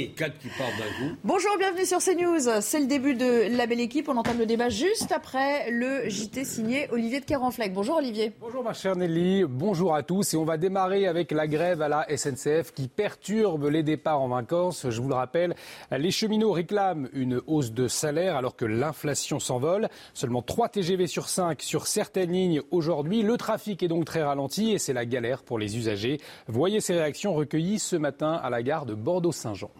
Et 0.00 0.08
quatre 0.08 0.36
qui 0.38 0.48
partent 0.48 0.76
d'un 0.76 1.06
coup. 1.06 1.14
Bonjour, 1.22 1.56
bienvenue 1.56 1.86
sur 1.86 2.00
CNews. 2.00 2.60
C'est 2.62 2.80
le 2.80 2.88
début 2.88 3.14
de 3.14 3.56
la 3.56 3.68
belle 3.68 3.78
équipe. 3.78 4.08
On 4.08 4.16
entame 4.16 4.40
le 4.40 4.44
débat 4.44 4.68
juste 4.68 5.12
après 5.12 5.70
le 5.70 6.08
JT 6.08 6.44
signé 6.44 6.88
Olivier 6.90 7.20
de 7.20 7.24
Kerenfleck. 7.24 7.72
Bonjour 7.72 7.98
Olivier. 7.98 8.32
Bonjour 8.40 8.64
ma 8.64 8.72
chère 8.72 8.96
Nelly, 8.96 9.44
bonjour 9.44 9.94
à 9.94 10.02
tous. 10.02 10.34
Et 10.34 10.36
on 10.36 10.44
va 10.44 10.56
démarrer 10.56 11.06
avec 11.06 11.30
la 11.30 11.46
grève 11.46 11.80
à 11.80 11.88
la 11.88 12.08
SNCF 12.08 12.72
qui 12.74 12.88
perturbe 12.88 13.66
les 13.66 13.84
départs 13.84 14.20
en 14.20 14.26
vacances. 14.26 14.90
Je 14.90 15.00
vous 15.00 15.08
le 15.08 15.14
rappelle, 15.14 15.54
les 15.92 16.10
cheminots 16.10 16.50
réclament 16.50 17.08
une 17.12 17.40
hausse 17.46 17.70
de 17.70 17.86
salaire 17.86 18.34
alors 18.34 18.56
que 18.56 18.64
l'inflation 18.64 19.38
s'envole. 19.38 19.88
Seulement 20.12 20.42
3 20.42 20.70
TGV 20.70 21.06
sur 21.06 21.28
5 21.28 21.62
sur 21.62 21.86
certaines 21.86 22.32
lignes 22.32 22.62
aujourd'hui. 22.72 23.22
Le 23.22 23.36
trafic 23.36 23.80
est 23.84 23.88
donc 23.88 24.06
très 24.06 24.24
ralenti 24.24 24.72
et 24.72 24.78
c'est 24.80 24.92
la 24.92 25.06
galère 25.06 25.44
pour 25.44 25.60
les 25.60 25.76
usagers. 25.76 26.18
Voyez 26.48 26.80
ces 26.80 26.94
réactions 26.94 27.32
recueillies 27.32 27.78
ce 27.78 27.94
matin 27.94 28.32
à 28.32 28.50
la 28.50 28.64
gare 28.64 28.86
de 28.86 28.94
Bordeaux-Saint-Jean. 28.94 29.70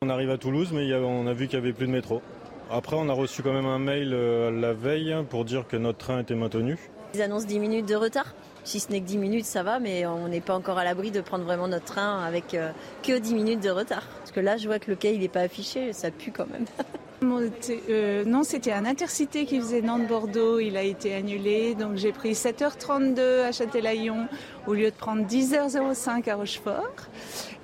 On 0.00 0.10
arrive 0.10 0.30
à 0.30 0.38
Toulouse, 0.38 0.70
mais 0.72 0.94
on 0.94 1.26
a 1.26 1.32
vu 1.32 1.48
qu'il 1.48 1.58
n'y 1.58 1.64
avait 1.64 1.72
plus 1.72 1.88
de 1.88 1.90
métro. 1.90 2.22
Après, 2.70 2.94
on 2.96 3.08
a 3.08 3.12
reçu 3.12 3.42
quand 3.42 3.52
même 3.52 3.66
un 3.66 3.80
mail 3.80 4.12
euh, 4.14 4.48
la 4.48 4.72
veille 4.72 5.12
pour 5.28 5.44
dire 5.44 5.66
que 5.66 5.76
notre 5.76 5.98
train 5.98 6.20
était 6.20 6.36
maintenu. 6.36 6.78
Ils 7.14 7.20
annoncent 7.20 7.48
10 7.48 7.58
minutes 7.58 7.86
de 7.86 7.96
retard. 7.96 8.32
Si 8.62 8.78
ce 8.78 8.92
n'est 8.92 9.00
que 9.00 9.06
10 9.06 9.18
minutes, 9.18 9.44
ça 9.44 9.64
va, 9.64 9.80
mais 9.80 10.06
on 10.06 10.28
n'est 10.28 10.40
pas 10.40 10.54
encore 10.54 10.78
à 10.78 10.84
l'abri 10.84 11.10
de 11.10 11.20
prendre 11.20 11.42
vraiment 11.42 11.66
notre 11.66 11.86
train 11.86 12.22
avec 12.22 12.54
euh, 12.54 12.70
que 13.02 13.18
10 13.18 13.34
minutes 13.34 13.60
de 13.60 13.70
retard. 13.70 14.04
Parce 14.20 14.30
que 14.30 14.38
là, 14.38 14.56
je 14.56 14.68
vois 14.68 14.78
que 14.78 14.88
le 14.88 14.96
quai, 14.96 15.14
il 15.14 15.20
n'est 15.20 15.26
pas 15.26 15.40
affiché, 15.40 15.92
ça 15.92 16.12
pue 16.12 16.30
quand 16.30 16.46
même. 16.46 16.66
Euh, 17.22 18.24
non, 18.24 18.42
c'était 18.42 18.72
un 18.72 18.84
intercité 18.84 19.44
qui 19.44 19.58
faisait 19.58 19.82
Nantes-Bordeaux. 19.82 20.60
Il 20.60 20.76
a 20.76 20.82
été 20.82 21.14
annulé. 21.14 21.74
Donc 21.74 21.96
j'ai 21.96 22.12
pris 22.12 22.32
7h32 22.32 23.42
à 23.42 23.52
Châtelaillon 23.52 24.28
au 24.66 24.74
lieu 24.74 24.90
de 24.90 24.96
prendre 24.96 25.26
10h05 25.26 26.30
à 26.30 26.36
Rochefort. 26.36 26.94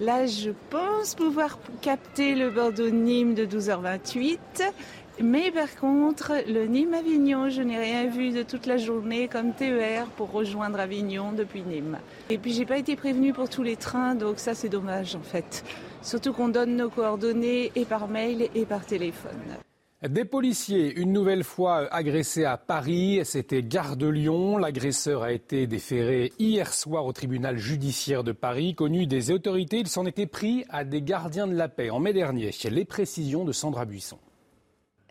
Là, 0.01 0.27
je 0.27 0.51
pense 0.71 1.15
pouvoir 1.15 1.59
capter 1.81 2.35
le 2.35 2.51
Bordeaux-Nîmes 2.51 3.35
de 3.35 3.47
12h28. 3.47 4.39
Mais 5.23 5.53
par 5.53 5.77
contre, 5.77 6.33
le 6.49 6.67
Nîmes-Avignon, 6.67 7.49
je 7.49 7.63
n'ai 7.63 7.79
rien 7.79 8.09
vu 8.09 8.33
de 8.33 8.43
toute 8.43 8.67
la 8.67 8.79
journée 8.79 9.29
comme 9.29 9.53
TER 9.53 10.07
pour 10.17 10.33
rejoindre 10.33 10.81
Avignon 10.81 11.31
depuis 11.31 11.63
Nîmes. 11.63 11.99
Et 12.31 12.39
puis 12.39 12.53
j'ai 12.53 12.67
pas 12.67 12.79
été 12.79 12.97
prévenue 12.97 13.33
pour 13.33 13.49
tous 13.49 13.63
les 13.63 13.77
trains, 13.77 14.17
donc 14.17 14.41
ça 14.41 14.55
c'est 14.55 14.69
dommage 14.69 15.15
en 15.15 15.23
fait. 15.23 15.63
Surtout 16.05 16.35
qu'on 16.35 16.49
donne 16.49 16.77
nos 16.77 16.91
coordonnées 16.91 17.73
et 17.75 17.85
par 17.87 18.09
mail 18.09 18.49
et 18.55 18.67
par 18.67 18.85
téléphone. 18.85 19.57
Des 20.07 20.27
policiers, 20.27 20.93
une 21.01 21.15
nouvelle 21.15 21.45
fois 21.45 21.89
agressés 21.91 22.45
à 22.45 22.59
Paris. 22.59 23.21
C'était 23.25 23.63
Gare 23.63 23.97
de 23.97 24.07
Lyon. 24.07 24.59
L'agresseur 24.59 25.23
a 25.23 25.33
été 25.33 25.67
déféré 25.67 26.31
hier 26.39 26.75
soir 26.75 27.07
au 27.07 27.15
tribunal 27.15 27.57
judiciaire 27.57 28.23
de 28.23 28.33
Paris. 28.33 28.75
Connu 28.75 29.07
des 29.07 29.31
autorités, 29.31 29.79
il 29.79 29.89
s'en 29.89 30.05
était 30.05 30.27
pris 30.27 30.67
à 30.69 30.85
des 30.85 31.01
gardiens 31.01 31.47
de 31.47 31.55
la 31.55 31.69
paix 31.69 31.89
en 31.89 32.01
mai 32.01 32.13
dernier. 32.13 32.51
Les 32.71 32.85
précisions 32.85 33.47
de 33.47 33.53
Sandra 33.53 33.87
Buisson. 33.87 34.19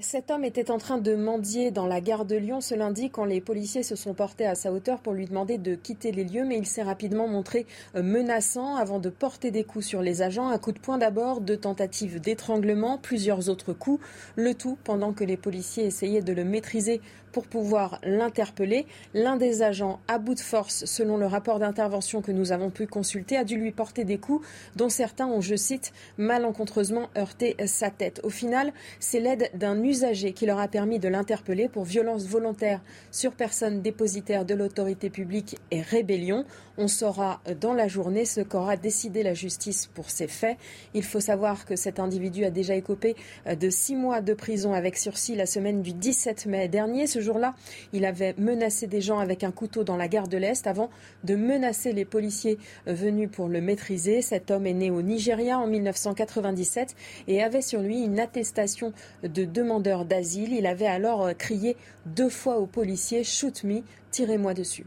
Cet 0.04 0.32
homme 0.32 0.44
était 0.44 0.70
en 0.70 0.80
train 0.80 0.98
de 0.98 1.16
mendier 1.16 1.72
dans 1.72 1.88
la 1.88 2.02
gare 2.02 2.26
de 2.26 2.36
Lyon 2.36 2.60
ce 2.60 2.76
lundi 2.76 3.10
quand 3.10 3.24
les 3.24 3.40
policiers 3.40 3.84
se 3.84 3.96
sont 3.96 4.14
portés 4.14 4.46
à 4.46 4.54
sa 4.54 4.74
hauteur 4.74 5.00
pour 5.00 5.14
lui 5.14 5.28
demander 5.28 5.58
de 5.58 5.76
quitter 5.76 6.12
les 6.12 6.26
lieux, 6.26 6.44
mais 6.44 6.58
il 6.58 6.66
s'est 6.66 6.84
rapidement 6.84 7.30
montré 7.30 7.66
euh, 7.96 8.04
menaçant 8.04 8.76
avant 8.76 9.00
de 9.00 9.10
porter 9.10 9.50
des 9.50 9.64
coups 9.64 9.86
sur 9.86 10.02
les 10.02 10.22
agents. 10.22 10.50
Un 10.50 10.58
coup 10.58 10.74
de 10.74 10.80
poing 10.80 10.98
d'abord, 10.98 11.40
deux 11.40 11.56
tentatives 11.56 12.20
d'étranglement, 12.20 12.98
plusieurs 12.98 13.48
autres 13.48 13.72
coups, 13.72 14.06
le 14.36 14.54
tout 14.54 14.78
pendant 14.84 15.14
que 15.14 15.24
les 15.24 15.38
policiers 15.38 15.86
essayaient 15.86 16.22
de 16.22 16.34
le 16.34 16.44
maîtriser 16.44 17.00
pour 17.34 17.48
pouvoir 17.48 18.00
l'interpeller. 18.04 18.86
L'un 19.14 19.36
des 19.36 19.62
agents, 19.62 20.00
à 20.08 20.20
bout 20.20 20.36
de 20.36 20.40
force, 20.40 20.86
selon 20.86 21.18
le 21.18 21.26
rapport 21.26 21.60
d'intervention 21.60 22.22
que 22.22 22.32
nous 22.32 22.54
avons 22.54 22.70
pu 22.70 22.88
consulter, 22.88 23.36
a 23.36 23.44
dû 23.44 23.58
lui 23.58 23.72
porter 23.72 24.06
des 24.06 24.18
coups 24.18 24.48
dont 24.78 24.88
certains 24.88 25.28
ont, 25.28 25.42
je 25.42 25.56
cite, 25.56 25.92
malencontreusement 26.18 27.10
heurté 27.18 27.58
sa 27.66 27.90
tête. 27.90 28.22
Au 28.24 28.30
final, 28.30 28.72
c'est 29.00 29.20
l'aide 29.20 29.50
d'un 29.56 29.84
usager 29.84 30.32
qui 30.32 30.46
leur 30.46 30.60
a 30.60 30.68
permis 30.68 31.00
de 31.00 31.10
l'interpeller 31.10 31.68
pour 31.68 31.84
violence 31.84 32.26
volontaire 32.28 32.82
sur 33.12 33.34
personne 33.34 33.82
dépositaire 33.82 34.46
de 34.46 34.54
l'autorité 34.54 35.10
publique 35.10 35.58
et 35.72 35.82
rébellion. 35.82 36.46
On 36.78 36.88
saura 36.88 37.42
dans 37.60 37.74
la 37.74 37.88
journée 37.88 38.26
ce 38.26 38.42
qu'aura 38.42 38.78
décidé 38.78 39.24
la 39.24 39.34
justice 39.34 39.88
pour 39.94 40.10
ces 40.10 40.28
faits. 40.28 40.58
Il 40.94 41.04
faut 41.04 41.20
savoir 41.20 41.66
que 41.66 41.76
cet 41.76 42.00
individu 42.00 42.46
a 42.46 42.50
déjà 42.52 42.76
écopé 42.76 43.16
de 43.46 43.70
six 43.70 43.96
mois 43.96 44.22
de 44.22 44.34
prison 44.34 44.74
avec 44.74 44.98
sursis 44.98 45.36
la 45.36 45.46
semaine 45.46 45.82
du 45.82 45.94
17 45.94 46.46
mai 46.46 46.68
dernier. 46.68 47.08
Jour-là, 47.24 47.56
il 47.94 48.06
avait 48.06 48.36
menacé 48.38 48.88
des 48.88 49.02
gens 49.02 49.20
avec 49.20 49.44
un 49.44 49.52
couteau 49.52 49.84
dans 49.84 49.98
la 49.98 50.08
gare 50.08 50.28
de 50.28 50.38
l'Est 50.38 50.68
avant 50.68 50.90
de 51.24 51.36
menacer 51.36 51.94
les 51.94 52.06
policiers 52.06 52.60
venus 52.86 53.30
pour 53.32 53.48
le 53.48 53.62
maîtriser. 53.62 54.22
Cet 54.22 54.52
homme 54.52 54.68
est 54.68 54.74
né 54.74 54.92
au 54.92 55.02
Nigeria 55.02 55.58
en 55.58 55.68
1997 55.68 56.96
et 57.28 57.42
avait 57.42 57.62
sur 57.62 57.82
lui 57.82 58.02
une 58.02 58.20
attestation 58.20 58.94
de 59.24 59.46
demandeur 59.46 60.06
d'asile. 60.06 60.54
Il 60.54 60.68
avait 60.68 60.86
alors 60.86 61.30
crié 61.38 61.76
deux 62.06 62.30
fois 62.30 62.58
aux 62.58 62.68
policiers 62.68 63.24
Shoot 63.24 63.64
me, 63.64 63.82
tirez-moi 64.12 64.54
dessus. 64.54 64.86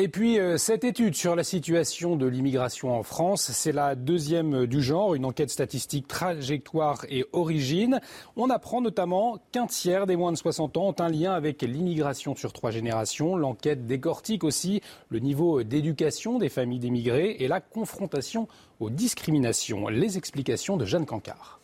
Et 0.00 0.06
puis, 0.06 0.38
euh, 0.38 0.58
cette 0.58 0.84
étude 0.84 1.16
sur 1.16 1.34
la 1.34 1.42
situation 1.42 2.14
de 2.14 2.24
l'immigration 2.24 2.96
en 2.96 3.02
France, 3.02 3.50
c'est 3.50 3.72
la 3.72 3.96
deuxième 3.96 4.64
du 4.66 4.80
genre, 4.80 5.16
une 5.16 5.24
enquête 5.24 5.50
statistique 5.50 6.06
trajectoire 6.06 7.04
et 7.08 7.26
origine. 7.32 8.00
On 8.36 8.48
apprend 8.48 8.80
notamment 8.80 9.38
qu'un 9.50 9.66
tiers 9.66 10.06
des 10.06 10.14
moins 10.14 10.30
de 10.30 10.36
60 10.36 10.76
ans 10.76 10.86
ont 10.90 11.00
un 11.00 11.08
lien 11.08 11.32
avec 11.32 11.62
l'immigration 11.62 12.36
sur 12.36 12.52
trois 12.52 12.70
générations. 12.70 13.34
L'enquête 13.34 13.88
décortique 13.88 14.44
aussi 14.44 14.82
le 15.08 15.18
niveau 15.18 15.64
d'éducation 15.64 16.38
des 16.38 16.48
familles 16.48 16.78
d'émigrés 16.78 17.34
et 17.40 17.48
la 17.48 17.60
confrontation 17.60 18.46
aux 18.78 18.90
discriminations. 18.90 19.88
Les 19.88 20.16
explications 20.16 20.76
de 20.76 20.84
Jeanne 20.84 21.06
Cancard. 21.06 21.58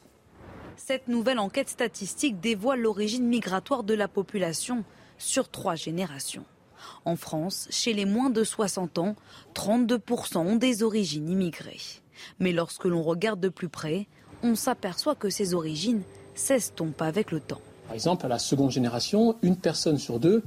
Cette 0.75 1.07
nouvelle 1.07 1.39
enquête 1.39 1.69
statistique 1.69 2.41
dévoile 2.41 2.81
l'origine 2.81 3.29
migratoire 3.29 3.85
de 3.85 3.95
la 3.95 4.09
population 4.09 4.83
sur 5.19 5.49
trois 5.49 5.77
générations. 5.77 6.45
En 7.05 7.17
France, 7.17 7.69
chez 7.71 7.93
les 7.93 8.05
moins 8.05 8.31
de 8.31 8.45
60 8.45 8.99
ans, 8.99 9.17
32% 9.55 10.39
ont 10.39 10.57
des 10.57 10.83
origines 10.83 11.29
immigrées. 11.29 11.81
Mais 12.39 12.53
lorsque 12.53 12.85
l'on 12.85 13.03
regarde 13.03 13.41
de 13.41 13.49
plus 13.49 13.69
près, 13.69 14.07
on 14.43 14.55
s'aperçoit 14.55 15.15
que 15.15 15.31
ces 15.31 15.55
origines 15.55 16.03
s'estompent 16.35 17.03
avec 17.03 17.31
le 17.31 17.41
temps. 17.41 17.61
Par 17.87 17.95
exemple, 17.95 18.25
à 18.25 18.29
la 18.29 18.39
seconde 18.39 18.71
génération, 18.71 19.37
une 19.43 19.57
personne 19.57 19.99
sur 19.99 20.19
deux 20.19 20.43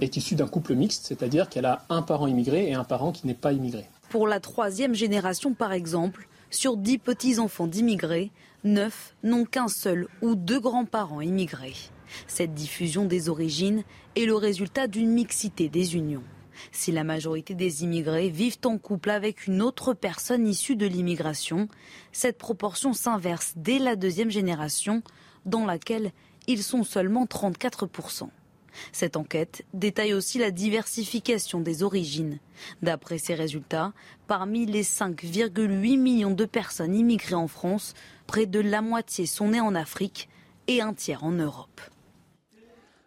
est 0.00 0.16
issue 0.16 0.34
d'un 0.34 0.46
couple 0.46 0.74
mixte, 0.74 1.06
c'est-à-dire 1.06 1.48
qu'elle 1.48 1.64
a 1.64 1.84
un 1.88 2.02
parent 2.02 2.26
immigré 2.26 2.68
et 2.68 2.74
un 2.74 2.84
parent 2.84 3.12
qui 3.12 3.26
n'est 3.26 3.34
pas 3.34 3.52
immigré. 3.52 3.88
Pour 4.10 4.26
la 4.26 4.40
troisième 4.40 4.94
génération, 4.94 5.54
par 5.54 5.72
exemple, 5.72 6.28
sur 6.50 6.76
dix 6.76 6.98
petits-enfants 6.98 7.66
d'immigrés, 7.66 8.30
neuf 8.62 9.14
n'ont 9.22 9.46
qu'un 9.46 9.68
seul 9.68 10.06
ou 10.20 10.34
deux 10.34 10.60
grands-parents 10.60 11.22
immigrés. 11.22 11.74
Cette 12.26 12.54
diffusion 12.54 13.04
des 13.04 13.28
origines 13.28 13.84
est 14.16 14.24
le 14.24 14.34
résultat 14.34 14.86
d'une 14.86 15.10
mixité 15.10 15.68
des 15.68 15.96
unions. 15.96 16.24
Si 16.70 16.92
la 16.92 17.04
majorité 17.04 17.54
des 17.54 17.82
immigrés 17.82 18.28
vivent 18.28 18.58
en 18.64 18.78
couple 18.78 19.10
avec 19.10 19.46
une 19.46 19.62
autre 19.62 19.94
personne 19.94 20.46
issue 20.46 20.76
de 20.76 20.86
l'immigration, 20.86 21.68
cette 22.12 22.38
proportion 22.38 22.92
s'inverse 22.92 23.54
dès 23.56 23.78
la 23.78 23.96
deuxième 23.96 24.30
génération, 24.30 25.02
dans 25.46 25.66
laquelle 25.66 26.12
ils 26.46 26.62
sont 26.62 26.84
seulement 26.84 27.24
34%. 27.24 28.28
Cette 28.90 29.16
enquête 29.16 29.64
détaille 29.74 30.14
aussi 30.14 30.38
la 30.38 30.50
diversification 30.50 31.60
des 31.60 31.82
origines. 31.82 32.38
D'après 32.80 33.18
ces 33.18 33.34
résultats, 33.34 33.92
parmi 34.26 34.64
les 34.66 34.82
5,8 34.82 35.98
millions 35.98 36.30
de 36.30 36.44
personnes 36.44 36.94
immigrées 36.94 37.34
en 37.34 37.48
France, 37.48 37.94
près 38.26 38.46
de 38.46 38.60
la 38.60 38.80
moitié 38.80 39.26
sont 39.26 39.48
nées 39.48 39.60
en 39.60 39.74
Afrique 39.74 40.28
et 40.68 40.80
un 40.80 40.94
tiers 40.94 41.24
en 41.24 41.32
Europe. 41.32 41.80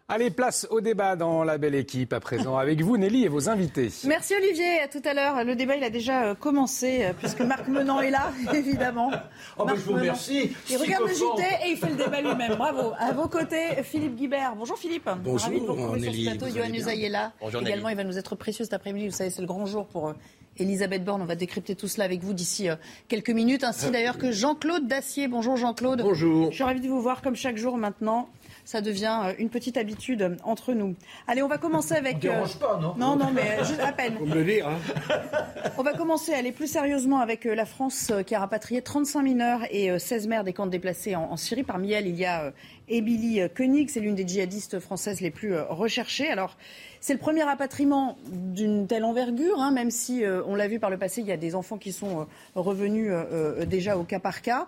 Allez, 0.08 0.30
place 0.30 0.68
au 0.70 0.80
débat 0.80 1.16
dans 1.16 1.42
la 1.42 1.58
belle 1.58 1.74
équipe 1.74 2.12
à 2.12 2.20
présent 2.20 2.56
avec 2.56 2.80
vous, 2.80 2.96
Nelly, 2.96 3.24
et 3.24 3.28
vos 3.28 3.48
invités. 3.48 3.90
Merci 4.06 4.34
Olivier, 4.36 4.78
à 4.80 4.86
tout 4.86 5.02
à 5.04 5.14
l'heure. 5.14 5.42
Le 5.44 5.56
débat, 5.56 5.74
il 5.74 5.82
a 5.82 5.90
déjà 5.90 6.26
euh, 6.26 6.34
commencé, 6.36 7.02
euh, 7.02 7.12
puisque 7.12 7.40
Marc 7.40 7.66
Menant 7.68 8.00
est 8.00 8.10
là, 8.12 8.30
évidemment. 8.54 9.10
Oh, 9.58 9.64
ben, 9.64 9.74
je 9.74 9.80
vous 9.80 9.94
remercie. 9.94 10.52
Il 10.70 10.76
regarde 10.76 11.08
le 11.08 11.12
JT 11.12 11.42
et 11.64 11.70
il 11.72 11.76
fait 11.76 11.88
le 11.88 11.96
débat 11.96 12.20
lui-même. 12.20 12.54
Bravo. 12.54 12.92
À 13.00 13.10
vos 13.14 13.26
côtés, 13.26 13.82
Philippe 13.82 14.14
Guibert. 14.14 14.54
Bonjour 14.56 14.78
Philippe. 14.78 15.10
Bonjour, 15.24 15.40
Ravi 15.48 15.60
de 15.60 15.66
vous 15.66 15.72
retrouver 15.72 16.00
Nelly. 16.02 16.22
sur 16.24 16.32
ce 16.34 16.38
plateau. 16.38 16.54
Johan 16.56 16.72
Usaï 16.72 17.04
est 17.06 17.08
là. 17.08 17.32
Bonjour, 17.40 17.62
Également, 17.62 17.88
Nelly. 17.88 17.94
il 17.94 17.96
va 17.96 18.04
nous 18.04 18.16
être 18.18 18.36
précieux 18.36 18.64
cet 18.64 18.74
après-midi. 18.74 19.08
Vous 19.08 19.12
savez, 19.16 19.30
c'est 19.30 19.40
le 19.42 19.48
grand 19.48 19.66
jour 19.66 19.86
pour 19.88 20.10
euh, 20.10 20.12
Elisabeth 20.58 21.04
Borne. 21.04 21.20
On 21.20 21.26
va 21.26 21.34
décrypter 21.34 21.74
tout 21.74 21.88
cela 21.88 22.04
avec 22.04 22.22
vous 22.22 22.32
d'ici 22.32 22.68
euh, 22.68 22.76
quelques 23.08 23.30
minutes, 23.30 23.64
ainsi 23.64 23.90
d'ailleurs 23.90 24.18
que 24.18 24.30
Jean-Claude 24.30 24.86
Dacier. 24.86 25.26
Bonjour 25.26 25.56
Jean-Claude. 25.56 26.02
Bonjour. 26.02 26.50
Je 26.52 26.54
suis 26.54 26.64
ravie 26.64 26.80
de 26.80 26.86
vous 26.88 27.02
voir 27.02 27.22
comme 27.22 27.34
chaque 27.34 27.56
jour 27.56 27.76
maintenant 27.76 28.28
ça 28.66 28.80
devient 28.82 29.20
euh, 29.24 29.32
une 29.38 29.48
petite 29.48 29.78
habitude 29.78 30.22
euh, 30.22 30.36
entre 30.42 30.74
nous. 30.74 30.96
Allez, 31.26 31.42
on 31.42 31.48
va 31.48 31.56
commencer 31.56 31.94
avec. 31.94 32.16
On 32.16 32.18
dérange 32.18 32.58
pas, 32.58 32.78
non 32.82 32.94
Non, 32.98 33.16
non, 33.16 33.30
mais 33.32 33.64
juste 33.64 33.80
à 33.80 33.92
peine. 33.92 34.18
Faut 34.18 34.26
me 34.26 34.34
le 34.34 34.44
dire. 34.44 34.68
Hein. 34.68 34.78
On 35.78 35.82
va 35.82 35.92
commencer 35.92 36.34
à 36.34 36.38
aller 36.38 36.52
plus 36.52 36.66
sérieusement 36.66 37.20
avec 37.20 37.44
la 37.44 37.64
France 37.64 38.12
qui 38.26 38.34
a 38.34 38.40
rapatrié 38.40 38.82
35 38.82 39.22
mineurs 39.22 39.60
et 39.70 39.96
16 39.98 40.26
mères 40.26 40.44
des 40.44 40.52
camps 40.52 40.66
déplacés 40.66 41.14
en, 41.14 41.30
en 41.30 41.36
Syrie. 41.36 41.62
Parmi 41.62 41.92
elles, 41.92 42.08
il 42.08 42.16
y 42.16 42.24
a 42.24 42.52
Émilie 42.88 43.40
Koenig, 43.54 43.88
c'est 43.88 44.00
l'une 44.00 44.14
des 44.14 44.26
djihadistes 44.26 44.80
françaises 44.80 45.20
les 45.20 45.30
plus 45.30 45.56
recherchées. 45.56 46.28
Alors, 46.28 46.56
c'est 47.06 47.12
le 47.12 47.20
premier 47.20 47.44
rapatriement 47.44 48.18
d'une 48.32 48.88
telle 48.88 49.04
envergure, 49.04 49.60
hein, 49.60 49.70
même 49.70 49.92
si, 49.92 50.24
euh, 50.24 50.42
on 50.48 50.56
l'a 50.56 50.66
vu 50.66 50.80
par 50.80 50.90
le 50.90 50.98
passé, 50.98 51.20
il 51.20 51.26
y 51.28 51.30
a 51.30 51.36
des 51.36 51.54
enfants 51.54 51.78
qui 51.78 51.92
sont 51.92 52.22
euh, 52.22 52.24
revenus 52.56 53.10
euh, 53.12 53.64
déjà 53.64 53.96
au 53.96 54.02
cas 54.02 54.18
par 54.18 54.42
cas. 54.42 54.66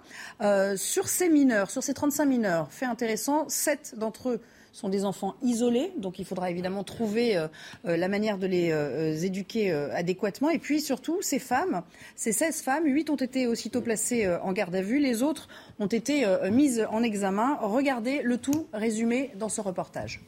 sur 0.76 1.08
ces 1.08 1.30
mineurs, 1.30 1.68
sur 1.68 1.82
ces 1.82 1.94
35 1.94 2.26
mineurs, 2.26 2.70
fait 2.70 2.86
intéressant, 2.86 3.48
7 3.48 3.96
d'entre 3.98 4.28
eux 4.28 4.40
sont 4.72 4.88
des 4.88 5.04
enfants 5.04 5.34
isolés, 5.42 5.90
donc 5.96 6.20
il 6.20 6.24
faudra 6.24 6.48
évidemment 6.48 6.84
trouver 6.84 7.44
la 7.82 8.06
manière 8.06 8.38
de 8.38 8.46
les 8.46 9.24
éduquer 9.24 9.72
adéquatement. 9.72 10.50
Et 10.50 10.60
puis 10.60 10.80
surtout, 10.80 11.20
ces 11.22 11.40
femmes, 11.40 11.82
ces 12.14 12.30
16 12.30 12.62
femmes, 12.62 12.84
8 12.84 13.10
ont 13.10 13.16
été 13.16 13.48
aussitôt 13.48 13.80
placées 13.80 14.28
en 14.42 14.52
garde 14.52 14.76
à 14.76 14.82
vue, 14.82 15.00
les 15.00 15.24
autres 15.24 15.48
ont 15.80 15.86
été 15.86 16.24
mises 16.52 16.86
en 16.92 17.02
examen. 17.02 17.58
Regardez 17.60 18.20
le 18.22 18.38
tout 18.38 18.68
résumé 18.72 19.32
dans 19.36 19.48
ce 19.48 19.60
reportage. 19.60 20.20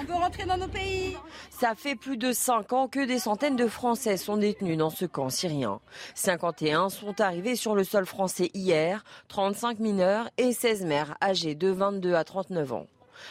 On 0.00 0.04
veut 0.04 0.14
rentrer 0.14 0.44
dans 0.44 0.56
nos 0.56 0.68
pays. 0.68 1.16
Ça 1.50 1.74
fait 1.74 1.96
plus 1.96 2.16
de 2.16 2.30
5 2.30 2.72
ans 2.72 2.86
que 2.86 3.04
des 3.04 3.18
centaines 3.18 3.56
de 3.56 3.66
Français 3.66 4.16
sont 4.16 4.36
détenus 4.36 4.78
dans 4.78 4.90
ce 4.90 5.06
camp 5.06 5.28
syrien. 5.28 5.80
51 6.14 6.88
sont 6.88 7.20
arrivés 7.20 7.56
sur 7.56 7.74
le 7.74 7.82
sol 7.82 8.06
français 8.06 8.52
hier, 8.54 9.04
35 9.26 9.80
mineurs 9.80 10.30
et 10.38 10.52
16 10.52 10.84
mères 10.84 11.16
âgées 11.20 11.56
de 11.56 11.68
22 11.68 12.14
à 12.14 12.22
39 12.22 12.74
ans. 12.74 12.86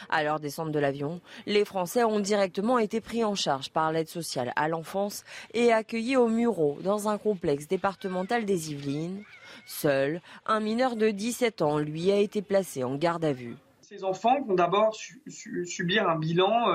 À 0.10 0.24
leur 0.24 0.42
descente 0.42 0.74
de 0.74 0.80
l'avion, 0.80 1.22
les 1.46 1.64
Français 1.64 2.04
ont 2.04 2.20
directement 2.20 2.80
été 2.80 3.00
pris 3.00 3.24
en 3.24 3.36
charge 3.36 3.70
par 3.70 3.94
l'aide 3.94 4.10
sociale 4.10 4.52
à 4.58 4.68
l'enfance 4.68 5.24
et 5.54 5.72
accueillis 5.72 6.18
au 6.18 6.28
Murau 6.28 6.80
dans 6.84 7.08
un 7.08 7.18
complexe 7.18 7.70
départemental 7.70 8.44
des 8.44 8.74
Yvelines. 8.74 9.24
Seul, 9.66 10.22
un 10.46 10.60
mineur 10.60 10.98
de 10.98 11.12
17 11.12 11.62
ans, 11.62 11.78
lui, 11.78 12.12
a 12.12 12.18
été 12.18 12.42
placé 12.42 12.84
en 12.84 12.96
garde 12.96 13.24
à 13.24 13.32
vue. 13.32 13.56
Ces 13.90 14.04
enfants 14.04 14.42
vont 14.42 14.56
d'abord 14.56 14.98
subir 15.28 16.10
un 16.10 16.18
bilan 16.18 16.70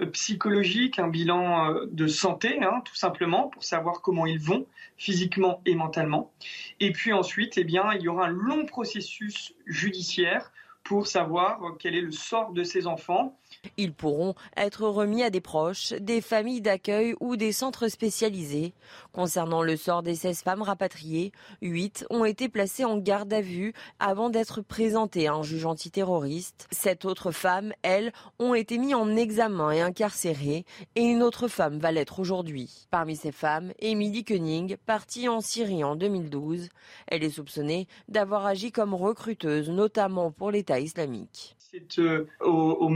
euh, 0.00 0.06
psychologique, 0.12 0.98
un 0.98 1.08
bilan 1.08 1.74
euh, 1.74 1.84
de 1.92 2.06
santé, 2.06 2.62
hein, 2.62 2.80
tout 2.86 2.94
simplement, 2.94 3.48
pour 3.48 3.64
savoir 3.64 4.00
comment 4.00 4.24
ils 4.24 4.40
vont 4.40 4.64
physiquement 4.96 5.60
et 5.66 5.74
mentalement. 5.74 6.32
Et 6.80 6.90
puis 6.90 7.12
ensuite, 7.12 7.58
eh 7.58 7.64
bien, 7.64 7.92
il 7.92 8.00
y 8.00 8.08
aura 8.08 8.28
un 8.28 8.30
long 8.30 8.64
processus 8.64 9.52
judiciaire 9.66 10.52
pour 10.84 11.06
savoir 11.06 11.62
euh, 11.62 11.72
quel 11.78 11.94
est 11.94 12.00
le 12.00 12.12
sort 12.12 12.52
de 12.52 12.64
ces 12.64 12.86
enfants. 12.86 13.38
Ils 13.76 13.92
pourront 13.92 14.34
être 14.56 14.86
remis 14.86 15.22
à 15.22 15.30
des 15.30 15.40
proches, 15.40 15.92
des 15.92 16.20
familles 16.20 16.60
d'accueil 16.60 17.14
ou 17.20 17.36
des 17.36 17.52
centres 17.52 17.88
spécialisés. 17.88 18.72
Concernant 19.12 19.62
le 19.62 19.76
sort 19.76 20.02
des 20.02 20.14
16 20.14 20.42
femmes 20.42 20.62
rapatriées, 20.62 21.32
8 21.62 22.06
ont 22.10 22.24
été 22.24 22.48
placées 22.48 22.84
en 22.84 22.98
garde 22.98 23.32
à 23.32 23.40
vue 23.40 23.72
avant 23.98 24.30
d'être 24.30 24.60
présentées 24.60 25.28
à 25.28 25.34
un 25.34 25.42
juge 25.42 25.66
antiterroriste. 25.66 26.66
Sept 26.70 27.04
autres 27.04 27.30
femmes, 27.30 27.72
elles, 27.82 28.12
ont 28.38 28.54
été 28.54 28.78
mises 28.78 28.94
en 28.94 29.16
examen 29.16 29.70
et 29.70 29.80
incarcérées 29.80 30.64
et 30.94 31.02
une 31.02 31.22
autre 31.22 31.48
femme 31.48 31.78
va 31.78 31.92
l'être 31.92 32.18
aujourd'hui. 32.18 32.86
Parmi 32.90 33.16
ces 33.16 33.32
femmes, 33.32 33.72
Émilie 33.78 34.24
Koenig, 34.24 34.76
partie 34.86 35.28
en 35.28 35.40
Syrie 35.40 35.84
en 35.84 35.96
2012. 35.96 36.68
Elle 37.06 37.24
est 37.24 37.30
soupçonnée 37.30 37.86
d'avoir 38.08 38.46
agi 38.46 38.72
comme 38.72 38.94
recruteuse, 38.94 39.70
notamment 39.70 40.30
pour 40.30 40.50
l'État 40.50 40.80
islamique. 40.80 41.56
C'est 41.58 41.98
euh, 41.98 42.26
au, 42.40 42.88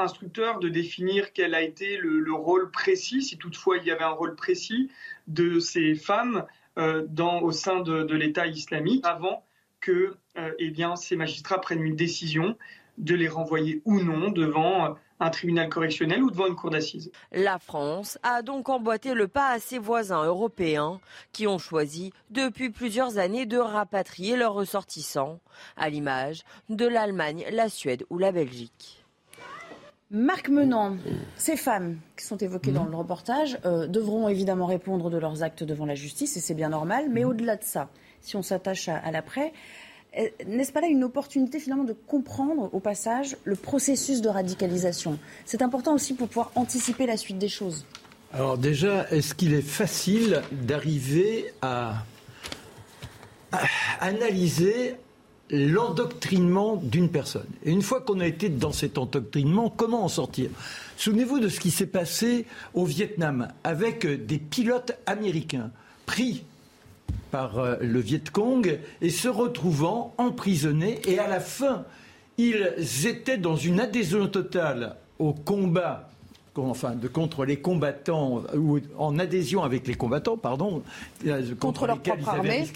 instructeur 0.00 0.58
de 0.58 0.68
définir 0.68 1.32
quel 1.32 1.54
a 1.54 1.62
été 1.62 1.96
le, 1.96 2.32
rôle 2.32 2.70
précis, 2.70 3.22
si 3.22 3.38
toutefois 3.38 3.78
il 3.78 3.84
y 3.84 3.90
avait 3.90 4.04
un 4.04 4.10
rôle 4.10 4.34
précis, 4.34 4.90
de 5.26 5.58
ces 5.58 5.94
femmes 5.94 6.44
euh, 6.78 7.04
dans, 7.08 7.40
au 7.40 7.52
sein 7.52 7.80
de, 7.80 8.14
l'État 8.14 8.46
islamique 8.46 9.04
avant 9.06 9.44
que 9.80 10.16
euh, 10.38 10.52
eh 10.58 10.70
bien, 10.70 10.96
ces 10.96 11.16
magistrats 11.16 11.60
prennent 11.60 11.82
une 11.82 11.96
décision 11.96 12.56
de 12.98 13.14
les 13.14 13.28
renvoyer 13.28 13.82
ou 13.84 14.00
non 14.00 14.30
devant 14.30 14.96
un 15.20 15.30
tribunal 15.30 15.68
correctionnel 15.68 16.22
ou 16.22 16.30
devant 16.30 16.46
une 16.46 16.56
cour 16.56 16.70
d'assises. 16.70 17.10
La 17.32 17.58
France 17.58 18.18
a 18.22 18.42
donc 18.42 18.68
emboîté 18.68 19.14
le 19.14 19.28
pas 19.28 19.50
à 19.50 19.58
ses 19.58 19.78
voisins 19.78 20.24
européens 20.24 21.00
qui 21.32 21.46
ont 21.46 21.58
choisi 21.58 22.12
depuis 22.30 22.70
plusieurs 22.70 23.18
années 23.18 23.46
de 23.46 23.58
rapatrier 23.58 24.36
leurs 24.36 24.54
ressortissants, 24.54 25.40
à 25.76 25.88
l'image 25.88 26.42
de 26.68 26.86
l'Allemagne, 26.86 27.46
la 27.50 27.68
Suède 27.68 28.04
ou 28.10 28.18
la 28.18 28.32
Belgique. 28.32 29.05
Marc 30.10 30.48
Menant, 30.48 30.96
ces 31.36 31.56
femmes 31.56 31.96
qui 32.16 32.24
sont 32.24 32.36
évoquées 32.36 32.70
dans 32.70 32.84
le 32.84 32.94
reportage 32.94 33.58
euh, 33.64 33.88
devront 33.88 34.28
évidemment 34.28 34.66
répondre 34.66 35.10
de 35.10 35.18
leurs 35.18 35.42
actes 35.42 35.64
devant 35.64 35.84
la 35.84 35.96
justice, 35.96 36.36
et 36.36 36.40
c'est 36.40 36.54
bien 36.54 36.68
normal, 36.68 37.06
mais 37.10 37.24
au-delà 37.24 37.56
de 37.56 37.64
ça, 37.64 37.88
si 38.20 38.36
on 38.36 38.42
s'attache 38.42 38.88
à 38.88 39.10
l'après, 39.10 39.52
euh, 40.16 40.28
n'est-ce 40.46 40.72
pas 40.72 40.80
là 40.80 40.86
une 40.86 41.04
opportunité 41.04 41.58
finalement 41.58 41.84
de 41.84 41.92
comprendre 41.92 42.70
au 42.72 42.80
passage 42.80 43.36
le 43.44 43.56
processus 43.56 44.20
de 44.20 44.28
radicalisation? 44.28 45.18
C'est 45.44 45.60
important 45.60 45.94
aussi 45.94 46.14
pour 46.14 46.28
pouvoir 46.28 46.52
anticiper 46.54 47.06
la 47.06 47.16
suite 47.16 47.38
des 47.38 47.48
choses. 47.48 47.84
Alors 48.32 48.58
déjà, 48.58 49.08
est-ce 49.10 49.34
qu'il 49.34 49.54
est 49.54 49.62
facile 49.62 50.42
d'arriver 50.52 51.52
à, 51.62 52.04
analyser 54.00 54.96
l'endoctrinement 55.50 56.76
d'une 56.76 57.08
personne. 57.08 57.46
Et 57.64 57.70
une 57.70 57.82
fois 57.82 58.00
qu'on 58.00 58.20
a 58.20 58.26
été 58.26 58.48
dans 58.48 58.72
cet 58.72 58.98
endoctrinement, 58.98 59.70
comment 59.70 60.04
en 60.04 60.08
sortir? 60.08 60.50
Souvenez-vous 60.96 61.40
de 61.40 61.48
ce 61.48 61.60
qui 61.60 61.70
s'est 61.70 61.86
passé 61.86 62.46
au 62.74 62.84
Vietnam 62.84 63.48
avec 63.64 64.06
des 64.06 64.38
pilotes 64.38 64.92
américains 65.06 65.70
pris 66.04 66.44
par 67.30 67.58
euh, 67.58 67.76
le 67.80 68.00
Viet 68.00 68.30
Cong 68.32 68.78
et 69.00 69.10
se 69.10 69.28
retrouvant 69.28 70.14
emprisonnés. 70.18 71.00
Et 71.06 71.18
à 71.18 71.28
la 71.28 71.40
fin, 71.40 71.84
ils 72.38 73.06
étaient 73.06 73.38
dans 73.38 73.56
une 73.56 73.80
adhésion 73.80 74.28
totale 74.28 74.96
au 75.18 75.32
combat 75.32 76.10
enfin, 76.58 76.92
de, 76.92 77.08
contre 77.08 77.44
les 77.44 77.58
combattants, 77.58 78.42
ou 78.54 78.78
en 78.98 79.18
adhésion 79.18 79.62
avec 79.62 79.86
les 79.86 79.94
combattants, 79.94 80.36
pardon, 80.36 80.82
euh, 81.26 81.54
contre, 81.60 81.86
leur 81.86 81.98
propre 82.00 82.28
armée. 82.28 82.66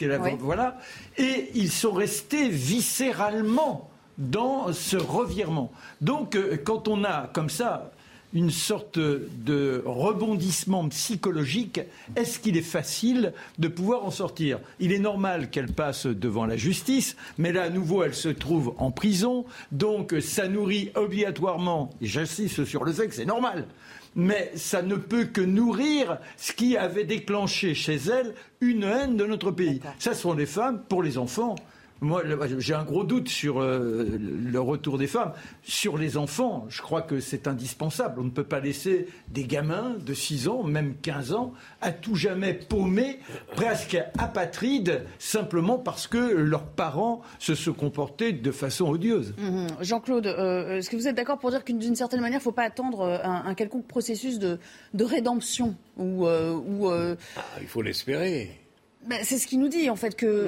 Voilà. 0.41 0.79
Et 1.19 1.51
ils 1.55 1.71
sont 1.71 1.93
restés 1.93 2.49
viscéralement 2.49 3.91
dans 4.19 4.73
ce 4.73 4.97
revirement. 4.97 5.73
Donc, 6.01 6.37
euh, 6.37 6.57
quand 6.63 6.89
on 6.89 7.05
a 7.05 7.29
comme 7.33 7.51
ça 7.51 7.91
une 8.33 8.51
sorte 8.51 8.99
de 8.99 9.83
rebondissement 9.85 10.89
psychologique, 10.89 11.81
est-ce 12.15 12.39
qu'il 12.39 12.57
est 12.57 12.63
facile 12.63 13.33
de 13.59 13.69
pouvoir 13.69 14.05
en 14.05 14.11
sortir? 14.11 14.61
Il 14.79 14.93
est 14.93 14.99
normal 14.99 15.51
qu'elle 15.51 15.73
passe 15.73 16.07
devant 16.07 16.47
la 16.47 16.57
justice, 16.57 17.17
mais 17.39 17.53
là, 17.53 17.65
à 17.65 17.71
nouveau, 17.71 18.03
elle 18.05 18.15
se 18.15 18.29
trouve 18.29 18.75
en 18.79 18.91
prison, 18.91 19.45
donc 19.73 20.15
ça 20.21 20.47
nourrit 20.47 20.91
obligatoirement, 20.95 21.91
et 22.01 22.07
j'insiste 22.07 22.65
sur 22.65 22.85
le 22.85 22.93
que 22.93 23.15
c'est 23.15 23.25
normal, 23.25 23.67
mais 24.15 24.53
ça 24.57 24.83
ne 24.83 24.97
peut 24.97 25.25
que 25.25 25.41
nourrir 25.41 26.19
ce 26.37 26.53
qui 26.53 26.77
avait 26.77 27.05
déclenché 27.05 27.75
chez 27.75 27.97
elle 27.97 28.35
une 28.61 28.85
haine 28.85 29.17
de 29.17 29.25
notre 29.25 29.51
pays. 29.51 29.81
Ça 29.99 30.15
sont 30.15 30.35
les 30.35 30.47
femmes 30.47 30.83
pour 30.89 31.03
les 31.03 31.19
enfants. 31.19 31.57
Moi, 32.01 32.23
j'ai 32.59 32.75
un 32.75 32.85
gros 32.85 33.05
doute 33.05 33.29
sur 33.29 33.61
euh, 33.61 34.19
le 34.19 34.61
retour 34.61 34.97
des 34.97 35.07
femmes. 35.07 35.33
Sur 35.63 35.99
les 35.99 36.17
enfants, 36.17 36.67
je 36.69 36.81
crois 36.81 37.03
que 37.03 37.21
c'est 37.21 37.47
indispensable. 37.47 38.21
On 38.21 38.25
ne 38.25 38.31
peut 38.31 38.45
pas 38.45 38.61
laisser 38.61 39.07
des 39.29 39.45
gamins 39.45 39.97
de 40.01 40.15
6 40.15 40.49
ans, 40.49 40.63
même 40.63 40.95
15 41.03 41.33
ans, 41.35 41.53
à 41.83 41.93
tout 41.93 42.15
jamais 42.15 42.55
paumés, 42.55 43.19
presque 43.55 43.99
apatrides, 44.19 45.05
simplement 45.19 45.79
parce 45.79 46.07
que 46.07 46.19
leurs 46.19 46.67
parents 46.67 47.21
se 47.39 47.55
sont 47.55 47.75
comportés 47.75 48.33
de 48.33 48.51
façon 48.51 48.89
odieuse. 48.89 49.35
Mhm. 49.39 49.67
Jean-Claude, 49.83 50.27
euh, 50.27 50.79
est-ce 50.79 50.89
que 50.89 50.97
vous 50.97 51.07
êtes 51.07 51.17
d'accord 51.17 51.39
pour 51.39 51.51
dire 51.51 51.65
qu'une 51.65 51.79
d'une 51.79 51.97
certaine 51.97 52.21
manière, 52.21 52.39
il 52.39 52.43
ne 52.43 52.45
faut 52.45 52.53
pas 52.53 52.65
attendre 52.65 53.01
euh, 53.01 53.19
un, 53.23 53.55
quelconque 53.55 53.87
processus 53.87 54.39
de, 54.39 54.59
rédemption 54.99 55.77
ou, 55.99 56.27
ah, 56.27 57.17
Il 57.61 57.67
faut 57.67 57.83
l'espérer. 57.83 58.60
Ben, 59.07 59.21
c'est 59.23 59.39
ce 59.39 59.47
qu'il 59.47 59.61
nous 59.61 59.69
dit, 59.69 59.89
en 59.89 59.97
fait, 59.97 60.15
que 60.15 60.47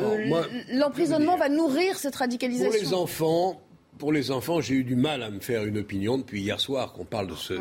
l'emprisonnement 0.73 1.37
va 1.37 1.49
nourrir 1.49 1.97
cette 1.99 2.17
radicalisation. 2.17 2.71
Pour 2.71 2.81
les 2.81 2.95
enfants, 2.95 3.63
pour 3.99 4.13
les 4.13 4.31
enfants, 4.31 4.61
j'ai 4.61 4.75
eu 4.75 4.85
du 4.85 4.97
mal 4.97 5.23
à 5.23 5.31
me 5.31 5.41
faire 5.41 5.65
une 5.65 5.79
opinion 5.79 6.19
depuis 6.19 6.43
hier 6.43 6.61
soir 6.61 6.93
qu'on 6.93 7.05
parle 7.05 7.29
de 7.29 7.35
ce 7.35 7.55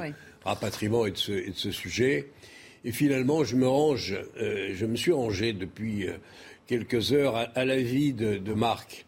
rapatriement 0.44 1.06
et 1.06 1.12
de 1.12 1.18
ce, 1.18 1.72
sujet. 1.72 2.30
Et 2.84 2.92
finalement, 2.92 3.44
je 3.44 3.56
me 3.56 3.68
range, 3.68 4.18
euh, 4.38 4.72
je 4.74 4.86
me 4.86 4.96
suis 4.96 5.12
rangé 5.12 5.54
depuis 5.54 6.08
euh, 6.08 6.18
quelques 6.66 7.14
heures 7.14 7.36
à, 7.54 7.64
l'avis 7.64 8.14
de, 8.14 8.38
de 8.38 8.54
Marc. 8.54 9.06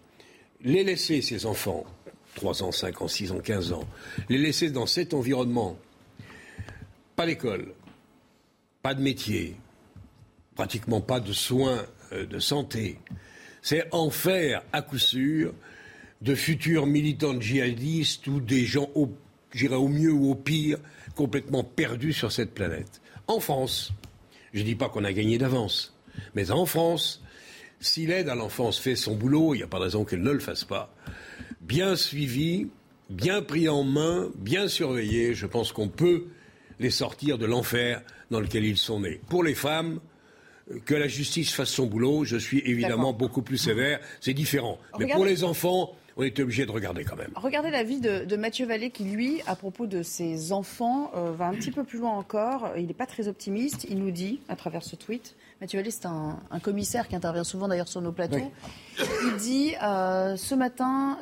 Les 0.62 0.84
laisser, 0.84 1.22
ces 1.22 1.46
enfants, 1.46 1.86
3 2.36 2.63
ans, 2.63 2.72
5 2.72 3.02
ans, 3.02 3.08
6 3.08 3.32
ans, 3.32 3.40
15 3.40 3.74
ans, 3.74 3.88
les 4.30 4.38
laisser 4.38 4.70
dans 4.70 4.86
cet 4.86 5.13
environnement, 5.13 5.78
pas 7.16 7.25
d'école, 7.25 7.74
pas 8.84 8.94
de 8.94 9.02
métier, 9.02 9.56
pratiquement 10.55 11.01
pas 11.01 11.19
de 11.19 11.33
soins 11.33 11.86
euh, 12.12 12.25
de 12.25 12.39
santé. 12.39 13.00
C'est 13.62 13.88
en 13.91 14.10
faire, 14.10 14.63
à 14.74 14.81
coup 14.81 14.98
sûr, 14.98 15.53
de 16.22 16.36
futurs 16.36 16.86
militants 16.86 17.39
djihadistes 17.39 18.27
ou 18.27 18.39
des 18.39 18.65
gens, 18.65 18.89
j'irais 19.53 19.75
au 19.75 19.88
mieux 19.88 20.12
ou 20.12 20.31
au 20.31 20.36
pire, 20.36 20.77
complètement 21.15 21.63
perdus 21.63 22.13
sur 22.13 22.31
cette 22.31 22.53
planète. 22.53 23.01
En 23.27 23.39
France, 23.39 23.91
je 24.53 24.60
ne 24.60 24.65
dis 24.65 24.75
pas 24.75 24.89
qu'on 24.89 25.03
a 25.03 25.13
gagné 25.13 25.38
d'avance, 25.38 25.95
mais 26.36 26.51
en 26.51 26.65
France, 26.65 27.22
si 27.79 28.05
l'aide 28.05 28.29
à 28.29 28.36
l'enfance 28.36 28.79
fait 28.79 28.95
son 28.95 29.15
boulot, 29.15 29.53
il 29.53 29.57
n'y 29.57 29.63
a 29.63 29.67
pas 29.67 29.79
de 29.79 29.83
raison 29.83 30.05
qu'elle 30.05 30.22
ne 30.22 30.31
le 30.31 30.39
fasse 30.39 30.63
pas, 30.63 30.93
bien 31.62 31.95
suivi, 31.95 32.67
bien 33.10 33.41
pris 33.41 33.67
en 33.67 33.83
main, 33.83 34.29
bien 34.36 34.67
surveillé, 34.67 35.33
je 35.33 35.45
pense 35.45 35.72
qu'on 35.72 35.89
peut 35.89 36.25
les 36.79 36.89
sortir 36.89 37.38
de 37.38 37.45
l'enfer 37.45 38.01
dans 38.31 38.39
lequel 38.39 38.65
ils 38.65 38.77
sont 38.77 39.01
nés. 39.01 39.22
Pour 39.29 39.43
les 39.43 39.55
femmes, 39.55 40.00
que 40.86 40.93
la 40.93 41.08
justice 41.08 41.53
fasse 41.53 41.70
son 41.70 41.86
boulot, 41.86 42.24
je 42.24 42.38
suis 42.38 42.60
évidemment 42.60 43.13
beaucoup 43.13 43.41
plus 43.41 43.58
sévère, 43.58 44.00
c'est 44.22 44.34
différent. 44.34 44.79
Mais 45.00 45.08
pour 45.08 45.25
les 45.25 45.43
enfants, 45.43 45.96
on 46.17 46.24
était 46.24 46.43
obligé 46.43 46.65
de 46.65 46.72
regarder 46.72 47.03
quand 47.03 47.15
même. 47.15 47.32
Regardez 47.36 47.72
l'avis 47.72 48.00
de, 48.00 48.25
de 48.25 48.36
Mathieu 48.36 48.65
Vallée 48.65 48.91
qui, 48.91 49.03
lui, 49.03 49.41
à 49.48 49.55
propos 49.55 49.88
de 49.88 50.03
ses 50.03 50.51
enfants, 50.51 51.12
euh, 51.15 51.32
va 51.32 51.48
un 51.48 51.53
petit 51.53 51.72
peu 51.72 51.84
plus 51.84 52.00
loin 52.00 52.12
encore. 52.12 52.72
Il 52.77 52.88
n'est 52.88 52.93
pas 52.93 53.08
très 53.08 53.27
optimiste. 53.27 53.86
Il 53.89 54.00
nous 54.00 54.12
dit, 54.12 54.39
à 54.48 54.55
travers 54.55 54.84
ce 54.84 54.96
tweet, 54.96 55.36
Mathieu 55.60 55.79
Vallée, 55.79 55.91
c'est 55.91 56.05
un, 56.05 56.38
commissaire 56.62 57.08
qui 57.08 57.15
intervient 57.15 57.43
souvent 57.43 57.67
d'ailleurs 57.67 57.88
sur 57.88 58.01
nos 58.01 58.12
plateaux. 58.12 58.51
Il 59.00 59.38
dit 59.38 59.74
euh, 59.82 60.36
ce 60.36 60.53
matin, 60.53 61.17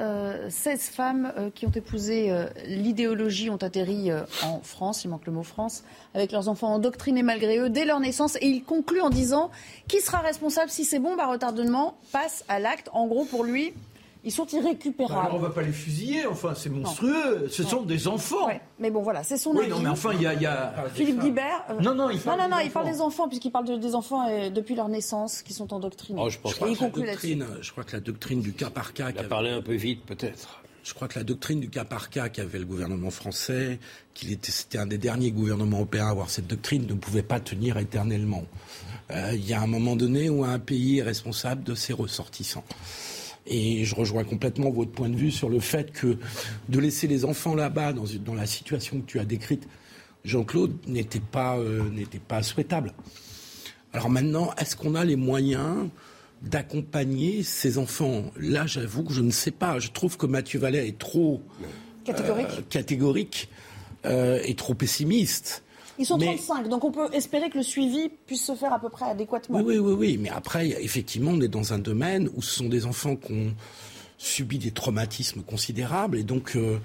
16 0.49 0.67
euh, 0.67 0.93
femmes 0.93 1.33
qui 1.55 1.65
ont 1.65 1.71
épousé 1.71 2.33
l'idéologie 2.65 3.49
ont 3.49 3.57
atterri 3.57 4.09
en 4.43 4.59
France, 4.61 5.05
il 5.05 5.09
manque 5.09 5.25
le 5.25 5.31
mot 5.31 5.43
France, 5.43 5.83
avec 6.13 6.31
leurs 6.31 6.49
enfants 6.49 6.73
endoctrinés 6.73 7.23
malgré 7.23 7.59
eux 7.59 7.69
dès 7.69 7.85
leur 7.85 7.99
naissance. 7.99 8.35
Et 8.41 8.47
il 8.47 8.63
conclut 8.63 9.01
en 9.01 9.09
disant 9.09 9.51
qui 9.87 10.01
sera 10.01 10.19
responsable 10.19 10.69
si 10.69 10.83
ces 10.83 10.99
bombes 10.99 11.19
à 11.19 11.27
retardement 11.27 11.97
passent 12.11 12.43
à 12.49 12.59
l'acte? 12.59 12.89
En 12.93 13.07
gros, 13.07 13.25
pour 13.25 13.43
lui, 13.43 13.73
ils 14.23 14.31
sont 14.31 14.45
irrécupérables. 14.47 15.27
Alors 15.27 15.35
on 15.35 15.39
ne 15.39 15.47
va 15.47 15.49
pas 15.49 15.61
les 15.61 15.71
fusiller, 15.71 16.25
enfin, 16.27 16.53
c'est 16.55 16.69
monstrueux. 16.69 17.47
Ce 17.49 17.63
sont 17.63 17.81
des 17.81 18.07
enfants. 18.07 18.47
Mais 18.79 18.91
bon, 18.91 19.01
voilà, 19.01 19.23
c'est 19.23 19.37
son 19.37 19.51
oui, 19.55 19.67
non, 19.67 19.79
mais 19.79 19.89
enfin, 19.89 20.11
il 20.13 20.21
y 20.21 20.45
a. 20.45 20.85
Philippe 20.93 21.19
Guibert. 21.19 21.65
Euh, 21.69 21.79
non, 21.81 21.95
non, 21.95 22.09
il 22.09 22.19
parle, 22.19 22.39
non, 22.39 22.49
non, 22.49 22.59
il 22.63 22.71
parle 22.71 22.91
des 22.91 23.01
enfants, 23.01 23.27
puisqu'il 23.27 23.51
parle 23.51 23.79
des 23.79 23.95
enfants 23.95 24.27
euh, 24.29 24.49
depuis 24.49 24.75
leur 24.75 24.89
naissance, 24.89 25.41
qui 25.41 25.53
sont 25.53 25.73
endoctrinés. 25.73 26.21
Oh, 26.23 26.29
je, 26.29 26.37
pense 26.37 26.55
crois 26.55 26.67
que 26.69 26.99
la 26.99 27.07
doctrine, 27.07 27.45
je 27.61 27.71
crois 27.71 27.83
que 27.83 27.93
la 27.93 27.99
doctrine 27.99 28.41
du 28.41 28.53
cas 28.53 28.69
par 28.69 28.93
cas. 28.93 29.09
Il 29.11 29.19
a 29.19 29.23
parlé 29.23 29.49
un 29.49 29.61
peu 29.61 29.73
vite, 29.73 30.05
peut-être. 30.05 30.61
Je 30.83 30.93
crois 30.95 31.07
que 31.07 31.19
la 31.19 31.23
doctrine 31.23 31.59
du 31.59 31.69
cas 31.69 31.85
par 31.85 32.09
cas 32.09 32.29
qu'avait 32.29 32.57
le 32.57 32.65
gouvernement 32.65 33.11
français, 33.11 33.79
qu'il 34.13 34.31
était, 34.31 34.51
c'était 34.51 34.79
un 34.79 34.87
des 34.87 34.97
derniers 34.97 35.31
gouvernements 35.31 35.77
européens 35.77 36.07
à 36.07 36.09
avoir 36.09 36.29
cette 36.29 36.47
doctrine, 36.47 36.87
ne 36.87 36.95
pouvait 36.95 37.21
pas 37.21 37.39
tenir 37.39 37.77
éternellement. 37.77 38.43
Euh, 39.11 39.31
il 39.33 39.47
y 39.47 39.53
a 39.53 39.61
un 39.61 39.67
moment 39.67 39.95
donné 39.95 40.29
où 40.29 40.43
un 40.43 40.57
pays 40.57 40.99
est 40.99 41.03
responsable 41.03 41.63
de 41.63 41.75
ses 41.75 41.93
ressortissants. 41.93 42.63
Et 43.47 43.85
je 43.85 43.95
rejoins 43.95 44.23
complètement 44.23 44.69
votre 44.69 44.91
point 44.91 45.09
de 45.09 45.15
vue 45.15 45.31
sur 45.31 45.49
le 45.49 45.59
fait 45.59 45.91
que 45.91 46.17
de 46.69 46.79
laisser 46.79 47.07
les 47.07 47.25
enfants 47.25 47.55
là-bas, 47.55 47.93
dans, 47.93 48.05
dans 48.23 48.35
la 48.35 48.45
situation 48.45 49.01
que 49.01 49.05
tu 49.05 49.19
as 49.19 49.25
décrite, 49.25 49.67
Jean-Claude, 50.23 50.75
n'était 50.87 51.19
pas, 51.19 51.57
euh, 51.57 51.89
n'était 51.89 52.19
pas 52.19 52.43
souhaitable. 52.43 52.93
Alors 53.93 54.09
maintenant, 54.09 54.53
est-ce 54.57 54.75
qu'on 54.75 54.95
a 54.95 55.03
les 55.03 55.15
moyens 55.15 55.89
d'accompagner 56.41 57.43
ces 57.43 57.77
enfants? 57.77 58.31
Là, 58.37 58.67
j'avoue 58.67 59.03
que 59.03 59.13
je 59.13 59.21
ne 59.21 59.31
sais 59.31 59.51
pas. 59.51 59.79
Je 59.79 59.89
trouve 59.89 60.17
que 60.17 60.25
Mathieu 60.25 60.59
Vallet 60.59 60.87
est 60.87 60.97
trop 60.97 61.41
catégorique, 62.05 62.47
euh, 62.51 62.61
catégorique 62.69 63.49
euh, 64.05 64.39
et 64.45 64.55
trop 64.55 64.75
pessimiste. 64.75 65.63
Ils 66.01 66.05
sont 66.05 66.17
35, 66.17 66.67
donc 66.67 66.83
on 66.83 66.91
peut 66.91 67.09
espérer 67.13 67.51
que 67.51 67.57
le 67.57 67.63
suivi 67.63 68.09
puisse 68.25 68.43
se 68.43 68.55
faire 68.55 68.73
à 68.73 68.79
peu 68.79 68.89
près 68.89 69.05
adéquatement. 69.05 69.59
Oui, 69.59 69.77
oui, 69.77 69.79
oui, 69.79 69.93
oui. 69.93 70.17
mais 70.19 70.29
après, 70.29 70.69
effectivement, 70.83 71.31
on 71.31 71.41
est 71.41 71.47
dans 71.47 71.73
un 71.73 71.77
domaine 71.77 72.27
où 72.35 72.41
ce 72.41 72.55
sont 72.55 72.69
des 72.69 72.87
enfants 72.87 73.15
qui 73.15 73.31
ont 73.31 73.53
subi 74.17 74.57
des 74.57 74.71
traumatismes 74.71 75.43
considérables, 75.43 76.17
et 76.17 76.23
donc 76.23 76.55
euh, 76.55 76.79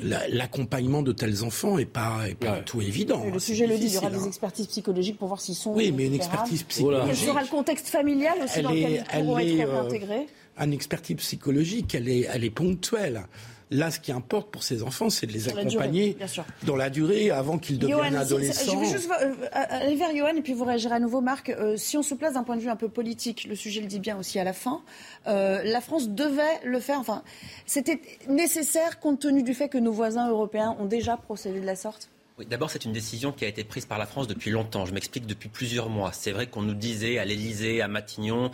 l'accompagnement 0.00 1.02
de 1.02 1.12
tels 1.12 1.44
enfants 1.44 1.76
n'est 1.76 1.84
pas, 1.84 2.22
pas 2.40 2.58
tout 2.60 2.80
évident. 2.80 3.24
le 3.32 3.38
sujet 3.38 3.68
le 3.68 3.78
dit, 3.78 3.86
il 3.86 3.94
y 3.94 3.98
aura 3.98 4.10
des 4.10 4.18
hein. 4.18 4.26
expertises 4.26 4.66
psychologiques 4.66 5.18
pour 5.18 5.28
voir 5.28 5.40
s'ils 5.40 5.54
sont. 5.54 5.72
Oui, 5.72 5.92
mais 5.92 6.06
une 6.06 6.14
expertise 6.14 6.64
psychologique. 6.64 7.06
Quel 7.06 7.28
sera 7.28 7.42
le 7.42 7.48
contexte 7.48 7.86
familial 7.86 8.38
aussi 8.42 8.60
dans 8.60 8.70
lequel 8.70 9.04
ils 9.14 9.20
pourront 9.20 9.38
être 9.38 9.60
euh, 9.60 9.80
réintégrés 9.80 10.26
Une 10.58 10.72
expertise 10.72 11.16
psychologique, 11.16 11.94
elle 11.94 12.08
est, 12.08 12.28
elle 12.32 12.42
est 12.42 12.50
ponctuelle. 12.50 13.22
Là, 13.70 13.90
ce 13.90 14.00
qui 14.00 14.12
importe 14.12 14.50
pour 14.50 14.62
ces 14.62 14.82
enfants, 14.82 15.10
c'est 15.10 15.26
de 15.26 15.32
les 15.32 15.48
accompagner 15.48 16.16
dans 16.62 16.76
la 16.76 16.88
durée 16.88 17.30
avant 17.30 17.58
qu'ils 17.58 17.78
deviennent 17.78 18.16
adolescents. 18.16 18.72
je 18.72 18.78
vais 18.78 18.86
juste 18.86 19.10
euh, 19.22 19.34
aller 19.52 19.94
vers 19.94 20.14
Johan 20.16 20.36
et 20.36 20.42
puis 20.42 20.54
vous 20.54 20.64
réagirez 20.64 20.94
à 20.94 21.00
nouveau, 21.00 21.20
Marc. 21.20 21.50
Euh, 21.50 21.76
si 21.76 21.96
on 21.98 22.02
se 22.02 22.14
place 22.14 22.34
d'un 22.34 22.44
point 22.44 22.56
de 22.56 22.62
vue 22.62 22.70
un 22.70 22.76
peu 22.76 22.88
politique, 22.88 23.44
le 23.44 23.54
sujet 23.54 23.80
le 23.80 23.86
dit 23.86 24.00
bien 24.00 24.18
aussi 24.18 24.38
à 24.38 24.44
la 24.44 24.54
fin, 24.54 24.80
euh, 25.26 25.62
la 25.64 25.80
France 25.82 26.08
devait 26.08 26.42
le 26.64 26.80
faire. 26.80 26.98
Enfin, 26.98 27.22
c'était 27.66 28.00
nécessaire 28.28 29.00
compte 29.00 29.20
tenu 29.20 29.42
du 29.42 29.52
fait 29.52 29.68
que 29.68 29.78
nos 29.78 29.92
voisins 29.92 30.30
européens 30.30 30.74
ont 30.78 30.86
déjà 30.86 31.16
procédé 31.16 31.60
de 31.60 31.66
la 31.66 31.76
sorte? 31.76 32.08
Oui, 32.38 32.46
D'abord, 32.46 32.70
c'est 32.70 32.84
une 32.84 32.92
décision 32.92 33.32
qui 33.32 33.44
a 33.44 33.48
été 33.48 33.64
prise 33.64 33.84
par 33.84 33.98
la 33.98 34.06
France 34.06 34.28
depuis 34.28 34.50
longtemps. 34.50 34.86
Je 34.86 34.94
m'explique 34.94 35.26
depuis 35.26 35.48
plusieurs 35.48 35.90
mois. 35.90 36.12
C'est 36.12 36.30
vrai 36.30 36.46
qu'on 36.46 36.62
nous 36.62 36.74
disait 36.74 37.18
à 37.18 37.24
l'Élysée, 37.24 37.82
à 37.82 37.88
Matignon, 37.88 38.50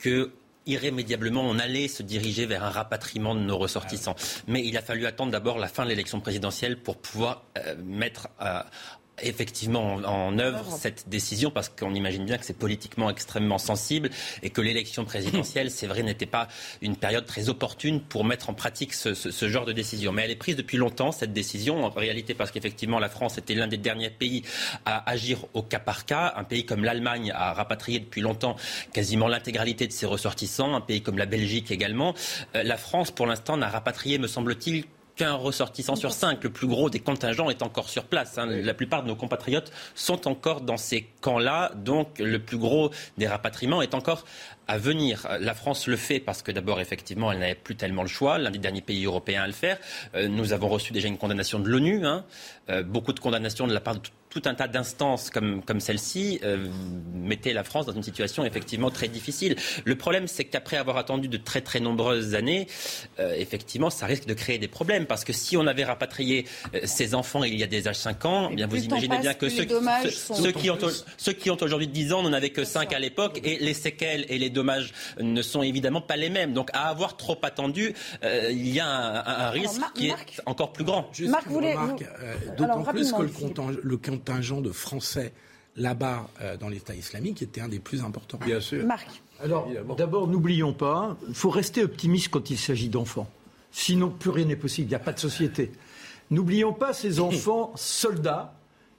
que 0.00 0.32
irrémédiablement, 0.66 1.42
on 1.42 1.58
allait 1.58 1.88
se 1.88 2.02
diriger 2.02 2.46
vers 2.46 2.64
un 2.64 2.70
rapatriement 2.70 3.34
de 3.34 3.40
nos 3.40 3.56
ressortissants. 3.56 4.16
Mais 4.46 4.64
il 4.64 4.76
a 4.76 4.82
fallu 4.82 5.06
attendre 5.06 5.32
d'abord 5.32 5.58
la 5.58 5.68
fin 5.68 5.84
de 5.84 5.88
l'élection 5.88 6.20
présidentielle 6.20 6.76
pour 6.76 6.98
pouvoir 6.98 7.44
euh, 7.58 7.74
mettre 7.84 8.28
euh, 8.40 8.60
effectivement 9.22 9.94
en, 10.04 10.38
œuvre 10.38 10.64
cette 10.78 11.08
décision 11.08 11.50
parce 11.50 11.68
qu'on 11.68 11.94
imagine 11.94 12.24
bien 12.24 12.36
que 12.36 12.44
c'est 12.44 12.58
politiquement 12.58 13.08
extrêmement 13.08 13.58
sensible 13.58 14.10
et 14.42 14.50
que 14.50 14.60
l'élection 14.60 15.04
présidentielle, 15.04 15.70
c'est 15.70 15.86
vrai, 15.86 16.02
n'était 16.02 16.26
pas 16.26 16.48
une 16.82 16.96
période 16.96 17.24
très 17.24 17.48
opportune 17.48 18.00
pour 18.00 18.24
mettre 18.24 18.50
en 18.50 18.54
pratique 18.54 18.92
ce, 18.92 19.14
ce, 19.14 19.48
genre 19.48 19.64
de 19.64 19.72
décision. 19.72 20.12
Mais 20.12 20.22
elle 20.24 20.30
est 20.30 20.36
prise 20.36 20.56
depuis 20.56 20.76
longtemps, 20.76 21.12
cette 21.12 21.32
décision, 21.32 21.84
en 21.84 21.90
réalité 21.90 22.34
parce 22.34 22.50
qu'effectivement 22.50 22.98
la 22.98 23.08
France 23.08 23.38
était 23.38 23.54
l'un 23.54 23.68
des 23.68 23.78
derniers 23.78 24.10
pays 24.10 24.42
à 24.84 25.08
agir 25.08 25.46
au 25.54 25.62
cas 25.62 25.78
par 25.78 26.04
cas. 26.04 26.34
Un 26.36 26.44
pays 26.44 26.66
comme 26.66 26.84
l'Allemagne 26.84 27.32
a 27.34 27.52
rapatrié 27.52 28.00
depuis 28.00 28.20
longtemps 28.20 28.56
quasiment 28.92 29.28
l'intégralité 29.28 29.86
de 29.86 29.92
ses 29.92 30.06
ressortissants, 30.06 30.74
un 30.74 30.80
pays 30.80 31.02
comme 31.02 31.18
la 31.18 31.26
Belgique 31.26 31.70
également. 31.70 32.14
Euh, 32.54 32.62
la 32.62 32.76
France, 32.76 33.10
pour 33.10 33.26
l'instant, 33.26 33.56
n'a 33.56 33.68
rapatrié, 33.68 34.18
me 34.18 34.26
semble-t-il, 34.26 34.84
qu'un 35.16 35.34
ressortissant 35.34 35.96
sur 35.96 36.12
cinq. 36.12 36.44
Le 36.44 36.50
plus 36.50 36.66
gros 36.66 36.90
des 36.90 37.00
contingents 37.00 37.50
est 37.50 37.62
encore 37.62 37.88
sur 37.88 38.04
place. 38.04 38.38
Hein. 38.38 38.46
La 38.46 38.74
plupart 38.74 39.02
de 39.02 39.08
nos 39.08 39.16
compatriotes 39.16 39.72
sont 39.94 40.28
encore 40.28 40.60
dans 40.60 40.76
ces 40.76 41.08
camps-là. 41.20 41.72
Donc 41.74 42.18
le 42.18 42.38
plus 42.38 42.58
gros 42.58 42.90
des 43.18 43.26
rapatriements 43.26 43.82
est 43.82 43.94
encore 43.94 44.24
à 44.68 44.78
venir. 44.78 45.26
La 45.40 45.54
France 45.54 45.86
le 45.86 45.96
fait 45.96 46.20
parce 46.20 46.42
que 46.42 46.52
d'abord, 46.52 46.80
effectivement, 46.80 47.32
elle 47.32 47.38
n'avait 47.38 47.54
plus 47.54 47.76
tellement 47.76 48.02
le 48.02 48.08
choix, 48.08 48.38
l'un 48.38 48.50
des 48.50 48.58
derniers 48.58 48.82
pays 48.82 49.04
européens 49.04 49.44
à 49.44 49.46
le 49.46 49.52
faire. 49.52 49.78
Euh, 50.14 50.28
nous 50.28 50.52
avons 50.52 50.68
reçu 50.68 50.92
déjà 50.92 51.08
une 51.08 51.18
condamnation 51.18 51.58
de 51.58 51.68
l'ONU, 51.68 52.04
hein. 52.04 52.24
euh, 52.68 52.82
beaucoup 52.82 53.12
de 53.12 53.20
condamnations 53.20 53.66
de 53.66 53.72
la 53.72 53.80
part 53.80 53.94
de 53.94 54.00
tout 54.40 54.48
un 54.48 54.54
tas 54.54 54.68
d'instances 54.68 55.30
comme, 55.30 55.62
comme 55.62 55.80
celle-ci 55.80 56.40
euh, 56.44 56.68
mettaient 57.14 57.52
la 57.52 57.64
France 57.64 57.86
dans 57.86 57.92
une 57.92 58.02
situation 58.02 58.44
effectivement 58.44 58.90
très 58.90 59.08
difficile. 59.08 59.56
Le 59.84 59.96
problème, 59.96 60.26
c'est 60.28 60.44
qu'après 60.44 60.76
avoir 60.76 60.96
attendu 60.98 61.28
de 61.28 61.36
très 61.36 61.60
très 61.60 61.80
nombreuses 61.80 62.34
années, 62.34 62.66
effectivement, 63.18 63.90
ça 63.90 64.06
risque 64.06 64.26
de 64.26 64.34
créer 64.34 64.58
des 64.58 64.68
problèmes 64.68 65.06
parce 65.06 65.24
que 65.24 65.32
si 65.32 65.56
on 65.56 65.66
avait 65.66 65.84
rapatrié 65.84 66.46
ces 66.84 67.14
enfants 67.14 67.44
il 67.44 67.58
y 67.58 67.62
a 67.62 67.66
déjà 67.66 67.94
5 67.94 68.24
ans, 68.24 68.48
eh 68.52 68.56
bien 68.56 68.66
vous 68.66 68.84
imaginez 68.84 69.18
bien 69.18 69.34
que 69.34 69.48
ceux, 69.48 69.66
ceux, 70.34 70.52
qui 70.52 70.70
ont, 70.70 70.78
ceux 71.16 71.32
qui 71.32 71.50
ont 71.50 71.56
aujourd'hui 71.60 71.88
10 71.88 72.12
ans 72.12 72.22
n'en 72.22 72.32
avaient 72.32 72.50
que 72.50 72.64
5 72.64 72.92
à 72.92 72.98
l'époque 72.98 73.40
et 73.42 73.58
les 73.58 73.74
séquelles 73.74 74.26
et 74.28 74.38
les 74.38 74.50
dommages 74.50 74.92
ne 75.20 75.42
sont 75.42 75.62
évidemment 75.62 76.00
pas 76.00 76.16
les 76.16 76.30
mêmes. 76.30 76.52
Donc 76.52 76.70
à 76.72 76.88
avoir 76.88 77.16
trop 77.16 77.38
attendu, 77.42 77.94
euh, 78.24 78.48
il 78.50 78.68
y 78.68 78.80
a 78.80 78.86
un, 78.86 79.50
risque 79.50 79.80
qui 79.94 80.08
est 80.08 80.14
encore 80.46 80.72
plus 80.72 80.84
grand. 80.84 81.10
Marc, 81.20 81.46
voulez, 81.48 81.74
euh, 81.76 82.34
D'autant 82.56 82.82
plus 82.82 83.12
que 83.12 83.22
le 83.82 83.96
contingent, 84.26 84.60
de 84.60 84.72
Français 84.72 85.32
là-bas 85.76 86.28
euh, 86.40 86.56
dans 86.56 86.68
l'État 86.68 86.94
islamique 86.94 87.42
était 87.42 87.60
un 87.60 87.68
des 87.68 87.78
plus 87.78 88.02
importants. 88.02 88.38
Bien 88.44 88.60
sûr. 88.60 88.84
Marc. 88.84 89.22
Alors, 89.40 89.68
d'abord, 89.96 90.26
n'oublions 90.26 90.72
pas, 90.72 91.16
il 91.28 91.34
faut 91.34 91.50
rester 91.50 91.82
optimiste 91.84 92.28
quand 92.30 92.50
il 92.50 92.56
s'agit 92.56 92.88
d'enfants. 92.88 93.28
Sinon, 93.70 94.08
plus 94.08 94.30
rien 94.30 94.46
n'est 94.46 94.56
possible, 94.56 94.86
il 94.86 94.90
n'y 94.90 94.94
a 94.94 95.00
pas 95.00 95.12
de 95.12 95.18
société. 95.18 95.72
N'oublions 96.30 96.72
pas 96.72 96.94
ces 96.94 97.20
enfants 97.20 97.72
soldats 97.76 98.54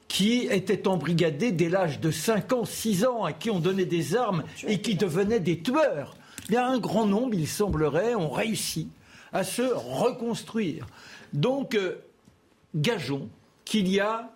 qui 0.07 0.47
étaient 0.49 0.87
embrigadés 0.87 1.51
dès 1.51 1.69
l'âge 1.69 1.99
de 1.99 2.11
5 2.11 2.53
ans, 2.53 2.65
6 2.65 3.05
ans, 3.05 3.23
à 3.23 3.33
qui 3.33 3.49
on 3.49 3.59
donnait 3.59 3.85
des 3.85 4.15
armes 4.15 4.43
et 4.67 4.79
qui 4.79 4.95
devenaient 4.95 5.39
des 5.39 5.59
tueurs. 5.59 6.15
Il 6.47 6.53
y 6.53 6.57
a 6.57 6.65
un 6.65 6.77
grand 6.77 7.05
nombre, 7.05 7.33
il 7.33 7.47
semblerait, 7.47 8.15
ont 8.15 8.29
réussi 8.29 8.87
à 9.33 9.43
se 9.43 9.63
reconstruire. 9.63 10.85
Donc, 11.33 11.75
euh, 11.75 11.95
gageons 12.75 13.27
qu'il 13.65 13.89
y 13.89 13.99
a 13.99 14.31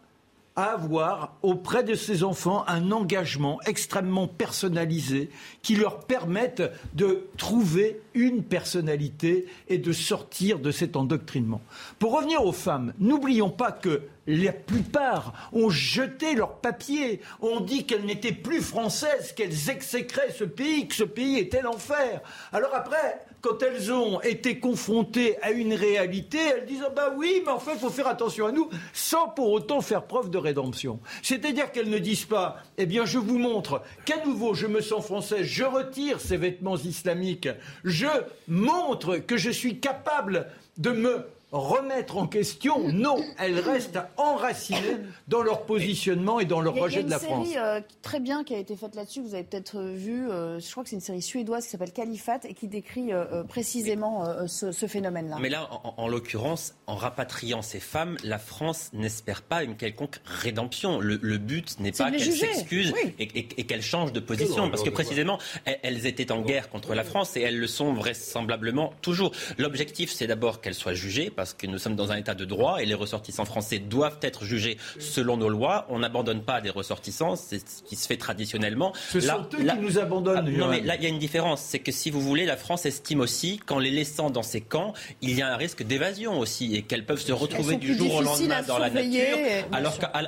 avoir 0.55 1.37
auprès 1.41 1.83
de 1.83 1.95
ces 1.95 2.23
enfants 2.23 2.65
un 2.67 2.91
engagement 2.91 3.59
extrêmement 3.65 4.27
personnalisé 4.27 5.29
qui 5.61 5.75
leur 5.75 5.99
permette 5.99 6.63
de 6.93 7.27
trouver 7.37 8.01
une 8.13 8.43
personnalité 8.43 9.45
et 9.69 9.77
de 9.77 9.93
sortir 9.93 10.59
de 10.59 10.71
cet 10.71 10.95
endoctrinement. 10.95 11.61
Pour 11.99 12.15
revenir 12.15 12.43
aux 12.43 12.51
femmes, 12.51 12.93
n'oublions 12.99 13.49
pas 13.49 13.71
que 13.71 14.01
la 14.27 14.51
plupart 14.51 15.49
ont 15.53 15.69
jeté 15.69 16.35
leurs 16.35 16.57
papiers, 16.57 17.21
ont 17.41 17.61
dit 17.61 17.85
qu'elles 17.85 18.05
n'étaient 18.05 18.31
plus 18.31 18.61
françaises, 18.61 19.33
qu'elles 19.33 19.69
exécraient 19.69 20.31
ce 20.31 20.43
pays, 20.43 20.87
que 20.87 20.95
ce 20.95 21.03
pays 21.03 21.37
était 21.37 21.61
l'enfer. 21.61 22.21
Alors 22.51 22.75
après, 22.75 23.25
quand 23.41 23.63
elles 23.63 23.91
ont 23.91 24.21
été 24.21 24.59
confrontées 24.59 25.37
à 25.41 25.51
une 25.51 25.73
réalité, 25.73 26.37
elles 26.37 26.65
disent 26.65 26.83
ah 26.85 26.91
bah 26.95 27.13
oui, 27.17 27.41
mais 27.45 27.51
enfin 27.51 27.71
il 27.73 27.79
faut 27.79 27.89
faire 27.89 28.07
attention 28.07 28.45
à 28.45 28.51
nous, 28.51 28.69
sans 28.93 29.27
pour 29.27 29.51
autant 29.51 29.81
faire 29.81 30.03
preuve 30.03 30.29
de 30.29 30.37
rédemption. 30.37 30.99
C'est-à-dire 31.23 31.71
qu'elles 31.71 31.89
ne 31.89 31.97
disent 31.97 32.25
pas 32.25 32.57
eh 32.77 32.85
bien 32.85 33.05
je 33.05 33.17
vous 33.17 33.39
montre 33.39 33.81
qu'à 34.05 34.23
nouveau 34.25 34.53
je 34.53 34.67
me 34.67 34.81
sens 34.81 35.05
française, 35.05 35.43
je 35.43 35.63
retire 35.63 36.19
ces 36.21 36.37
vêtements 36.37 36.77
islamiques, 36.77 37.49
je 37.83 38.07
montre 38.47 39.17
que 39.17 39.37
je 39.37 39.49
suis 39.49 39.79
capable 39.79 40.47
de 40.77 40.91
me 40.91 41.25
remettre 41.51 42.17
en 42.17 42.27
question. 42.27 42.87
Non, 42.89 43.17
elles 43.37 43.59
restent 43.59 43.99
enracinées 44.17 44.97
dans 45.27 45.41
leur 45.41 45.65
positionnement 45.65 46.39
et 46.39 46.45
dans 46.45 46.61
leur 46.61 46.75
rejet 46.75 47.03
de 47.03 47.09
la 47.09 47.19
France. 47.19 47.47
Il 47.47 47.53
y 47.53 47.57
a 47.57 47.59
une 47.59 47.65
série 47.65 47.79
euh, 47.79 47.81
très 48.01 48.19
bien 48.19 48.43
qui 48.43 48.55
a 48.55 48.57
été 48.57 48.75
faite 48.75 48.95
là-dessus. 48.95 49.21
Vous 49.21 49.33
avez 49.33 49.43
peut-être 49.43 49.77
euh, 49.77 49.93
vu, 49.93 50.29
euh, 50.29 50.59
je 50.59 50.71
crois 50.71 50.83
que 50.83 50.89
c'est 50.89 50.95
une 50.95 51.01
série 51.01 51.21
suédoise 51.21 51.65
qui 51.65 51.71
s'appelle 51.71 51.91
Califat 51.91 52.39
et 52.45 52.53
qui 52.53 52.67
décrit 52.67 53.11
précisément 53.47 54.47
ce, 54.47 54.71
phénomène-là. 54.87 55.37
Mais 55.39 55.49
là, 55.49 55.69
en, 55.83 56.07
l'occurrence, 56.07 56.75
en 56.87 56.95
rapatriant 56.95 57.61
ces 57.61 57.79
femmes, 57.79 58.17
la 58.23 58.39
France 58.39 58.89
n'espère 58.93 59.41
pas 59.41 59.63
une 59.63 59.75
quelconque 59.75 60.19
rédemption. 60.25 60.99
Le, 60.99 61.37
but 61.37 61.79
n'est 61.79 61.91
pas 61.91 62.11
qu'elles 62.11 62.31
s'excusent 62.31 62.93
et, 63.19 63.27
qu'elles 63.65 63.81
changent 63.81 64.13
de 64.13 64.19
position, 64.19 64.69
parce 64.69 64.83
que 64.83 64.89
précisément, 64.89 65.39
elles 65.65 66.05
étaient 66.05 66.31
en 66.31 66.41
guerre 66.41 66.69
contre 66.69 66.93
la 66.95 67.03
France 67.03 67.35
et 67.35 67.41
elles 67.41 67.59
le 67.59 67.67
sont 67.67 67.93
vraisemblablement 67.93 68.93
toujours. 69.01 69.31
L'objectif, 69.57 70.11
c'est 70.11 70.27
d'abord 70.27 70.61
qu'elles 70.61 70.75
soient 70.75 70.93
jugées 70.93 71.29
parce 71.41 71.55
que 71.55 71.65
nous 71.65 71.79
sommes 71.79 71.95
dans 71.95 72.11
un 72.11 72.17
état 72.17 72.35
de 72.35 72.45
droit 72.45 72.83
et 72.83 72.85
les 72.85 72.93
ressortissants 72.93 73.45
français 73.45 73.79
doivent 73.79 74.19
être 74.21 74.45
jugés 74.45 74.77
selon 74.99 75.37
nos 75.37 75.49
lois. 75.49 75.87
On 75.89 75.97
n'abandonne 75.97 76.43
pas 76.43 76.61
des 76.61 76.69
ressortissants, 76.69 77.35
c'est 77.35 77.57
ce 77.67 77.81
qui 77.81 77.95
se 77.95 78.05
fait 78.05 78.17
traditionnellement. 78.17 78.93
Ce 79.09 79.19
sont 79.19 79.47
eux 79.55 79.63
qui 79.63 79.79
nous 79.79 79.97
abandonnent. 79.97 80.45
Ah, 80.47 80.51
non, 80.51 80.67
mais 80.67 80.81
là, 80.81 80.97
il 80.97 81.01
y 81.01 81.07
a 81.07 81.09
une 81.09 81.17
différence. 81.17 81.61
C'est 81.61 81.79
que 81.79 81.91
si 81.91 82.11
vous 82.11 82.21
voulez, 82.21 82.45
la 82.45 82.57
France 82.57 82.85
estime 82.85 83.21
aussi 83.21 83.57
qu'en 83.57 83.79
les 83.79 83.89
laissant 83.89 84.29
dans 84.29 84.43
ces 84.43 84.61
camps, 84.61 84.93
il 85.23 85.33
y 85.35 85.41
a 85.41 85.51
un 85.51 85.55
risque 85.55 85.81
d'évasion 85.81 86.37
aussi 86.37 86.75
et 86.75 86.83
qu'elles 86.83 87.07
peuvent 87.07 87.19
se 87.19 87.31
retrouver 87.31 87.77
du 87.77 87.97
jour 87.97 88.13
au 88.13 88.21
lendemain 88.21 88.61
dans 88.61 88.77
la 88.77 88.91
nature. 88.91 89.39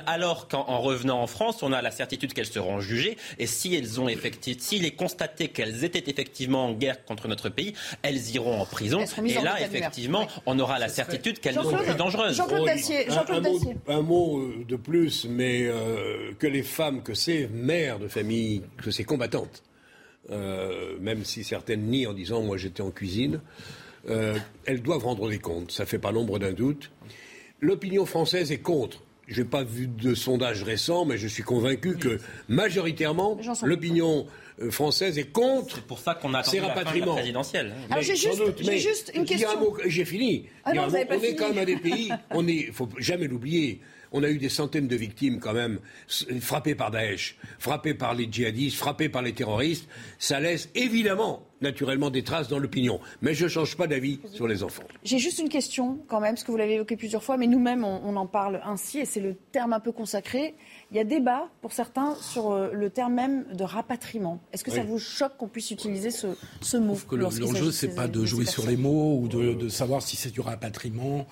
Alors, 0.06 0.48
qu'en 0.48 0.80
revenant 0.80 1.22
en 1.22 1.28
France, 1.28 1.62
on 1.62 1.72
a 1.72 1.80
la 1.80 1.92
certitude 1.92 2.32
qu'elles 2.32 2.46
seront 2.46 2.80
jugées 2.80 3.16
et 3.38 3.46
si 3.46 3.72
elles 3.76 4.00
ont 4.00 4.08
effectivement, 4.08 4.60
s'il 4.60 4.84
est 4.84 4.96
constaté 4.96 5.46
qu'elles 5.46 5.84
étaient 5.84 6.10
effectivement 6.10 6.66
en 6.66 6.72
guerre 6.72 7.04
contre 7.04 7.28
notre 7.28 7.50
pays, 7.50 7.74
elles 8.02 8.30
iront 8.30 8.60
en 8.60 8.66
prison. 8.66 9.04
Et 9.24 9.40
là, 9.40 9.60
effectivement, 9.60 10.26
on 10.46 10.58
aura 10.58 10.80
la 10.80 10.88
certitude 10.88 11.03
qu'elle 11.40 11.54
n'est 11.54 11.84
plus 11.84 11.94
dangereuse. 11.96 12.36
Jean-Claude 12.36 12.66
Dacier. 12.66 13.76
un, 13.88 14.02
mot, 14.02 14.38
euh, 14.38 14.64
de 14.66 14.76
plus, 14.76 15.26
mais 15.28 15.66
euh, 15.66 16.32
que 16.38 16.46
les 16.46 16.62
femmes, 16.62 17.02
que 17.02 17.14
ces 17.14 17.48
mères 17.48 17.98
de 17.98 18.08
famille, 18.08 18.62
que 18.82 18.90
ces 18.90 19.04
combattantes, 19.04 19.62
euh, 20.30 20.96
même 21.00 21.24
si 21.24 21.44
certaines 21.44 21.82
nient 21.82 22.06
en 22.06 22.12
disant 22.12 22.42
moi 22.42 22.56
j'étais 22.56 22.82
en 22.82 22.90
cuisine, 22.90 23.40
elles 24.06 24.82
doivent 24.82 25.04
rendre 25.04 25.30
des 25.30 25.38
comptes. 25.38 25.70
Ça 25.70 25.86
fait 25.86 25.98
pas 25.98 26.12
l'ombre 26.12 26.38
d'un 26.38 26.52
doute. 26.52 26.90
L'opinion 27.60 28.04
française 28.04 28.52
est 28.52 28.58
contre. 28.58 29.02
Je 29.26 29.40
n'ai 29.40 29.48
pas 29.48 29.64
vu 29.64 29.86
de 29.86 30.14
sondage 30.14 30.62
récent, 30.62 31.06
mais 31.06 31.16
je 31.16 31.26
suis 31.26 31.42
convaincu 31.42 31.96
que 31.96 32.18
majoritairement, 32.48 33.38
l'opinion 33.62 34.26
française 34.70 35.18
est 35.18 35.32
contre 35.32 35.82
pour 35.82 35.98
ça 35.98 36.14
qu'on 36.14 36.34
a 36.34 36.42
ces 36.42 36.60
rapatriements. 36.60 37.14
présidentielle. 37.14 37.72
Alors 37.90 38.02
j'ai 38.02 38.16
juste, 38.16 39.12
une 39.14 39.24
question. 39.24 39.48
J'ai 39.86 40.04
fini. 40.04 40.46
Ah 40.64 40.72
on 40.74 40.94
est 40.94 41.34
quand 41.34 41.48
même 41.48 41.58
un 41.58 41.64
des 41.64 41.76
pays, 41.76 42.10
on 42.30 42.46
est, 42.46 42.72
faut 42.72 42.88
jamais 42.98 43.26
l'oublier. 43.26 43.80
On 44.16 44.22
a 44.22 44.28
eu 44.28 44.38
des 44.38 44.48
centaines 44.48 44.86
de 44.86 44.94
victimes 44.94 45.40
quand 45.40 45.54
même 45.54 45.80
frappées 46.40 46.76
par 46.76 46.92
Daesh, 46.92 47.36
frappées 47.58 47.94
par 47.94 48.14
les 48.14 48.28
djihadistes, 48.30 48.76
frappées 48.76 49.08
par 49.08 49.22
les 49.22 49.32
terroristes. 49.32 49.88
Ça 50.20 50.38
laisse 50.38 50.70
évidemment 50.76 51.48
naturellement 51.60 52.10
des 52.10 52.22
traces 52.22 52.46
dans 52.46 52.60
l'opinion. 52.60 53.00
Mais 53.22 53.34
je 53.34 53.44
ne 53.44 53.48
change 53.48 53.76
pas 53.76 53.88
d'avis 53.88 54.20
sur 54.32 54.46
les 54.46 54.62
enfants. 54.62 54.84
J'ai 55.02 55.18
juste 55.18 55.40
une 55.40 55.48
question 55.48 55.98
quand 56.06 56.20
même, 56.20 56.34
parce 56.34 56.44
que 56.44 56.52
vous 56.52 56.56
l'avez 56.56 56.74
évoqué 56.74 56.96
plusieurs 56.96 57.24
fois, 57.24 57.36
mais 57.36 57.48
nous-mêmes 57.48 57.82
on, 57.82 58.14
en 58.14 58.26
parle 58.26 58.60
ainsi, 58.64 59.00
et 59.00 59.04
c'est 59.04 59.20
le 59.20 59.34
terme 59.34 59.72
un 59.72 59.80
peu 59.80 59.90
consacré. 59.90 60.54
Il 60.94 60.98
y 60.98 61.00
a 61.00 61.04
débat 61.04 61.48
pour 61.60 61.72
certains 61.72 62.14
sur 62.20 62.52
euh, 62.52 62.70
le 62.72 62.88
terme 62.88 63.14
même 63.14 63.46
de 63.52 63.64
rapatriement. 63.64 64.40
Est-ce 64.52 64.62
que 64.62 64.70
ça 64.70 64.84
vous 64.84 65.00
choque 65.00 65.36
qu'on 65.36 65.48
puisse 65.48 65.72
utiliser 65.72 66.12
ce, 66.12 66.28
ce 66.60 66.76
mot 66.76 66.96
L'enjeu, 67.10 67.72
ce 67.72 67.86
n'est 67.86 67.94
pas 67.96 68.06
de 68.06 68.24
jouer 68.24 68.44
sur 68.44 68.64
les 68.64 68.76
mots 68.76 69.18
ou 69.18 69.26
de, 69.26 69.68
savoir 69.68 70.02
si 70.02 70.14
c'est 70.14 70.30
du 70.30 70.40
rapatriement 70.40 71.26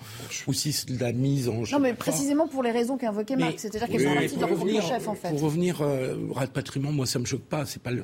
ou 0.47 0.53
si 0.53 0.73
c'est 0.73 0.91
de 0.91 0.99
la 0.99 1.13
mise 1.13 1.47
en. 1.47 1.61
Non, 1.71 1.79
mais 1.79 1.93
précisément 1.93 2.49
pour 2.49 2.61
les 2.61 2.71
raisons 2.71 2.97
qu'a 2.97 3.07
invoqué 3.07 3.37
Marc, 3.37 3.53
c'est-à-dire 3.57 3.87
qu'elles 3.87 4.01
sont 4.01 4.13
parties 4.13 4.35
de 4.35 4.41
leur 4.41 4.49
propre 4.49 4.81
chef 4.81 5.07
en 5.07 5.15
fait. 5.15 5.29
Pour 5.29 5.41
revenir 5.43 5.79
au 5.79 5.85
euh, 5.85 6.17
rapatriement, 6.31 6.91
moi 6.91 7.05
ça 7.05 7.19
me 7.19 7.25
choque 7.25 7.43
pas. 7.43 7.65
C'est 7.65 7.81
pas 7.81 7.91
le, 7.91 8.03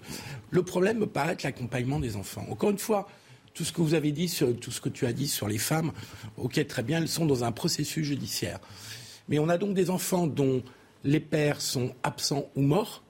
le 0.51 0.63
problème 0.63 0.99
me 0.99 1.07
paraît 1.07 1.33
être 1.33 1.43
l'accompagnement 1.43 1.99
des 1.99 2.15
enfants. 2.15 2.45
Encore 2.49 2.69
une 2.69 2.79
fois, 2.79 3.09
tout 3.53 3.65
ce 3.65 3.73
que 3.73 3.81
vous 3.81 3.95
avez 3.95 4.13
dit, 4.13 4.33
tout 4.61 4.71
ce 4.71 4.79
que 4.79 4.87
tu 4.87 5.05
as 5.05 5.11
dit 5.11 5.27
sur 5.27 5.49
les 5.49 5.57
femmes, 5.57 5.91
ok, 6.37 6.65
très 6.67 6.83
bien, 6.83 6.99
elles 6.99 7.09
sont 7.09 7.25
dans 7.25 7.43
un 7.43 7.51
processus 7.51 8.05
judiciaire. 8.05 8.61
Mais 9.27 9.39
on 9.39 9.49
a 9.49 9.57
donc 9.57 9.73
des 9.73 9.89
enfants 9.89 10.25
dont 10.25 10.63
les 11.03 11.19
pères 11.19 11.62
sont 11.62 11.93
absents 12.03 12.45
ou 12.55 12.62
morts 12.62 13.03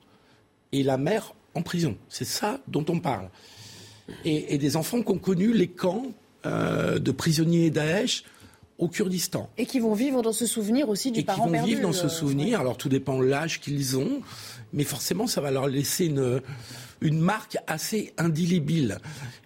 et 0.71 0.83
la 0.83 0.97
mère 0.97 1.33
en 1.55 1.61
prison. 1.61 1.97
C'est 2.09 2.25
ça 2.25 2.59
dont 2.67 2.85
on 2.89 2.99
parle. 2.99 3.29
Et, 4.25 4.57
des 4.57 4.75
enfants 4.75 5.03
qui 5.03 5.11
ont 5.11 5.19
connu 5.19 5.53
les 5.53 5.67
camps 5.67 6.05
euh, 6.45 6.97
de 6.97 7.11
prisonniers 7.11 7.69
Daesh 7.69 8.23
au 8.79 8.87
Kurdistan. 8.87 9.49
Et 9.57 9.65
qui 9.65 9.79
vont 9.79 9.93
vivre 9.93 10.21
dans 10.21 10.31
ce 10.31 10.47
souvenir 10.47 10.89
aussi 10.89 11.11
du 11.11 11.23
parent 11.23 11.49
perdu. 11.49 11.55
Et 11.55 11.59
qui 11.59 11.59
vont 11.59 11.65
vivre 11.67 11.81
dans 11.81 11.93
ce 11.93 12.05
euh, 12.05 12.09
souvenir. 12.09 12.59
Alors 12.59 12.77
tout 12.77 12.89
dépend 12.89 13.19
de 13.19 13.25
l'âge 13.25 13.59
qu'ils 13.59 13.97
ont, 13.97 14.21
mais 14.73 14.83
forcément 14.83 15.27
ça 15.27 15.41
va 15.41 15.51
leur 15.51 15.67
laisser 15.67 16.05
une, 16.05 16.41
une 17.01 17.19
marque 17.19 17.57
assez 17.67 18.13
indélébile. 18.17 18.97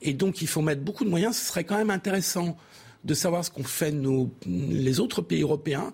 Et 0.01 0.13
donc 0.13 0.41
il 0.41 0.47
faut 0.47 0.62
mettre 0.62 0.82
beaucoup 0.82 1.03
de 1.03 1.10
moyens. 1.10 1.36
Ce 1.36 1.45
serait 1.45 1.63
quand 1.63 1.77
même 1.77 1.89
intéressant 1.89 2.58
de 3.03 3.13
savoir 3.13 3.43
ce 3.43 3.49
qu'ont 3.49 3.63
fait 3.63 3.91
nos, 3.91 4.29
les 4.45 4.99
autres 5.01 5.21
pays 5.21 5.41
européens 5.41 5.91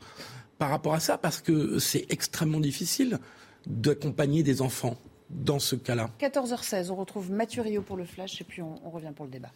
par 0.59 0.69
rapport 0.69 0.93
à 0.93 0.99
ça, 0.99 1.17
parce 1.17 1.41
que 1.41 1.79
c'est 1.79 2.05
extrêmement 2.09 2.59
difficile 2.59 3.17
d'accompagner 3.65 4.43
des 4.43 4.61
enfants 4.61 4.97
dans 5.29 5.57
ce 5.59 5.75
cas-là. 5.75 6.09
14h16, 6.19 6.91
on 6.91 6.95
retrouve 6.95 7.31
Mathieu 7.31 7.61
Rio 7.61 7.81
pour 7.81 7.97
le 7.97 8.05
flash 8.05 8.41
et 8.41 8.43
puis 8.43 8.61
on, 8.61 8.75
on 8.85 8.89
revient 8.89 9.11
pour 9.15 9.25
le 9.25 9.31
débat. 9.31 9.49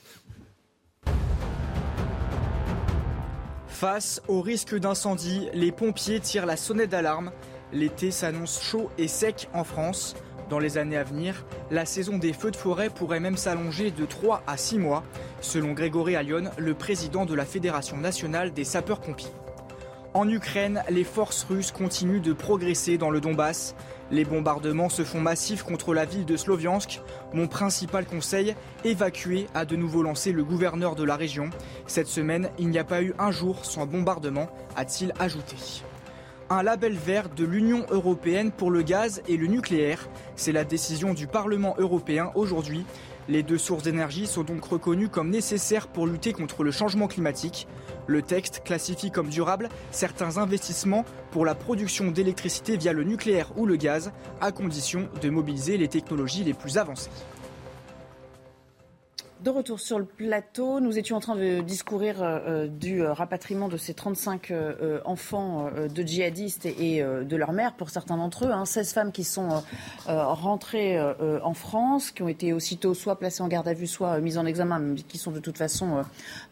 Face 3.67 4.21
au 4.27 4.41
risque 4.41 4.75
d'incendie, 4.75 5.49
les 5.53 5.71
pompiers 5.71 6.19
tirent 6.19 6.45
la 6.45 6.55
sonnette 6.57 6.91
d'alarme. 6.91 7.31
L'été 7.73 8.11
s'annonce 8.11 8.61
chaud 8.61 8.89
et 8.97 9.07
sec 9.07 9.49
en 9.53 9.63
France. 9.63 10.15
Dans 10.49 10.59
les 10.59 10.77
années 10.77 10.97
à 10.97 11.03
venir, 11.03 11.45
la 11.71 11.85
saison 11.85 12.17
des 12.17 12.31
feux 12.31 12.51
de 12.51 12.55
forêt 12.55 12.89
pourrait 12.89 13.19
même 13.19 13.37
s'allonger 13.37 13.91
de 13.91 14.05
3 14.05 14.43
à 14.45 14.55
6 14.55 14.77
mois, 14.77 15.03
selon 15.41 15.73
Grégory 15.73 16.15
Allion, 16.15 16.51
le 16.57 16.73
président 16.75 17.25
de 17.25 17.33
la 17.33 17.45
Fédération 17.45 17.97
nationale 17.97 18.53
des 18.53 18.63
sapeurs-pompiers. 18.63 19.31
En 20.15 20.29
Ukraine, 20.29 20.83
les 20.91 21.03
forces 21.03 21.43
russes 21.43 21.71
continuent 21.71 22.21
de 22.21 22.33
progresser 22.33 22.99
dans 22.99 23.09
le 23.09 23.19
Donbass. 23.19 23.73
Les 24.11 24.25
bombardements 24.25 24.89
se 24.89 25.03
font 25.03 25.19
massifs 25.19 25.63
contre 25.63 25.95
la 25.95 26.05
ville 26.05 26.25
de 26.25 26.37
Sloviansk. 26.37 27.01
Mon 27.33 27.47
principal 27.47 28.05
conseil, 28.05 28.55
évacuer, 28.83 29.47
a 29.55 29.65
de 29.65 29.75
nouveau 29.75 30.03
lancé 30.03 30.31
le 30.31 30.43
gouverneur 30.43 30.93
de 30.93 31.03
la 31.03 31.15
région. 31.15 31.49
Cette 31.87 32.05
semaine, 32.05 32.51
il 32.59 32.69
n'y 32.69 32.77
a 32.77 32.83
pas 32.83 33.01
eu 33.01 33.15
un 33.17 33.31
jour 33.31 33.65
sans 33.65 33.87
bombardement, 33.87 34.49
a-t-il 34.75 35.13
ajouté. 35.17 35.55
Un 36.51 36.61
label 36.61 36.93
vert 36.93 37.29
de 37.29 37.43
l'Union 37.43 37.83
européenne 37.89 38.51
pour 38.51 38.69
le 38.69 38.83
gaz 38.83 39.23
et 39.27 39.37
le 39.37 39.47
nucléaire. 39.47 40.07
C'est 40.35 40.51
la 40.51 40.63
décision 40.63 41.15
du 41.15 41.25
Parlement 41.25 41.73
européen 41.79 42.31
aujourd'hui. 42.35 42.85
Les 43.29 43.41
deux 43.41 43.57
sources 43.57 43.83
d'énergie 43.83 44.27
sont 44.27 44.43
donc 44.43 44.65
reconnues 44.65 45.07
comme 45.07 45.29
nécessaires 45.29 45.87
pour 45.87 46.07
lutter 46.07 46.33
contre 46.33 46.63
le 46.63 46.71
changement 46.71 47.07
climatique. 47.07 47.67
Le 48.05 48.21
texte 48.21 48.63
classifie 48.65 49.11
comme 49.11 49.29
durable 49.29 49.69
certains 49.91 50.37
investissements 50.37 51.05
pour 51.31 51.45
la 51.45 51.55
production 51.55 52.11
d'électricité 52.11 52.75
via 52.75 52.91
le 52.91 53.05
nucléaire 53.05 53.51
ou 53.55 53.65
le 53.65 53.77
gaz, 53.77 54.11
à 54.41 54.51
condition 54.51 55.07
de 55.21 55.29
mobiliser 55.29 55.77
les 55.77 55.87
technologies 55.87 56.43
les 56.43 56.53
plus 56.53 56.77
avancées. 56.77 57.09
De 59.43 59.49
retour 59.49 59.81
sur 59.81 59.99
le 59.99 60.05
plateau, 60.05 60.79
nous 60.79 60.97
étions 60.97 61.17
en 61.17 61.19
train 61.19 61.35
de 61.35 61.59
discourir 61.59 62.23
euh, 62.23 62.39
euh, 62.47 62.67
du 62.67 63.01
euh, 63.01 63.11
rapatriement 63.11 63.67
de 63.67 63.75
ces 63.75 63.93
35 63.93 64.53
enfants 65.03 65.69
de 65.93 66.03
djihadistes 66.03 66.65
et, 66.65 67.03
de 67.03 67.35
leur 67.35 67.51
mère, 67.51 67.73
pour 67.73 67.89
certains 67.89 68.15
d'entre 68.15 68.45
eux. 68.45 68.51
16 68.63 68.87
hein. 68.87 68.91
femmes 68.93 69.11
qui 69.11 69.25
sont 69.25 69.61
rentrées 70.05 70.99
en 71.43 71.53
France, 71.53 72.11
qui 72.11 72.21
ont 72.21 72.27
été 72.29 72.53
aussitôt 72.53 72.93
soit 72.93 73.19
placées 73.19 73.43
en 73.43 73.47
garde 73.47 73.67
à 73.67 73.73
vue, 73.73 73.87
soit 73.87 74.19
mises 74.19 74.37
en 74.37 74.45
examen, 74.45 74.79
mais 74.79 75.01
qui 75.01 75.17
sont 75.17 75.31
de 75.31 75.39
toute 75.39 75.57
façon 75.57 76.03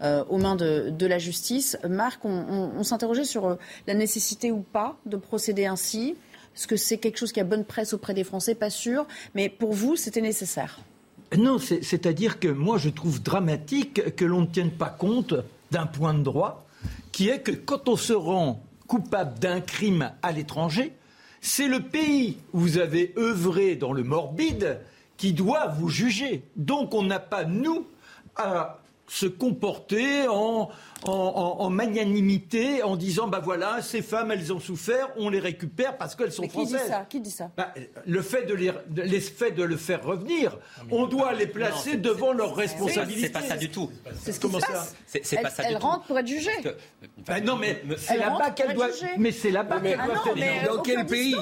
aux 0.02 0.38
mains 0.38 0.56
de, 0.56 1.06
la 1.06 1.18
justice. 1.18 1.78
Marc, 1.88 2.26
on, 2.26 2.84
s'interrogeait 2.84 3.24
sur 3.24 3.58
la 3.88 3.94
nécessité 3.94 4.52
ou 4.52 4.62
pas 4.62 4.98
de 5.06 5.16
procéder 5.18 5.66
ainsi? 5.66 6.16
Est-ce 6.56 6.68
que 6.68 6.76
c'est 6.76 6.98
quelque 6.98 7.18
chose 7.18 7.32
qui 7.32 7.40
a 7.40 7.46
bonne 7.46 7.66
presse 7.66 7.94
auprès 7.94 8.14
des 8.14 8.24
Français? 8.24 8.56
Pas 8.56 8.70
sûr. 8.70 9.06
Mais 9.36 9.48
pour 9.50 9.72
vous, 9.72 9.96
c'était 9.96 10.22
nécessaire? 10.22 10.82
Non, 11.38 11.58
c'est-à-dire 11.60 12.40
que 12.40 12.48
moi 12.48 12.78
je 12.78 12.90
trouve 12.90 13.22
dramatique 13.22 14.16
que 14.16 14.26
l'on 14.26 14.42
ne 14.42 14.46
tienne 14.48 14.72
pas 14.72 14.90
compte 14.90 15.34
d'un 15.72 15.86
point 15.86 16.14
de 16.14 16.24
droit 16.24 16.66
qui 17.12 17.30
est 17.30 17.40
que 17.40 17.52
quand 17.52 17.88
on 17.88 17.96
se 17.96 18.14
rend 18.14 18.64
coupable 18.88 19.40
d'un 19.40 19.62
crime 19.62 20.12
à 20.22 20.32
l'étranger, 20.32 20.94
c'est 21.40 21.68
le 21.68 21.80
pays 21.80 22.38
où 22.54 22.60
vous 22.60 22.78
avez 22.78 23.14
œuvré 23.18 23.76
dans 23.76 23.94
le 23.94 24.04
morbide 24.04 24.80
qui 25.18 25.34
doit 25.34 25.68
vous 25.68 25.90
juger. 25.90 26.44
Donc 26.56 26.94
on 26.94 27.04
n'a 27.04 27.20
pas, 27.20 27.46
nous, 27.46 27.88
à 28.36 28.80
se 29.08 29.26
comporter 29.26 30.28
en, 30.28 30.70
en, 31.06 31.70
magnanimité, 31.70 32.84
en 32.84 32.96
disant 32.96 33.28
bah 33.28 33.42
voilà, 33.44 33.82
ces 33.82 34.02
femmes, 34.02 34.32
elles 34.32 34.54
ont 34.54 34.60
souffert, 34.60 35.10
on 35.18 35.30
les 35.30 35.40
récupère 35.40 35.98
parce 35.98 36.16
qu'elles 36.16 36.32
sont 36.32 36.44
qui 36.44 36.50
françaises. 36.50 36.84
Dit 36.84 36.90
ça? 36.90 37.06
Qui 37.10 37.20
dit 37.22 37.32
ça? 37.32 37.52
Bah, 37.58 37.74
Le 38.06 38.22
fait 38.22 38.46
de 38.46 38.54
les, 38.54 38.72
de 38.72 39.64
le 39.64 39.78
faire 39.78 40.04
revenir, 40.04 40.58
on 40.90 41.08
doit 41.08 41.34
les 41.34 41.48
placer 41.48 41.98
devant 41.98 42.34
leurs 42.34 42.56
responsabilités. 42.56 43.28
C'est 43.28 43.34
pas 43.34 43.42
ça 43.42 43.58
du 43.58 43.70
tout. 43.70 43.90
C'est 44.20 44.32
ce 44.32 44.40
qui 44.40 44.48
se 44.48 44.60
passe. 44.60 44.96
C'est 45.06 45.42
pas 45.42 45.50
ça 45.50 45.64
elle, 45.66 45.78
rentre 45.78 46.06
pour 46.06 46.18
être 46.20 46.28
jugée. 46.28 46.52
Bah, 47.26 47.40
non, 47.40 47.56
mais 47.56 47.82
c'est 47.98 48.18
là-bas 48.18 48.52
qu'elle 48.52 48.74
doit. 48.74 48.88
Mais 49.18 49.32
c'est 49.32 49.52
là-bas 49.52 49.80
qu'elle 49.80 49.98
doit 49.98 50.36
faire. 50.36 50.74
Dans 50.74 50.82
quel 50.82 51.06
pays? 51.06 51.36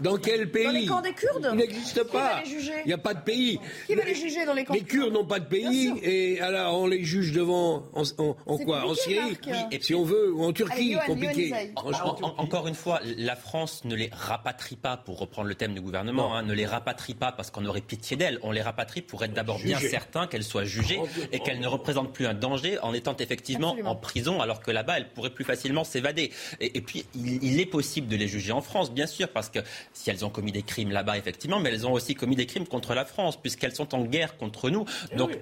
Dans 0.00 0.16
quel 0.16 0.50
pays? 0.50 0.64
Dans 0.64 0.72
les 0.72 0.86
camps 0.86 1.00
des 1.00 1.12
Kurdes 1.12 1.48
Il 1.52 1.58
n'existe 1.58 2.02
pas. 2.04 2.42
Il 2.44 2.86
n'y 2.86 2.92
a 2.92 2.98
pas 2.98 3.14
de 3.14 3.20
pays. 3.20 3.58
Qui 3.86 3.94
va 3.94 4.04
les 4.04 4.14
juger 4.14 4.44
dans 4.44 4.52
les 4.52 4.64
camps 4.64 4.74
Les 4.74 4.82
Kurdes 4.82 5.12
n'ont 5.12 5.24
pas 5.24 5.38
de 5.38 5.46
pays 5.46 5.92
et 6.02 6.40
alors 6.40 6.78
on 6.78 6.86
les 6.86 7.04
juge 7.04 7.32
devant 7.32 7.84
en 7.94 8.58
quoi? 8.58 8.84
Syrie, 9.06 9.38
et 9.70 9.80
si 9.80 9.94
on 9.94 10.04
veut, 10.04 10.32
ou 10.32 10.44
en 10.44 10.52
Turquie, 10.52 10.96
compliqué. 11.06 11.52
encore 11.74 12.66
une 12.66 12.74
fois, 12.74 13.00
la 13.04 13.36
France 13.36 13.84
ne 13.84 13.94
les 13.94 14.10
rapatrie 14.12 14.76
pas, 14.76 14.96
pour 14.96 15.18
reprendre 15.18 15.48
le 15.48 15.54
thème 15.54 15.74
du 15.74 15.80
gouvernement, 15.80 16.36
hein, 16.36 16.42
ne 16.42 16.52
les 16.52 16.66
rapatrie 16.66 17.14
pas 17.14 17.32
parce 17.32 17.50
qu'on 17.50 17.64
aurait 17.66 17.80
pitié 17.80 18.16
d'elles. 18.16 18.38
On 18.42 18.52
les 18.52 18.62
rapatrie 18.62 19.02
pour 19.02 19.22
être 19.24 19.32
d'abord 19.32 19.58
bien 19.58 19.78
certain 19.78 20.26
qu'elles 20.26 20.44
soient 20.44 20.64
jugées 20.64 21.00
et 21.32 21.40
qu'elles 21.40 21.60
ne 21.60 21.68
représentent 21.68 22.12
plus 22.12 22.26
un 22.26 22.34
danger 22.34 22.78
en 22.80 22.94
étant 22.94 23.16
effectivement 23.16 23.76
en 23.84 23.94
prison, 23.94 24.40
alors 24.40 24.60
que 24.60 24.70
là-bas, 24.70 24.98
elles 24.98 25.08
pourraient 25.08 25.30
plus 25.30 25.44
facilement 25.44 25.84
s'évader. 25.84 26.32
Et, 26.60 26.80
puis, 26.80 27.04
il, 27.14 27.60
est 27.60 27.66
possible 27.66 28.08
de 28.08 28.16
les 28.16 28.28
juger 28.28 28.52
en 28.52 28.60
France, 28.60 28.92
bien 28.92 29.06
sûr, 29.06 29.28
parce 29.28 29.48
que 29.48 29.60
si 29.92 30.10
elles 30.10 30.24
ont 30.24 30.30
commis 30.30 30.52
des 30.52 30.62
crimes 30.62 30.90
là-bas, 30.90 31.18
effectivement, 31.18 31.60
mais 31.60 31.70
elles 31.70 31.86
ont 31.86 31.92
aussi 31.92 32.14
commis 32.14 32.36
des 32.36 32.46
crimes 32.46 32.66
contre 32.66 32.94
la 32.94 33.04
France, 33.04 33.36
puisqu'elles 33.36 33.74
sont 33.74 33.94
en 33.94 34.04
guerre 34.04 34.36
contre 34.36 34.70
nous. 34.70 34.84
Eh 35.12 35.16
Donc, 35.16 35.38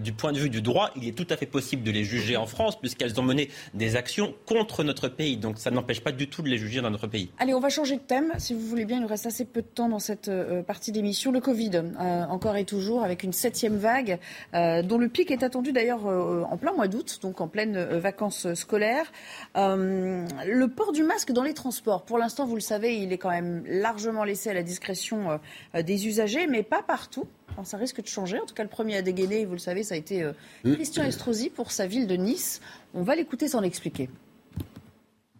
du 0.00 0.12
point 0.12 0.32
de 0.32 0.38
vue 0.38 0.50
du 0.50 0.62
droit, 0.62 0.90
il 0.96 1.06
est 1.08 1.12
tout 1.12 1.26
à 1.30 1.36
fait 1.36 1.46
possible 1.46 1.82
de 1.82 1.90
les 1.90 2.04
juger 2.04 2.36
en 2.36 2.46
France, 2.46 2.78
puisqu'elles 2.86 3.18
ont 3.18 3.24
mené 3.24 3.50
des 3.74 3.96
actions 3.96 4.32
contre 4.46 4.84
notre 4.84 5.08
pays. 5.08 5.36
Donc 5.36 5.58
ça 5.58 5.72
n'empêche 5.72 6.00
pas 6.00 6.12
du 6.12 6.28
tout 6.28 6.42
de 6.42 6.48
les 6.48 6.56
juger 6.56 6.80
dans 6.80 6.90
notre 6.90 7.08
pays. 7.08 7.30
Allez, 7.38 7.52
on 7.52 7.58
va 7.58 7.68
changer 7.68 7.96
de 7.96 8.00
thème. 8.00 8.32
Si 8.38 8.54
vous 8.54 8.60
voulez 8.60 8.84
bien, 8.84 8.98
il 8.98 9.02
nous 9.02 9.08
reste 9.08 9.26
assez 9.26 9.44
peu 9.44 9.60
de 9.60 9.66
temps 9.66 9.88
dans 9.88 9.98
cette 9.98 10.28
euh, 10.28 10.62
partie 10.62 10.92
d'émission. 10.92 11.32
Le 11.32 11.40
Covid, 11.40 11.72
euh, 11.74 12.24
encore 12.26 12.56
et 12.56 12.64
toujours, 12.64 13.02
avec 13.02 13.24
une 13.24 13.32
septième 13.32 13.76
vague, 13.76 14.20
euh, 14.54 14.82
dont 14.82 14.98
le 14.98 15.08
pic 15.08 15.32
est 15.32 15.42
attendu 15.42 15.72
d'ailleurs 15.72 16.06
en 16.06 16.56
plein 16.56 16.72
mois 16.72 16.86
d'août, 16.86 17.18
donc 17.22 17.40
en 17.40 17.48
pleine 17.48 17.76
vacances 17.98 18.54
scolaires. 18.54 19.10
le 19.56 20.66
port 20.66 20.92
du 20.92 21.02
masque 21.02 21.32
dans 21.32 21.42
les 21.42 21.54
transports, 21.54 22.04
pour 22.04 22.18
l'instant, 22.18 22.46
vous 22.46 22.54
le 22.54 22.60
savez, 22.60 22.98
il 22.98 23.12
est 23.12 23.18
quand 23.18 23.30
même 23.30 23.64
largement 23.66 24.22
laissé 24.22 24.50
à 24.50 24.54
la 24.54 24.62
discrétion 24.62 25.40
des 25.74 26.06
usagers, 26.06 26.46
mais 26.46 26.62
pas 26.62 26.82
partout. 26.82 27.26
Alors, 27.52 27.66
ça 27.66 27.76
risque 27.76 28.02
de 28.02 28.06
changer. 28.06 28.38
En 28.38 28.46
tout 28.46 28.54
cas, 28.54 28.62
le 28.62 28.68
premier 28.68 28.96
à 28.96 29.02
dégainer, 29.02 29.44
vous 29.44 29.52
le 29.52 29.58
savez, 29.58 29.82
ça 29.82 29.94
a 29.94 29.98
été 29.98 30.24
mmh. 30.64 30.74
Christian 30.74 31.04
Estrosi 31.04 31.50
pour 31.50 31.72
sa 31.72 31.86
ville 31.86 32.06
de 32.06 32.16
Nice. 32.16 32.60
On 32.94 33.02
va 33.02 33.14
l'écouter 33.16 33.48
sans 33.48 33.60
l'expliquer. 33.60 34.08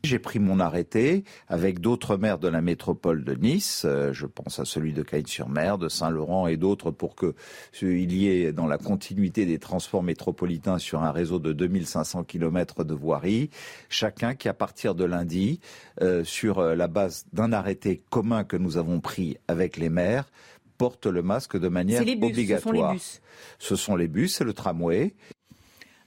J'ai 0.07 0.21
pris 0.21 0.39
mon 0.39 0.61
arrêté 0.61 1.25
avec 1.49 1.81
d'autres 1.81 2.17
maires 2.17 2.39
de 2.39 2.47
la 2.47 2.61
métropole 2.61 3.25
de 3.25 3.35
Nice, 3.35 3.83
euh, 3.85 4.13
je 4.13 4.27
pense 4.27 4.61
à 4.61 4.65
celui 4.65 4.93
de 4.93 5.03
Cagnes-sur-Mer, 5.03 5.79
de 5.79 5.89
Saint-Laurent 5.89 6.47
et 6.47 6.57
d'autres, 6.57 6.93
pour 6.93 7.17
que 7.17 7.35
il 7.83 8.13
y 8.13 8.29
ait 8.29 8.53
dans 8.53 8.69
la 8.69 8.79
continuité 8.79 9.47
des 9.47 9.59
transports 9.59 10.05
métropolitains 10.05 10.79
sur 10.79 11.03
un 11.03 11.11
réseau 11.11 11.41
de 11.41 11.53
2500 11.53 12.23
km 12.23 12.85
de 12.85 12.95
voirie, 12.95 13.51
chacun 13.89 14.37
qui 14.37 14.49
à 14.49 14.55
partir 14.55 14.95
de 14.95 15.05
lundi, 15.05 15.59
euh, 16.03 16.23
sur 16.23 16.61
euh, 16.61 16.77
la 16.77 16.87
base 16.87 17.27
d'un 17.33 17.53
arrêté 17.53 18.01
commun 18.09 18.45
que 18.45 18.57
nous 18.57 18.77
avons 18.77 19.01
pris 19.01 19.39
avec 19.49 19.77
les 19.77 19.89
maires, 19.89 20.31
porte 20.77 21.07
le 21.07 21.23
masque 21.23 21.57
de 21.59 21.69
manière 21.69 22.03
obligatoire. 22.03 22.59
Ce 22.59 22.61
sont 22.61 22.73
les 22.73 22.95
bus. 22.95 23.21
Ce 23.59 23.77
sont 23.77 23.97
les 23.97 24.09
bus, 24.09 24.35
c'est 24.35 24.45
le 24.45 24.53
tramway. 24.53 25.15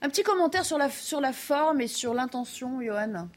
Un 0.02 0.08
petit 0.08 0.22
commentaire 0.22 0.64
sur 0.64 0.78
la, 0.78 0.88
sur 0.88 1.20
la 1.20 1.32
forme 1.32 1.80
et 1.80 1.86
sur 1.86 2.14
l'intention, 2.14 2.80
Johan. 2.80 3.28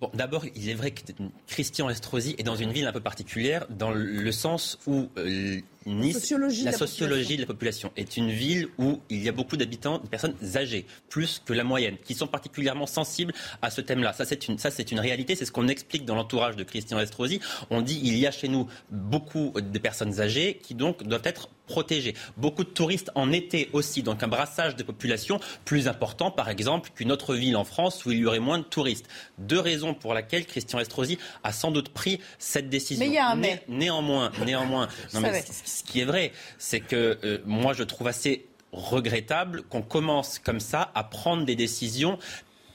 Bon, 0.00 0.10
d'abord, 0.14 0.44
il 0.56 0.68
est 0.68 0.74
vrai 0.74 0.92
que 0.92 1.02
Christian 1.46 1.90
Estrosi 1.90 2.34
est 2.38 2.42
dans 2.42 2.56
une 2.56 2.72
ville 2.72 2.86
un 2.86 2.92
peu 2.92 3.00
particulière, 3.00 3.66
dans 3.68 3.90
le 3.90 4.32
sens 4.32 4.78
où 4.86 5.08
euh, 5.18 5.60
Nice, 5.86 6.32
la 6.62 6.72
sociologie 6.72 7.36
de 7.36 7.40
la 7.40 7.46
population 7.46 7.90
est 7.96 8.18
une 8.18 8.30
ville 8.30 8.68
où 8.76 9.00
il 9.08 9.22
y 9.22 9.28
a 9.28 9.32
beaucoup 9.32 9.56
d'habitants, 9.56 9.98
de 9.98 10.06
personnes 10.06 10.36
âgées, 10.56 10.84
plus 11.08 11.40
que 11.44 11.54
la 11.54 11.64
moyenne, 11.64 11.96
qui 12.04 12.14
sont 12.14 12.26
particulièrement 12.26 12.86
sensibles 12.86 13.32
à 13.62 13.70
ce 13.70 13.80
thème-là. 13.80 14.12
Ça, 14.12 14.26
c'est 14.26 14.46
une, 14.48 14.58
ça, 14.58 14.70
c'est 14.70 14.92
une 14.92 15.00
réalité. 15.00 15.36
C'est 15.36 15.46
ce 15.46 15.52
qu'on 15.52 15.68
explique 15.68 16.04
dans 16.04 16.14
l'entourage 16.14 16.56
de 16.56 16.64
Christian 16.64 17.00
Estrosi. 17.00 17.40
On 17.70 17.80
dit 17.80 17.98
il 18.02 18.18
y 18.18 18.26
a 18.26 18.30
chez 18.30 18.48
nous 18.48 18.68
beaucoup 18.90 19.54
de 19.58 19.78
personnes 19.78 20.20
âgées 20.20 20.60
qui 20.62 20.74
donc 20.74 21.02
doivent 21.04 21.22
être 21.24 21.48
protégées. 21.70 22.14
Beaucoup 22.36 22.64
de 22.64 22.68
touristes 22.68 23.10
en 23.14 23.32
été 23.32 23.70
aussi, 23.72 24.02
donc 24.02 24.22
un 24.22 24.28
brassage 24.28 24.76
de 24.76 24.82
population 24.82 25.40
plus 25.64 25.88
important, 25.88 26.30
par 26.30 26.50
exemple, 26.50 26.90
qu'une 26.94 27.12
autre 27.12 27.34
ville 27.34 27.56
en 27.56 27.64
France 27.64 28.04
où 28.04 28.10
il 28.10 28.18
y 28.18 28.26
aurait 28.26 28.40
moins 28.40 28.58
de 28.58 28.64
touristes. 28.64 29.06
Deux 29.38 29.60
raisons 29.60 29.94
pour 29.94 30.12
lesquelles 30.12 30.46
Christian 30.46 30.80
Estrosi 30.80 31.16
a 31.44 31.52
sans 31.52 31.70
doute 31.70 31.90
pris 31.90 32.20
cette 32.38 32.68
décision. 32.68 33.04
Mais 33.04 33.10
il 33.10 33.14
y 33.14 33.18
a 33.18 33.30
un 33.30 33.36
mais. 33.36 33.62
néanmoins, 33.68 34.32
néanmoins, 34.44 34.88
non, 35.14 35.20
mais 35.20 35.42
ce 35.42 35.69
qui 35.84 36.00
est 36.00 36.04
vrai, 36.04 36.32
c'est 36.58 36.80
que 36.80 37.18
euh, 37.24 37.38
moi 37.46 37.72
je 37.72 37.82
trouve 37.82 38.08
assez 38.08 38.46
regrettable 38.72 39.62
qu'on 39.62 39.82
commence 39.82 40.38
comme 40.38 40.60
ça 40.60 40.90
à 40.94 41.04
prendre 41.04 41.44
des 41.44 41.56
décisions 41.56 42.18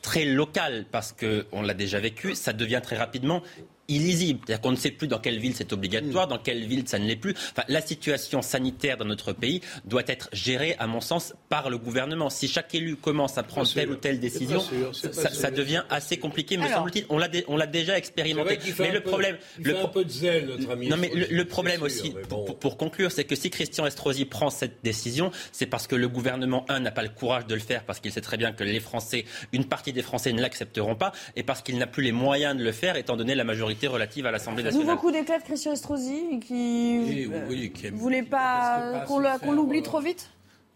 très 0.02 0.26
locales 0.26 0.86
parce 0.92 1.14
qu'on 1.14 1.62
l'a 1.62 1.74
déjà 1.74 2.00
vécu, 2.00 2.36
ça 2.36 2.54
devient 2.54 2.82
très 2.84 2.98
rapidement 2.98 3.42
illisible. 3.88 4.40
C'est-à-dire 4.46 4.62
qu'on 4.62 4.72
ne 4.72 4.78
sait 4.78 4.92
plus 4.92 5.08
dans 5.08 5.20
quelle 5.20 5.40
ville 5.40 5.56
c'est 5.56 5.74
obligatoire, 5.74 6.28
dans 6.28 6.38
quelle 6.38 6.66
ville 6.66 6.88
ça 6.88 7.00
ne 7.00 7.06
l'est 7.06 7.16
plus. 7.16 7.34
Enfin, 7.52 7.64
la 7.68 7.82
situation 7.82 8.42
sanitaire 8.42 8.98
dans 8.98 9.06
notre 9.06 9.34
pays 9.34 9.62
doit 9.86 10.04
être 10.08 10.30
gérée, 10.34 10.76
à 10.80 10.88
mon 10.88 11.02
sens, 11.02 11.34
par 11.50 11.70
le 11.70 11.78
gouvernement. 11.78 12.30
Si 12.30 12.48
chaque 12.48 12.74
élu 12.76 12.96
commence 12.96 13.38
à 13.38 13.44
prendre 13.44 13.72
telle 13.72 13.92
ou 13.92 13.96
telle 13.96 14.20
décision, 14.20 14.64
ça, 14.92 15.52
devient 15.52 15.84
assez 15.90 16.18
compliqué. 16.18 16.58
Mais 16.58 16.70
semble-t-il, 16.70 17.06
on 17.10 17.18
l'a, 17.18 17.68
déjà 17.68 17.98
expérimenté. 17.98 18.60
Mais 18.80 18.92
le 18.92 19.02
problème, 19.02 19.38
le 19.60 19.78
un 19.78 19.88
peu 19.88 20.06
de 20.06 20.10
zèle, 20.10 20.46
notre 20.46 20.72
ami. 20.72 20.88
Non, 20.88 20.98
mais 20.98 21.12
le, 21.14 21.46
problème 21.46 21.82
aussi, 21.84 22.14
pour, 22.60 22.78
conclure, 22.78 23.12
c'est 23.12 23.24
que 23.24 23.36
si 23.36 23.50
Christian 23.50 23.86
Estrosi 23.86 24.26
prend 24.26 24.50
cette 24.50 24.84
décision, 24.84 25.32
c'est 25.52 25.66
parce 25.66 25.88
que 25.88 25.96
le 25.96 26.08
gouvernement, 26.08 26.66
un, 26.70 26.80
n'a 26.80 26.92
pas 26.92 27.04
le 27.04 27.10
courage 27.10 27.46
de 27.46 27.54
le 27.54 27.62
faire, 27.62 27.84
parce 27.84 28.00
qu'il 28.00 28.12
sait 28.12 28.22
très 28.22 28.38
bien 28.38 28.52
que 28.52 28.64
les 28.64 28.80
Français, 28.80 29.26
une 29.52 29.66
partie 29.66 29.94
des 29.94 30.02
Français 30.02 30.34
ne 30.34 30.42
l'accepteront 30.42 30.96
pas, 30.96 31.12
et 31.36 31.44
parce 31.44 31.62
qu'il 31.62 31.78
n'a 31.78 31.88
plus 31.88 32.04
les 32.04 32.12
moyens 32.12 32.56
de 32.58 32.64
le 32.64 32.72
faire, 32.72 32.96
étant 32.96 33.18
donné 33.18 33.36
la 33.36 33.44
majorité 33.44 33.75
relative 33.84 34.26
à 34.26 34.32
l'Assemblée 34.32 34.64
nationale. 34.64 34.88
Nouveau 34.88 35.00
coup 35.00 35.12
d'éclat 35.12 35.40
de 35.40 35.44
Christian 35.44 35.74
Estrosi 35.74 36.40
qui 36.40 37.28
ne 37.28 37.92
voulait 37.92 38.24
pas, 38.24 39.06
qu'on 39.08 39.52
l'oublie 39.52 39.84
trop 39.84 40.00
vite 40.00 40.30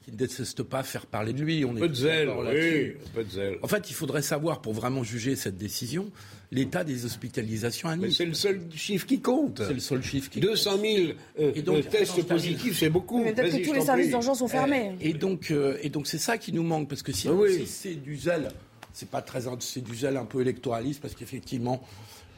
qui 0.03 0.11
ne 0.11 0.17
déteste 0.17 0.63
pas 0.63 0.83
faire 0.83 1.05
parler 1.05 1.33
de 1.33 1.43
lui. 1.43 1.65
On 1.65 1.73
peu 1.73 1.89
de 1.89 1.93
zèle, 1.93 2.29
oui, 2.29 2.93
peu 3.13 3.23
de 3.23 3.29
zèle. 3.29 3.57
En 3.61 3.67
fait, 3.67 3.89
il 3.89 3.93
faudrait 3.93 4.21
savoir, 4.21 4.61
pour 4.61 4.73
vraiment 4.73 5.03
juger 5.03 5.35
cette 5.35 5.57
décision, 5.57 6.09
l'état 6.51 6.83
des 6.83 7.05
hospitalisations 7.05 7.89
à 7.89 7.95
Nice. 7.95 8.17
c'est 8.17 8.25
le 8.25 8.33
seul 8.33 8.61
chiffre 8.73 9.05
qui 9.05 9.19
compte. 9.19 9.61
C'est 9.65 9.73
le 9.73 9.79
seul 9.79 10.03
chiffre 10.03 10.29
qui 10.29 10.39
200 10.39 10.77
000 10.77 11.11
euh, 11.39 11.51
et 11.53 11.61
donc, 11.61 11.87
tests 11.89 12.23
positifs, 12.23 12.79
c'est 12.79 12.89
beaucoup. 12.89 13.23
Mais 13.23 13.33
peut-être 13.33 13.57
que 13.57 13.65
tous 13.65 13.73
les 13.73 13.81
services 13.81 14.09
d'urgence 14.09 14.39
sont 14.39 14.47
fermés. 14.47 14.95
Et 15.01 15.13
donc, 15.13 15.51
euh, 15.51 15.77
et 15.81 15.89
donc 15.89 16.07
c'est 16.07 16.17
ça 16.17 16.37
qui 16.37 16.53
nous 16.53 16.63
manque, 16.63 16.89
parce 16.89 17.03
que 17.03 17.11
si, 17.11 17.27
ah 17.27 17.33
si 17.49 17.65
c'est 17.67 17.95
du 17.95 18.15
zèle, 18.15 18.49
c'est 18.93 19.09
pas 19.09 19.21
très, 19.21 19.41
c'est 19.59 19.83
du 19.83 19.95
zèle 19.95 20.17
un 20.17 20.25
peu 20.25 20.41
électoraliste, 20.41 21.01
parce 21.01 21.13
qu'effectivement, 21.13 21.81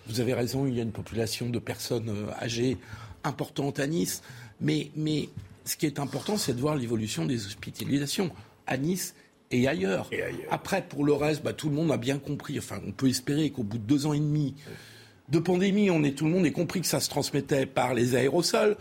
vous 0.08 0.20
avez 0.20 0.34
raison, 0.34 0.66
il 0.66 0.76
y 0.76 0.80
a 0.80 0.84
une 0.84 0.92
population 0.92 1.50
de 1.50 1.60
personnes 1.60 2.10
euh, 2.10 2.44
âgées 2.44 2.78
importante 3.24 3.80
à 3.80 3.88
Nice. 3.88 4.22
Mais, 4.60 4.92
mais 4.96 5.30
ce 5.66 5.76
qui 5.76 5.86
est 5.86 6.00
important, 6.00 6.38
c'est 6.38 6.54
de 6.54 6.62
voir 6.62 6.76
l'évolution 6.76 7.26
des 7.26 7.46
hospitalisations 7.46 8.32
à 8.68 8.78
Nice 8.78 9.16
et 9.52 9.68
ailleurs. 9.68 10.10
Après, 10.50 10.82
pour 10.82 11.04
le 11.04 11.14
reste, 11.14 11.44
bah, 11.44 11.54
tout 11.54 11.70
le 11.70 11.76
monde 11.76 11.92
a 11.92 11.98
bien 11.98 12.18
compris. 12.20 12.58
Enfin, 12.58 12.80
on 12.86 12.92
peut 12.92 13.10
espérer 13.10 13.50
qu'au 13.50 13.64
bout 13.64 13.78
de 13.78 13.84
deux 13.84 14.06
ans 14.06 14.14
et 14.14 14.20
demi 14.20 14.56
de 15.32 15.40
pandémie, 15.40 15.90
on 15.90 16.04
est, 16.04 16.12
tout 16.12 16.26
le 16.26 16.32
monde 16.32 16.46
a 16.46 16.52
compris 16.52 16.82
que 16.82 16.88
ça 16.88 17.00
se 17.00 17.10
transmettait 17.10 17.66
par 17.66 17.94
les 17.94 18.16
aérosols 18.16 18.76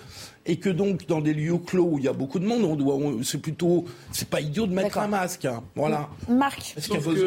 et 0.46 0.56
que 0.56 0.68
donc 0.68 1.06
dans 1.06 1.20
des 1.20 1.32
lieux 1.32 1.58
clos 1.58 1.84
où 1.92 1.98
il 1.98 2.04
y 2.04 2.08
a 2.08 2.12
beaucoup 2.12 2.40
de 2.40 2.46
monde, 2.46 2.64
on 2.64 2.74
doit, 2.74 2.98
c'est 3.22 3.40
plutôt, 3.40 3.84
c'est 4.10 4.28
pas 4.28 4.40
idiot 4.40 4.66
de 4.66 4.74
mettre 4.74 4.98
un 4.98 5.06
masque. 5.06 5.44
Hein. 5.44 5.62
Voilà. 5.76 6.08
Marc, 6.28 6.74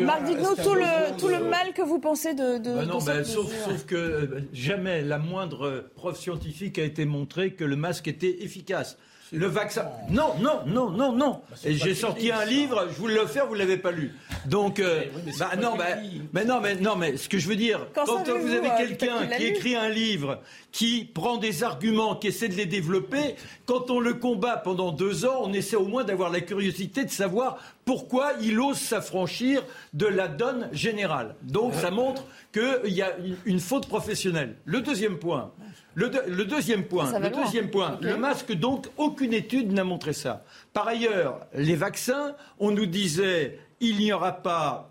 Marc 0.02 0.24
dites-nous 0.26 0.56
tout 0.62 0.76
le, 0.76 1.18
tout 1.18 1.30
le 1.30 1.50
mal 1.50 1.74
que 1.74 1.82
vous 1.82 2.00
pensez 2.00 2.34
de. 2.34 2.58
de, 2.58 2.76
bah 2.76 2.86
non, 2.86 3.00
bah, 3.00 3.24
sauf, 3.24 3.50
sauf, 3.64 3.86
que 3.86 3.96
euh, 3.96 4.42
jamais 4.52 5.02
la 5.02 5.20
moindre 5.20 5.90
preuve 5.96 6.18
scientifique 6.18 6.78
a 6.78 6.84
été 6.84 7.06
montrée 7.06 7.54
que 7.54 7.64
le 7.64 7.78
masque 7.78 8.10
était 8.10 8.44
efficace. 8.44 8.98
Le 9.34 9.48
vaccin. 9.48 9.88
Non, 10.12 10.36
non, 10.40 10.60
non, 10.68 10.92
non, 10.92 11.12
non. 11.12 11.42
Bah, 11.50 11.58
Et 11.66 11.74
j'ai 11.74 11.96
sorti 11.96 12.32
un 12.32 12.46
livre, 12.46 12.88
je 12.90 12.96
voulais 12.96 13.16
le 13.16 13.26
faire, 13.26 13.48
vous 13.48 13.56
l'avez 13.56 13.78
pas 13.78 13.92
lu. 13.92 14.14
Donc, 14.46 14.80
euh, 14.80 15.06
bah, 15.40 15.52
non, 15.60 15.76
bah, 15.76 15.86
mais 16.34 16.46
non, 16.46 16.62
mais 16.62 16.76
non, 16.76 16.96
mais 16.96 17.18
ce 17.18 17.28
que 17.28 17.40
je 17.40 17.48
veux 17.48 17.56
dire, 17.56 17.88
Quand 17.96 18.06
vous 18.06 18.52
avez 18.52 18.70
euh, 18.70 18.78
quelqu'un 18.78 19.26
qui 19.26 19.46
écrit 19.46 19.76
un 19.76 19.90
livre, 19.90 20.40
qui 20.72 21.06
prend 21.06 21.38
des 21.38 21.64
arguments, 21.64 22.16
qui 22.16 22.28
essaie 22.28 22.48
de 22.48 22.54
les 22.54 22.68
développer, 22.68 23.36
quand 23.66 23.90
on 23.90 24.00
le 24.00 24.14
combat 24.14 24.58
pendant 24.58 24.92
deux 24.92 25.26
ans, 25.26 25.42
on 25.42 25.54
essaie 25.54 25.78
au 25.78 25.88
moins 25.88 26.04
d'avoir 26.04 26.30
la 26.30 26.42
curiosité 26.42 27.04
de 27.04 27.10
savoir 27.10 27.58
pourquoi 27.86 28.34
il 28.40 28.60
ose 28.60 28.78
s'affranchir 28.78 29.64
de 29.94 30.06
la 30.06 30.28
donne 30.28 30.70
générale. 30.74 31.36
Donc, 31.42 31.74
ça 31.74 31.90
montre 31.90 32.24
qu'il 32.54 32.94
y 32.94 33.02
a 33.02 33.18
une, 33.18 33.36
une 33.46 33.60
faute 33.60 33.88
professionnelle. 33.88 34.58
Le 34.66 34.82
deuxième 34.82 35.18
point. 35.18 35.52
Le, 35.96 36.10
deux- 36.10 36.24
le 36.28 36.46
deuxième 36.46 36.86
point, 36.86 37.12
le 37.20 37.30
loin. 37.30 37.44
deuxième 37.44 37.70
point, 37.70 37.94
Ok. 37.94 38.02
le 38.02 38.18
masque, 38.18 38.52
donc, 38.54 38.88
aucune 38.98 39.34
étude 39.34 39.72
n'a 39.72 39.84
montré 39.84 40.14
ça. 40.14 40.44
Par 40.74 40.88
ailleurs, 40.88 41.42
les 41.54 41.76
vaccins, 41.76 42.36
on 42.60 42.72
nous 42.72 42.86
disait, 42.88 43.60
il 43.80 43.98
n'y 43.98 44.12
aura 44.12 44.32
pas 44.32 44.90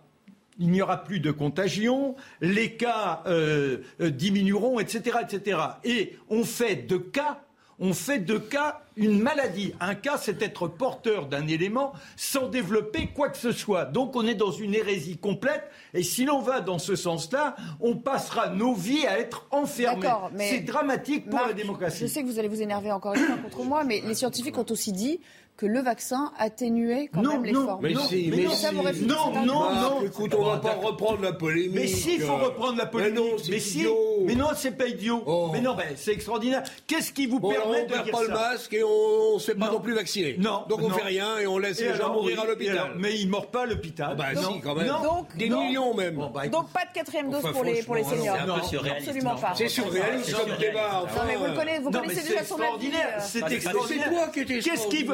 il 0.59 0.69
n'y 0.71 0.83
aura 0.83 1.03
plus 1.03 1.19
de 1.19 1.31
contagion, 1.33 2.15
les 2.43 2.75
cas 2.77 3.23
euh, 3.27 3.79
euh, 4.01 4.11
diminueront, 4.11 4.79
etc., 4.79 5.17
etc. 5.23 5.59
Et 5.83 6.17
on 6.29 6.45
fait 6.45 6.77
de 6.87 6.99
cas, 6.99 7.41
on 7.83 7.93
fait 7.95 8.21
de 8.21 8.39
cas 8.39 8.81
une 8.97 9.21
maladie. 9.21 9.75
Un 9.81 9.97
cas, 9.97 10.17
c'est 10.17 10.41
être 10.41 10.69
porteur 10.69 11.27
d'un 11.27 11.49
élément 11.49 11.93
sans 12.17 12.49
développer 12.49 13.09
quoi 13.09 13.29
que 13.29 13.37
ce 13.37 13.51
soit. 13.51 13.87
Donc 13.87 14.15
on 14.15 14.25
est 14.25 14.37
dans 14.37 14.53
une 14.53 14.75
hérésie 14.75 15.17
complète. 15.17 15.65
Et 15.93 16.05
si 16.05 16.25
l'on 16.25 16.41
va 16.41 16.61
dans 16.61 16.79
ce 16.79 16.95
sens-là, 16.95 17.57
on 17.81 17.97
passera 17.97 18.51
nos 18.51 18.75
vies 18.75 19.05
à 19.07 19.19
être 19.19 19.47
enfermés. 19.51 20.09
C'est 20.39 20.61
dramatique 20.61 21.29
pour 21.29 21.41
la 21.45 21.55
démocratie. 21.55 21.99
Je 22.03 22.07
sais 22.07 22.23
que 22.23 22.29
vous 22.29 22.39
allez 22.39 22.49
vous 22.49 22.63
énerver 22.63 22.93
encore 22.93 23.15
une 23.15 23.23
fois 23.23 23.37
contre 23.37 23.65
moi, 23.65 23.83
mais 23.83 24.01
les 24.07 24.15
scientifiques 24.15 24.57
ont 24.59 24.67
aussi 24.71 24.93
dit 24.93 25.21
que 25.63 25.67
le 25.69 25.81
vaccin 25.81 26.33
atténuait 26.41 27.09
quand 27.15 27.23
Non, 27.23 27.35
même 27.35 27.45
les 27.45 27.53
non, 27.53 27.67
formes. 27.67 27.83
Mais 27.83 27.93
Non, 27.93 28.01
si, 28.03 28.27
mais 28.31 28.37
mais, 28.39 28.43
non, 28.45 28.51
si. 28.51 28.57
ça, 28.57 28.71
vous 28.73 28.83
Non, 28.83 29.07
non, 29.07 29.15
argument. 29.37 29.71
non. 30.01 30.03
Écoute, 30.05 30.35
on 30.37 30.45
va 30.45 30.57
pas 30.57 30.73
reprendre 30.75 31.23
la 31.23 31.33
polémique. 31.33 31.71
Mais 31.73 31.87
si, 31.87 32.15
il 32.17 32.21
faut 32.21 32.37
reprendre 32.37 32.77
la 32.79 32.87
polémique. 32.87 33.15
Mais 33.15 33.21
non, 33.21 33.37
c'est 33.41 33.51
mais 33.53 33.59
si, 33.61 33.87
mais 34.25 34.35
non, 34.35 34.49
c'est 34.57 34.73
pas 34.73 34.87
idiot. 34.89 35.23
Oh. 35.25 35.51
Mais 35.53 35.61
non, 35.61 35.75
ben, 35.75 35.85
c'est 35.95 36.13
extraordinaire. 36.13 36.65
Qu'est-ce 36.89 37.13
qui 37.13 37.27
vous 37.27 37.39
Bon, 37.39 37.51
permet 37.51 37.83
on 37.83 37.87
de 37.87 37.93
perd 37.93 38.05
dire 38.05 38.13
pas 38.13 38.19
ça 38.19 38.25
le 38.25 38.31
masque 38.31 38.73
et 38.75 38.83
on 38.83 39.35
ne 39.35 39.39
se 39.39 39.45
fait 39.53 39.55
pas 39.57 39.67
Non. 39.67 39.73
non 39.75 39.81
plus 39.81 39.95
vacciner. 39.95 40.37
Non. 40.39 40.65
Donc 40.69 40.81
on 40.83 40.89
non. 40.89 40.95
fait 40.97 41.05
rien 41.05 41.39
et 41.39 41.47
on 41.47 41.59
laisse 41.59 41.81
Et 41.81 41.91
les 41.91 41.95
gens 41.95 42.13
mourir 42.13 42.41
à 42.41 42.47
l'hôpital. 42.47 42.91
Mais 42.99 43.17
ils 43.17 43.27
ne 43.27 43.31
meurent 43.31 43.47
pas 43.47 43.63
à 43.63 43.67
l'hôpital. 43.67 44.09
Ah 44.11 44.15
bah 44.17 44.33
non. 44.35 44.55
si, 44.55 44.61
quand 44.61 44.75
même. 44.75 44.89
Non. 44.89 45.03
Donc, 45.03 45.37
Des 45.37 45.49
non. 45.49 45.63
millions 45.65 45.95
même. 45.95 46.17
Donc 46.17 46.71
pas 46.73 46.87
de 46.87 46.93
quatrième 46.93 47.31
dose 47.31 47.43
pour 47.53 47.63
les, 47.63 47.83
pour 47.85 47.95
les 47.95 48.03
seniors. 48.05 48.37
C'est 48.41 48.47
Non. 48.47 48.91
Absolument 48.97 49.37
pas. 49.37 49.53
C'est 49.55 49.69
surréaliste 49.69 50.27
C'est 50.27 50.33
comme 50.33 50.41
surréaliste. 50.43 50.71
débat. 50.73 51.05
Non, 51.15 51.23
mais 51.29 51.37
vous 51.37 51.45
le 51.47 51.53
connaissez, 51.55 51.79
vous 51.83 51.91
Non, 51.91 52.01
connaissez 52.01 52.17
mais 52.17 52.29
déjà 52.29 52.39
c'est 52.41 52.45
son 52.47 52.55
avis. 52.57 52.63
extraordinaire. 52.65 53.09
euh. 53.17 53.21
C'est 53.23 53.41
Bah, 53.41 53.47
c'est 53.49 53.55
extraordinaire. 53.57 54.11
toi 54.11 54.27
qui 54.33 54.41
étais 54.41 54.59
Qu'est-ce 54.59 54.87
qui 54.89 55.05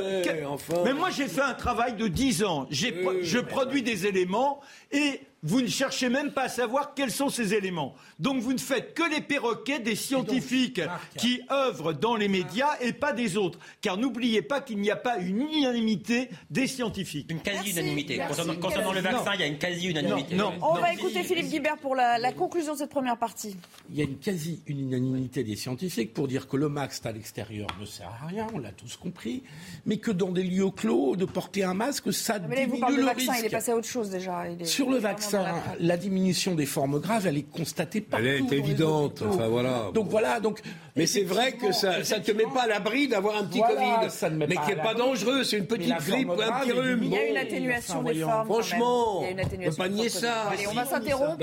enfin. 0.44 0.82
Mais 0.84 0.92
moi, 0.92 1.10
j'ai 1.10 1.26
fait 1.26 1.42
un 1.42 1.54
travail 1.54 1.94
de 1.94 2.08
10 2.08 2.44
ans. 2.44 2.66
Oui, 2.70 3.18
je 3.22 3.38
produis 3.38 3.82
des 3.82 4.06
éléments 4.06 4.60
et 4.92 5.20
vous 5.42 5.60
ne 5.60 5.68
cherchez 5.68 6.08
même 6.08 6.32
pas 6.32 6.42
à 6.44 6.48
savoir 6.48 6.94
quels 6.94 7.10
sont 7.12 7.28
ces 7.28 7.54
éléments. 7.54 7.94
Donc 8.18 8.40
vous 8.42 8.52
ne 8.52 8.58
faites 8.58 8.94
que 8.94 9.08
les 9.14 9.20
perroquets 9.20 9.78
des 9.78 9.94
scientifiques 9.94 10.80
qui 11.16 11.40
œuvrent 11.50 11.92
dans 11.94 12.16
les 12.16 12.28
médias 12.28 12.76
et 12.80 12.92
pas 12.92 13.12
des 13.12 13.36
autres. 13.36 13.58
Car 13.80 13.96
n'oubliez 13.96 14.42
pas 14.42 14.60
qu'il 14.60 14.78
n'y 14.78 14.90
a 14.90 14.96
pas 14.96 15.18
une 15.18 15.40
unanimité 15.42 16.28
des 16.50 16.66
scientifiques. 16.66 17.30
Une 17.30 17.40
quasi-unanimité. 17.40 18.18
Concernant, 18.26 18.56
concernant 18.56 18.92
le 18.92 19.00
vaccin, 19.00 19.24
Non. 19.24 19.30
il 19.34 19.40
y 19.40 19.42
a 19.44 19.46
une 19.46 19.58
quasi-unanimité. 19.58 20.34
Non, 20.34 20.50
non. 20.50 20.56
On 20.62 20.74
Non. 20.74 20.80
va 20.80 20.92
écouter 20.92 21.22
Philippe 21.22 21.46
Guibert 21.48 21.76
pour 21.78 21.94
la, 21.94 22.18
la 22.18 22.32
conclusion 22.32 22.72
de 22.72 22.78
cette 22.78 22.90
première 22.90 23.16
partie. 23.18 23.56
Il 23.90 23.96
y 23.96 24.00
a 24.00 24.04
une 24.04 24.18
quasi-unanimité 24.18 25.44
des 25.44 25.56
scientifiques 25.56 26.14
pour 26.14 26.26
dire 26.28 26.48
que 26.48 26.56
le 26.56 26.68
masque 26.68 27.06
à 27.06 27.12
l'extérieur 27.12 27.68
ne 27.80 27.86
sert 27.86 28.08
à 28.22 28.26
rien, 28.26 28.46
on 28.54 28.58
l'a 28.58 28.72
tous 28.72 28.96
compris, 28.96 29.42
mais 29.86 29.98
que 29.98 30.10
dans 30.10 30.30
des 30.30 30.42
lieux 30.42 30.70
clos, 30.70 31.16
de 31.16 31.24
porter 31.24 31.62
un 31.64 31.74
masque, 31.74 32.12
ça 32.12 32.38
Mais 32.40 32.56
là, 32.56 32.62
il 32.62 32.68
vous 32.68 32.74
diminue 32.76 32.80
parle 32.80 32.94
de 32.94 33.00
le 33.00 33.06
vaccin, 33.06 33.32
risque. 33.32 33.44
il 33.44 33.46
est 33.46 33.50
passé 33.50 33.70
à 33.70 33.76
autre 33.76 33.86
chose 33.88 34.10
déjà. 34.10 34.48
Il 34.48 34.62
est 34.62 34.64
Sur 34.64 34.90
le 34.90 34.98
vaccin, 34.98 35.27
dans 35.32 35.42
la- 35.42 35.62
la 35.78 35.96
diminution 35.96 36.54
des 36.54 36.66
formes 36.66 36.98
graves, 37.00 37.26
elle 37.26 37.38
est 37.38 37.42
constatée 37.50 38.00
partout. 38.00 38.24
Elle 38.26 38.44
est 38.44 38.52
évidente. 38.52 39.22
Enfin 39.28 39.48
voilà. 39.48 39.90
Donc 39.94 40.08
voilà, 40.08 40.40
donc. 40.40 40.60
Mais 40.96 41.06
c'est 41.06 41.22
vrai 41.22 41.52
que 41.52 41.70
ça 41.72 41.98
ne 42.00 42.22
te 42.24 42.32
met 42.32 42.44
pas 42.52 42.62
à 42.62 42.66
l'abri 42.66 43.06
d'avoir 43.08 43.36
un 43.36 43.44
petit 43.44 43.58
Voilà, 43.58 43.98
Covid. 43.98 44.10
ça 44.10 44.30
ne 44.30 44.36
met 44.36 44.46
mais 44.48 44.56
qui 44.56 44.66
n'est 44.68 44.82
pas 44.82 44.94
dangereux, 44.94 45.44
c'est 45.44 45.58
une 45.58 45.66
petite 45.66 45.94
grippe 45.96 46.28
un 46.30 46.60
petit 46.60 46.72
rhume. 46.72 47.00
Il 47.04 47.10
y 47.10 47.16
a 47.16 47.26
une 47.28 47.34
Bon, 47.34 47.40
atténuation 47.40 48.02
des 48.02 48.14
formes. 48.16 48.46
Franchement, 48.46 49.20
il 49.20 49.24
y 49.36 49.40
a 49.40 49.42
une 49.64 49.70
on 49.70 49.74
pas 49.74 49.88
nier 49.88 50.08
ça. 50.08 50.42
Allez, 50.50 50.66
on 50.66 50.72
va 50.74 50.84
s'interrompre. 50.84 51.36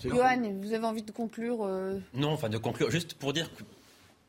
C'est- 0.00 0.08
Johan, 0.08 0.42
vous 0.62 0.72
avez 0.72 0.84
envie 0.86 1.02
de 1.02 1.10
conclure 1.10 1.58
euh, 1.64 1.98
Non, 2.14 2.30
enfin 2.30 2.48
de 2.48 2.58
conclure, 2.58 2.90
juste 2.90 3.14
pour 3.14 3.32
dire 3.32 3.50
que 3.54 3.62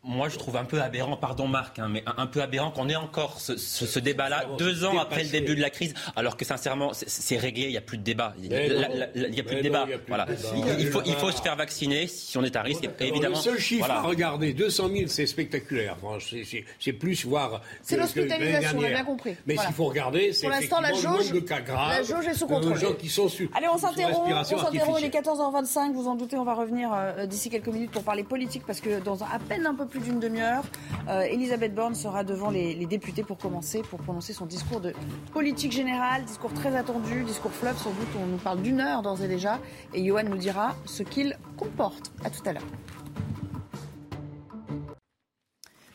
moi 0.04 0.30
je 0.30 0.38
trouve 0.38 0.58
un 0.58 0.66
peu 0.66 0.82
aberrant, 0.82 1.16
pardon 1.16 1.48
Marc, 1.48 1.78
hein, 1.78 1.88
mais 1.90 2.04
un, 2.18 2.26
peu 2.26 2.42
aberrant 2.42 2.72
qu'on 2.72 2.90
ait 2.90 2.96
encore 2.96 3.40
ce, 3.40 3.56
ce- 3.56 3.86
ce 3.86 4.00
débat-là 4.00 4.46
deux 4.58 4.84
ans 4.84 4.98
après 4.98 5.24
le 5.24 5.30
début 5.30 5.56
de 5.56 5.62
la 5.62 5.70
crise, 5.70 5.94
alors 6.16 6.38
que 6.38 6.44
sincèrement 6.46 6.92
c'est- 6.94 7.38
réglé, 7.38 7.64
il 7.66 7.70
n'y 7.72 7.78
a 7.78 7.82
plus 7.82 7.98
de 8.00 8.04
débat. 8.04 8.34
Il 8.42 8.50
n'y 8.50 8.56
a, 8.56 8.68
la- 8.68 8.88
la- 8.88 9.08
la- 9.14 9.44
plus 9.44 9.56
de 9.58 9.62
débat. 9.62 9.86
il 9.88 9.98
plus 9.98 10.04
Voilà. 10.08 10.26
faut, 10.92 11.02
il 11.06 11.14
faut 11.16 11.32
se 11.32 11.42
faire 11.42 11.56
vacciner 11.56 12.08
si 12.08 12.36
on 12.38 12.44
est 12.44 12.56
à 12.56 12.62
risque. 12.64 12.84
et 13.00 13.08
évidemment, 13.08 13.36
le 13.38 13.42
seul 13.42 13.60
chiffre 13.60 13.86
voilà. 13.86 14.00
à 14.00 14.04
regarder, 14.04 14.54
200 14.54 14.90
000, 14.90 15.04
c'est 15.08 15.28
spectaculaire. 15.28 15.96
Enfin, 16.02 16.18
c'est- 16.80 16.94
plus 16.94 17.26
voir. 17.26 17.62
C'est 17.84 17.96
l'hospitalisation, 17.98 18.80
on 18.80 18.84
a 18.84 18.88
bien 18.90 19.04
compris. 19.06 19.36
Mais 19.46 19.54
Voilà. 19.56 19.68
s'il 19.70 19.76
faut 19.76 19.86
regarder, 19.86 20.34
c'est 20.34 20.42
Pour 20.48 20.50
l'instant, 20.56 20.82
la 20.82 20.90
effectivement 20.90 21.12
le 21.14 21.18
jauge- 21.24 21.32
nombre 21.34 21.42
de 21.42 21.48
cas 21.48 21.62
graves. 21.62 21.90
la 21.90 22.04
jauge 22.04 22.28
est 22.28 22.34
sous 22.34 22.48
de 22.48 22.54
contrôle. 22.54 22.78
gens 22.78 22.94
qui 22.94 23.08
sont 23.10 23.30
sur. 23.30 23.50
Allez, 23.56 23.68
on 23.68 23.78
s'interrompt. 23.78 24.18
On 24.32 24.44
s'interrompt. 24.44 24.74
Il 24.74 24.82
est 24.82 24.82
artificielle. 24.82 25.12
14h25. 25.12 25.94
Vous 25.94 26.08
en 26.08 26.16
doutez, 26.16 26.38
on 26.38 26.44
va 26.44 26.54
revenir 26.56 26.92
euh, 26.94 27.26
d'ici 27.28 27.50
quelques 27.50 27.68
minutes 27.68 27.92
pour 27.92 28.04
parler 28.04 28.24
politique 28.24 28.64
parce 28.68 28.82
que 28.82 29.00
dans 29.00 29.24
un- 29.24 29.28
à 29.28 29.40
peine 29.40 29.66
un 29.66 29.74
peu 29.76 29.86
plus 29.92 30.00
d'une 30.00 30.20
demi-heure, 30.20 30.64
euh, 31.10 31.22
Elisabeth 31.22 31.76
Borne 31.76 31.94
sera 31.94 32.24
devant 32.24 32.50
les, 32.50 32.74
députés 32.86 33.24
pour 33.24 33.38
commencer, 33.38 33.84
pour 33.84 34.00
prononcer 34.00 34.34
son 34.34 34.46
discours 34.46 34.80
de 34.80 34.94
politique 35.34 35.72
générale, 35.72 36.24
discours 36.26 36.54
très 36.54 36.76
attendu, 36.76 37.24
discours 37.24 37.52
fleuve. 37.52 37.78
Sans 37.78 37.92
doute, 37.92 38.08
on 38.20 38.26
nous 38.26 38.38
parle 38.38 38.62
d'une 38.62 38.80
heure 38.80 39.02
d'ores 39.02 39.22
et 39.22 39.28
déjà. 39.28 39.60
Et 39.94 40.04
Johan 40.04 40.24
nous 40.24 40.38
dira 40.38 40.76
ce 40.86 41.04
qu'il 41.04 41.38
comporte. 41.58 42.12
À 42.24 42.30
tout 42.30 42.42
à 42.46 42.54
l'heure. 42.54 43.01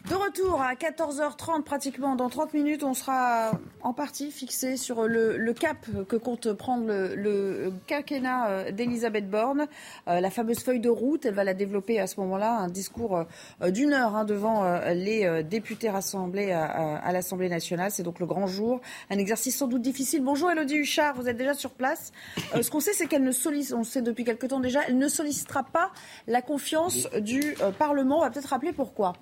De 0.09 0.15
retour 0.15 0.63
à 0.63 0.75
14h30 0.75 1.63
pratiquement, 1.65 2.15
dans 2.15 2.29
30 2.29 2.55
minutes, 2.55 2.85
on 2.85 2.95
sera 2.95 3.51
en 3.83 3.93
partie 3.93 4.31
fixé 4.31 4.77
sur 4.77 5.09
le, 5.09 5.37
le 5.37 5.53
cap 5.53 5.79
que 6.09 6.15
compte 6.15 6.53
prendre 6.53 6.87
le, 6.87 7.17
le 7.17 7.73
quinquennat 7.89 8.49
euh, 8.49 8.71
d'Elisabeth 8.71 9.29
Borne, 9.29 9.67
Euh, 10.07 10.21
la 10.21 10.31
fameuse 10.31 10.61
feuille 10.61 10.79
de 10.79 10.89
route. 10.89 11.27
Elle 11.27 11.35
va 11.35 11.43
la 11.43 11.55
développer 11.55 11.99
à 11.99 12.07
ce 12.07 12.21
moment-là, 12.21 12.53
un 12.57 12.69
discours 12.69 13.25
euh, 13.63 13.71
d'une 13.71 13.93
heure 13.93 14.15
hein, 14.15 14.25
devant 14.25 14.63
les 14.95 15.43
députés 15.43 15.91
rassemblés 15.91 16.53
à, 16.53 16.65
à- 16.67 16.97
à 16.99 17.13
l'Assemblée 17.13 17.49
nationale. 17.49 17.91
C'est 17.91 18.05
donc 18.05 18.21
le 18.21 18.27
grand 18.27 18.47
jour, 18.47 18.81
un 19.11 19.19
exercice 19.19 19.57
sans 19.57 19.67
doute 19.67 19.83
difficile. 19.83 20.23
Bonjour 20.23 20.53
Elodie 20.53 20.77
Huchard, 20.77 21.17
vous 21.17 21.29
êtes 21.29 21.37
déjà 21.37 21.55
sur 21.55 21.73
place. 21.73 22.13
Euh, 22.55 22.63
ce 22.63 22.71
qu'on 22.71 22.81
sait, 22.81 22.93
c'est 22.93 23.07
qu'elle 23.09 23.25
ne 23.25 23.33
sollicite, 23.33 23.75
on 23.75 23.83
sait 23.83 24.03
depuis 24.03 24.23
quelque 24.25 24.47
temps 24.47 24.61
déjà, 24.61 24.83
elle 24.87 24.99
ne 24.99 25.09
sollicitera 25.09 25.65
pas 25.65 25.91
la 26.29 26.43
confiance 26.43 27.09
du 27.19 27.57
euh, 27.61 27.73
Parlement. 27.73 28.19
On 28.19 28.23
va 28.23 28.31
peut-être 28.31 28.51
rappeler 28.51 28.73
pourquoi. 28.73 29.15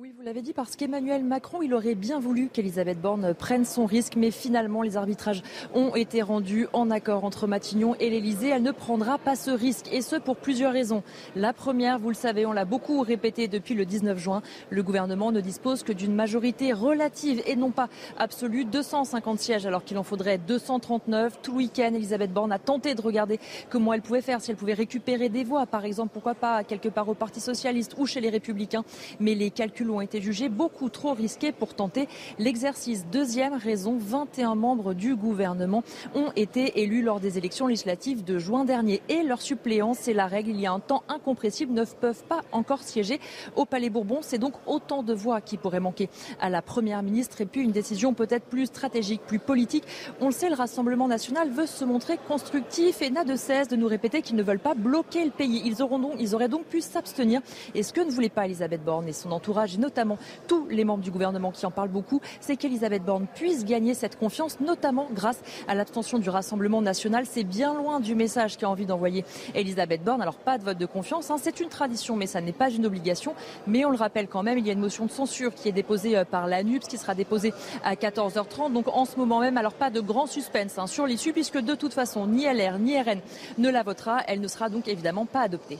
Oui, 0.00 0.14
vous 0.16 0.22
l'avez 0.22 0.40
dit, 0.40 0.54
parce 0.54 0.76
qu'Emmanuel 0.76 1.24
Macron, 1.24 1.60
il 1.60 1.74
aurait 1.74 1.94
bien 1.94 2.20
voulu 2.20 2.48
qu'Elisabeth 2.48 2.98
Borne 2.98 3.34
prenne 3.34 3.66
son 3.66 3.84
risque, 3.84 4.14
mais 4.16 4.30
finalement, 4.30 4.80
les 4.80 4.96
arbitrages 4.96 5.42
ont 5.74 5.94
été 5.94 6.22
rendus 6.22 6.68
en 6.72 6.90
accord 6.90 7.22
entre 7.22 7.46
Matignon 7.46 7.94
et 8.00 8.08
l'Elysée. 8.08 8.48
Elle 8.48 8.62
ne 8.62 8.70
prendra 8.70 9.18
pas 9.18 9.36
ce 9.36 9.50
risque, 9.50 9.92
et 9.92 10.00
ce 10.00 10.16
pour 10.16 10.36
plusieurs 10.36 10.72
raisons. 10.72 11.02
La 11.36 11.52
première, 11.52 11.98
vous 11.98 12.08
le 12.08 12.14
savez, 12.14 12.46
on 12.46 12.52
l'a 12.52 12.64
beaucoup 12.64 13.02
répété 13.02 13.46
depuis 13.46 13.74
le 13.74 13.84
19 13.84 14.16
juin, 14.16 14.40
le 14.70 14.82
gouvernement 14.82 15.32
ne 15.32 15.40
dispose 15.42 15.82
que 15.82 15.92
d'une 15.92 16.14
majorité 16.14 16.72
relative 16.72 17.42
et 17.44 17.54
non 17.54 17.70
pas 17.70 17.90
absolue, 18.16 18.64
250 18.64 19.38
sièges 19.38 19.66
alors 19.66 19.84
qu'il 19.84 19.98
en 19.98 20.02
faudrait 20.02 20.38
239. 20.38 21.42
Tout 21.42 21.50
le 21.52 21.58
week-end, 21.58 21.92
Elisabeth 21.92 22.32
Borne 22.32 22.52
a 22.52 22.58
tenté 22.58 22.94
de 22.94 23.02
regarder 23.02 23.38
comment 23.68 23.92
elle 23.92 24.00
pouvait 24.00 24.22
faire, 24.22 24.40
si 24.40 24.50
elle 24.50 24.56
pouvait 24.56 24.72
récupérer 24.72 25.28
des 25.28 25.44
voix, 25.44 25.66
par 25.66 25.84
exemple, 25.84 26.12
pourquoi 26.14 26.34
pas 26.34 26.64
quelque 26.64 26.88
part 26.88 27.10
au 27.10 27.14
Parti 27.14 27.40
socialiste 27.40 27.96
ou 27.98 28.06
chez 28.06 28.22
les 28.22 28.30
Républicains. 28.30 28.84
Mais 29.18 29.34
les 29.34 29.50
calculs 29.50 29.89
ont 29.90 30.00
été 30.00 30.20
jugés 30.20 30.48
beaucoup 30.48 30.88
trop 30.88 31.12
risqués 31.12 31.52
pour 31.52 31.74
tenter 31.74 32.08
l'exercice. 32.38 33.06
Deuxième 33.10 33.54
raison, 33.54 33.96
21 33.98 34.54
membres 34.54 34.94
du 34.94 35.16
gouvernement 35.16 35.82
ont 36.14 36.32
été 36.36 36.82
élus 36.82 37.02
lors 37.02 37.20
des 37.20 37.38
élections 37.38 37.66
législatives 37.66 38.24
de 38.24 38.38
juin 38.38 38.64
dernier 38.64 39.02
et 39.08 39.22
leurs 39.22 39.42
suppléants, 39.42 39.94
c'est 39.94 40.12
la 40.12 40.26
règle, 40.26 40.50
il 40.50 40.60
y 40.60 40.66
a 40.66 40.72
un 40.72 40.80
temps 40.80 41.02
incompressible, 41.08 41.72
ne 41.72 41.84
peuvent 41.84 42.24
pas 42.24 42.40
encore 42.52 42.82
siéger 42.82 43.20
au 43.56 43.64
Palais 43.64 43.90
Bourbon. 43.90 44.18
C'est 44.22 44.38
donc 44.38 44.54
autant 44.66 45.02
de 45.02 45.14
voix 45.14 45.40
qui 45.40 45.56
pourraient 45.56 45.80
manquer 45.80 46.08
à 46.40 46.48
la 46.48 46.62
Première 46.62 47.02
ministre 47.02 47.40
et 47.40 47.46
puis 47.46 47.62
une 47.62 47.72
décision 47.72 48.14
peut-être 48.14 48.44
plus 48.44 48.66
stratégique, 48.66 49.22
plus 49.26 49.38
politique. 49.38 49.84
On 50.20 50.26
le 50.26 50.32
sait, 50.32 50.48
le 50.48 50.54
Rassemblement 50.54 51.08
national 51.08 51.50
veut 51.50 51.66
se 51.66 51.84
montrer 51.84 52.18
constructif 52.28 53.02
et 53.02 53.10
n'a 53.10 53.24
de 53.24 53.36
cesse 53.36 53.68
de 53.68 53.76
nous 53.76 53.88
répéter 53.88 54.22
qu'ils 54.22 54.36
ne 54.36 54.42
veulent 54.42 54.58
pas 54.58 54.74
bloquer 54.74 55.24
le 55.24 55.30
pays. 55.30 55.62
Ils, 55.64 55.82
auront 55.82 55.98
donc, 55.98 56.12
ils 56.18 56.34
auraient 56.34 56.48
donc 56.48 56.64
pu 56.64 56.80
s'abstenir. 56.80 57.40
Et 57.74 57.82
ce 57.82 57.92
que 57.92 58.00
ne 58.00 58.10
voulait 58.10 58.28
pas 58.28 58.46
Elisabeth 58.46 58.84
Borne 58.84 59.08
et 59.08 59.12
son 59.12 59.32
entourage, 59.32 59.78
notamment 59.80 60.18
tous 60.46 60.66
les 60.68 60.84
membres 60.84 61.02
du 61.02 61.10
gouvernement 61.10 61.50
qui 61.50 61.66
en 61.66 61.70
parlent 61.70 61.88
beaucoup, 61.88 62.20
c'est 62.40 62.56
qu'Elisabeth 62.56 63.04
Borne 63.04 63.26
puisse 63.34 63.64
gagner 63.64 63.94
cette 63.94 64.18
confiance, 64.18 64.60
notamment 64.60 65.08
grâce 65.12 65.40
à 65.66 65.74
l'abstention 65.74 66.18
du 66.18 66.30
Rassemblement 66.30 66.82
national. 66.82 67.24
C'est 67.26 67.44
bien 67.44 67.74
loin 67.74 68.00
du 68.00 68.14
message 68.14 68.56
qu'a 68.56 68.68
envie 68.68 68.86
d'envoyer 68.86 69.24
Elisabeth 69.54 70.04
Borne. 70.04 70.22
Alors 70.22 70.36
pas 70.36 70.58
de 70.58 70.64
vote 70.64 70.78
de 70.78 70.86
confiance, 70.86 71.30
hein. 71.30 71.36
c'est 71.40 71.60
une 71.60 71.68
tradition, 71.68 72.16
mais 72.16 72.26
ça 72.26 72.40
n'est 72.40 72.52
pas 72.52 72.70
une 72.70 72.86
obligation. 72.86 73.34
Mais 73.66 73.84
on 73.84 73.90
le 73.90 73.96
rappelle 73.96 74.28
quand 74.28 74.42
même, 74.42 74.58
il 74.58 74.66
y 74.66 74.70
a 74.70 74.72
une 74.72 74.80
motion 74.80 75.06
de 75.06 75.10
censure 75.10 75.54
qui 75.54 75.68
est 75.68 75.72
déposée 75.72 76.16
euh, 76.16 76.24
par 76.24 76.46
l'ANUPS, 76.46 76.86
qui 76.86 76.98
sera 76.98 77.14
déposée 77.14 77.52
à 77.82 77.94
14h30. 77.94 78.72
Donc 78.72 78.88
en 78.88 79.04
ce 79.04 79.16
moment 79.16 79.40
même, 79.40 79.56
alors 79.56 79.74
pas 79.74 79.90
de 79.90 80.00
grand 80.00 80.26
suspense 80.26 80.78
hein, 80.78 80.86
sur 80.86 81.06
l'issue, 81.06 81.32
puisque 81.32 81.58
de 81.58 81.74
toute 81.74 81.94
façon, 81.94 82.26
ni 82.26 82.44
LR 82.44 82.78
ni 82.78 83.00
RN 83.00 83.20
ne 83.58 83.70
la 83.70 83.82
votera. 83.82 84.20
Elle 84.26 84.40
ne 84.40 84.48
sera 84.48 84.68
donc 84.68 84.88
évidemment 84.88 85.26
pas 85.26 85.40
adoptée. 85.40 85.78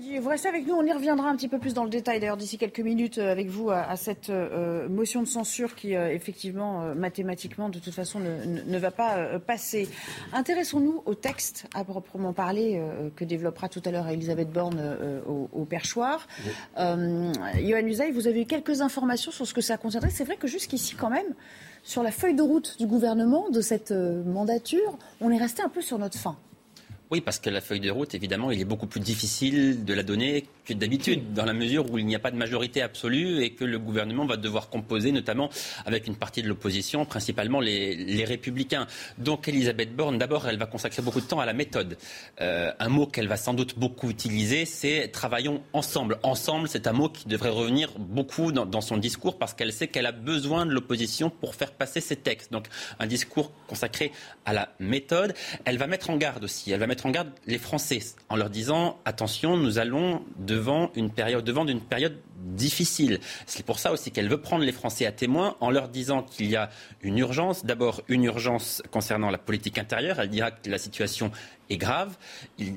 Vous 0.00 0.28
restez 0.30 0.48
avec 0.48 0.66
nous, 0.66 0.74
on 0.74 0.84
y 0.84 0.92
reviendra 0.92 1.28
un 1.28 1.36
petit 1.36 1.48
peu 1.48 1.58
plus 1.58 1.74
dans 1.74 1.84
le 1.84 1.90
détail 1.90 2.20
d'ailleurs 2.20 2.38
d'ici 2.38 2.56
quelques 2.56 2.80
minutes 2.80 3.18
euh, 3.18 3.30
avec 3.30 3.48
vous 3.48 3.70
à, 3.70 3.96
cette 3.96 4.30
euh, 4.30 4.88
motion 4.88 5.20
de 5.20 5.26
censure 5.26 5.74
qui 5.74 5.94
euh, 5.94 6.10
effectivement 6.10 6.94
mathématiquement 6.94 7.68
de 7.68 7.78
toute 7.78 7.92
façon 7.92 8.18
ne, 8.18 8.78
va 8.78 8.90
pas 8.90 9.38
passer. 9.38 9.88
Intéressons-nous 10.32 11.02
au 11.04 11.14
texte 11.14 11.66
à 11.74 11.84
proprement 11.84 12.32
parler 12.32 12.82
que 13.14 13.24
développera 13.24 13.68
tout 13.68 13.82
à 13.84 13.90
l'heure 13.90 14.08
Elisabeth 14.08 14.50
Borne 14.50 14.80
au, 15.26 15.64
perchoir. 15.64 16.26
Johan 16.76 17.86
Usaï, 17.86 18.10
vous 18.12 18.26
avez 18.26 18.42
eu 18.42 18.46
quelques 18.46 18.80
informations 18.80 19.30
sur 19.30 19.46
ce 19.46 19.52
que 19.52 19.60
ça 19.60 19.76
concernerait. 19.76 20.10
C'est 20.10 20.24
vrai 20.24 20.36
que 20.36 20.48
jusqu'ici 20.48 20.94
quand 20.94 21.10
même, 21.10 21.34
sur 21.82 22.02
la 22.02 22.10
feuille 22.10 22.34
de 22.34 22.42
route 22.42 22.76
du 22.78 22.86
gouvernement 22.86 23.50
de 23.50 23.60
cette 23.60 23.92
mandature, 23.92 24.98
on 25.20 25.30
est 25.30 25.38
resté 25.38 25.62
un 25.62 25.68
peu 25.68 25.82
sur 25.82 25.98
notre 25.98 26.18
fin. 26.18 26.36
Oui, 27.10 27.20
parce 27.20 27.40
que 27.40 27.50
la 27.50 27.60
feuille 27.60 27.80
de 27.80 27.90
route, 27.90 28.14
évidemment, 28.14 28.52
il 28.52 28.60
est 28.60 28.64
beaucoup 28.64 28.86
plus 28.86 29.00
difficile 29.00 29.84
de 29.84 29.94
la 29.94 30.04
donner 30.04 30.46
d'habitude, 30.78 31.32
dans 31.32 31.44
la 31.44 31.52
mesure 31.52 31.90
où 31.90 31.98
il 31.98 32.06
n'y 32.06 32.14
a 32.14 32.18
pas 32.18 32.30
de 32.30 32.36
majorité 32.36 32.82
absolue 32.82 33.42
et 33.42 33.50
que 33.50 33.64
le 33.64 33.78
gouvernement 33.78 34.26
va 34.26 34.36
devoir 34.36 34.68
composer, 34.68 35.12
notamment 35.12 35.50
avec 35.86 36.06
une 36.06 36.16
partie 36.16 36.42
de 36.42 36.48
l'opposition, 36.48 37.04
principalement 37.04 37.60
les, 37.60 38.24
républicains. 38.24 38.86
Donc 39.18 39.48
Elisabeth 39.48 39.96
Borne, 39.96 40.18
d'abord, 40.18 40.46
elle 40.46 40.58
va 40.58 40.66
consacrer 40.66 41.02
beaucoup 41.02 41.20
de 41.20 41.26
temps 41.26 41.40
à 41.40 41.46
la 41.46 41.54
méthode. 41.54 41.96
Euh, 42.40 42.70
un 42.78 42.88
mot 42.88 43.06
qu'elle 43.06 43.28
va 43.28 43.36
sans 43.36 43.54
doute 43.54 43.78
beaucoup 43.78 44.10
utiliser, 44.10 44.66
c'est 44.66 45.08
travaillons 45.08 45.62
ensemble. 45.72 46.18
Ensemble, 46.22 46.68
c'est 46.68 46.86
un 46.86 46.92
mot 46.92 47.08
qui 47.08 47.26
devrait 47.28 47.48
revenir 47.48 47.90
beaucoup 47.98 48.52
dans, 48.52 48.80
son 48.80 48.96
discours 48.98 49.38
parce 49.38 49.54
qu'elle 49.54 49.72
sait 49.72 49.88
qu'elle 49.88 50.06
a 50.06 50.12
besoin 50.12 50.66
de 50.66 50.72
l'opposition 50.72 51.30
pour 51.30 51.54
faire 51.54 51.72
passer 51.72 52.00
ses 52.00 52.16
textes. 52.16 52.52
Donc 52.52 52.66
un 52.98 53.06
discours 53.06 53.52
consacré 53.66 54.12
à 54.44 54.52
la 54.52 54.68
méthode. 54.78 55.34
Elle 55.64 55.78
va 55.78 55.86
mettre 55.86 56.10
en 56.10 56.16
garde 56.16 56.44
aussi. 56.44 56.72
Elle 56.72 56.80
va 56.80 56.86
mettre 56.86 57.06
en 57.06 57.10
garde 57.10 57.30
les 57.46 57.58
Français 57.58 58.00
en 58.28 58.36
leur 58.36 58.50
disant 58.50 58.98
attention, 59.04 59.56
nous 59.56 59.78
allons 59.78 60.22
devant 60.60 60.90
une 60.94 61.10
période, 61.10 61.42
devant 61.42 61.66
une 61.66 61.80
période 61.80 62.18
difficile. 62.36 63.18
C'est 63.46 63.64
pour 63.64 63.78
ça 63.78 63.92
aussi 63.92 64.10
qu'elle 64.10 64.28
veut 64.28 64.40
prendre 64.40 64.62
les 64.62 64.72
Français 64.72 65.06
à 65.06 65.12
témoin 65.12 65.56
en 65.60 65.70
leur 65.70 65.88
disant 65.88 66.22
qu'il 66.22 66.50
y 66.50 66.56
a 66.56 66.68
une 67.02 67.16
urgence. 67.16 67.64
D'abord, 67.64 68.02
une 68.08 68.24
urgence 68.24 68.82
concernant 68.90 69.30
la 69.30 69.38
politique 69.38 69.78
intérieure. 69.78 70.20
Elle 70.20 70.28
dira 70.28 70.50
que 70.50 70.68
la 70.68 70.76
situation 70.76 71.30
est 71.70 71.78
grave. 71.78 72.16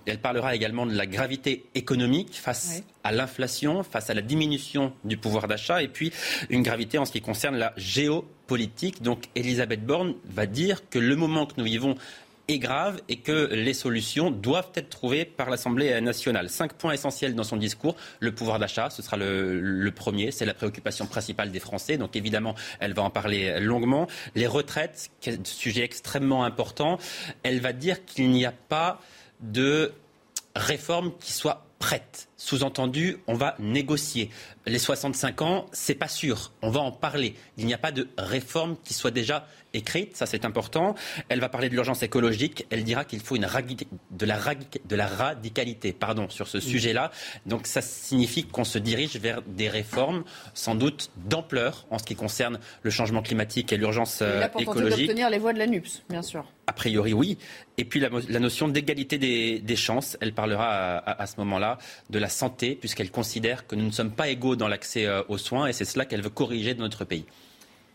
elle 0.06 0.20
parlera 0.20 0.56
également 0.56 0.86
de 0.86 0.96
la 0.96 1.06
gravité 1.06 1.66
économique 1.76 2.36
face 2.36 2.84
à 3.04 3.12
l'inflation, 3.12 3.84
face 3.84 4.10
à 4.10 4.14
la 4.14 4.22
diminution 4.22 4.94
du 5.04 5.18
pouvoir 5.18 5.48
d'achat, 5.48 5.82
et 5.82 5.90
puis 5.90 6.14
une 6.50 6.64
gravité 6.64 6.98
en 6.98 7.06
ce 7.06 7.12
qui 7.12 7.22
concerne 7.22 7.58
la 7.58 7.74
géopolitique. 7.76 9.02
Donc, 9.02 9.26
Elisabeth 9.36 9.86
Borne 9.86 10.14
va 10.26 10.46
dire 10.46 10.88
que 10.90 11.00
le 11.00 11.16
moment 11.16 11.46
que 11.48 11.56
nous 11.58 11.66
vivons 11.66 11.96
est 12.54 12.60
grave 12.60 13.02
et 13.10 13.18
que 13.18 13.50
les 13.54 13.74
solutions 13.74 14.32
doivent 14.32 14.72
être 14.76 14.90
trouvées 14.90 15.26
par 15.26 15.50
l'Assemblée 15.50 16.00
nationale. 16.02 16.50
Cinq 16.50 16.74
points 16.74 16.94
essentiels 16.94 17.36
dans 17.36 17.44
son 17.44 17.58
discours. 17.58 17.96
Le 18.20 18.34
pouvoir 18.34 18.60
d'achat, 18.60 18.90
ce 18.90 19.02
sera 19.02 19.18
le, 19.18 19.92
premier. 19.96 20.32
C'est 20.32 20.46
la 20.46 20.54
préoccupation 20.54 21.06
principale 21.06 21.52
des 21.52 21.60
Français. 21.60 21.98
Donc 21.98 22.16
évidemment, 22.16 22.56
elle 22.80 22.94
va 22.94 23.04
en 23.04 23.10
parler 23.10 23.60
longuement. 23.60 24.08
Les 24.36 24.48
retraites, 24.48 25.12
sujet 25.44 25.84
extrêmement 25.84 26.44
important. 26.44 26.98
Elle 27.44 27.60
va 27.60 27.74
dire 27.74 28.06
qu'il 28.06 28.32
n'y 28.32 28.46
a 28.46 28.54
pas 28.54 29.02
de 29.42 29.92
réforme 30.56 31.12
qui 31.20 31.34
soit 31.34 31.66
prête. 31.80 32.30
Sous-entendu, 32.44 33.20
on 33.28 33.36
va 33.36 33.56
négocier. 33.58 34.30
Les 34.66 34.78
65 34.78 35.42
ans, 35.44 35.66
c'est 35.72 35.96
pas 35.96 36.10
sûr. 36.10 36.52
On 36.62 36.72
va 36.72 36.82
en 36.82 36.92
parler. 36.92 37.36
Il 37.58 37.66
n'y 37.66 37.74
a 37.74 37.78
pas 37.78 37.94
de 37.94 38.10
réforme 38.18 38.76
qui 38.84 38.94
soit 38.94 39.12
déjà 39.12 39.48
écrite, 39.74 40.16
ça 40.16 40.26
c'est 40.26 40.46
important. 40.46 40.96
Elle 41.30 41.40
va 41.40 41.50
parler 41.50 41.70
de 41.70 41.74
l'urgence 41.74 42.04
écologique. 42.04 42.66
Elle 42.70 42.84
dira 42.84 43.06
qu'il 43.06 43.20
faut 43.20 43.36
une 43.36 43.48
de, 44.12 44.26
la 44.26 44.40
de 44.86 44.96
la 44.96 45.08
radicalité 45.08 45.94
pardon, 45.94 46.30
sur 46.30 46.48
ce 46.48 46.60
sujet-là. 46.60 47.12
Donc 47.46 47.66
ça 47.66 47.82
signifie 47.82 48.44
qu'on 48.44 48.64
se 48.66 48.78
dirige 48.78 49.16
vers 49.18 49.42
des 49.42 49.70
réformes 49.70 50.24
sans 50.54 50.76
doute 50.76 51.12
d'ampleur 51.16 51.86
en 51.90 51.98
ce 51.98 52.04
qui 52.04 52.16
concerne 52.16 52.60
le 52.82 52.92
changement 52.92 53.22
climatique 53.22 53.74
et 53.74 53.78
l'urgence 53.78 54.20
euh, 54.22 54.48
écologique. 54.60 55.08
d'obtenir 55.08 55.30
les 55.30 55.40
voix 55.40 55.54
de 55.54 55.60
la 55.60 55.68
NUPS, 55.68 56.04
bien 56.10 56.22
sûr. 56.22 56.46
A 56.68 56.74
priori, 56.74 57.14
oui. 57.14 57.38
Et 57.78 57.84
puis 57.84 58.00
la, 58.00 58.40
notion 58.40 58.68
d'égalité 58.68 59.18
des, 59.18 59.76
chances, 59.76 60.18
elle 60.22 60.34
parlera 60.34 60.98
à, 61.00 61.26
ce 61.26 61.36
moment-là 61.38 61.78
de 62.10 62.20
la 62.20 62.30
santé, 62.34 62.76
puisqu'elle 62.76 63.12
considère 63.12 63.68
que 63.68 63.76
nous 63.76 63.86
ne 63.86 63.92
sommes 63.92 64.12
pas 64.12 64.30
égaux 64.30 64.56
dans 64.56 64.68
l'accès 64.68 65.06
euh, 65.06 65.22
aux 65.30 65.38
soins, 65.38 65.68
et 65.68 65.74
c'est 65.74 65.86
cela 65.86 66.06
qu'elle 66.06 66.22
veut 66.22 66.30
corriger 66.30 66.74
dans 66.74 66.84
notre 66.84 67.06
pays. 67.06 67.26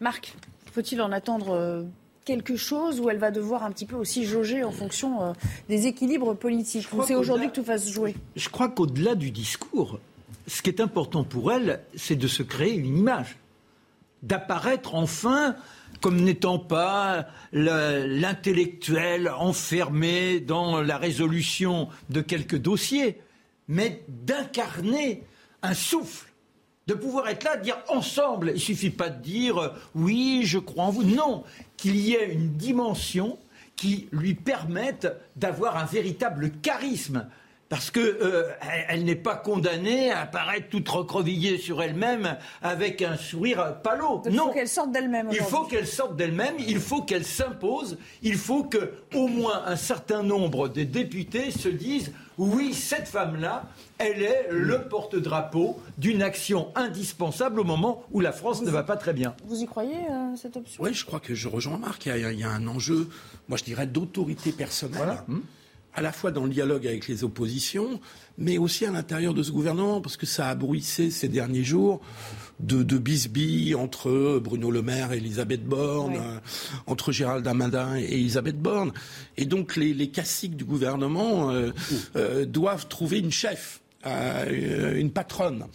Marc 0.00 0.34
faut-il 0.72 1.00
en 1.02 1.10
attendre 1.10 1.50
euh, 1.50 1.82
quelque 2.24 2.54
chose 2.54 3.00
ou 3.00 3.10
elle 3.10 3.18
va 3.18 3.32
devoir 3.32 3.64
un 3.64 3.72
petit 3.72 3.86
peu 3.86 3.96
aussi 3.96 4.24
jauger 4.24 4.62
en 4.62 4.70
fonction 4.70 5.22
euh, 5.22 5.32
des 5.68 5.86
équilibres 5.86 6.36
politiques? 6.36 6.86
C'est 7.04 7.16
aujourd'hui 7.16 7.48
que 7.48 7.54
tout 7.54 7.62
va 7.64 7.78
se 7.78 7.90
jouer? 7.90 8.14
Je 8.36 8.48
crois 8.48 8.68
qu'au-delà 8.68 9.16
du 9.16 9.32
discours, 9.32 9.98
ce 10.46 10.62
qui 10.62 10.70
est 10.70 10.80
important 10.80 11.24
pour 11.24 11.52
elle, 11.52 11.80
c'est 11.96 12.14
de 12.14 12.28
se 12.28 12.44
créer 12.44 12.74
une 12.74 12.96
image, 12.96 13.38
d'apparaître 14.22 14.94
enfin 14.94 15.56
comme 16.00 16.20
n'étant 16.20 16.60
pas 16.60 17.26
l'intellectuel 17.52 19.28
enfermé 19.36 20.38
dans 20.38 20.80
la 20.80 20.96
résolution 20.96 21.88
de 22.08 22.20
quelques 22.20 22.58
dossiers, 22.58 23.20
mais 23.68 24.02
d'incarner 24.08 25.22
un 25.62 25.74
souffle 25.74 26.28
de 26.88 26.94
pouvoir 26.94 27.28
être 27.28 27.44
là, 27.44 27.56
de 27.58 27.62
dire 27.62 27.78
ensemble. 27.88 28.52
Il 28.54 28.60
suffit 28.60 28.90
pas 28.90 29.10
de 29.10 29.22
dire 29.22 29.58
euh, 29.58 29.68
oui, 29.94 30.42
je 30.44 30.58
crois 30.58 30.84
en 30.84 30.90
vous. 30.90 31.04
Non, 31.04 31.44
qu'il 31.76 31.96
y 31.96 32.14
ait 32.14 32.32
une 32.32 32.54
dimension 32.54 33.38
qui 33.76 34.08
lui 34.10 34.34
permette 34.34 35.06
d'avoir 35.36 35.76
un 35.76 35.84
véritable 35.84 36.50
charisme. 36.62 37.28
Parce 37.68 37.90
qu'elle 37.90 38.16
euh, 38.22 38.44
elle, 38.88 39.04
n'est 39.04 39.14
pas 39.14 39.36
condamnée 39.36 40.10
à 40.10 40.20
apparaître 40.20 40.70
toute 40.70 40.88
recroquevillée 40.88 41.58
sur 41.58 41.82
elle-même 41.82 42.38
avec 42.62 43.02
un 43.02 43.18
sourire 43.18 43.82
palo. 43.82 44.22
Il 44.24 44.34
faut 44.34 44.52
qu'elle 44.52 44.68
sorte 44.68 44.90
d'elle-même. 44.90 45.28
Il 45.30 45.40
faut 45.40 45.64
qu'elle 45.64 45.86
sorte 45.86 46.16
d'elle-même. 46.16 46.54
Il 46.58 46.80
faut 46.80 47.02
qu'elle 47.02 47.26
s'impose. 47.26 47.98
Il 48.22 48.36
faut 48.36 48.64
que 48.64 48.94
au 49.14 49.28
moins 49.28 49.64
un 49.66 49.76
certain 49.76 50.22
nombre 50.22 50.68
de 50.68 50.82
députés 50.82 51.50
se 51.50 51.68
disent 51.68 52.12
oui, 52.38 52.72
cette 52.72 53.08
femme-là, 53.08 53.68
elle 53.98 54.22
est 54.22 54.48
le 54.50 54.88
porte-drapeau 54.88 55.80
d'une 55.98 56.22
action 56.22 56.68
indispensable 56.76 57.60
au 57.60 57.64
moment 57.64 58.04
où 58.12 58.20
la 58.20 58.32
France 58.32 58.62
ne 58.62 58.70
va 58.70 58.84
pas 58.84 58.96
très 58.96 59.12
bien. 59.12 59.34
Vous 59.44 59.60
y 59.60 59.66
croyez, 59.66 59.96
euh, 59.96 60.36
cette 60.36 60.56
option? 60.56 60.82
Oui, 60.82 60.94
je 60.94 61.04
crois 61.04 61.20
que 61.20 61.34
je 61.34 61.48
rejoins 61.48 61.78
Marc. 61.78 62.06
Il 62.06 62.38
y, 62.38 62.44
a, 62.44 62.50
un 62.50 62.66
enjeu, 62.68 63.08
moi 63.48 63.58
je 63.58 63.64
dirais, 63.64 63.86
d'autorité 63.86 64.52
personnelle. 64.52 65.18
Hmm. 65.26 65.40
à 65.94 66.00
la 66.02 66.12
fois 66.12 66.30
dans 66.30 66.44
le 66.44 66.50
dialogue 66.50 66.86
avec 66.86 67.08
les 67.08 67.24
oppositions, 67.24 68.00
mais 68.36 68.56
aussi 68.56 68.86
à 68.86 68.92
l'intérieur 68.92 69.34
de 69.34 69.42
ce 69.42 69.50
gouvernement, 69.50 70.00
parce 70.00 70.16
que 70.16 70.26
ça 70.26 70.48
a 70.48 70.54
bruissé 70.54 71.10
ces 71.10 71.28
derniers 71.28 71.64
jours 71.64 72.00
de, 72.60 72.82
de 72.82 73.74
entre 73.74 74.38
Bruno 74.38 74.70
Le 74.70 74.82
Maire 74.82 75.12
et 75.12 75.18
Elisabeth 75.18 75.64
Borne, 75.64 76.16
euh, 76.16 76.38
entre 76.86 77.12
Gérald 77.12 77.44
Darmanin 77.44 77.96
et 77.96 78.14
Elisabeth 78.14 78.58
Borne. 78.58 78.92
Et 79.36 79.44
donc 79.44 79.76
les, 79.76 79.94
les 79.94 80.10
classiques 80.10 80.56
du 80.56 80.64
gouvernement 80.64 81.50
euh, 81.50 81.70
euh, 82.16 82.44
doivent 82.44 82.88
trouver 82.88 83.18
une 83.18 83.32
chef. 83.32 83.80
une 84.04 85.10
patronne. 85.10 85.66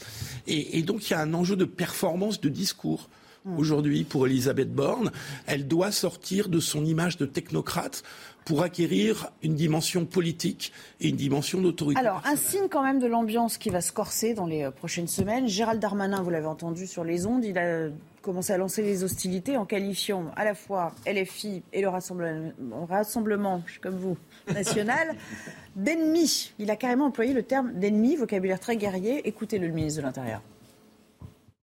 Et, 0.48 0.80
et, 0.80 0.82
donc 0.82 1.10
il 1.10 1.12
y 1.12 1.14
a 1.14 1.22
un 1.22 1.34
enjeu 1.34 1.56
de 1.56 1.66
performance 1.66 2.42
de 2.42 2.50
discours. 2.50 3.10
Mm. 3.46 3.60
Aujourd'hui, 3.60 4.04
pour 4.04 4.26
Elisabeth 4.26 4.74
Borne, 4.74 5.12
elle 5.46 5.68
doit 5.68 5.92
sortir 5.92 6.50
de 6.50 6.60
son 6.60 6.86
image 6.86 7.18
de 7.18 7.26
technocrate 7.26 8.04
pour 8.46 8.64
acquérir 8.64 9.32
une 9.42 9.56
dimension 9.56 10.06
politique 10.06 10.74
et 11.00 11.10
une 11.10 11.16
dimension 11.16 11.62
d'autorité. 11.62 12.00
Alors, 12.00 12.22
un 12.26 12.36
signe 12.36 12.68
quand 12.70 12.84
même 12.84 13.00
de 13.00 13.08
l'ambiance 13.08 13.58
qui 13.58 13.70
va 13.70 13.82
se 13.82 13.92
corser 13.92 14.34
dans 14.34 14.46
les 14.46 14.64
euh, 14.64 14.72
prochaines 14.72 15.08
semaines. 15.08 15.48
Gérald 15.48 15.82
Darmanin, 15.82 16.22
vous 16.22 16.30
l'avez 16.30 16.48
entendu 16.48 16.88
sur 16.88 17.04
les 17.04 17.26
ondes, 17.26 17.46
il 17.46 17.58
a 17.58 17.90
commencé 18.22 18.54
à 18.54 18.58
lancer 18.58 18.82
les 18.82 19.04
hostilités 19.04 19.58
en 19.58 19.66
qualifiant 19.66 20.32
à 20.36 20.46
la 20.46 20.56
fois 20.56 20.94
LFI 21.06 21.62
et 21.74 21.82
le 21.82 21.90
Rassemblement, 21.90 23.64
comme 23.82 23.98
vous, 23.98 24.18
national, 24.48 25.16
d'ennemis. 25.76 26.54
Il 26.58 26.72
a 26.72 26.76
carrément 26.76 27.06
employé 27.06 27.34
le 27.34 27.44
terme 27.44 27.74
d'ennemi, 27.74 28.16
vocabulaire 28.16 28.60
très 28.60 28.78
guerrier. 28.78 29.28
Écoutez-le, 29.28 29.68
le 29.68 29.74
ministre 29.74 30.02
de 30.02 30.06
l'Intérieur. 30.06 30.42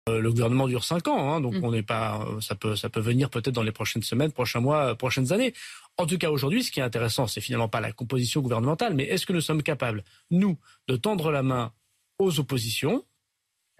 Euh, 0.10 0.20
le 0.20 0.30
gouvernement 0.32 0.68
dure 0.68 0.84
cinq 0.84 1.08
ans, 1.08 1.34
hein, 1.34 1.42
donc 1.42 1.56
mm. 1.56 1.64
on 1.64 1.72
n'est 1.72 1.84
pas, 1.84 2.26
ça 2.42 2.56
peut, 2.56 2.76
ça 2.76 2.90
peut 2.90 3.00
venir 3.00 3.30
peut-être 3.30 3.54
dans 3.54 3.64
les 3.64 3.72
prochaines 3.72 4.04
semaines, 4.04 4.32
prochains 4.32 4.60
mois, 4.60 4.96
prochaines 4.96 5.32
années. 5.32 5.54
En 5.98 6.06
tout 6.06 6.18
cas, 6.18 6.30
aujourd'hui, 6.30 6.64
ce 6.64 6.72
qui 6.72 6.80
est 6.80 6.84
intéressant, 6.84 7.28
c'est 7.28 7.42
finalement 7.42 7.70
pas 7.70 7.82
la 7.82 7.92
composition 7.92 8.42
gouvernementale, 8.42 8.94
mais 8.94 9.04
est-ce 9.04 9.26
que 9.26 9.34
nous 9.34 9.42
sommes 9.42 9.64
capables, 9.64 10.04
nous, 10.32 10.58
de 10.88 10.96
tendre 10.96 11.32
la 11.32 11.44
main 11.44 11.74
aux 12.18 12.40
oppositions? 12.40 13.06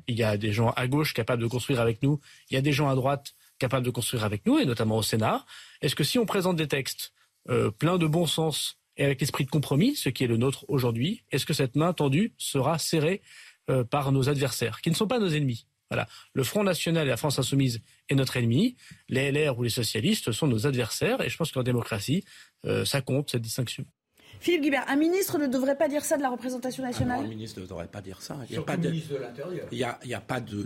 Il 0.08 0.18
y 0.18 0.24
a 0.24 0.38
des 0.38 0.52
gens 0.52 0.72
à 0.72 0.88
gauche 0.88 1.14
capables 1.14 1.42
de 1.42 1.48
construire 1.48 1.80
avec 1.80 2.04
nous, 2.04 2.20
il 2.50 2.56
y 2.56 2.58
a 2.58 2.62
des 2.62 2.74
gens 2.74 2.90
à 2.90 2.96
droite 2.96 3.34
capables 3.58 3.86
de 3.86 3.92
construire 3.92 4.24
avec 4.24 4.46
nous, 4.46 4.58
et 4.58 4.66
notamment 4.66 4.98
au 4.98 5.04
Sénat. 5.04 5.46
Est-ce 5.82 5.96
que 5.96 6.04
si 6.04 6.18
on 6.18 6.26
présente 6.26 6.56
des 6.56 6.68
textes 6.68 7.14
euh, 7.50 7.72
pleins 7.72 7.98
de 7.98 8.08
bon 8.08 8.26
sens 8.26 8.78
et 8.98 9.06
avec 9.06 9.22
l'esprit 9.22 9.46
de 9.46 9.50
compromis, 9.50 9.96
ce 9.96 10.10
qui 10.10 10.24
est 10.24 10.28
le 10.28 10.38
nôtre 10.38 10.66
aujourd'hui, 10.68 11.24
est-ce 11.32 11.46
que 11.46 11.54
cette 11.54 11.76
main 11.76 11.94
tendue 11.94 12.34
sera 12.38 12.78
serrée 12.78 13.22
euh, 13.70 13.84
par 13.84 14.12
nos 14.12 14.28
adversaires, 14.28 14.82
qui 14.82 14.90
ne 14.90 14.96
sont 14.96 15.08
pas 15.08 15.20
nos 15.20 15.30
ennemis? 15.30 15.66
Voilà. 15.90 16.08
Le 16.34 16.44
Front 16.44 16.64
National 16.64 17.08
et 17.08 17.10
la 17.10 17.18
France 17.18 17.40
Insoumise 17.40 17.82
est 18.10 18.16
notre 18.16 18.38
ennemi. 18.38 18.76
Les 19.08 19.32
LR 19.32 19.58
ou 19.58 19.64
les 19.64 19.70
socialistes 19.70 20.32
sont 20.32 20.48
nos 20.48 20.68
adversaires. 20.68 21.22
Et 21.22 21.30
je 21.30 21.38
pense 21.38 21.52
qu'en 21.52 21.64
démocratie, 21.64 22.24
euh, 22.66 22.86
ça 22.86 23.02
compte, 23.02 23.32
cette 23.32 23.42
distinction. 23.42 23.86
Philippe 24.40 24.62
Guibert, 24.62 24.86
un 24.88 24.96
ministre 24.96 25.38
ne 25.38 25.48
devrait 25.48 25.76
pas 25.76 25.90
dire 25.90 26.06
ça 26.06 26.16
de 26.16 26.22
la 26.22 26.30
représentation 26.30 26.82
nationale 26.84 27.20
ah 27.22 27.26
Un 27.26 27.28
ministre 27.28 27.60
ne 27.60 27.66
devrait 27.66 27.88
pas 27.88 28.00
dire 28.00 28.22
ça. 28.22 28.38
Il 28.50 28.54
n'y 28.54 28.58
a, 28.58 28.62
pas 28.62 28.78
de, 28.78 28.90
il 29.72 29.78
y 29.78 29.84
a, 29.84 30.00
il 30.04 30.10
y 30.10 30.14
a 30.14 30.22
pas 30.22 30.40
de, 30.40 30.66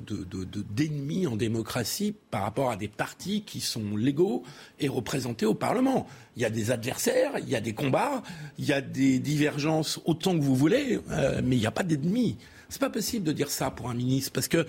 d'ennemis 0.69 1.26
en 1.26 1.36
démocratie 1.36 2.15
par 2.30 2.43
rapport 2.43 2.69
à 2.69 2.76
des 2.76 2.88
partis 2.88 3.41
qui 3.41 3.61
sont 3.61 3.97
légaux 3.97 4.43
et 4.80 4.88
représentés 4.88 5.47
au 5.47 5.55
Parlement. 5.55 6.07
Il 6.36 6.43
y 6.43 6.45
a 6.45 6.51
des 6.51 6.69
adversaires, 6.69 7.32
il 7.39 7.49
y 7.49 7.55
a 7.55 7.61
des 7.61 7.74
combats, 7.74 8.21
il 8.59 8.65
y 8.65 8.74
a 8.74 8.82
des 8.82 9.17
divergences 9.17 9.99
autant 10.05 10.38
que 10.38 10.43
vous 10.43 10.55
voulez, 10.55 10.99
euh, 11.09 11.41
mais 11.43 11.55
il 11.55 11.59
n'y 11.59 11.65
a 11.65 11.71
pas 11.71 11.84
d'ennemis. 11.84 12.38
C'est 12.74 12.80
pas 12.80 12.89
possible 12.89 13.24
de 13.24 13.34
dire 13.34 13.51
ça 13.51 13.69
pour 13.69 13.91
un 13.91 13.93
ministre, 13.93 14.32
parce 14.34 14.47
que 14.47 14.65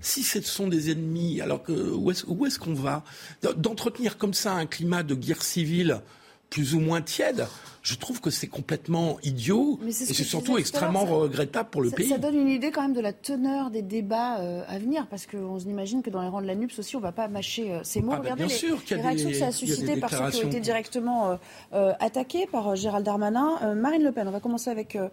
si 0.00 0.22
ce 0.22 0.40
sont 0.40 0.68
des 0.68 0.92
ennemis, 0.92 1.40
alors 1.40 1.64
que 1.64 1.72
où 1.72 2.12
est-ce 2.12 2.58
qu'on 2.60 2.72
va? 2.72 3.02
D'entretenir 3.56 4.16
comme 4.16 4.32
ça 4.32 4.52
un 4.52 4.66
climat 4.66 5.02
de 5.02 5.16
guerre 5.16 5.42
civile 5.42 6.00
plus 6.50 6.76
ou 6.76 6.80
moins 6.80 7.02
tiède, 7.02 7.48
je 7.82 7.96
trouve 7.96 8.20
que 8.20 8.30
c'est 8.30 8.46
complètement 8.46 9.18
idiot 9.24 9.80
et 9.84 9.90
c'est 9.90 10.22
surtout 10.22 10.56
extrêmement 10.56 11.04
regrettable 11.04 11.68
pour 11.68 11.82
le 11.82 11.90
pays. 11.90 12.08
Ça 12.08 12.18
donne 12.18 12.36
une 12.36 12.48
idée 12.48 12.70
quand 12.70 12.82
même 12.82 12.94
de 12.94 13.00
la 13.00 13.12
teneur 13.12 13.70
des 13.70 13.82
débats 13.82 14.38
euh, 14.38 14.62
à 14.68 14.78
venir 14.78 15.08
parce 15.08 15.26
qu'on 15.26 15.58
imagine 15.58 16.00
que 16.02 16.10
dans 16.10 16.22
les 16.22 16.28
rangs 16.28 16.40
de 16.40 16.46
la 16.46 16.54
NUPS 16.54 16.78
aussi 16.78 16.94
on 16.94 17.00
ne 17.00 17.04
va 17.04 17.12
pas 17.12 17.26
mâcher 17.26 17.72
euh, 17.72 17.80
ces 17.82 18.02
mots. 18.02 18.12
Ah 18.12 18.16
bah, 18.16 18.22
Regardez 18.22 18.44
bien 18.44 18.52
les, 18.52 18.58
sûr 18.58 18.80
les 18.88 19.02
réactions 19.02 19.30
que 19.30 19.36
ça 19.36 19.46
a 19.48 19.52
suscité 19.52 19.96
par 19.96 20.10
ceux 20.10 20.30
qui 20.30 20.44
ont 20.44 20.48
été 20.48 20.60
directement 20.60 21.38
euh, 21.72 21.92
attaqués 21.98 22.46
par 22.46 22.76
Gérald 22.76 23.04
Darmanin. 23.04 23.74
Marine 23.74 24.04
Le 24.04 24.12
Pen, 24.12 24.28
on 24.28 24.32
va 24.32 24.40
commencer 24.40 24.70
avec 24.70 24.96
euh, 24.96 25.08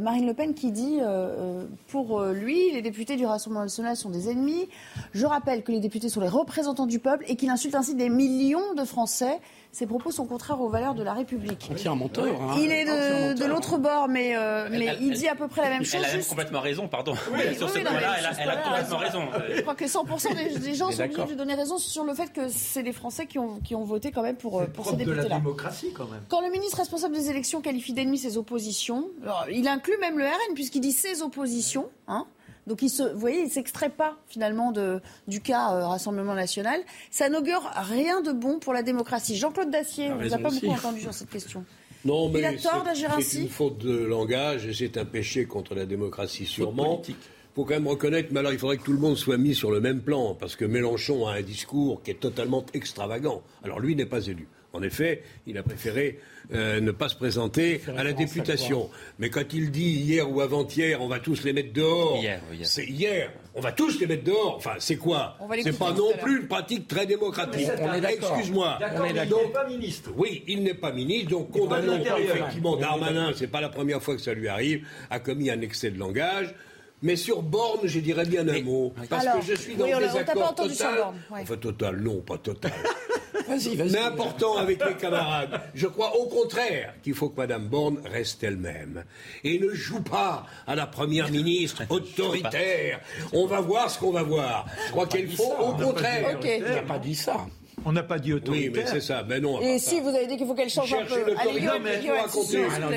Marine 0.00 0.26
Le 0.26 0.34
Pen 0.34 0.54
qui 0.54 0.72
dit 0.72 0.98
euh, 1.00 1.04
euh, 1.04 1.66
pour 1.88 2.22
lui, 2.24 2.72
les 2.72 2.82
députés 2.82 3.16
du 3.16 3.24
Rassemblement 3.24 3.62
national 3.62 3.96
sont 3.96 4.10
des 4.10 4.30
ennemis. 4.30 4.68
Je 5.12 5.26
rappelle 5.26 5.62
que 5.62 5.72
les 5.72 5.80
députés 5.80 6.08
sont 6.08 6.20
les 6.20 6.28
représentants 6.28 6.86
du 6.86 6.98
peuple 6.98 7.24
et 7.28 7.36
qu'il 7.36 7.50
insulte 7.50 7.74
ainsi 7.74 7.94
des 7.94 8.08
millions 8.08 8.74
de 8.74 8.84
Français. 8.84 9.40
Ces 9.76 9.86
propos 9.86 10.10
sont 10.10 10.24
contraires 10.24 10.58
aux 10.62 10.70
valeurs 10.70 10.94
de 10.94 11.02
la 11.02 11.12
République. 11.12 11.70
C'est 11.76 11.88
un 11.88 11.94
menteur. 11.94 12.24
Hein. 12.40 12.54
Il 12.58 12.72
est 12.72 12.86
de, 12.86 13.44
l'autre 13.44 13.76
bord, 13.76 14.08
mais, 14.08 14.34
mais 14.70 14.96
il 15.02 15.12
dit 15.12 15.28
à 15.28 15.34
peu 15.34 15.48
près 15.48 15.60
la 15.60 15.68
même 15.68 15.84
chose. 15.84 16.00
Elle 16.02 16.18
a 16.18 16.24
complètement 16.24 16.60
raison, 16.60 16.88
pardon. 16.88 17.14
sur 17.14 17.68
ce 17.68 17.80
point-là, 17.80 18.16
elle, 18.18 18.48
a 18.48 18.56
complètement 18.56 18.96
raison. 18.96 19.20
Je 19.54 19.60
crois 19.60 19.74
que 19.74 19.84
100% 19.84 20.60
des, 20.62 20.74
gens 20.74 20.90
sont 20.90 21.02
obligés 21.02 21.22
de 21.24 21.28
lui 21.28 21.36
donner 21.36 21.54
raison 21.54 21.76
sur 21.76 22.04
le 22.04 22.14
fait 22.14 22.32
que 22.32 22.48
c'est 22.48 22.80
les 22.80 22.94
Français 22.94 23.26
qui 23.26 23.38
ont, 23.38 23.60
qui 23.60 23.74
ont 23.74 23.84
voté 23.84 24.12
quand 24.12 24.22
même 24.22 24.36
pour, 24.36 24.64
pour 24.68 24.86
ces 24.86 24.96
députés-là. 24.96 25.24
de 25.24 25.28
la 25.28 25.36
démocratie, 25.36 25.92
quand 25.92 26.08
même. 26.08 26.22
Quand 26.30 26.40
le 26.40 26.50
ministre 26.50 26.78
responsable 26.78 27.14
des 27.14 27.28
élections 27.28 27.60
qualifie 27.60 27.92
d'ennemis 27.92 28.16
ses 28.16 28.38
oppositions, 28.38 29.10
il 29.52 29.68
inclut 29.68 29.98
même 30.00 30.18
le 30.18 30.24
RN, 30.24 30.54
puisqu'il 30.54 30.80
dit 30.80 30.92
ses 30.92 31.20
oppositions. 31.20 31.90
Hein. 32.08 32.24
Donc, 32.66 32.82
il 32.82 32.88
se, 32.88 33.02
vous 33.02 33.18
voyez, 33.18 33.42
il 33.42 33.50
s'extrait 33.50 33.90
pas 33.90 34.16
finalement 34.26 34.72
de, 34.72 35.00
du 35.28 35.40
cas 35.40 35.72
euh, 35.72 35.86
Rassemblement 35.86 36.34
national. 36.34 36.80
Ça 37.10 37.28
n'augure 37.28 37.70
rien 37.74 38.20
de 38.22 38.32
bon 38.32 38.58
pour 38.58 38.72
la 38.72 38.82
démocratie. 38.82 39.36
Jean-Claude 39.36 39.70
Dacier, 39.70 40.10
on 40.10 40.16
ne 40.16 40.26
vous 40.26 40.34
a 40.34 40.38
pas 40.38 40.50
beaucoup 40.50 40.66
entendu 40.66 41.00
sur 41.00 41.14
cette 41.14 41.30
question. 41.30 41.64
Non, 42.04 42.28
mais 42.28 42.38
il 42.38 42.44
a 42.44 42.52
tort 42.52 42.84
d'agir 42.84 43.12
ainsi. 43.12 43.24
C'est 43.24 43.42
une 43.42 43.48
faute 43.48 43.78
de 43.78 44.04
langage 44.04 44.64
et 44.64 44.72
c'est 44.72 44.96
un 44.96 45.04
péché 45.04 45.46
contre 45.46 45.74
la 45.74 45.86
démocratie, 45.86 46.46
sûrement. 46.46 47.02
Il 47.08 47.16
faut 47.56 47.64
quand 47.64 47.74
même 47.74 47.88
reconnaître, 47.88 48.28
mais 48.30 48.38
alors 48.38 48.52
il 48.52 48.60
faudrait 48.60 48.76
que 48.76 48.84
tout 48.84 48.92
le 48.92 49.00
monde 49.00 49.16
soit 49.16 49.38
mis 49.38 49.56
sur 49.56 49.72
le 49.72 49.80
même 49.80 50.02
plan, 50.02 50.36
parce 50.36 50.54
que 50.54 50.64
Mélenchon 50.64 51.26
a 51.26 51.32
un 51.32 51.42
discours 51.42 52.02
qui 52.04 52.12
est 52.12 52.20
totalement 52.20 52.64
extravagant. 52.74 53.42
Alors 53.64 53.80
lui 53.80 53.96
n'est 53.96 54.06
pas 54.06 54.24
élu. 54.24 54.46
En 54.72 54.82
effet, 54.82 55.22
il 55.46 55.56
a 55.58 55.62
préféré 55.62 56.18
euh, 56.52 56.80
ne 56.80 56.92
pas 56.92 57.08
se 57.08 57.16
présenter 57.16 57.80
à 57.96 58.04
la 58.04 58.12
députation. 58.12 58.88
Mais 59.18 59.30
quand 59.30 59.52
il 59.52 59.70
dit 59.70 59.90
hier 59.90 60.30
ou 60.30 60.40
avant-hier, 60.40 61.00
on 61.02 61.08
va 61.08 61.18
tous 61.18 61.42
les 61.44 61.52
mettre 61.52 61.72
dehors, 61.72 62.22
c'est 62.62 62.84
hier. 62.84 63.32
On 63.54 63.60
va 63.60 63.72
tous 63.72 63.98
les 63.98 64.06
mettre 64.06 64.24
dehors. 64.24 64.56
Enfin, 64.56 64.74
c'est 64.78 64.96
quoi 64.96 65.38
C'est 65.62 65.78
pas 65.78 65.92
non 65.92 66.12
plus 66.22 66.42
une 66.42 66.46
pratique 66.46 66.86
très 66.86 67.06
démocratique. 67.06 67.68
Excuse-moi. 68.08 68.78
Il 69.08 69.14
n'est 69.14 69.52
pas 69.52 69.66
ministre. 69.66 70.10
Oui, 70.16 70.44
il 70.46 70.62
n'est 70.62 70.74
pas 70.74 70.92
ministre. 70.92 71.30
Donc 71.30 71.50
condamnons 71.50 71.98
effectivement 72.18 72.76
Darmanin. 72.76 73.32
C'est 73.34 73.48
pas 73.48 73.60
la 73.60 73.70
première 73.70 74.02
fois 74.02 74.14
que 74.14 74.22
ça 74.22 74.34
lui 74.34 74.48
arrive. 74.48 74.86
A 75.10 75.18
commis 75.18 75.50
un 75.50 75.60
excès 75.60 75.90
de 75.90 75.98
langage. 75.98 76.54
Mais 77.02 77.16
sur 77.16 77.42
Borne, 77.42 77.80
je 77.84 78.00
dirais 78.00 78.24
bien 78.24 78.48
un 78.48 78.62
mot. 78.62 78.92
Parce 79.10 79.26
que 79.26 79.42
je 79.46 79.54
suis 79.54 79.74
dans 79.74 79.86
des 79.86 79.92
accords 79.92 80.54
total. 80.54 80.98
Enfin, 81.30 81.56
total, 81.56 82.00
non, 82.00 82.20
pas 82.20 82.38
total. 82.38 82.72
mais 83.48 83.98
important 83.98 84.56
avec 84.56 84.84
les 84.84 84.94
camarades. 84.94 85.60
Je 85.74 85.86
crois 85.86 86.16
au 86.16 86.26
contraire 86.26 86.94
qu'il 87.02 87.14
faut 87.14 87.28
que 87.28 87.40
Mme 87.40 87.68
Borne 87.68 87.98
reste 88.04 88.42
elle-même 88.44 89.04
et 89.44 89.58
ne 89.58 89.70
joue 89.70 90.02
pas 90.02 90.46
à 90.66 90.74
la 90.74 90.86
première 90.86 91.30
ministre 91.30 91.82
autoritaire. 91.88 93.00
On 93.32 93.46
va 93.46 93.60
voir 93.60 93.90
ce 93.90 93.98
qu'on 93.98 94.12
va 94.12 94.22
voir. 94.22 94.66
Je 94.86 94.92
crois 94.92 95.06
qu'elle 95.06 95.30
faut 95.30 95.54
au 95.60 95.72
contraire. 95.74 96.38
Il 96.42 96.62
n'a 96.62 96.82
pas 96.82 96.98
dit 96.98 97.14
ça. 97.14 97.46
On 97.88 97.92
n'a 97.92 98.02
pas 98.02 98.18
dit 98.18 98.32
autoritaire. 98.32 98.72
Oui, 98.72 98.80
mais 98.80 98.84
c'est 98.84 99.00
ça. 99.00 99.24
Mais 99.28 99.38
non. 99.38 99.60
Et 99.60 99.78
si 99.78 100.00
vous 100.00 100.08
avez 100.08 100.26
dit 100.26 100.36
qu'il 100.36 100.44
faut 100.44 100.56
qu'elle 100.56 100.68
change 100.68 100.92
un 100.92 101.04
peu. 101.06 101.24
Allez, 101.38 101.60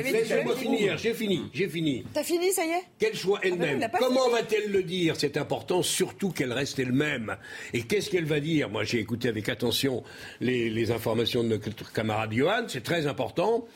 Laissez-moi 0.01 0.55
finir. 0.55 0.97
J'ai 0.97 1.13
fini. 1.13 1.43
J'ai 1.53 1.69
fini. 1.69 2.03
T'as 2.11 2.23
fini, 2.23 2.51
ça 2.51 2.65
y 2.65 2.69
est? 2.69 2.81
Qu'elle 2.97 3.15
soit 3.15 3.39
elle-même. 3.43 3.87
Comment 3.99 4.27
va-t-elle 4.29 4.71
le 4.71 4.81
dire? 4.81 5.13
C'est 5.15 5.37
important, 5.37 5.83
surtout 5.83 6.31
qu'elle 6.31 6.51
reste 6.51 6.79
elle-même. 6.79 7.37
Et 7.71 7.83
qu'est-ce 7.83 8.09
qu'elle 8.09 8.25
va 8.25 8.39
dire? 8.39 8.67
Moi, 8.67 8.83
j'ai 8.83 8.97
écouté 8.97 9.29
avec 9.29 9.47
attention 9.47 10.03
les, 10.41 10.71
les 10.71 10.89
informations 10.89 11.43
de 11.43 11.49
notre 11.49 11.93
camarade 11.93 12.33
Johan. 12.33 12.63
C'est 12.67 12.83
très 12.83 13.05
important. 13.05 13.67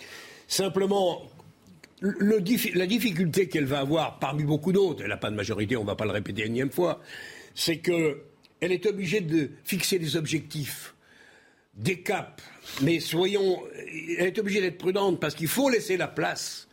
Simplement, 0.48 1.22
le, 2.00 2.42
la 2.74 2.88
difficulté 2.88 3.48
qu'elle 3.48 3.66
va 3.66 3.82
avoir 3.82 4.18
parmi 4.18 4.46
beaucoup 4.46 4.72
d'autres, 4.72 5.04
elle 5.04 5.10
n'a 5.10 5.18
pas 5.18 5.30
de 5.30 5.36
majorité, 5.36 5.78
on 5.78 5.82
ne 5.82 5.88
va 5.88 5.96
pas 5.96 6.06
le 6.06 6.12
répéter 6.12 6.42
une 6.42 6.54
énième 6.54 6.72
fois, 6.72 7.02
c'est 7.54 7.78
qu'elle 7.78 8.18
est 8.60 8.86
obligée 8.88 9.22
de 9.22 9.52
fixer 9.64 10.00
des 10.00 10.18
objectifs 10.18 10.93
des 11.76 12.02
caps, 12.02 12.44
mais 12.82 13.00
soyons, 13.00 13.62
elle 14.18 14.28
est 14.28 14.40
obligée 14.40 14.62
d'être 14.62 14.78
prudente 14.78 15.20
parce 15.20 15.36
qu'il 15.36 15.48
faut 15.48 15.70
laisser 15.70 15.98
la 15.98 16.08
place. 16.08 16.68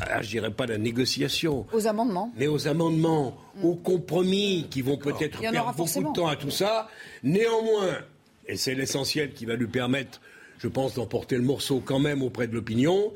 Alors, 0.00 0.22
je 0.22 0.28
dirais 0.28 0.50
pas 0.50 0.66
la 0.66 0.76
négociation. 0.76 1.66
Aux 1.72 1.86
amendements. 1.86 2.32
Mais 2.36 2.48
aux 2.48 2.66
amendements, 2.66 3.36
mm. 3.56 3.64
aux 3.64 3.76
compromis 3.76 4.66
qui 4.68 4.82
vont 4.82 4.96
peut-être 4.96 5.38
perdre 5.38 5.72
beaucoup 5.76 6.02
de 6.02 6.12
temps 6.12 6.26
à 6.26 6.36
tout 6.36 6.50
ça. 6.50 6.88
Néanmoins, 7.22 7.98
et 8.46 8.56
c'est 8.56 8.74
l'essentiel 8.74 9.32
qui 9.32 9.46
va 9.46 9.54
lui 9.54 9.68
permettre, 9.68 10.20
je 10.58 10.68
pense, 10.68 10.94
d'emporter 10.94 11.36
le 11.36 11.42
morceau 11.42 11.80
quand 11.84 12.00
même 12.00 12.22
auprès 12.22 12.48
de 12.48 12.54
l'opinion, 12.54 13.12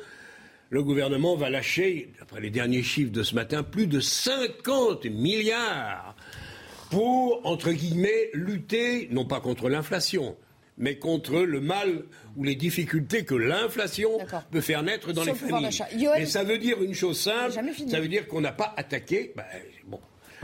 le 0.70 0.82
gouvernement 0.82 1.34
va 1.34 1.50
lâcher, 1.50 2.12
d'après 2.18 2.40
les 2.40 2.50
derniers 2.50 2.82
chiffres 2.82 3.12
de 3.12 3.22
ce 3.22 3.34
matin, 3.34 3.62
plus 3.62 3.86
de 3.86 4.00
50 4.00 5.06
milliards 5.06 6.14
pour, 6.90 7.40
entre 7.44 7.72
guillemets, 7.72 8.30
lutter, 8.34 9.08
non 9.10 9.24
pas 9.24 9.40
contre 9.40 9.68
l'inflation, 9.68 10.36
mais 10.78 10.98
contre 10.98 11.40
le 11.40 11.60
mal 11.60 12.04
ou 12.36 12.44
les 12.44 12.54
difficultés 12.54 13.24
que 13.24 13.34
l'inflation 13.34 14.10
peut 14.50 14.60
faire 14.60 14.82
naître 14.82 15.12
dans 15.12 15.24
les 15.24 15.34
familles. 15.34 15.68
Et 16.18 16.26
ça 16.26 16.44
veut 16.44 16.58
dire 16.58 16.82
une 16.82 16.94
chose 16.94 17.18
simple, 17.18 17.52
ça 17.88 18.00
veut 18.00 18.08
dire 18.08 18.26
qu'on 18.28 18.40
n'a 18.40 18.52
pas 18.52 18.72
attaqué. 18.76 19.32
Ben, 19.36 19.44
bon, 19.86 20.00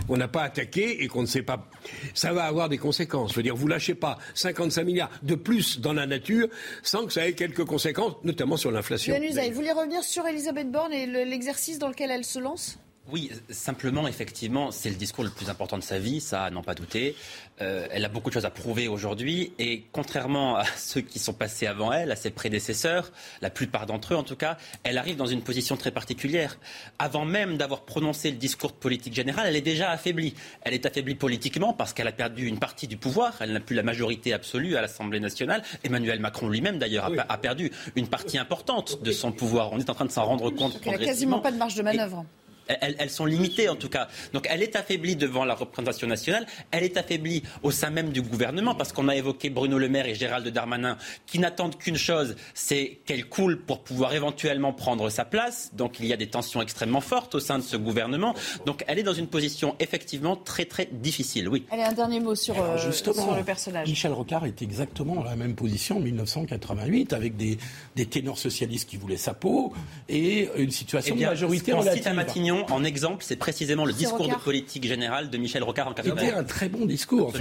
on 0.09 0.17
n'a 0.17 0.29
pas 0.29 0.43
attaqué 0.43 1.03
et 1.03 1.09
qu'on 1.09 1.23
ne 1.23 1.27
sait 1.27 1.43
pas. 1.43 1.69
Ça 2.15 2.33
va 2.33 2.45
avoir 2.45 2.69
des 2.69 2.79
conséquences. 2.79 3.31
Je 3.31 3.37
veux 3.37 3.43
dire, 3.43 3.57
vous 3.57 3.69
lâchez 3.69 3.95
pas 3.95 4.19
55 4.35 4.85
milliards 4.85 5.11
de 5.23 5.35
plus 5.35 5.81
dans 5.81 5.93
la 5.93 6.07
nature 6.07 6.49
sans 6.83 7.07
que 7.07 7.13
ça 7.13 7.27
ait 7.27 7.33
quelques 7.33 7.65
conséquences, 7.65 8.15
notamment 8.25 8.57
sur 8.57 8.71
l'inflation. 8.71 9.15
Vous 9.15 9.55
voulez 9.55 9.73
revenir 9.73 10.03
sur 10.03 10.27
Elisabeth 10.27 10.71
Borne 10.71 10.93
et 10.93 11.07
l'exercice 11.07 11.79
dans 11.79 11.89
lequel 11.89 12.11
elle 12.11 12.25
se 12.25 12.39
lance? 12.39 12.79
Oui, 13.13 13.31
simplement, 13.51 14.09
effectivement, 14.09 14.71
c'est 14.71 14.89
le 14.89 14.95
discours 14.95 15.25
le 15.25 15.31
plus 15.31 15.51
important 15.51 15.77
de 15.77 15.83
sa 15.83 15.99
vie, 15.99 16.23
ça, 16.23 16.49
n'en 16.49 16.63
pas 16.63 16.75
douter. 16.75 17.15
Euh, 17.61 17.87
elle 17.91 18.03
a 18.03 18.09
beaucoup 18.09 18.31
de 18.31 18.35
choses 18.35 18.47
à 18.47 18.51
prouver 18.51 18.89
aujourd'hui, 18.89 19.53
et 19.59 19.85
contrairement 19.93 20.57
à 20.57 20.65
ceux 20.77 21.03
qui 21.03 21.19
sont 21.19 21.35
passés 21.35 21.67
avant 21.67 21.93
elle, 21.93 22.11
à 22.11 22.17
ses 22.17 22.31
prédécesseurs, 22.31 23.13
la 23.43 23.51
plupart 23.51 23.85
d'entre 23.85 24.15
eux 24.15 24.17
en 24.17 24.23
tout 24.23 24.37
cas, 24.37 24.57
elle 24.85 24.97
arrive 24.97 25.17
dans 25.17 25.27
une 25.27 25.43
position 25.43 25.77
très 25.77 25.91
particulière. 25.91 26.59
Avant 26.99 27.27
même 27.27 27.59
d'avoir 27.59 27.83
prononcé 27.83 28.31
le 28.31 28.39
discours 28.39 28.73
politique 28.73 29.13
général, 29.13 29.49
elle 29.49 29.57
est 29.57 29.61
déjà 29.61 29.91
affaiblie. 29.91 30.35
Elle 30.63 30.73
est 30.73 30.87
affaiblie 30.87 31.15
politiquement 31.15 31.75
parce 31.75 31.93
qu'elle 31.93 32.09
a 32.09 32.13
perdu 32.13 32.47
une 32.47 32.59
partie 32.59 32.89
du 32.89 32.97
pouvoir, 32.97 33.37
elle 33.41 33.53
n'a 33.53 33.61
plus 33.61 33.77
la 33.77 33.83
majorité 33.83 34.33
absolue 34.33 34.77
à 34.77 34.81
l'Assemblée 34.81 35.21
nationale. 35.21 35.63
Emmanuel 35.85 36.21
Macron 36.21 36.49
lui-même, 36.49 36.79
d'ailleurs, 36.79 37.11
a, 37.29 37.39
perdu 37.39 37.71
une 37.97 38.09
partie 38.09 38.39
importante 38.39 39.03
de 39.03 39.13
son 39.13 39.31
pouvoir. 39.31 39.73
On 39.73 39.79
est 39.79 39.91
en 39.91 39.95
train 39.95 40.07
de 40.07 40.11
s'en 40.11 40.25
rendre 40.25 40.49
compte. 40.49 40.81
Elle 40.87 40.93
n'a 40.93 40.99
quasiment 40.99 41.41
pas 41.41 41.53
de 41.53 41.59
marge 41.59 41.75
de 41.75 41.83
manœuvre. 41.83 42.25
Elles, 42.69 43.11
sont 43.11 43.27
limitées 43.27 43.69
en 43.69 43.77
tout 43.77 43.89
cas. 43.89 44.09
Donc 44.33 44.47
elle 44.51 44.63
est 44.63 44.77
affaiblie 44.77 45.17
devant 45.17 45.45
la 45.45 45.55
représentation 45.55 46.07
nationale, 46.07 46.47
elle 46.71 46.85
est 46.85 46.97
affaiblie 46.97 47.43
au 47.63 47.71
sein 47.71 47.91
même 47.91 48.11
du 48.11 48.23
gouvernement 48.23 48.75
parce 48.75 48.93
qu'on 48.93 49.09
a 49.09 49.17
évoqué 49.17 49.51
Bruno 49.51 49.79
Le 49.79 49.89
Maire 49.89 50.07
et 50.07 50.15
Gérald 50.15 50.47
Darmanin 50.49 50.97
qui 51.27 51.39
n'attendent 51.39 51.77
qu'une 51.77 51.97
chose, 51.97 52.37
c'est 52.55 52.99
qu'elle 53.05 53.27
coule 53.27 53.61
pour 53.61 53.83
pouvoir 53.83 54.15
éventuellement 54.15 54.73
prendre 54.73 55.11
sa 55.11 55.25
place. 55.25 55.71
Donc 55.75 56.01
il 56.01 56.07
y 56.07 56.13
a 56.13 56.17
des 56.17 56.29
tensions 56.29 56.63
extrêmement 56.63 57.01
fortes 57.01 57.35
au 57.35 57.41
sein 57.41 57.59
de 57.59 57.65
ce 57.65 57.77
gouvernement. 57.77 58.35
Donc 58.67 58.85
elle 58.87 58.99
est 58.99 59.03
dans 59.03 59.15
une 59.15 59.29
position 59.29 59.77
effectivement 59.81 60.37
très 60.37 60.65
très 60.65 60.89
difficile. 60.91 61.49
Oui. 61.49 61.65
Allez, 61.71 61.83
un 61.83 61.93
dernier 61.93 62.21
mot 62.21 62.35
sur, 62.35 62.61
euh, 62.61 62.79
sur 62.93 63.37
le 63.37 63.45
personnage. 63.45 63.89
Michel 63.89 64.13
Rocard 64.13 64.47
est 64.47 64.63
exactement 64.63 65.15
dans 65.17 65.25
la 65.25 65.37
même 65.37 65.55
position 65.55 65.99
en 65.99 66.01
1988 66.01 67.13
avec 67.13 67.37
des, 67.37 67.59
des 67.97 68.07
ténors 68.07 68.39
socialistes 68.39 68.89
qui 68.89 68.97
voulaient 68.97 69.17
sa 69.17 69.35
peau 69.35 69.73
et 70.09 70.49
une 70.57 70.71
situation 70.71 71.15
eh 71.17 71.21
de 71.21 71.27
majorité 71.27 71.73
relative. 71.73 72.07
à 72.07 72.13
Matignon 72.13 72.54
en 72.71 72.85
exemple, 72.85 73.25
c'est 73.25 73.37
précisément 73.37 73.85
le 73.85 73.93
discours 73.93 74.29
de 74.29 74.35
politique 74.35 74.87
générale 74.87 75.31
de 75.31 75.39
Michel 75.39 75.63
Rocard 75.63 75.89
en 75.89 75.95
80. 75.95 76.17
C'était 76.19 76.33
un 76.35 76.45
très 76.45 76.69
bon 76.69 76.87
discours. 76.87 77.29
Enfin, 77.29 77.39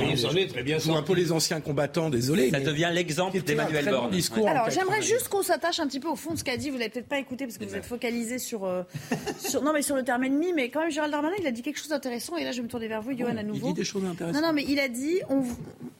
très 0.49 0.63
bien 0.63 0.77
un 0.95 1.01
peu 1.01 1.13
les 1.13 1.31
anciens 1.31 1.61
combattants, 1.61 2.09
désolé. 2.09 2.49
Ça 2.51 2.59
devient 2.59 2.91
l'exemple 2.93 3.41
d'Emmanuel 3.41 3.85
Borne. 3.89 4.11
Bon 4.35 4.47
Alors, 4.47 4.69
j'aimerais 4.69 5.01
juste 5.01 5.27
qu'on 5.27 5.41
s'attache 5.41 5.79
un 5.79 5.87
petit 5.87 5.99
peu 5.99 6.07
au 6.07 6.15
fond 6.15 6.33
de 6.33 6.37
ce 6.37 6.43
qu'a 6.43 6.57
dit. 6.57 6.69
Vous 6.69 6.77
l'avez 6.77 6.89
peut-être 6.89 7.07
pas 7.07 7.19
écouté 7.19 7.45
parce 7.45 7.57
que 7.57 7.65
vous 7.65 7.75
êtes 7.75 7.85
focalisé 7.85 8.39
sur, 8.39 8.65
euh, 8.65 8.83
sur, 9.39 9.61
non, 9.61 9.73
mais 9.73 9.81
sur 9.81 9.95
le 9.95 10.03
terme 10.03 10.23
ennemi. 10.23 10.53
Mais 10.53 10.69
quand 10.69 10.81
même, 10.81 10.91
Gérald 10.91 11.11
Darmanin, 11.11 11.35
il 11.39 11.47
a 11.47 11.51
dit 11.51 11.61
quelque 11.61 11.77
chose 11.77 11.89
d'intéressant. 11.89 12.37
Et 12.37 12.43
là, 12.43 12.51
je 12.51 12.57
vais 12.57 12.63
me 12.63 12.67
tourner 12.67 12.87
vers 12.87 13.01
vous, 13.01 13.17
Johan, 13.17 13.37
à 13.37 13.43
nouveau. 13.43 13.67
Il 13.67 13.73
dit 13.73 13.79
des 13.79 13.83
choses 13.83 14.05
intéressantes. 14.05 14.41
Non, 14.41 14.47
non, 14.47 14.53
mais 14.53 14.65
il 14.67 14.79
a 14.79 14.87
dit, 14.87 15.19
on, 15.29 15.43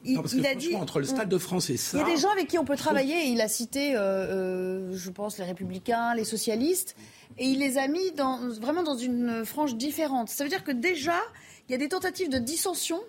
il, 0.06 0.20
il 0.34 0.48
a 0.48 0.56
dit, 0.56 0.76
entre 0.76 1.00
le 1.00 1.06
Stade 1.06 1.30
de 1.30 1.38
France 1.38 1.70
et 1.70 1.78
ça. 1.78 1.98
Il 1.98 2.08
y 2.08 2.12
a 2.12 2.16
des 2.16 2.22
gens 2.22 2.32
avec 2.32 2.48
qui 2.48 2.58
on 2.58 2.66
peut 2.66 2.78
travailler. 2.78 3.28
Et 3.28 3.30
il 3.30 3.42
a 3.42 3.48
cité, 3.48 3.96
euh, 3.96 4.00
euh, 4.00 4.92
je 4.94 5.10
pense, 5.10 5.38
les 5.38 5.46
Républicains, 5.46 6.16
les 6.16 6.24
socialistes 6.24 6.96
et 7.38 7.46
il 7.46 7.60
les 7.60 7.78
a 7.78 7.88
mis 7.88 8.12
vraiment 8.60 8.84
dans 8.84 8.98
une 8.98 9.46
frange 9.46 9.76
différente. 9.76 10.30
Ça 10.30 10.44
veut 10.44 10.50
dire 10.50 10.64
que 10.64 10.72
déjà, 10.72 11.20
il 11.68 11.72
y 11.72 11.76
a 11.76 11.78
des 11.78 11.90
tentatives 11.90 12.30
de 12.30 12.38
dissension 12.38 13.00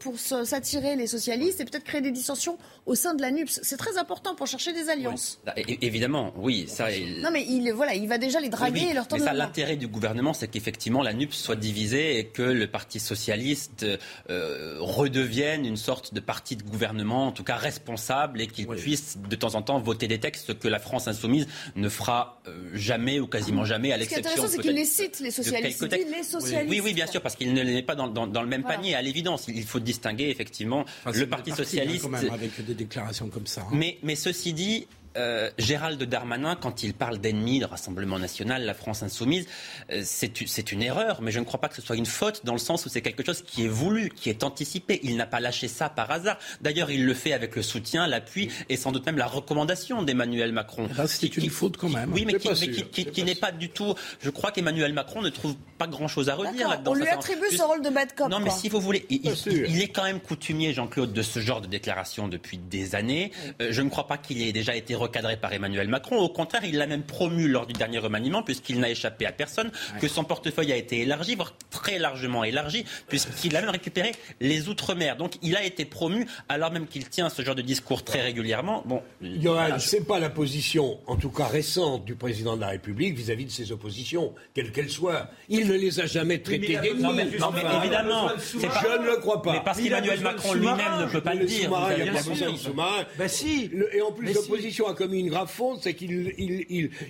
pour 0.00 0.18
s'attirer 0.18 0.96
les 0.96 1.06
socialistes 1.06 1.60
et 1.60 1.64
peut-être 1.64 1.84
créer 1.84 2.00
des 2.00 2.10
dissensions 2.10 2.58
au 2.84 2.94
sein 2.94 3.14
de 3.14 3.22
la 3.22 3.30
NUPS. 3.30 3.60
C'est 3.62 3.76
très 3.76 3.96
important 3.96 4.34
pour 4.34 4.46
chercher 4.46 4.72
des 4.72 4.88
alliances. 4.90 5.40
Bah, 5.46 5.54
évidemment, 5.56 6.32
oui. 6.36 6.66
Ça, 6.68 6.88
Non, 7.20 7.30
mais 7.32 7.44
il, 7.48 7.72
voilà, 7.72 7.94
il 7.94 8.08
va 8.08 8.18
déjà 8.18 8.40
les 8.40 8.48
draguer 8.48 8.88
et 8.90 8.94
leur 8.94 9.08
tendre 9.08 9.24
Mais 9.24 9.32
l'intérêt 9.32 9.76
du 9.76 9.88
gouvernement, 9.88 10.34
c'est 10.34 10.48
qu'effectivement 10.48 11.02
la 11.02 11.12
NUPS 11.12 11.36
soit 11.36 11.56
divisée 11.56 12.18
et 12.18 12.26
que 12.26 12.42
le 12.42 12.66
Parti 12.66 13.00
socialiste 13.00 13.86
euh, 14.30 14.76
redevienne 14.80 15.64
une 15.64 15.76
sorte 15.76 16.14
de 16.14 16.20
parti 16.20 16.56
de 16.56 16.62
gouvernement, 16.62 17.28
en 17.28 17.32
tout 17.32 17.44
cas 17.44 17.56
responsable, 17.56 18.40
et 18.40 18.46
qu'il 18.46 18.66
puisse 18.66 19.18
de 19.18 19.36
temps 19.36 19.54
en 19.54 19.62
temps 19.62 19.80
voter 19.80 20.08
des 20.08 20.20
textes 20.20 20.58
que 20.58 20.68
la 20.68 20.78
France 20.78 21.08
insoumise 21.08 21.46
ne 21.76 21.88
fera 21.88 22.40
euh, 22.46 22.70
jamais 22.74 23.20
ou 23.20 23.26
quasiment 23.26 23.64
jamais, 23.64 23.92
à 23.92 23.96
l'exception. 23.96 24.30
Ce 24.30 24.34
qui 24.34 24.38
est 24.38 24.40
intéressant, 24.40 24.56
c'est 24.56 24.68
qu'il 24.68 24.76
les 24.76 24.84
cite, 24.84 25.20
les 25.20 25.30
socialistes. 25.30 25.80
Les 25.82 26.22
socialistes. 26.22 26.70
Oui, 26.70 26.80
oui, 26.82 26.94
bien 26.94 27.06
sûr, 27.06 27.20
parce 27.22 27.36
qu'il 27.36 27.52
ne 27.54 27.62
les 27.62 27.74
met 27.74 27.82
pas 27.82 27.94
dans, 27.94 28.08
dans, 28.08 28.42
le 28.42 28.48
même 28.48 28.64
panier, 28.64 28.94
à 28.94 29.02
l'évidence 29.02 29.46
il 29.48 29.61
faut 29.66 29.80
distinguer 29.80 30.28
effectivement 30.28 30.84
le 31.06 31.26
Parti 31.26 31.52
socialiste. 31.52 32.02
Quand 32.02 32.08
même, 32.10 32.30
avec 32.30 32.64
des 32.64 32.74
déclarations 32.74 33.28
comme 33.28 33.46
ça. 33.46 33.62
Hein. 33.62 33.70
Mais, 33.72 33.98
mais 34.02 34.14
ceci 34.14 34.52
dit, 34.52 34.86
euh, 35.16 35.50
Gérald 35.58 36.02
Darmanin, 36.02 36.56
quand 36.56 36.82
il 36.82 36.94
parle 36.94 37.18
d'ennemis, 37.18 37.60
de 37.60 37.66
Rassemblement 37.66 38.18
national, 38.18 38.64
la 38.64 38.74
France 38.74 39.02
insoumise, 39.02 39.46
euh, 39.90 40.02
c'est 40.04 40.72
une 40.72 40.82
erreur, 40.82 41.20
mais 41.22 41.30
je 41.30 41.38
ne 41.38 41.44
crois 41.44 41.60
pas 41.60 41.68
que 41.68 41.76
ce 41.76 41.82
soit 41.82 41.96
une 41.96 42.06
faute 42.06 42.42
dans 42.44 42.52
le 42.52 42.58
sens 42.58 42.86
où 42.86 42.88
c'est 42.88 43.02
quelque 43.02 43.24
chose 43.24 43.42
qui 43.42 43.64
est 43.64 43.68
voulu, 43.68 44.10
qui 44.10 44.30
est 44.30 44.44
anticipé. 44.44 45.00
Il 45.02 45.16
n'a 45.16 45.26
pas 45.26 45.40
lâché 45.40 45.68
ça 45.68 45.88
par 45.88 46.10
hasard. 46.10 46.38
D'ailleurs, 46.60 46.90
il 46.90 47.04
le 47.04 47.14
fait 47.14 47.32
avec 47.32 47.56
le 47.56 47.62
soutien, 47.62 48.06
l'appui 48.06 48.50
et 48.68 48.76
sans 48.76 48.92
doute 48.92 49.06
même 49.06 49.18
la 49.18 49.26
recommandation 49.26 50.02
d'Emmanuel 50.02 50.52
Macron. 50.52 50.88
Eh 50.90 50.94
ben, 50.94 51.06
c'est 51.06 51.36
une 51.36 51.50
faute 51.50 51.76
quand 51.76 51.88
même. 51.88 52.12
Oui, 52.12 52.24
mais 52.26 52.34
qui, 52.34 53.24
n'est 53.24 53.34
pas 53.34 53.52
du 53.52 53.68
tout. 53.68 53.94
Je 54.20 54.30
crois 54.30 54.50
qu'Emmanuel 54.50 54.92
Macron 54.92 55.22
ne 55.22 55.30
trouve 55.30 55.56
pas 55.78 55.86
grand-chose 55.86 56.28
à 56.28 56.34
redire 56.34 56.68
là-dedans. 56.68 56.92
On 56.92 56.94
lui 56.94 57.08
attribue 57.08 57.50
ce 57.50 57.62
rôle 57.62 57.82
de 57.82 57.90
bad 57.90 58.14
cop. 58.14 58.28
Non, 58.28 58.40
mais 58.40 58.50
si 58.50 58.68
vous 58.68 58.80
voulez, 58.80 59.06
il, 59.10 59.82
est 59.82 59.88
quand 59.88 60.04
même 60.04 60.20
coutumier, 60.20 60.72
Jean-Claude, 60.72 61.12
de 61.12 61.22
ce 61.22 61.40
genre 61.40 61.60
de 61.60 61.66
déclaration 61.66 62.28
depuis 62.28 62.58
des 62.58 62.94
années. 62.94 63.32
Euh, 63.60 63.68
je 63.70 63.82
ne 63.82 63.88
crois 63.88 64.06
pas 64.06 64.18
qu'il 64.18 64.42
ait 64.42 64.52
déjà 64.52 64.74
été 64.74 64.94
recadré 65.02 65.36
par 65.36 65.52
Emmanuel 65.52 65.88
Macron. 65.88 66.18
Au 66.18 66.28
contraire, 66.28 66.64
il 66.64 66.76
l'a 66.76 66.86
même 66.86 67.02
promu 67.02 67.48
lors 67.48 67.66
du 67.66 67.74
dernier 67.74 67.98
remaniement, 67.98 68.42
puisqu'il 68.42 68.80
n'a 68.80 68.90
échappé 68.90 69.26
à 69.26 69.32
personne, 69.32 69.70
que 70.00 70.08
son 70.08 70.24
portefeuille 70.24 70.72
a 70.72 70.76
été 70.76 71.00
élargi, 71.00 71.34
voire 71.34 71.54
très 71.70 71.98
largement 71.98 72.44
élargi, 72.44 72.84
puisqu'il 73.08 73.56
a 73.56 73.60
même 73.60 73.70
récupéré 73.70 74.12
les 74.40 74.68
Outre-mer. 74.68 75.16
Donc 75.16 75.34
il 75.42 75.56
a 75.56 75.64
été 75.64 75.84
promu, 75.84 76.26
alors 76.48 76.70
même 76.70 76.86
qu'il 76.86 77.08
tient 77.08 77.28
ce 77.28 77.42
genre 77.42 77.54
de 77.54 77.62
discours 77.62 78.04
très 78.04 78.22
régulièrement. 78.22 78.82
Bon, 78.86 79.02
Johan, 79.20 79.78
ce 79.78 79.96
n'est 79.96 80.02
pas 80.02 80.18
la 80.18 80.30
position, 80.30 80.98
en 81.06 81.16
tout 81.16 81.30
cas 81.30 81.46
récente, 81.46 82.04
du 82.04 82.14
président 82.14 82.56
de 82.56 82.60
la 82.60 82.68
République 82.68 83.16
vis-à-vis 83.16 83.46
de 83.46 83.50
ses 83.50 83.72
oppositions, 83.72 84.32
quelles 84.54 84.72
qu'elles 84.72 84.90
soient. 84.90 85.28
Il 85.48 85.66
ne 85.66 85.74
les 85.74 86.00
a 86.00 86.06
jamais 86.06 86.38
traitées 86.38 86.76
d'ennemis. 86.76 87.02
Non, 87.02 87.12
mais, 87.12 87.62
évidemment, 87.80 88.30
je 88.38 88.56
ne 88.56 89.06
le 89.06 89.16
crois 89.16 89.42
pas. 89.42 89.52
Mais 89.54 89.60
parce 89.64 89.80
qu'Emmanuel 89.80 90.20
Macron 90.20 90.54
lui-même 90.54 91.00
ne 91.00 91.06
peut 91.06 91.20
pas 91.20 91.34
le 91.34 91.44
dire. 91.44 91.70
Il 91.96 92.04
n'y 92.04 92.08
a 92.08 92.12
pas 92.12 92.22
besoin 92.22 92.52
de 92.52 92.56
sous-marin. 92.56 93.04
Ben 93.18 93.28
si. 93.28 93.70
Et 93.92 94.00
en 94.00 94.12
plus, 94.12 94.32
l'opposition 94.32 94.86
a 94.92 94.94
commis 94.94 95.20
une 95.20 95.30
grave 95.30 95.48
faute, 95.48 95.80
c'est 95.82 95.94
qu'il 95.94 96.32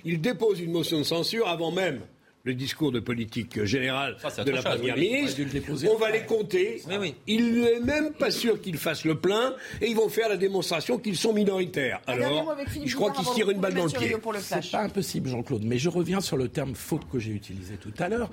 il, 0.03 0.21
dépose 0.21 0.59
une 0.59 0.71
motion 0.71 0.97
de 0.97 1.03
censure 1.03 1.47
avant 1.47 1.71
même 1.71 2.01
le 2.45 2.53
discours 2.53 2.91
de 2.91 2.99
politique 2.99 3.63
générale 3.63 4.17
de 4.45 4.51
la 4.51 4.61
Première 4.61 4.97
ministre. 4.97 5.41
On 5.89 5.97
va 5.97 6.11
les 6.11 6.25
compter. 6.25 6.81
Il 7.25 7.61
n'est 7.61 7.79
même 7.79 8.11
pas 8.11 8.31
sûr 8.31 8.61
qu'ils 8.61 8.77
fassent 8.77 9.05
le 9.05 9.15
plein 9.15 9.55
et 9.81 9.87
ils 9.87 9.95
vont 9.95 10.09
faire 10.09 10.27
la 10.27 10.35
démonstration 10.35 10.97
qu'ils 10.97 11.15
sont 11.15 11.31
minoritaires. 11.31 12.01
Alors, 12.05 12.55
je 12.85 12.95
crois 12.95 13.11
qu'ils 13.11 13.25
se 13.25 13.33
tirent 13.33 13.49
une 13.49 13.61
balle 13.61 13.75
dans 13.75 13.85
le 13.85 13.91
pied. 13.91 14.15
C'est 14.41 14.71
pas 14.71 14.83
impossible, 14.83 15.29
Jean-Claude, 15.29 15.63
mais 15.63 15.77
je 15.77 15.89
reviens 15.89 16.19
sur 16.19 16.35
le 16.35 16.49
terme 16.49 16.75
faute 16.75 17.09
que 17.09 17.19
j'ai 17.19 17.31
utilisé 17.31 17.75
tout 17.75 17.93
à 17.97 18.09
l'heure. 18.09 18.29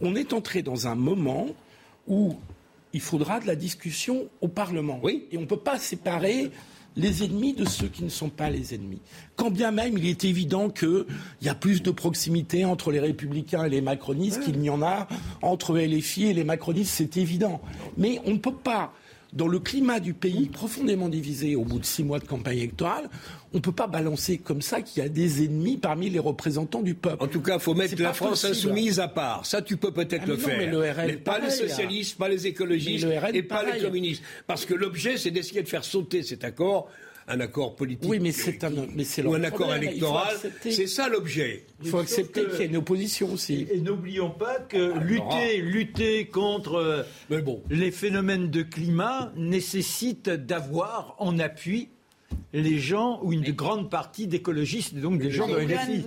On 0.00 0.14
est 0.16 0.32
entré 0.32 0.62
dans 0.62 0.86
un 0.86 0.94
moment 0.94 1.48
où 2.06 2.36
il 2.92 3.00
faudra 3.00 3.40
de 3.40 3.46
la 3.46 3.56
discussion 3.56 4.28
au 4.40 4.48
Parlement. 4.48 5.00
Oui. 5.02 5.26
Et 5.32 5.38
on 5.38 5.42
ne 5.42 5.46
peut 5.46 5.56
pas 5.56 5.78
séparer 5.78 6.50
les 6.96 7.24
ennemis 7.24 7.52
de 7.52 7.64
ceux 7.64 7.88
qui 7.88 8.04
ne 8.04 8.08
sont 8.08 8.30
pas 8.30 8.50
les 8.50 8.74
ennemis. 8.74 9.00
Quand 9.36 9.50
bien 9.50 9.70
même 9.70 9.98
il 9.98 10.06
est 10.06 10.24
évident 10.24 10.70
qu'il 10.70 11.04
y 11.42 11.48
a 11.48 11.54
plus 11.54 11.82
de 11.82 11.90
proximité 11.90 12.64
entre 12.64 12.90
les 12.90 13.00
républicains 13.00 13.64
et 13.64 13.68
les 13.68 13.80
macronistes 13.80 14.42
qu'il 14.42 14.58
n'y 14.58 14.70
en 14.70 14.82
a 14.82 15.06
entre 15.42 15.78
LFI 15.78 16.26
et 16.26 16.32
les 16.32 16.44
macronistes, 16.44 16.92
c'est 16.94 17.16
évident. 17.16 17.60
Mais 17.96 18.20
on 18.24 18.32
ne 18.32 18.38
peut 18.38 18.54
pas 18.54 18.92
dans 19.36 19.48
le 19.48 19.58
climat 19.58 20.00
du 20.00 20.14
pays 20.14 20.46
profondément 20.46 21.08
divisé 21.08 21.56
au 21.56 21.64
bout 21.64 21.78
de 21.78 21.84
six 21.84 22.02
mois 22.02 22.18
de 22.18 22.24
campagne 22.24 22.58
électorale, 22.58 23.08
on 23.52 23.58
ne 23.58 23.62
peut 23.62 23.72
pas 23.72 23.86
balancer 23.86 24.38
comme 24.38 24.62
ça 24.62 24.80
qu'il 24.80 25.02
y 25.02 25.06
a 25.06 25.08
des 25.08 25.44
ennemis 25.44 25.76
parmi 25.76 26.08
les 26.08 26.18
représentants 26.18 26.82
du 26.82 26.94
peuple. 26.94 27.22
En 27.22 27.26
tout 27.26 27.42
cas, 27.42 27.54
il 27.54 27.60
faut 27.60 27.74
mettre 27.74 28.00
la 28.00 28.14
France 28.14 28.44
insoumise 28.44 28.98
à 28.98 29.08
part. 29.08 29.44
Ça, 29.44 29.60
tu 29.60 29.76
peux 29.76 29.92
peut-être 29.92 30.24
ah, 30.24 30.28
le 30.28 30.36
faire. 30.36 30.58
Mais 30.58 30.66
le 30.66 30.80
RL, 30.80 31.22
pas 31.22 31.38
les 31.38 31.50
socialistes, 31.50 32.18
pas 32.18 32.28
les 32.28 32.46
écologistes 32.46 33.06
et 33.32 33.42
pas 33.42 33.62
les 33.62 33.80
communistes. 33.80 34.22
Parce 34.46 34.64
que 34.64 34.74
l'objet, 34.74 35.18
c'est 35.18 35.30
d'essayer 35.30 35.62
de 35.62 35.68
faire 35.68 35.84
sauter 35.84 36.22
cet 36.22 36.42
accord 36.42 36.88
un 37.28 37.40
accord 37.40 37.74
politique 37.74 38.08
oui, 38.08 38.20
mais 38.20 38.32
c'est 38.32 38.62
un, 38.62 38.70
mais 38.94 39.04
ou 39.24 39.34
un 39.34 39.42
accord 39.42 39.74
électoral. 39.74 40.36
C'est 40.62 40.86
ça 40.86 41.08
l'objet. 41.08 41.66
Il 41.82 41.90
faut 41.90 41.98
accepter 41.98 42.44
qu'il 42.46 42.60
y 42.60 42.62
ait 42.62 42.66
une 42.66 42.76
opposition 42.76 43.32
aussi. 43.32 43.66
Et, 43.70 43.80
n'oublions 43.80 44.30
pas 44.30 44.58
que 44.60 44.92
ah, 44.94 44.98
lutter, 45.00 45.58
lutter 45.58 46.26
contre 46.26 47.04
les 47.70 47.90
phénomènes 47.90 48.50
de 48.50 48.62
climat 48.62 49.32
nécessite 49.36 50.28
d'avoir 50.30 51.16
en 51.18 51.38
appui 51.38 51.88
les 52.52 52.78
gens 52.78 53.20
ou 53.22 53.32
une 53.32 53.50
grande 53.52 53.90
partie 53.90 54.26
d'écologistes, 54.26 54.94
donc 54.94 55.18
des 55.18 55.30
gens 55.30 55.46
de 55.46 55.56
LFI. 55.56 56.06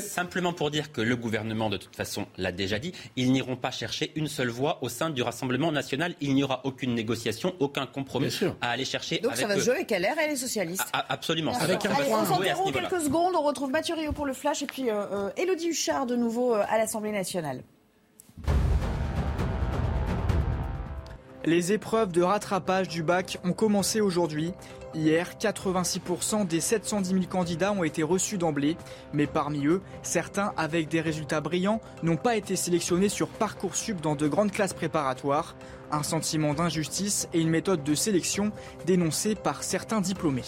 simplement 0.00 0.52
pour 0.52 0.70
dire 0.70 0.92
que 0.92 1.00
le 1.00 1.16
gouvernement, 1.16 1.70
de 1.70 1.76
toute 1.76 1.94
façon, 1.94 2.26
l'a 2.38 2.52
déjà 2.52 2.78
dit, 2.78 2.92
ils 3.16 3.32
n'iront 3.32 3.56
pas 3.56 3.70
chercher 3.70 4.12
une 4.16 4.28
seule 4.28 4.48
voix 4.48 4.78
au 4.82 4.88
sein 4.88 5.10
du 5.10 5.22
Rassemblement 5.22 5.72
national. 5.72 6.14
Il 6.20 6.34
n'y 6.34 6.42
aura 6.42 6.62
aucune 6.64 6.94
négociation, 6.94 7.54
aucun 7.58 7.86
compromis 7.86 8.34
à 8.60 8.70
aller 8.70 8.84
chercher. 8.84 9.18
Donc 9.18 9.36
ça 9.36 9.46
va 9.46 9.58
jouer 9.58 9.74
avec 9.74 9.90
LR 9.90 10.18
et 10.24 10.28
les 10.28 10.36
socialistes. 10.36 10.86
Ah, 10.92 11.04
ah, 11.08 11.14
absolument. 11.14 11.52
Avec 11.54 11.84
un 11.84 11.90
Allez, 11.90 12.12
on 12.12 12.24
s'interrompt 12.24 12.72
quelques 12.72 13.00
secondes. 13.02 13.34
On 13.36 13.42
retrouve 13.42 13.70
Mathieu 13.70 13.94
Rio 13.94 14.12
pour 14.12 14.26
le 14.26 14.32
flash 14.32 14.62
et 14.62 14.66
puis 14.66 14.90
euh, 14.90 15.30
Elodie 15.36 15.68
euh, 15.68 15.70
Huchard 15.70 16.06
de 16.06 16.16
nouveau 16.16 16.54
euh, 16.54 16.62
à 16.68 16.78
l'Assemblée 16.78 17.12
nationale. 17.12 17.62
Les 21.46 21.72
épreuves 21.72 22.10
de 22.10 22.22
rattrapage 22.22 22.88
du 22.88 23.04
bac 23.04 23.38
ont 23.44 23.52
commencé 23.52 24.00
aujourd'hui. 24.00 24.52
Hier, 24.94 25.34
86% 25.38 26.44
des 26.44 26.60
710 26.60 27.10
000 27.10 27.22
candidats 27.26 27.70
ont 27.70 27.84
été 27.84 28.02
reçus 28.02 28.36
d'emblée, 28.36 28.76
mais 29.12 29.28
parmi 29.28 29.64
eux, 29.66 29.80
certains 30.02 30.52
avec 30.56 30.88
des 30.88 31.00
résultats 31.00 31.40
brillants 31.40 31.80
n'ont 32.02 32.16
pas 32.16 32.34
été 32.34 32.56
sélectionnés 32.56 33.08
sur 33.08 33.28
Parcoursup 33.28 34.00
dans 34.00 34.16
de 34.16 34.26
grandes 34.26 34.50
classes 34.50 34.74
préparatoires. 34.74 35.54
Un 35.92 36.02
sentiment 36.02 36.52
d'injustice 36.52 37.28
et 37.32 37.40
une 37.40 37.50
méthode 37.50 37.84
de 37.84 37.94
sélection 37.94 38.50
dénoncée 38.84 39.36
par 39.36 39.62
certains 39.62 40.00
diplômés. 40.00 40.42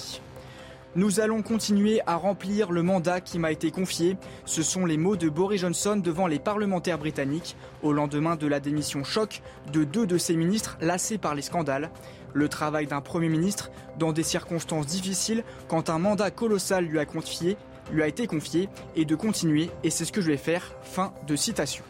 Nous 0.99 1.21
allons 1.21 1.43
continuer 1.43 2.01
à 2.09 2.17
remplir 2.17 2.73
le 2.73 2.83
mandat 2.83 3.21
qui 3.21 3.39
m'a 3.39 3.53
été 3.53 3.71
confié. 3.71 4.17
Ce 4.45 4.65
sont 4.65 4.85
les 4.85 4.97
mots 4.97 5.15
de 5.15 5.29
Boris 5.29 5.61
Johnson 5.61 5.95
devant 5.95 6.27
les 6.27 6.41
parlementaires 6.41 6.99
britanniques 6.99 7.55
au 7.85 7.93
lendemain 7.93 8.35
de 8.35 8.49
la 8.49 8.59
démission 8.59 9.05
choc 9.05 9.41
de 9.73 9.85
deux 9.85 10.09
de 10.09 10.19
ses 10.19 10.35
ministres 10.35 10.77
lassés 10.81 11.17
par 11.17 11.37
les 11.37 11.43
scandales. 11.43 11.93
Le 12.35 12.49
travail 12.49 12.89
d'un 12.89 13.01
Premier 13.01 13.29
ministre 13.29 13.71
dans 13.97 14.13
des 14.13 14.25
circonstances 14.25 14.87
difficiles 14.87 15.45
quand 15.69 15.89
un 15.89 16.01
mandat 16.01 16.33
colossal 16.33 16.85
lui 16.87 16.99
a 16.99 17.05
confié 17.05 17.57
été 18.05 18.27
confiée 18.27 18.69
et 18.97 19.05
de 19.05 19.15
continuer, 19.15 19.71
et 19.85 19.91
c'est 19.91 20.05
ce 20.05 20.11
que 20.11 20.21
je 20.21 20.27
vais 20.27 20.37
faire. 20.37 20.75
Fin 20.83 21.15
de 21.29 21.37
citation. 21.37 21.85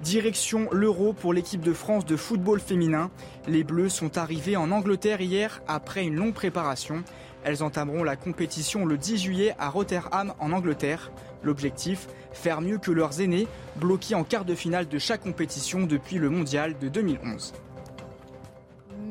Direction 0.00 0.68
l'Euro 0.70 1.12
pour 1.12 1.32
l'équipe 1.32 1.60
de 1.60 1.72
France 1.72 2.06
de 2.06 2.14
football 2.14 2.60
féminin. 2.60 3.10
Les 3.48 3.64
Bleus 3.64 3.88
sont 3.88 4.16
arrivés 4.16 4.56
en 4.56 4.70
Angleterre 4.70 5.20
hier 5.20 5.60
après 5.66 6.04
une 6.04 6.14
longue 6.14 6.34
préparation. 6.34 7.02
Elles 7.44 7.62
entameront 7.62 8.02
la 8.02 8.16
compétition 8.16 8.84
le 8.84 8.96
10 8.96 9.18
juillet 9.18 9.54
à 9.58 9.70
Rotterdam 9.70 10.34
en 10.40 10.52
Angleterre. 10.52 11.10
L'objectif, 11.42 12.08
faire 12.32 12.60
mieux 12.60 12.78
que 12.78 12.90
leurs 12.90 13.20
aînés, 13.20 13.46
bloqués 13.76 14.14
en 14.14 14.24
quart 14.24 14.44
de 14.44 14.54
finale 14.54 14.88
de 14.88 14.98
chaque 14.98 15.22
compétition 15.22 15.86
depuis 15.86 16.18
le 16.18 16.30
mondial 16.30 16.78
de 16.78 16.88
2011. 16.88 17.54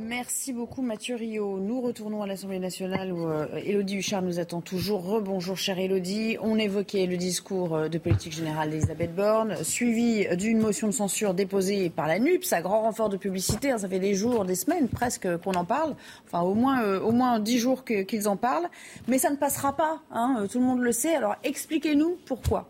Merci 0.07 0.53
beaucoup 0.53 0.81
Mathieu 0.81 1.17
Rio. 1.17 1.59
Nous 1.59 1.81
retournons 1.81 2.23
à 2.23 2.27
l'Assemblée 2.27 2.59
nationale 2.59 3.11
où 3.11 3.27
euh, 3.27 3.45
Élodie 3.57 3.97
Huchard 3.97 4.21
nous 4.21 4.39
attend 4.39 4.61
toujours. 4.61 5.03
Rebonjour 5.03 5.57
chère 5.57 5.79
Élodie. 5.79 6.37
On 6.41 6.57
évoquait 6.57 7.07
le 7.07 7.17
discours 7.17 7.75
euh, 7.75 7.89
de 7.89 7.97
politique 7.97 8.33
générale 8.33 8.69
d'Elisabeth 8.69 9.13
Borne, 9.13 9.61
suivi 9.65 10.25
d'une 10.37 10.59
motion 10.59 10.87
de 10.87 10.93
censure 10.93 11.33
déposée 11.33 11.89
par 11.89 12.07
la 12.07 12.19
NUPS 12.19 12.53
à 12.53 12.61
grand 12.61 12.83
renfort 12.83 13.09
de 13.09 13.17
publicité. 13.17 13.77
Ça 13.77 13.89
fait 13.89 13.99
des 13.99 14.13
jours, 14.13 14.45
des 14.45 14.55
semaines 14.55 14.87
presque 14.87 15.27
qu'on 15.39 15.55
en 15.55 15.65
parle. 15.65 15.93
Enfin 16.25 16.39
au 16.39 16.53
moins, 16.53 16.83
euh, 16.83 17.01
au 17.01 17.11
moins 17.11 17.41
dix 17.41 17.57
jours 17.57 17.83
qu'ils 17.83 18.29
en 18.29 18.37
parlent. 18.37 18.69
Mais 19.09 19.17
ça 19.17 19.29
ne 19.29 19.35
passera 19.35 19.75
pas. 19.75 19.99
Hein, 20.11 20.47
tout 20.49 20.59
le 20.59 20.65
monde 20.65 20.79
le 20.79 20.93
sait. 20.93 21.15
Alors 21.15 21.35
expliquez-nous 21.43 22.15
pourquoi. 22.25 22.69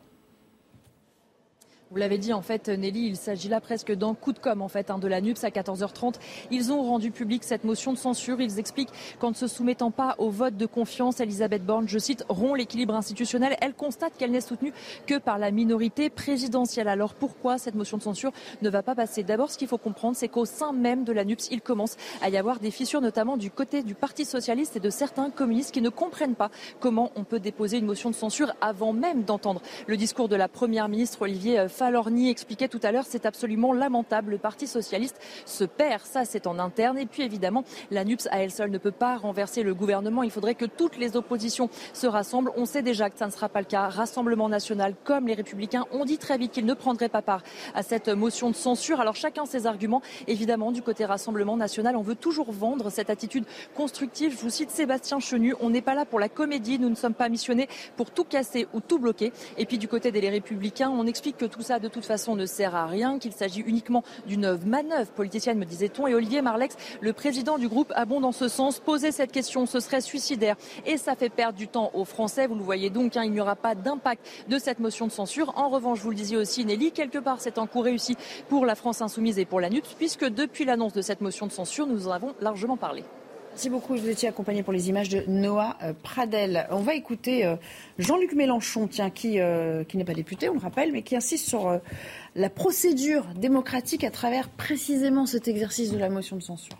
Vous 1.89 1.95
l'avez 1.95 2.17
dit, 2.17 2.33
en 2.33 2.41
fait, 2.41 2.67
Nelly, 2.67 3.07
il 3.07 3.15
s'agit 3.15 3.47
là 3.47 3.61
presque 3.61 3.93
d'un 3.93 4.13
coup 4.13 4.33
de 4.33 4.39
com' 4.39 4.61
en 4.61 4.67
fait, 4.67 4.91
hein, 4.91 4.97
de 4.97 5.07
la 5.07 5.21
NUPS 5.21 5.45
à 5.45 5.51
14h30. 5.51 6.15
Ils 6.51 6.73
ont 6.73 6.81
rendu 6.81 7.11
public 7.11 7.45
cette 7.45 7.63
motion 7.63 7.93
de 7.93 7.97
censure. 7.97 8.41
Ils 8.41 8.59
expliquent 8.59 8.89
qu'en 9.19 9.29
ne 9.29 9.35
se 9.35 9.47
soumettant 9.47 9.89
pas 9.89 10.15
au 10.17 10.29
vote 10.29 10.57
de 10.57 10.65
confiance, 10.65 11.21
Elisabeth 11.21 11.65
Borne, 11.65 11.87
je 11.87 11.97
cite, 11.97 12.25
rompt 12.27 12.57
l'équilibre 12.57 12.93
institutionnel. 12.93 13.55
Elle 13.61 13.73
constate 13.73 14.17
qu'elle 14.17 14.31
n'est 14.31 14.41
soutenue 14.41 14.73
que 15.05 15.17
par 15.17 15.37
la 15.37 15.49
minorité 15.49 16.09
présidentielle. 16.09 16.89
Alors 16.89 17.13
pourquoi 17.13 17.57
cette 17.57 17.75
motion 17.75 17.95
de 17.95 18.03
censure 18.03 18.33
ne 18.61 18.69
va 18.69 18.83
pas 18.83 18.93
passer? 18.93 19.23
D'abord, 19.23 19.49
ce 19.49 19.57
qu'il 19.57 19.69
faut 19.69 19.77
comprendre, 19.77 20.17
c'est 20.17 20.27
qu'au 20.27 20.43
sein 20.43 20.73
même 20.73 21.05
de 21.05 21.13
la 21.13 21.23
NUPS, 21.23 21.47
il 21.51 21.61
commence 21.61 21.95
à 22.21 22.27
y 22.27 22.35
avoir 22.35 22.59
des 22.59 22.71
fissures, 22.71 22.99
notamment 22.99 23.37
du 23.37 23.49
côté 23.49 23.81
du 23.81 23.95
Parti 23.95 24.25
socialiste 24.25 24.75
et 24.75 24.81
de 24.81 24.89
certains 24.89 25.29
communistes 25.29 25.71
qui 25.71 25.81
ne 25.81 25.89
comprennent 25.89 26.35
pas 26.35 26.51
comment 26.81 27.13
on 27.15 27.23
peut 27.23 27.39
déposer 27.39 27.77
une 27.77 27.85
motion 27.85 28.09
de 28.09 28.15
censure 28.15 28.53
avant 28.59 28.91
même 28.91 29.23
d'entendre 29.23 29.61
le 29.87 29.95
discours 29.95 30.27
de 30.27 30.35
la 30.35 30.49
première 30.49 30.89
ministre 30.89 31.21
Olivier 31.21 31.65
Falorni 31.77 32.31
expliquait 32.31 32.67
tout 32.67 32.79
à 32.81 32.91
l'heure, 32.91 33.05
c'est 33.07 33.27
absolument 33.27 33.71
lamentable. 33.71 34.31
Le 34.31 34.37
Parti 34.39 34.65
socialiste 34.65 35.19
se 35.45 35.63
perd, 35.63 36.01
ça 36.01 36.25
c'est 36.25 36.47
en 36.47 36.57
interne. 36.57 36.97
Et 36.97 37.05
puis 37.05 37.21
évidemment, 37.21 37.63
la 37.91 38.03
NUPS 38.03 38.27
à 38.31 38.39
elle 38.39 38.49
seule 38.49 38.71
ne 38.71 38.79
peut 38.79 38.89
pas 38.89 39.15
renverser 39.15 39.61
le 39.61 39.75
gouvernement. 39.75 40.23
Il 40.23 40.31
faudrait 40.31 40.55
que 40.55 40.65
toutes 40.65 40.97
les 40.97 41.15
oppositions 41.15 41.69
se 41.93 42.07
rassemblent. 42.07 42.51
On 42.57 42.65
sait 42.65 42.81
déjà 42.81 43.11
que 43.11 43.19
ça 43.19 43.27
ne 43.27 43.31
sera 43.31 43.47
pas 43.47 43.59
le 43.59 43.67
cas. 43.67 43.89
Rassemblement 43.89 44.49
national, 44.49 44.95
comme 45.03 45.27
les 45.27 45.35
Républicains, 45.35 45.85
ont 45.91 46.03
dit 46.03 46.17
très 46.17 46.39
vite 46.39 46.51
qu'ils 46.51 46.65
ne 46.65 46.73
prendraient 46.73 47.09
pas 47.09 47.21
part 47.21 47.43
à 47.75 47.83
cette 47.83 48.09
motion 48.09 48.49
de 48.49 48.55
censure. 48.55 48.99
Alors 48.99 49.15
chacun 49.15 49.45
ses 49.45 49.67
arguments. 49.67 50.01
Évidemment, 50.25 50.71
du 50.71 50.81
côté 50.81 51.05
Rassemblement 51.05 51.57
national, 51.57 51.95
on 51.95 52.01
veut 52.01 52.15
toujours 52.15 52.51
vendre 52.51 52.89
cette 52.89 53.11
attitude 53.11 53.45
constructive. 53.75 54.31
Je 54.35 54.41
vous 54.41 54.49
cite 54.49 54.71
Sébastien 54.71 55.19
Chenu. 55.19 55.53
On 55.59 55.69
n'est 55.69 55.83
pas 55.83 55.93
là 55.93 56.05
pour 56.05 56.19
la 56.19 56.27
comédie. 56.27 56.79
Nous 56.79 56.89
ne 56.89 56.95
sommes 56.95 57.13
pas 57.13 57.29
missionnés 57.29 57.69
pour 57.97 58.09
tout 58.09 58.23
casser 58.23 58.67
ou 58.73 58.79
tout 58.79 58.97
bloquer. 58.97 59.31
Et 59.59 59.67
puis 59.67 59.77
du 59.77 59.87
côté 59.87 60.11
des 60.11 60.27
Républicains, 60.27 60.89
on 60.89 61.05
explique 61.05 61.37
que 61.37 61.45
tout 61.45 61.66
ça 61.67 61.79
de 61.79 61.89
toute 61.89 62.05
façon 62.05 62.35
ne 62.35 62.45
sert 62.45 62.75
à 62.75 62.85
rien, 62.85 63.19
qu'il 63.19 63.33
s'agit 63.33 63.59
uniquement 63.59 64.03
d'une 64.25 64.57
manœuvre 64.65 65.11
politicienne, 65.11 65.57
me 65.57 65.65
disait-on. 65.65 66.07
Et 66.07 66.15
Olivier 66.15 66.41
Marlex, 66.41 66.77
le 67.01 67.11
président 67.11 67.57
du 67.57 67.67
groupe, 67.67 67.91
a 67.93 68.05
bon 68.05 68.21
dans 68.21 68.31
ce 68.31 68.47
sens. 68.47 68.79
Poser 68.79 69.11
cette 69.11 69.33
question, 69.33 69.65
ce 69.65 69.81
serait 69.81 69.99
suicidaire 69.99 70.55
et 70.85 70.95
ça 70.97 71.15
fait 71.15 71.29
perdre 71.29 71.57
du 71.57 71.67
temps 71.67 71.91
aux 71.93 72.05
Français. 72.05 72.47
Vous 72.47 72.55
le 72.55 72.63
voyez 72.63 72.89
donc, 72.89 73.17
hein, 73.17 73.23
il 73.25 73.31
n'y 73.31 73.41
aura 73.41 73.57
pas 73.57 73.75
d'impact 73.75 74.25
de 74.47 74.57
cette 74.57 74.79
motion 74.79 75.07
de 75.07 75.11
censure. 75.11 75.53
En 75.57 75.67
revanche, 75.67 75.99
vous 75.99 76.09
le 76.09 76.15
disiez 76.15 76.37
aussi, 76.37 76.63
Nelly, 76.63 76.93
quelque 76.93 77.19
part, 77.19 77.41
c'est 77.41 77.57
un 77.57 77.67
coup 77.67 77.81
réussi 77.81 78.15
pour 78.47 78.65
la 78.65 78.75
France 78.75 79.01
insoumise 79.01 79.37
et 79.37 79.45
pour 79.45 79.59
la 79.59 79.69
NUPS, 79.69 79.95
puisque 79.97 80.25
depuis 80.25 80.63
l'annonce 80.63 80.93
de 80.93 81.01
cette 81.01 81.19
motion 81.19 81.47
de 81.47 81.51
censure, 81.51 81.85
nous 81.85 82.07
en 82.07 82.11
avons 82.11 82.33
largement 82.39 82.77
parlé. 82.77 83.03
Merci 83.57 83.71
beaucoup. 83.71 83.97
Vous 83.97 84.07
étiez 84.07 84.29
accompagné 84.29 84.61
pour 84.61 84.71
les 84.71 84.87
images 84.89 85.09
de 85.09 85.23
Noah 85.25 85.77
euh, 85.81 85.91
Pradel. 85.91 86.67
On 86.69 86.81
va 86.81 86.93
écouter 86.93 87.43
euh, 87.43 87.55
Jean-Luc 87.97 88.33
Mélenchon, 88.33 88.87
tiens, 88.87 89.09
qui, 89.09 89.39
euh, 89.39 89.83
qui 89.83 89.97
n'est 89.97 90.05
pas 90.05 90.13
député, 90.13 90.47
on 90.47 90.53
le 90.53 90.59
rappelle, 90.59 90.91
mais 90.91 91.01
qui 91.01 91.15
insiste 91.15 91.49
sur 91.49 91.81
la 92.35 92.49
procédure 92.51 93.25
démocratique 93.33 94.03
à 94.03 94.11
travers 94.11 94.49
précisément 94.49 95.25
cet 95.25 95.47
exercice 95.47 95.91
de 95.91 95.97
la 95.97 96.09
motion 96.09 96.35
de 96.35 96.43
censure. 96.43 96.77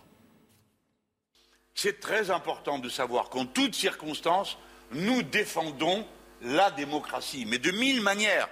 C'est 1.74 2.00
très 2.00 2.30
important 2.30 2.78
de 2.78 2.90
savoir 2.90 3.32
qu'en 3.32 3.48
toutes 3.48 3.74
circonstances, 3.74 4.60
nous 4.92 5.24
défendons 5.24 6.06
la 6.44 6.70
démocratie, 6.70 7.48
mais 7.50 7.58
de 7.58 7.72
mille 7.72 8.04
manières. 8.04 8.50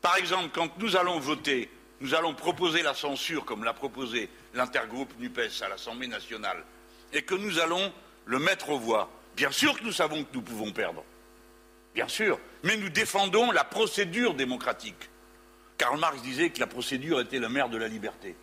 Par 0.00 0.16
exemple, 0.16 0.48
quand 0.54 0.70
nous 0.78 0.96
allons 0.96 1.18
voter, 1.18 1.68
nous 2.00 2.14
allons 2.14 2.32
proposer 2.32 2.80
la 2.80 2.94
censure, 2.94 3.44
comme 3.44 3.62
l'a 3.62 3.74
proposé 3.74 4.30
l'intergroupe 4.54 5.12
NUPES 5.18 5.60
à 5.62 5.68
l'Assemblée 5.68 6.08
nationale 6.08 6.64
et 7.12 7.22
que 7.22 7.34
nous 7.34 7.58
allons 7.58 7.92
le 8.24 8.38
mettre 8.38 8.70
aux 8.70 8.78
voix. 8.78 9.10
Bien 9.36 9.50
sûr 9.50 9.78
que 9.78 9.84
nous 9.84 9.92
savons 9.92 10.24
que 10.24 10.34
nous 10.34 10.42
pouvons 10.42 10.72
perdre. 10.72 11.04
Bien 11.94 12.08
sûr. 12.08 12.38
Mais 12.62 12.76
nous 12.76 12.88
défendons 12.88 13.50
la 13.52 13.64
procédure 13.64 14.34
démocratique. 14.34 15.10
Karl 15.78 15.98
Marx 15.98 16.22
disait 16.22 16.50
que 16.50 16.60
la 16.60 16.66
procédure 16.66 17.20
était 17.20 17.38
le 17.38 17.48
maire 17.48 17.68
de 17.68 17.76
la 17.76 17.88
liberté. 17.88 18.34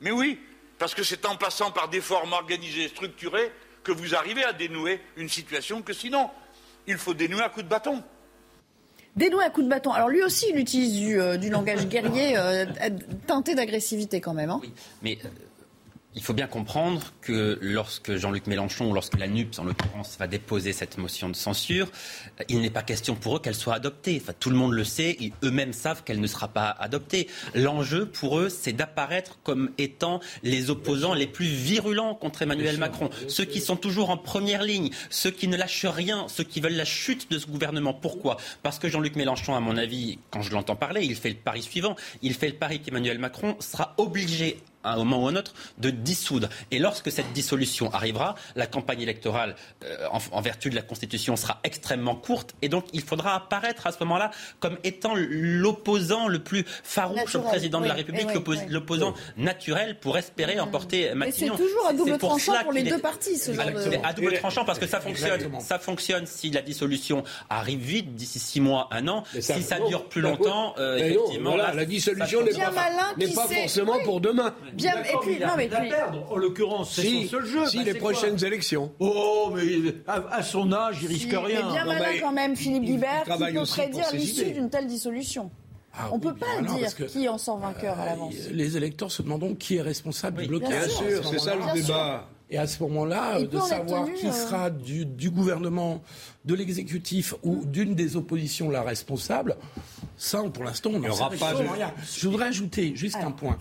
Mais 0.00 0.10
oui, 0.10 0.38
parce 0.78 0.94
que 0.94 1.02
c'est 1.02 1.26
en 1.26 1.36
passant 1.36 1.70
par 1.70 1.88
des 1.88 2.00
formes 2.00 2.32
organisées, 2.32 2.88
structurées, 2.88 3.50
que 3.82 3.92
vous 3.92 4.14
arrivez 4.14 4.44
à 4.44 4.52
dénouer 4.52 5.00
une 5.16 5.28
situation 5.28 5.82
que 5.82 5.92
sinon, 5.92 6.30
il 6.86 6.96
faut 6.96 7.14
dénouer 7.14 7.42
à 7.42 7.48
coup 7.48 7.62
de 7.62 7.68
bâton. 7.68 8.02
Dénouer 9.14 9.44
à 9.44 9.50
coup 9.50 9.62
de 9.62 9.68
bâton. 9.68 9.92
Alors 9.92 10.08
lui 10.08 10.22
aussi, 10.22 10.46
il 10.50 10.58
utilise 10.58 11.00
du, 11.00 11.20
euh, 11.20 11.36
langage 11.36 11.86
guerrier 11.86 12.36
euh, 12.36 12.66
teinté 13.26 13.54
d'agressivité 13.54 14.20
quand 14.20 14.34
même. 14.34 14.50
Hein. 14.50 14.58
Oui, 14.62 14.72
mais 15.02 15.18
euh, 15.24 15.28
il 16.16 16.22
faut 16.22 16.32
bien 16.32 16.46
comprendre 16.46 17.12
que 17.20 17.58
lorsque 17.60 18.16
Jean-Luc 18.16 18.46
Mélenchon, 18.46 18.90
ou 18.90 18.94
lorsque 18.94 19.18
la 19.18 19.26
NUPS 19.26 19.58
en 19.58 19.64
l'occurrence, 19.64 20.16
va 20.18 20.26
déposer 20.26 20.72
cette 20.72 20.98
motion 20.98 21.28
de 21.28 21.34
censure, 21.34 21.90
il 22.48 22.60
n'est 22.60 22.70
pas 22.70 22.82
question 22.82 23.14
pour 23.14 23.36
eux 23.36 23.40
qu'elle 23.40 23.54
soit 23.54 23.74
adoptée. 23.74 24.20
Enfin, 24.22 24.32
tout 24.38 24.50
le 24.50 24.56
monde 24.56 24.72
le 24.72 24.84
sait, 24.84 25.16
eux-mêmes 25.42 25.72
savent 25.72 26.04
qu'elle 26.04 26.20
ne 26.20 26.26
sera 26.26 26.48
pas 26.48 26.70
adoptée. 26.70 27.28
L'enjeu 27.54 28.06
pour 28.06 28.38
eux, 28.38 28.48
c'est 28.48 28.72
d'apparaître 28.72 29.38
comme 29.42 29.70
étant 29.78 30.20
les 30.42 30.70
opposants 30.70 31.14
les 31.14 31.26
plus 31.26 31.46
virulents 31.46 32.14
contre 32.14 32.42
Emmanuel 32.42 32.78
Macron, 32.78 33.10
ceux 33.28 33.44
qui 33.44 33.60
sont 33.60 33.76
toujours 33.76 34.10
en 34.10 34.16
première 34.16 34.62
ligne, 34.62 34.90
ceux 35.10 35.30
qui 35.30 35.48
ne 35.48 35.56
lâchent 35.56 35.86
rien, 35.86 36.26
ceux 36.28 36.44
qui 36.44 36.60
veulent 36.60 36.74
la 36.76 36.84
chute 36.84 37.30
de 37.30 37.38
ce 37.38 37.46
gouvernement. 37.46 37.94
Pourquoi? 37.94 38.36
Parce 38.62 38.78
que 38.78 38.88
Jean-Luc 38.88 39.16
Mélenchon, 39.16 39.54
à 39.54 39.60
mon 39.60 39.76
avis, 39.76 40.18
quand 40.30 40.42
je 40.42 40.52
l'entends 40.52 40.76
parler, 40.76 41.04
il 41.04 41.16
fait 41.16 41.30
le 41.30 41.34
pari 41.34 41.62
suivant. 41.62 41.96
Il 42.22 42.34
fait 42.34 42.48
le 42.48 42.54
pari 42.54 42.80
qu'Emmanuel 42.80 43.18
Macron 43.18 43.56
sera 43.60 43.94
obligé 43.98 44.58
à 44.84 44.94
un 44.94 44.96
moment 44.98 45.24
ou 45.24 45.28
un 45.28 45.36
autre, 45.36 45.54
de 45.78 45.90
dissoudre. 45.90 46.48
Et 46.70 46.78
lorsque 46.78 47.10
cette 47.10 47.32
dissolution 47.32 47.92
arrivera, 47.92 48.34
la 48.54 48.66
campagne 48.66 49.00
électorale, 49.00 49.56
euh, 49.84 50.06
en, 50.10 50.40
vertu 50.40 50.70
de 50.70 50.74
la 50.74 50.82
Constitution, 50.82 51.36
sera 51.36 51.60
extrêmement 51.64 52.14
courte. 52.14 52.54
Et 52.62 52.68
donc, 52.68 52.84
il 52.92 53.02
faudra 53.02 53.34
apparaître 53.34 53.86
à 53.86 53.92
ce 53.92 53.98
moment-là 54.00 54.30
comme 54.60 54.78
étant 54.84 55.14
l'opposant 55.16 56.28
le 56.28 56.38
plus 56.38 56.64
farouche 56.82 57.34
au 57.34 57.40
président 57.40 57.80
de 57.80 57.86
la 57.86 57.94
République, 57.94 58.28
l'opposant 58.68 59.14
naturel 59.36 59.98
pour 59.98 60.18
espérer 60.18 60.60
emporter 60.60 61.14
Matignon. 61.14 61.54
Mais 61.54 61.58
c'est 61.58 61.64
toujours 61.64 61.86
à 61.86 61.92
double 61.92 62.18
tranchant 62.18 62.52
pour, 62.62 62.72
les 62.72 62.82
deux 62.82 62.98
parties, 62.98 63.38
ce 63.38 63.52
genre 63.52 63.66
de... 63.66 64.06
À 64.06 64.12
double 64.12 64.34
tranchant, 64.38 64.64
parce 64.64 64.78
que 64.78 64.86
ça 64.86 65.00
fonctionne. 65.00 65.60
Ça 65.60 65.78
fonctionne 65.78 66.26
si 66.26 66.50
la 66.50 66.62
dissolution 66.62 67.24
arrive 67.48 67.80
vite, 67.80 68.14
d'ici 68.14 68.38
six 68.38 68.60
mois, 68.60 68.88
un 68.90 69.08
an. 69.08 69.24
si 69.40 69.62
ça 69.62 69.78
dure 69.88 70.08
plus 70.08 70.20
longtemps, 70.20 70.74
euh, 70.78 70.96
effectivement... 70.96 71.56
la 71.56 71.84
dissolution 71.84 72.42
n'est 72.42 72.52
pas, 73.28 73.46
forcément 73.48 73.98
pour 74.04 74.20
demain. 74.20 74.54
Bien, 74.74 75.02
et 75.02 75.16
puis, 75.22 75.38
non, 75.38 75.52
mais 75.56 75.68
puis... 75.68 75.88
perdre. 75.88 76.26
En 76.30 76.36
l'occurrence, 76.36 76.94
c'est 76.94 77.22
son 77.22 77.28
seul 77.28 77.46
jeu. 77.46 77.66
Si, 77.66 77.78
bah, 77.78 77.82
les 77.84 77.94
prochaines 77.94 78.44
élections. 78.44 78.92
Oh, 78.98 79.52
mais 79.54 79.94
à, 80.06 80.42
son 80.42 80.72
âge, 80.72 80.98
il 81.02 81.08
risque 81.08 81.30
rien. 81.30 81.40
Il 81.42 81.52
est 81.52 81.72
bien 81.72 81.84
malin 81.84 82.20
quand 82.20 82.32
même, 82.32 82.56
Philippe 82.56 82.84
Guibert, 82.84 83.24
qui 83.24 83.54
peut 83.54 83.64
prédire 83.64 84.06
l'issue 84.12 84.52
d'une 84.52 84.70
telle 84.70 84.86
dissolution. 84.86 85.50
Ah 85.96 86.08
on 86.10 86.16
ne 86.16 86.22
peut 86.22 86.34
pas 86.34 86.60
dire 86.60 86.94
qui 87.06 87.28
en 87.28 87.38
sort 87.38 87.58
vainqueur 87.58 87.98
à 88.00 88.06
l'avance. 88.06 88.34
Les 88.50 88.76
électeurs 88.76 89.12
se 89.12 89.22
demandent 89.22 89.56
qui 89.58 89.76
est 89.76 89.82
responsable 89.82 90.42
du 90.42 90.48
blocage. 90.48 90.70
Bien 90.70 90.88
sûr, 90.88 91.28
c'est 91.28 91.38
ça 91.38 91.54
le 91.54 91.80
débat. 91.80 92.28
Et 92.50 92.58
à 92.58 92.66
ce 92.66 92.82
moment-là, 92.82 93.42
de 93.42 93.58
savoir 93.58 94.12
qui 94.12 94.26
euh, 94.26 94.32
sera 94.32 94.70
du, 94.70 95.06
du 95.06 95.30
gouvernement, 95.30 96.02
de 96.44 96.54
l'exécutif 96.54 97.34
ou 97.42 97.64
d'une 97.64 97.94
des 97.94 98.16
oppositions 98.16 98.70
la 98.70 98.82
responsable, 98.82 99.56
ça, 100.16 100.42
pour 100.52 100.64
l'instant, 100.64 100.90
on 100.94 101.00
n'en 101.00 101.12
sait 101.12 101.36
pas. 101.38 101.54
Rien. 101.54 101.92
Je 102.16 102.28
voudrais 102.28 102.46
ajouter 102.46 102.92
juste 102.94 103.16
un 103.16 103.30
point, 103.30 103.58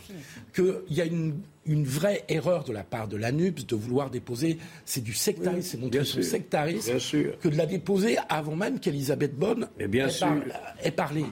qu'il 0.54 0.82
y 0.90 1.02
a 1.02 1.06
une, 1.06 1.40
une, 1.66 1.84
vraie 1.84 2.24
erreur 2.30 2.64
de 2.64 2.72
la 2.72 2.84
part 2.84 3.08
de 3.08 3.18
l'ANUPS 3.18 3.66
de 3.66 3.76
vouloir 3.76 4.10
déposer, 4.10 4.58
c'est 4.86 5.04
du 5.04 5.14
sectarisme, 5.14 5.62
c'est 5.62 5.78
montrer 5.78 6.06
son 6.06 6.22
sectarisme, 6.22 6.94
que 7.42 7.48
de 7.48 7.58
la 7.58 7.66
déposer 7.66 8.18
avant 8.30 8.56
même 8.56 8.80
qu'Elisabeth 8.80 9.36
Bonne 9.36 9.68
ait, 9.80 10.92
parlé. 10.92 11.26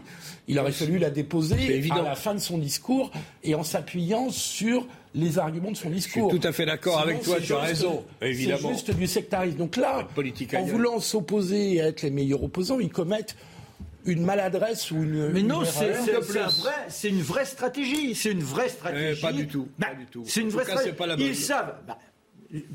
Il 0.48 0.60
aurait 0.60 0.72
fallu 0.72 0.98
la 0.98 1.10
déposer 1.10 1.82
à 1.92 2.02
la 2.02 2.16
fin 2.16 2.34
de 2.34 2.40
son 2.40 2.58
discours 2.58 3.12
et 3.44 3.56
en 3.56 3.64
s'appuyant 3.64 4.30
sur 4.30 4.88
les 5.14 5.38
arguments 5.40 5.72
de 5.72 5.78
son 5.78 5.90
discours. 5.90 6.30
Je 6.30 6.36
suis 6.36 6.42
tout 6.42 6.48
à 6.48 6.52
fait 6.52 6.66
d'accord 6.66 7.00
avec 7.00 7.22
toi, 7.22 7.38
tu 7.42 7.54
as 7.54 7.60
raison, 7.60 8.04
évidemment. 8.22 8.70
C'est 8.70 8.74
juste 8.74 8.96
du 8.96 9.08
sectarisme. 9.08 9.58
Donc 9.58 9.76
là, 9.76 10.08
en 10.56 10.64
voulant 10.64 11.00
s'opposer 11.00 11.74
et 11.74 11.78
être 11.78 12.02
les 12.02 12.12
meilleurs 12.12 12.44
opposants, 12.44 12.80
ils 12.80 12.92
commettent 12.92 13.36
une 14.06 14.24
maladresse 14.24 14.92
ou 14.92 15.04
une. 15.04 15.30
Mais 15.30 15.44
non, 15.44 15.64
c'est 15.66 15.94
un 15.94 16.20
vrai- 16.50 17.10
une 17.10 17.22
vraie 17.22 17.46
stratégie. 17.46 18.16
C'est 18.16 18.32
une 18.32 18.44
vraie 18.44 18.70
stratégie. 18.70 19.18
Eh, 19.18 19.22
pas 19.22 19.34
du 19.34 19.48
tout, 19.48 19.68
Bah, 19.78 19.88
pas 19.88 19.96
du 19.96 20.06
tout. 20.06 20.24
C'est 20.28 20.42
une 20.42 20.50
vraie 20.50 20.66
cas, 20.66 20.72
stratégie. 20.72 20.92
c'est 20.92 20.98
pas 20.98 21.08
la 21.08 21.16
Ils 21.16 21.36
savent, 21.36 21.76
bah, 21.88 21.98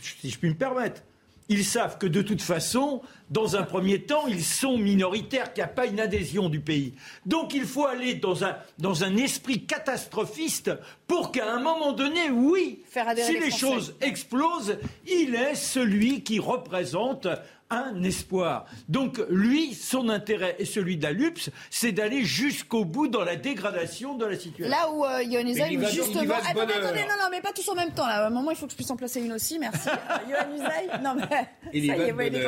si 0.01 0.31
je 0.31 0.39
puis 0.39 0.49
me 0.49 0.55
permettre, 0.55 1.03
ils 1.49 1.65
savent 1.65 1.97
que 1.99 2.07
de 2.09 2.23
toute 2.23 2.43
façon, 2.43 3.03
dans 3.31 3.55
un 3.55 3.63
premier 3.63 4.03
temps, 4.03 4.27
ils 4.27 4.43
sont 4.45 4.79
minoritaires, 4.79 5.53
qu'il 5.53 5.63
n'y 5.63 5.71
a 5.71 5.73
pas 5.73 5.87
une 5.87 6.01
adhésion 6.01 6.49
du 6.49 6.59
pays. 6.59 6.95
Donc 7.25 7.55
il 7.55 7.65
faut 7.65 7.87
aller 7.87 8.15
dans 8.15 8.45
un, 8.45 8.57
dans 8.79 9.05
un 9.05 9.17
esprit 9.17 9.65
catastrophiste 9.65 10.73
pour 11.07 11.31
qu'à 11.31 11.53
un 11.55 11.61
moment 11.61 11.93
donné, 11.93 12.31
oui, 12.33 12.83
Faire 12.89 13.13
si 13.17 13.39
les 13.39 13.53
choses 13.53 13.95
explosent, 14.01 14.79
il 15.07 15.37
est 15.37 15.55
celui 15.55 16.25
qui 16.25 16.41
représente 16.41 17.29
un 17.71 18.03
espoir. 18.03 18.67
Donc 18.89 19.21
lui, 19.29 19.75
son 19.75 20.09
intérêt 20.09 20.57
et 20.59 20.65
celui 20.65 20.97
d'Alups, 20.97 21.51
c'est 21.71 21.93
d'aller 21.93 22.25
jusqu'au 22.25 22.85
bout 22.85 23.09
dans 23.09 23.25
la 23.25 23.37
dégradation 23.37 24.15
de 24.15 24.25
la 24.27 24.39
situation. 24.39 24.71
Là 24.71 24.91
où 24.91 25.05
euh, 25.05 25.23
Yohann 25.23 25.49
Usaï, 25.49 25.79
justement. 25.91 26.25
va 26.25 26.41
de 26.41 26.73
attendez, 26.73 27.03
non, 27.03 27.17
non, 27.23 27.29
mais 27.31 27.41
pas 27.41 27.53
tous 27.53 27.69
en 27.69 27.75
même 27.75 27.93
temps. 27.93 28.07
Là. 28.07 28.25
À 28.25 28.27
un 28.27 28.31
moment, 28.31 28.51
il 28.51 28.57
faut 28.57 28.67
que 28.67 28.73
je 28.73 28.77
puisse 28.77 28.91
en 28.91 28.97
placer 28.97 29.21
une 29.21 29.33
aussi. 29.33 29.59
Merci. 29.59 29.89
Yohann 30.31 30.55
Usaï, 30.55 31.03
non, 31.03 31.15
mais. 31.15 31.49
Il 31.73 31.85
y 31.85 31.89
ça 31.89 31.97
va 31.97 32.05
y 32.05 32.09
est, 32.09 32.13
ouais, 32.13 32.29
il 32.29 32.37
est 32.37 32.47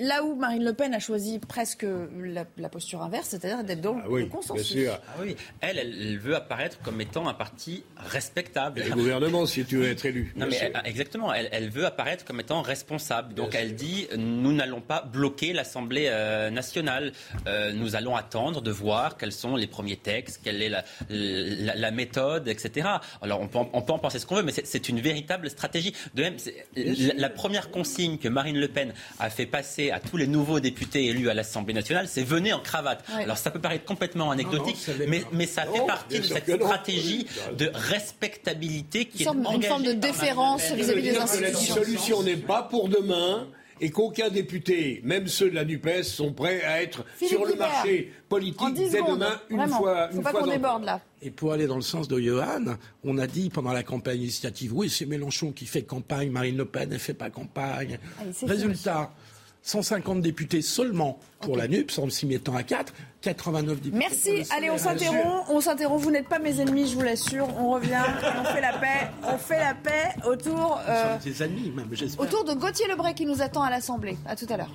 là 0.00 0.22
où 0.24 0.34
Marine 0.34 0.64
Le 0.64 0.72
Pen 0.72 0.94
a 0.94 0.98
choisi 0.98 1.38
presque 1.38 1.86
la, 2.18 2.44
la 2.56 2.68
posture 2.68 3.02
inverse, 3.02 3.28
c'est-à-dire 3.28 3.64
d'être 3.64 3.80
dans 3.80 3.94
le 3.94 4.26
consensus. 4.26 4.76
Ah 4.90 5.00
oui, 5.20 5.36
elle, 5.60 5.78
elle, 5.78 5.94
elle 6.00 6.18
veut 6.18 6.34
apparaître 6.36 6.78
comme 6.82 7.00
étant 7.00 7.28
un 7.28 7.34
parti 7.34 7.84
respectable. 7.96 8.82
Le 8.88 8.94
gouvernement, 8.94 9.46
si 9.46 9.64
tu 9.64 9.76
veux 9.78 9.88
être 9.90 10.04
élu. 10.06 10.32
Non, 10.36 10.46
mais 10.50 10.56
elle- 10.60 10.82
exactement. 10.84 11.32
Elle, 11.32 11.48
elle 11.52 11.70
veut 11.70 11.84
apparaître 11.86 12.24
comme 12.24 12.40
étant 12.40 12.62
responsable. 12.62 13.34
Donc 13.34 13.54
elle 13.54 13.74
dit 13.74 14.08
nous 14.16 14.52
n'allons 14.52 14.80
pas 14.80 15.02
bloquer 15.02 15.52
l'Assemblée 15.52 16.06
euh, 16.08 16.50
nationale. 16.50 17.12
Euh, 17.46 17.72
nous 17.72 17.96
allons 17.96 18.16
attendre 18.16 18.60
de 18.60 18.70
voir 18.70 19.16
quels 19.16 19.32
sont 19.32 19.56
les 19.56 19.66
premiers 19.66 19.96
textes, 19.96 20.40
quelle 20.42 20.62
est 20.62 20.68
la, 20.68 20.84
la, 21.08 21.74
la 21.74 21.90
méthode, 21.90 22.48
etc. 22.48 22.88
Alors 23.20 23.40
on 23.40 23.48
peut, 23.48 23.58
en, 23.58 23.70
on 23.72 23.82
peut 23.82 23.92
en 23.92 23.98
penser 23.98 24.18
ce 24.18 24.26
qu'on 24.26 24.36
veut, 24.36 24.42
mais 24.42 24.52
c'est- 24.52 24.82
une 24.88 25.00
véritable 25.00 25.48
stratégie. 25.48 25.94
De 26.14 26.22
même, 26.22 26.36
la, 26.76 27.14
la 27.14 27.30
première 27.30 27.70
consigne 27.70 28.18
que 28.18 28.28
Marine 28.28 28.58
Le 28.58 28.66
Pen 28.68 28.92
a 29.20 29.30
fait 29.30 29.46
passer 29.52 29.90
à 29.92 30.00
tous 30.00 30.16
les 30.16 30.26
nouveaux 30.26 30.58
députés 30.58 31.04
élus 31.06 31.28
à 31.30 31.34
l'Assemblée 31.34 31.74
nationale, 31.74 32.08
c'est 32.08 32.24
venez 32.24 32.52
en 32.52 32.58
cravate. 32.60 33.04
Ouais. 33.16 33.22
Alors 33.22 33.38
ça 33.38 33.50
peut 33.52 33.60
paraître 33.60 33.84
complètement 33.84 34.32
anecdotique, 34.32 34.78
mais, 35.06 35.20
pas. 35.20 35.28
mais 35.32 35.46
ça 35.46 35.66
fait 35.66 35.86
partie 35.86 36.18
de 36.18 36.24
cette 36.24 36.50
stratégie 36.56 37.26
de 37.56 37.70
respectabilité 37.72 39.04
qui 39.04 39.18
Une 39.22 39.24
forme- 39.26 39.46
est 39.46 39.54
une 39.56 39.62
forme 39.62 39.82
de 39.84 39.90
engagée 39.90 40.00
déférence 40.12 40.62
Marine 40.70 40.76
Le 40.76 40.76
Pen. 40.76 40.84
vis-à-vis 40.84 41.02
des 41.02 41.10
que 41.10 41.14
la 41.16 41.22
institutions. 41.22 41.74
dissolution 41.76 42.22
n'est 42.22 42.36
pas 42.36 42.62
pour 42.62 42.88
demain 42.88 43.46
et 43.80 43.90
qu'aucun 43.90 44.28
député, 44.28 45.00
même 45.04 45.26
ceux 45.26 45.50
de 45.50 45.54
la 45.56 45.64
NUPES, 45.64 46.04
sont 46.04 46.32
prêts 46.32 46.62
à 46.62 46.82
être 46.82 47.04
Philippe 47.16 47.34
sur 47.34 47.44
le 47.44 47.52
Guibert, 47.52 47.68
marché 47.68 48.12
politique 48.28 48.74
10 48.74 48.90
dès 48.90 48.98
secondes. 48.98 49.18
demain 49.18 49.40
une 49.50 49.56
Vraiment. 49.56 49.78
fois. 49.78 50.08
faut 50.08 50.16
une 50.18 50.22
pas 50.22 50.30
fois 50.30 50.40
qu'on 50.42 50.46
déborde 50.50 50.84
là. 50.84 51.00
Et 51.20 51.30
pour 51.30 51.52
aller 51.52 51.66
dans 51.66 51.76
le 51.76 51.82
sens 51.82 52.06
de 52.08 52.18
Johan, 52.20 52.76
on 53.04 53.18
a 53.18 53.26
dit 53.26 53.50
pendant 53.50 53.72
la 53.72 53.82
campagne 53.82 54.20
législative, 54.20 54.72
oui, 54.74 54.88
c'est 54.88 55.06
Mélenchon 55.06 55.52
qui 55.52 55.66
fait 55.66 55.82
campagne, 55.82 56.30
Marine 56.30 56.56
Le 56.56 56.64
Pen, 56.64 56.90
elle 56.92 56.98
fait 56.98 57.14
pas 57.14 57.30
campagne. 57.30 57.98
Allez, 58.20 58.32
c'est 58.32 58.46
Résultat, 58.46 59.12
150 59.62 60.20
députés 60.20 60.62
seulement 60.62 61.18
pour 61.40 61.56
la 61.56 61.68
NUP, 61.68 61.90
en 61.98 62.10
s'y 62.10 62.26
mettant 62.26 62.54
à 62.54 62.62
4, 62.62 62.92
89 63.20 63.80
députés. 63.80 63.96
Merci. 63.96 64.42
Allez, 64.56 64.70
on 64.70 64.78
s'interrompt. 64.78 65.46
On 65.50 65.60
s'interrompt. 65.60 66.02
Vous 66.02 66.10
n'êtes 66.10 66.28
pas 66.28 66.38
mes 66.38 66.60
ennemis, 66.60 66.88
je 66.88 66.94
vous 66.96 67.02
l'assure. 67.02 67.48
On 67.58 67.70
revient. 67.70 68.00
On 68.40 68.44
fait 68.44 68.60
la 68.60 68.72
paix. 68.72 69.10
On 69.22 69.38
fait 69.38 69.58
la 69.60 69.74
paix 69.74 70.14
autour. 70.26 70.80
euh, 70.88 71.16
des 71.18 71.42
même. 71.70 71.86
Autour 72.18 72.44
de 72.44 72.54
Gauthier 72.54 72.86
Lebray 72.88 73.14
qui 73.14 73.26
nous 73.26 73.40
attend 73.40 73.62
à 73.62 73.70
l'Assemblée. 73.70 74.16
À 74.26 74.34
tout 74.36 74.46
à 74.50 74.56
l'heure. 74.56 74.70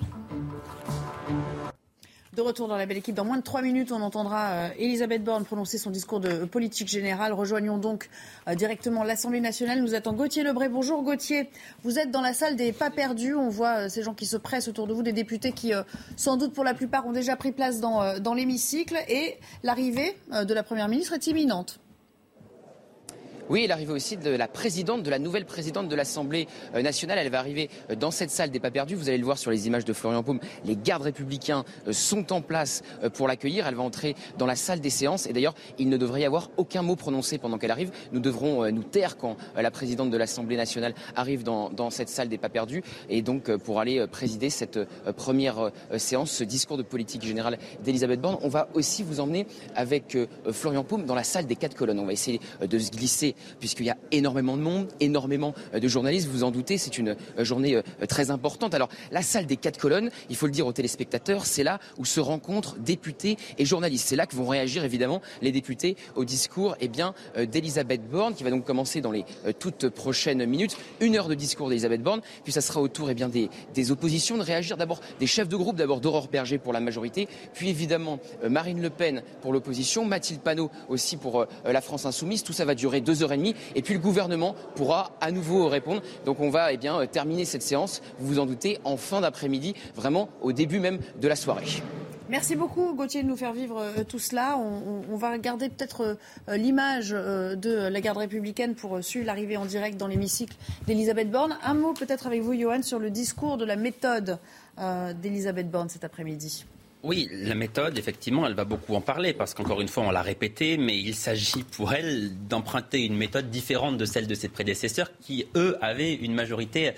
De 2.38 2.42
retour 2.42 2.68
dans 2.68 2.76
la 2.76 2.86
belle 2.86 2.98
équipe, 2.98 3.16
dans 3.16 3.24
moins 3.24 3.38
de 3.38 3.42
trois 3.42 3.62
minutes, 3.62 3.90
on 3.90 4.00
entendra 4.00 4.50
euh, 4.50 4.68
Elisabeth 4.78 5.24
Borne 5.24 5.44
prononcer 5.44 5.76
son 5.76 5.90
discours 5.90 6.20
de 6.20 6.44
politique 6.44 6.86
générale. 6.86 7.32
Rejoignons 7.32 7.78
donc 7.78 8.08
euh, 8.46 8.54
directement 8.54 9.02
l'Assemblée 9.02 9.40
nationale. 9.40 9.82
Nous 9.82 9.96
attend 9.96 10.12
Gauthier 10.12 10.44
Lebray. 10.44 10.68
Bonjour 10.68 11.02
Gauthier. 11.02 11.50
Vous 11.82 11.98
êtes 11.98 12.12
dans 12.12 12.20
la 12.20 12.32
salle 12.32 12.54
des 12.54 12.72
pas 12.72 12.90
perdus. 12.90 13.34
On 13.34 13.48
voit 13.48 13.86
euh, 13.86 13.88
ces 13.88 14.04
gens 14.04 14.14
qui 14.14 14.24
se 14.24 14.36
pressent 14.36 14.68
autour 14.68 14.86
de 14.86 14.94
vous, 14.94 15.02
des 15.02 15.12
députés 15.12 15.50
qui, 15.50 15.72
sans 16.14 16.36
doute 16.36 16.52
pour 16.52 16.62
la 16.62 16.74
plupart, 16.74 17.08
ont 17.08 17.12
déjà 17.12 17.34
pris 17.34 17.50
place 17.50 17.80
dans, 17.80 18.34
l'hémicycle. 18.34 18.96
Et 19.08 19.36
l'arrivée 19.64 20.16
de 20.30 20.54
la 20.54 20.62
Première 20.62 20.86
ministre 20.86 21.14
est 21.14 21.26
imminente. 21.26 21.80
Oui, 23.50 23.66
l'arrivée 23.66 23.94
aussi 23.94 24.18
de 24.18 24.28
la 24.28 24.46
présidente, 24.46 25.02
de 25.02 25.08
la 25.08 25.18
nouvelle 25.18 25.46
présidente 25.46 25.88
de 25.88 25.96
l'Assemblée 25.96 26.46
euh, 26.74 26.82
nationale. 26.82 27.16
Elle 27.18 27.30
va 27.30 27.38
arriver 27.38 27.70
euh, 27.90 27.94
dans 27.94 28.10
cette 28.10 28.30
salle 28.30 28.50
des 28.50 28.60
pas 28.60 28.70
perdus. 28.70 28.94
Vous 28.94 29.08
allez 29.08 29.16
le 29.16 29.24
voir 29.24 29.38
sur 29.38 29.50
les 29.50 29.66
images 29.66 29.86
de 29.86 29.94
Florian 29.94 30.22
Paume. 30.22 30.38
Les 30.66 30.76
gardes 30.76 31.04
républicains 31.04 31.64
euh, 31.86 31.94
sont 31.94 32.30
en 32.34 32.42
place 32.42 32.82
pour 33.14 33.26
l'accueillir. 33.26 33.66
Elle 33.66 33.74
va 33.74 33.82
entrer 33.82 34.16
dans 34.36 34.44
la 34.44 34.54
salle 34.54 34.80
des 34.80 34.90
séances. 34.90 35.26
Et 35.26 35.32
d'ailleurs, 35.32 35.54
il 35.78 35.88
ne 35.88 35.96
devrait 35.96 36.20
y 36.20 36.24
avoir 36.26 36.50
aucun 36.58 36.82
mot 36.82 36.94
prononcé 36.94 37.38
pendant 37.38 37.56
qu'elle 37.56 37.70
arrive. 37.70 37.90
Nous 38.12 38.20
devrons 38.20 38.70
nous 38.70 38.82
taire 38.82 39.16
quand 39.16 39.36
la 39.56 39.70
présidente 39.70 40.10
de 40.10 40.16
l'Assemblée 40.16 40.56
nationale 40.56 40.94
arrive 41.16 41.42
dans, 41.42 41.70
dans 41.70 41.90
cette 41.90 42.08
salle 42.08 42.28
des 42.28 42.38
pas 42.38 42.48
perdus. 42.48 42.82
Et 43.08 43.22
donc, 43.22 43.54
pour 43.56 43.80
aller 43.80 44.06
présider 44.06 44.50
cette 44.50 44.78
première 45.16 45.70
séance, 45.96 46.30
ce 46.30 46.44
discours 46.44 46.76
de 46.76 46.82
politique 46.82 47.22
générale 47.22 47.58
d'Elisabeth 47.84 48.20
Borne, 48.20 48.38
on 48.42 48.48
va 48.48 48.68
aussi 48.74 49.02
vous 49.02 49.20
emmener 49.20 49.46
avec 49.74 50.16
Florian 50.50 50.84
Paume 50.84 51.06
dans 51.06 51.14
la 51.14 51.24
salle 51.24 51.46
des 51.46 51.56
quatre 51.56 51.76
colonnes. 51.76 52.00
On 52.00 52.06
va 52.06 52.12
essayer 52.12 52.40
de 52.60 52.78
se 52.78 52.90
glisser 52.90 53.34
puisqu'il 53.60 53.86
y 53.86 53.90
a 53.90 53.96
énormément 54.12 54.56
de 54.56 54.62
monde, 54.62 54.88
énormément 55.00 55.54
euh, 55.74 55.80
de 55.80 55.88
journalistes. 55.88 56.26
Vous 56.26 56.38
vous 56.38 56.44
en 56.44 56.50
doutez, 56.50 56.78
c'est 56.78 56.98
une 56.98 57.16
euh, 57.38 57.44
journée 57.44 57.76
euh, 57.76 57.82
très 58.08 58.30
importante. 58.30 58.74
Alors, 58.74 58.88
la 59.10 59.22
salle 59.22 59.46
des 59.46 59.56
quatre 59.56 59.78
colonnes, 59.78 60.10
il 60.30 60.36
faut 60.36 60.46
le 60.46 60.52
dire 60.52 60.66
aux 60.66 60.72
téléspectateurs, 60.72 61.46
c'est 61.46 61.64
là 61.64 61.78
où 61.98 62.04
se 62.04 62.20
rencontrent 62.20 62.76
députés 62.76 63.36
et 63.58 63.64
journalistes. 63.64 64.06
C'est 64.08 64.16
là 64.16 64.26
que 64.26 64.36
vont 64.36 64.46
réagir 64.46 64.84
évidemment 64.84 65.20
les 65.42 65.52
députés 65.52 65.96
au 66.14 66.24
discours 66.24 66.76
eh 66.80 66.88
bien, 66.88 67.14
d'Elisabeth 67.36 68.08
Borne, 68.08 68.34
qui 68.34 68.44
va 68.44 68.50
donc 68.50 68.64
commencer 68.64 69.00
dans 69.00 69.10
les 69.10 69.24
toutes 69.58 69.88
prochaines 69.88 70.44
minutes. 70.46 70.76
Une 71.00 71.16
heure 71.16 71.28
de 71.28 71.34
discours 71.34 71.68
d'Elisabeth 71.68 72.02
Borne, 72.02 72.20
puis 72.44 72.52
ça 72.52 72.60
sera 72.60 72.80
au 72.80 72.88
tour 72.88 73.10
eh 73.10 73.14
bien, 73.14 73.28
des, 73.28 73.48
des 73.74 73.90
oppositions 73.90 74.36
de 74.36 74.42
réagir. 74.42 74.76
D'abord 74.76 75.00
des 75.18 75.26
chefs 75.26 75.48
de 75.48 75.56
groupe, 75.56 75.76
d'abord 75.76 76.00
d'Aurore 76.00 76.28
Berger 76.28 76.58
pour 76.58 76.72
la 76.72 76.80
majorité, 76.80 77.28
puis 77.54 77.68
évidemment 77.68 78.20
Marine 78.48 78.80
Le 78.80 78.90
Pen 78.90 79.22
pour 79.42 79.52
l'opposition, 79.52 80.04
Mathilde 80.04 80.40
Panot 80.40 80.70
aussi 80.88 81.16
pour 81.16 81.46
la 81.64 81.80
France 81.80 82.06
Insoumise. 82.06 82.42
Tout 82.42 82.52
ça 82.52 82.64
va 82.64 82.74
durer 82.74 83.00
deux 83.00 83.22
heures 83.22 83.27
et 83.74 83.82
puis 83.82 83.94
le 83.94 84.00
gouvernement 84.00 84.54
pourra 84.74 85.12
à 85.20 85.30
nouveau 85.30 85.68
répondre. 85.68 86.02
Donc 86.24 86.40
on 86.40 86.50
va 86.50 86.72
eh 86.72 86.78
euh, 86.84 87.06
terminer 87.06 87.44
cette 87.44 87.62
séance, 87.62 88.02
vous 88.18 88.26
vous 88.26 88.38
en 88.38 88.46
doutez, 88.46 88.78
en 88.84 88.96
fin 88.96 89.20
d'après-midi, 89.20 89.74
vraiment 89.94 90.28
au 90.40 90.52
début 90.52 90.80
même 90.80 90.98
de 91.20 91.28
la 91.28 91.36
soirée. 91.36 91.82
Merci 92.30 92.56
beaucoup 92.56 92.94
Gauthier 92.94 93.22
de 93.22 93.28
nous 93.28 93.36
faire 93.36 93.54
vivre 93.54 93.80
euh, 93.80 94.04
tout 94.04 94.18
cela. 94.18 94.58
On, 94.58 95.16
va 95.16 95.32
regarder 95.32 95.68
peut-être 95.68 96.18
euh, 96.48 96.56
l'image 96.56 97.10
de 97.10 97.88
la 97.88 98.00
garde 98.00 98.18
républicaine 98.18 98.74
pour 98.74 99.02
suivre 99.02 99.26
l'arrivée 99.26 99.56
en 99.56 99.64
direct 99.64 99.96
dans 99.96 100.06
l'hémicycle 100.06 100.56
d'Elisabeth 100.86 101.30
Borne. 101.30 101.56
Un 101.62 101.74
mot 101.74 101.94
peut-être 101.94 102.26
avec 102.26 102.42
vous 102.42 102.54
Johan 102.54 102.82
sur 102.82 102.98
le 102.98 103.10
discours 103.10 103.56
de 103.56 103.64
la 103.64 103.76
méthode 103.76 104.38
d'Elisabeth 105.20 105.70
Borne 105.70 105.88
cet 105.88 106.04
après-midi. 106.04 106.64
Oui, 107.04 107.28
la 107.30 107.54
méthode, 107.54 107.96
effectivement, 107.96 108.44
elle 108.44 108.54
va 108.54 108.64
beaucoup 108.64 108.96
en 108.96 109.00
parler 109.00 109.32
parce 109.32 109.54
qu'encore 109.54 109.80
une 109.80 109.86
fois, 109.86 110.02
on 110.02 110.10
l'a 110.10 110.22
répété, 110.22 110.76
mais 110.76 110.98
il 110.98 111.14
s'agit 111.14 111.62
pour 111.62 111.92
elle 111.92 112.30
d'emprunter 112.48 113.04
une 113.04 113.16
méthode 113.16 113.50
différente 113.50 113.96
de 113.96 114.04
celle 114.04 114.26
de 114.26 114.34
ses 114.34 114.48
prédécesseurs 114.48 115.12
qui, 115.20 115.46
eux, 115.54 115.78
avaient 115.80 116.14
une 116.14 116.34
majorité 116.34 116.92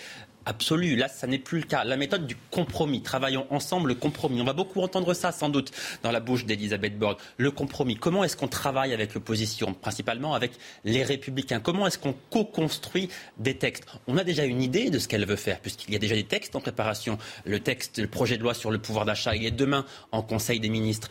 absolue. 0.50 0.96
Là, 0.96 1.08
ça 1.08 1.26
n'est 1.26 1.38
plus 1.38 1.60
le 1.60 1.64
cas. 1.64 1.84
La 1.84 1.96
méthode 1.96 2.26
du 2.26 2.36
compromis. 2.50 3.02
Travaillons 3.02 3.46
ensemble, 3.50 3.88
le 3.88 3.94
compromis. 3.94 4.40
On 4.42 4.44
va 4.44 4.52
beaucoup 4.52 4.80
entendre 4.82 5.14
ça, 5.14 5.32
sans 5.32 5.48
doute, 5.48 5.70
dans 6.02 6.10
la 6.10 6.20
bouche 6.20 6.44
d'Elisabeth 6.44 6.98
Borne. 6.98 7.16
Le 7.38 7.50
compromis. 7.50 7.96
Comment 7.96 8.24
est-ce 8.24 8.36
qu'on 8.36 8.48
travaille 8.48 8.92
avec 8.92 9.14
l'opposition, 9.14 9.72
principalement 9.72 10.34
avec 10.34 10.52
les 10.84 11.04
républicains? 11.04 11.60
Comment 11.60 11.86
est-ce 11.86 11.98
qu'on 11.98 12.14
co-construit 12.30 13.08
des 13.38 13.56
textes? 13.56 13.86
On 14.06 14.16
a 14.18 14.24
déjà 14.24 14.44
une 14.44 14.60
idée 14.60 14.90
de 14.90 14.98
ce 14.98 15.08
qu'elle 15.08 15.24
veut 15.24 15.36
faire, 15.36 15.60
puisqu'il 15.60 15.92
y 15.92 15.96
a 15.96 16.00
déjà 16.00 16.16
des 16.16 16.24
textes 16.24 16.56
en 16.56 16.60
préparation. 16.60 17.16
Le 17.44 17.60
texte, 17.60 17.98
le 17.98 18.08
projet 18.08 18.36
de 18.36 18.42
loi 18.42 18.54
sur 18.54 18.70
le 18.70 18.78
pouvoir 18.78 19.04
d'achat, 19.04 19.36
il 19.36 19.46
est 19.46 19.50
demain 19.50 19.86
en 20.12 20.22
Conseil 20.22 20.58
des 20.58 20.68
ministres. 20.68 21.08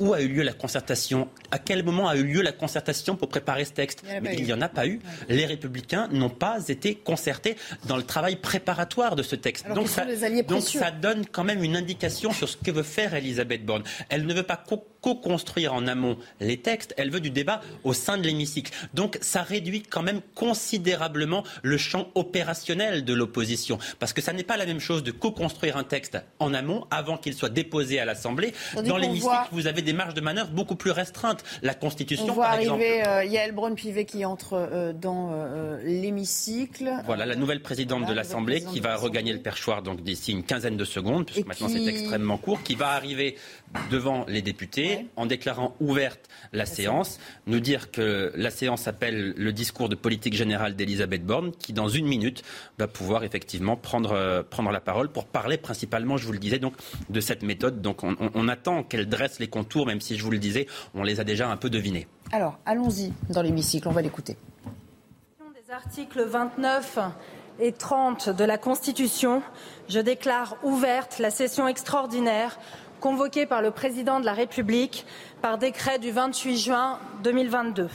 Où 0.00 0.12
a 0.12 0.20
eu 0.20 0.28
lieu 0.28 0.42
la 0.42 0.52
concertation 0.52 1.28
À 1.50 1.58
quel 1.58 1.84
moment 1.84 2.08
a 2.08 2.16
eu 2.16 2.24
lieu 2.24 2.42
la 2.42 2.52
concertation 2.52 3.16
pour 3.16 3.28
préparer 3.28 3.64
ce 3.64 3.72
texte 3.72 4.02
Il 4.04 4.10
y 4.10 4.14
en 4.14 4.16
a 4.16 4.20
Mais 4.20 4.36
il 4.36 4.44
n'y 4.44 4.52
en 4.52 4.60
a 4.60 4.68
pas 4.68 4.86
eu. 4.86 5.00
Les 5.28 5.46
républicains 5.46 6.08
n'ont 6.08 6.30
pas 6.30 6.68
été 6.68 6.94
concertés 6.94 7.56
dans 7.86 7.96
le 7.96 8.02
travail 8.02 8.36
préparatoire 8.36 9.16
de 9.16 9.22
ce 9.22 9.36
texte. 9.36 9.64
Alors 9.66 9.78
donc, 9.78 9.88
ça, 9.88 10.04
donc 10.46 10.62
ça 10.62 10.90
donne 10.90 11.26
quand 11.26 11.44
même 11.44 11.62
une 11.62 11.76
indication 11.76 12.32
sur 12.32 12.48
ce 12.48 12.56
que 12.56 12.70
veut 12.70 12.82
faire 12.82 13.14
Elisabeth 13.14 13.64
Borne. 13.64 13.84
Elle 14.08 14.26
ne 14.26 14.34
veut 14.34 14.42
pas 14.42 14.56
co-construire 15.04 15.74
en 15.74 15.86
amont 15.86 16.16
les 16.40 16.56
textes, 16.56 16.94
elle 16.96 17.10
veut 17.10 17.20
du 17.20 17.28
débat 17.28 17.60
au 17.84 17.92
sein 17.92 18.16
de 18.16 18.22
l'hémicycle. 18.22 18.72
Donc 18.94 19.18
ça 19.20 19.42
réduit 19.42 19.82
quand 19.82 20.02
même 20.02 20.22
considérablement 20.34 21.44
le 21.62 21.76
champ 21.76 22.08
opérationnel 22.14 23.04
de 23.04 23.12
l'opposition. 23.12 23.78
Parce 23.98 24.14
que 24.14 24.22
ça 24.22 24.32
n'est 24.32 24.44
pas 24.44 24.56
la 24.56 24.64
même 24.64 24.80
chose 24.80 25.02
de 25.02 25.10
co-construire 25.10 25.76
un 25.76 25.84
texte 25.84 26.16
en 26.38 26.54
amont 26.54 26.86
avant 26.90 27.18
qu'il 27.18 27.34
soit 27.34 27.50
déposé 27.50 28.00
à 28.00 28.06
l'Assemblée. 28.06 28.54
Dans 28.86 28.96
l'hémicycle, 28.96 29.48
vous 29.52 29.66
avez 29.66 29.82
des 29.82 29.92
marges 29.92 30.14
de 30.14 30.22
manœuvre 30.22 30.50
beaucoup 30.50 30.74
plus 30.76 30.90
restreintes. 30.90 31.44
La 31.60 31.74
Constitution, 31.74 32.24
On 32.28 32.32
voit 32.32 32.44
par 32.44 32.54
arriver 32.54 32.98
exemple. 33.00 33.08
euh, 33.10 33.24
Yael 33.24 33.52
Braun-Pivet 33.52 34.06
qui 34.06 34.24
entre 34.24 34.54
euh, 34.54 34.92
dans 34.94 35.32
euh, 35.32 35.82
l'hémicycle. 35.84 36.90
Voilà 37.04 37.26
la 37.26 37.36
nouvelle 37.36 37.60
présidente 37.60 38.00
Voilà, 38.00 38.12
de 38.12 38.16
l'Assemblée 38.16 38.62
qui 38.62 38.80
va 38.80 38.96
regagner 38.96 39.34
le 39.34 39.40
perchoir 39.40 39.82
donc 39.82 40.02
d'ici 40.02 40.32
une 40.32 40.44
quinzaine 40.44 40.78
de 40.78 40.84
secondes, 40.86 41.26
puisque 41.26 41.40
Et 41.44 41.48
maintenant 41.48 41.66
qui- 41.66 41.74
c'est 41.84 41.90
extrêmement 41.90 42.38
court, 42.38 42.62
qui 42.62 42.74
va 42.74 42.88
arriver 42.92 43.36
devant 43.90 44.24
les 44.28 44.40
députés 44.40 44.93
en 45.16 45.26
déclarant 45.26 45.74
ouverte 45.80 46.28
la 46.52 46.66
séance, 46.66 47.18
nous 47.46 47.60
dire 47.60 47.90
que 47.90 48.32
la 48.36 48.50
séance 48.50 48.86
appelle 48.88 49.34
le 49.36 49.52
discours 49.52 49.88
de 49.88 49.94
politique 49.94 50.34
générale 50.34 50.76
d'Elisabeth 50.76 51.24
Borne, 51.24 51.52
qui 51.52 51.72
dans 51.72 51.88
une 51.88 52.06
minute 52.06 52.42
va 52.78 52.86
pouvoir 52.88 53.24
effectivement 53.24 53.76
prendre, 53.76 54.12
euh, 54.12 54.42
prendre 54.42 54.70
la 54.70 54.80
parole 54.80 55.10
pour 55.10 55.26
parler 55.26 55.56
principalement, 55.58 56.16
je 56.16 56.26
vous 56.26 56.32
le 56.32 56.38
disais, 56.38 56.58
donc 56.58 56.74
de 57.10 57.20
cette 57.20 57.42
méthode. 57.42 57.80
Donc 57.82 58.02
on, 58.04 58.16
on- 58.20 58.30
on 58.34 58.48
attend 58.48 58.82
qu'elle 58.82 59.08
dresse 59.08 59.38
les 59.40 59.48
contours, 59.48 59.86
même 59.86 60.00
si 60.00 60.16
je 60.16 60.22
vous 60.24 60.30
le 60.30 60.38
disais, 60.38 60.66
on 60.94 61.02
les 61.02 61.20
a 61.20 61.24
déjà 61.24 61.48
un 61.48 61.56
peu 61.56 61.70
devinés. 61.70 62.06
Alors, 62.32 62.58
allons-y 62.66 63.12
dans 63.30 63.42
l'hémicycle, 63.42 63.86
on 63.88 63.92
va 63.92 64.02
l'écouter. 64.02 64.36
des 65.66 65.72
articles 65.72 66.22
29 66.24 66.98
et 67.60 67.72
30 67.72 68.30
de 68.30 68.44
la 68.44 68.58
Constitution, 68.58 69.40
je 69.88 70.00
déclare 70.00 70.56
ouverte 70.64 71.18
la 71.20 71.30
session 71.30 71.68
extraordinaire 71.68 72.58
convoquée 73.04 73.44
par 73.44 73.60
le 73.60 73.70
président 73.70 74.18
de 74.18 74.24
la 74.24 74.32
République 74.32 75.04
par 75.42 75.58
décret 75.58 75.98
du 75.98 76.10
28 76.10 76.56
juin 76.56 76.98
2022. 77.22 77.90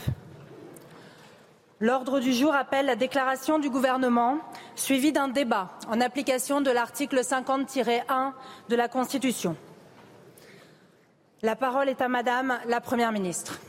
L'ordre 1.79 2.19
du 2.19 2.31
jour 2.31 2.53
appelle 2.53 2.85
la 2.85 2.95
déclaration 2.95 3.57
du 3.57 3.71
gouvernement 3.71 4.37
suivie 4.75 5.11
d'un 5.11 5.27
débat 5.27 5.71
en 5.87 5.99
application 5.99 6.61
de 6.61 6.69
l'article 6.69 7.21
50-1 7.21 8.33
de 8.69 8.75
la 8.75 8.87
Constitution. 8.87 9.55
La 11.41 11.55
parole 11.55 11.89
est 11.89 12.01
à 12.01 12.07
Madame 12.07 12.59
la 12.67 12.79
Première 12.79 13.11
ministre. 13.11 13.59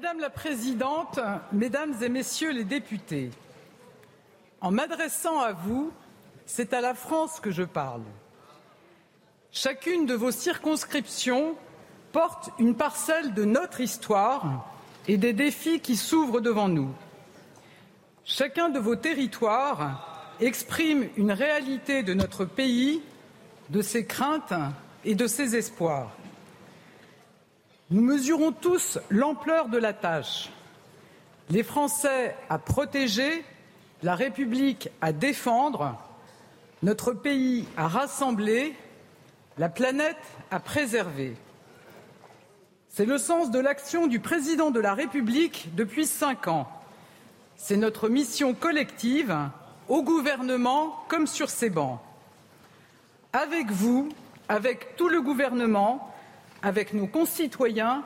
Madame 0.00 0.20
la 0.20 0.30
Présidente, 0.30 1.18
Mesdames 1.50 1.92
et 2.02 2.08
Messieurs 2.08 2.52
les 2.52 2.62
députés, 2.62 3.32
en 4.60 4.70
m'adressant 4.70 5.40
à 5.40 5.50
vous, 5.50 5.90
c'est 6.46 6.72
à 6.72 6.80
la 6.80 6.94
France 6.94 7.40
que 7.40 7.50
je 7.50 7.64
parle. 7.64 8.04
Chacune 9.50 10.06
de 10.06 10.14
vos 10.14 10.30
circonscriptions 10.30 11.56
porte 12.12 12.50
une 12.60 12.76
parcelle 12.76 13.34
de 13.34 13.44
notre 13.44 13.80
histoire 13.80 14.72
et 15.08 15.16
des 15.16 15.32
défis 15.32 15.80
qui 15.80 15.96
s'ouvrent 15.96 16.40
devant 16.40 16.68
nous. 16.68 16.94
Chacun 18.24 18.68
de 18.68 18.78
vos 18.78 18.94
territoires 18.94 20.32
exprime 20.38 21.08
une 21.16 21.32
réalité 21.32 22.04
de 22.04 22.14
notre 22.14 22.44
pays, 22.44 23.02
de 23.70 23.82
ses 23.82 24.06
craintes 24.06 24.54
et 25.04 25.16
de 25.16 25.26
ses 25.26 25.56
espoirs. 25.56 26.12
Nous 27.90 28.02
mesurons 28.02 28.52
tous 28.52 28.98
l'ampleur 29.08 29.68
de 29.70 29.78
la 29.78 29.94
tâche. 29.94 30.50
Les 31.48 31.62
Français 31.62 32.36
à 32.50 32.58
protéger, 32.58 33.42
la 34.02 34.14
République 34.14 34.90
à 35.00 35.12
défendre, 35.12 35.96
notre 36.82 37.14
pays 37.14 37.66
à 37.78 37.88
rassembler, 37.88 38.74
la 39.56 39.70
planète 39.70 40.18
à 40.50 40.60
préserver. 40.60 41.34
C'est 42.90 43.06
le 43.06 43.16
sens 43.16 43.50
de 43.50 43.58
l'action 43.58 44.06
du 44.06 44.20
président 44.20 44.70
de 44.70 44.80
la 44.80 44.92
République 44.92 45.74
depuis 45.74 46.04
cinq 46.04 46.46
ans. 46.46 46.68
C'est 47.56 47.78
notre 47.78 48.10
mission 48.10 48.52
collective, 48.52 49.34
au 49.88 50.02
gouvernement 50.02 51.04
comme 51.08 51.26
sur 51.26 51.48
ces 51.48 51.70
bancs. 51.70 52.00
Avec 53.32 53.70
vous, 53.70 54.10
avec 54.50 54.94
tout 54.96 55.08
le 55.08 55.22
gouvernement, 55.22 56.14
avec 56.62 56.94
nos 56.94 57.06
concitoyens, 57.06 58.02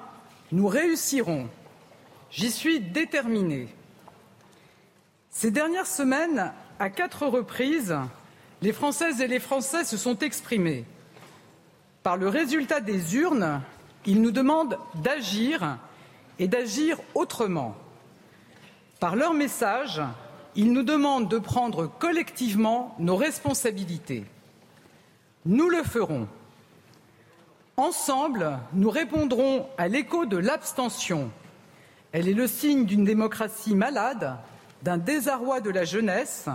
nous 0.50 0.66
réussirons. 0.66 1.48
J'y 2.30 2.50
suis 2.50 2.80
déterminée. 2.80 3.68
Ces 5.30 5.50
dernières 5.50 5.86
semaines, 5.86 6.52
à 6.78 6.90
quatre 6.90 7.26
reprises, 7.26 7.96
les 8.60 8.72
Françaises 8.72 9.20
et 9.20 9.26
les 9.26 9.40
Français 9.40 9.84
se 9.84 9.96
sont 9.96 10.18
exprimés. 10.18 10.84
Par 12.02 12.16
le 12.16 12.28
résultat 12.28 12.80
des 12.80 13.16
urnes, 13.16 13.62
ils 14.06 14.20
nous 14.20 14.30
demandent 14.30 14.78
d'agir 14.96 15.78
et 16.38 16.48
d'agir 16.48 16.98
autrement. 17.14 17.76
Par 19.00 19.16
leur 19.16 19.34
message, 19.34 20.02
ils 20.54 20.72
nous 20.72 20.82
demandent 20.82 21.28
de 21.28 21.38
prendre 21.38 21.86
collectivement 21.86 22.94
nos 22.98 23.16
responsabilités. 23.16 24.24
Nous 25.44 25.68
le 25.68 25.82
ferons. 25.82 26.28
Ensemble, 27.76 28.58
nous 28.74 28.90
répondrons 28.90 29.66
à 29.78 29.88
l'écho 29.88 30.26
de 30.26 30.36
l'abstention. 30.36 31.30
Elle 32.12 32.28
est 32.28 32.34
le 32.34 32.46
signe 32.46 32.84
d'une 32.84 33.04
démocratie 33.04 33.74
malade, 33.74 34.36
d'un 34.82 34.98
désarroi 34.98 35.60
de 35.60 35.70
la 35.70 35.84
jeunesse, 35.84 36.48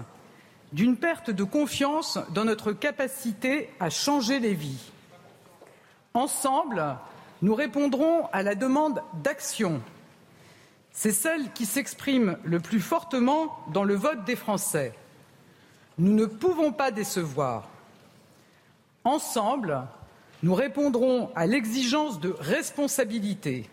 d'une 0.73 0.95
perte 0.95 1.31
de 1.31 1.43
confiance 1.43 2.19
dans 2.33 2.45
notre 2.45 2.71
capacité 2.71 3.69
à 3.79 3.89
changer 3.89 4.39
les 4.39 4.53
vies. 4.53 4.91
Ensemble, 6.13 6.97
nous 7.41 7.55
répondrons 7.55 8.27
à 8.31 8.43
la 8.43 8.53
demande 8.53 9.01
d'action. 9.23 9.81
C'est 10.91 11.11
celle 11.11 11.51
qui 11.53 11.65
s'exprime 11.65 12.37
le 12.43 12.59
plus 12.59 12.79
fortement 12.79 13.57
dans 13.73 13.83
le 13.83 13.95
vote 13.95 14.23
des 14.25 14.35
Français. 14.35 14.93
Nous 15.97 16.13
ne 16.13 16.25
pouvons 16.25 16.71
pas 16.71 16.91
décevoir. 16.91 17.69
Ensemble, 19.03 19.83
nous 20.43 20.53
répondrons 20.53 21.31
à 21.35 21.47
l'exigence 21.47 22.19
de 22.19 22.35
responsabilité. 22.39 23.69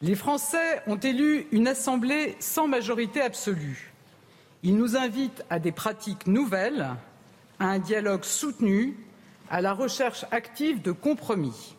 Les 0.00 0.16
Français 0.16 0.82
ont 0.86 0.96
élu 0.96 1.46
une 1.52 1.68
Assemblée 1.68 2.36
sans 2.40 2.66
majorité 2.66 3.20
absolue. 3.20 3.92
Ils 4.64 4.76
nous 4.76 4.96
invitent 4.96 5.44
à 5.50 5.58
des 5.58 5.72
pratiques 5.72 6.26
nouvelles, 6.26 6.88
à 7.60 7.66
un 7.66 7.78
dialogue 7.78 8.24
soutenu, 8.24 8.96
à 9.50 9.60
la 9.60 9.72
recherche 9.72 10.24
active 10.30 10.82
de 10.82 10.92
compromis. 10.92 11.76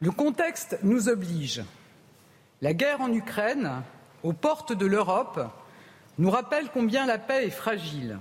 Le 0.00 0.10
contexte 0.10 0.78
nous 0.82 1.08
oblige. 1.08 1.62
La 2.60 2.74
guerre 2.74 3.00
en 3.00 3.12
Ukraine, 3.12 3.82
aux 4.22 4.32
portes 4.32 4.72
de 4.72 4.86
l'Europe, 4.86 5.40
nous 6.18 6.30
rappelle 6.30 6.68
combien 6.72 7.06
la 7.06 7.18
paix 7.18 7.46
est 7.46 7.50
fragile. 7.50 8.18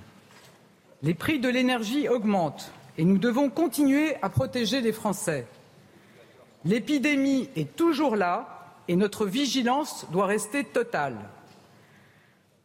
Les 1.04 1.14
prix 1.14 1.40
de 1.40 1.50
l'énergie 1.50 2.10
augmentent 2.10 2.72
et 2.98 3.06
nous 3.06 3.18
devons 3.18 3.50
continuer 3.50 4.16
à 4.22 4.30
protéger 4.30 4.82
les 4.82 4.91
Français. 4.91 5.48
L'épidémie 6.66 7.50
est 7.56 7.76
toujours 7.76 8.16
là 8.16 8.76
et 8.88 8.96
notre 8.96 9.26
vigilance 9.26 10.06
doit 10.12 10.28
rester 10.28 10.64
totale. 10.64 11.18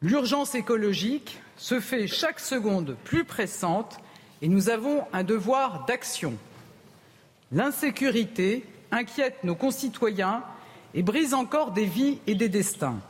L'urgence 0.03 0.55
écologique 0.55 1.41
se 1.57 1.81
fait 1.81 2.07
chaque 2.07 2.41
seconde 2.41 2.97
plus 3.05 3.25
pressante 3.25 3.99
et 4.43 4.49
nous 4.49 4.69
avons 4.69 5.05
un 5.13 5.25
devoir 5.25 5.87
d'action. 5.87 6.35
L'insécurité 7.51 8.65
inquiète 8.91 9.43
nos 9.43 9.55
concitoyens 9.55 10.45
et 10.95 11.03
brise 11.03 11.35
encore 11.35 11.73
des 11.73 11.85
vies 11.85 12.19
et 12.27 12.35
des 12.35 12.49
destins. 12.49 13.01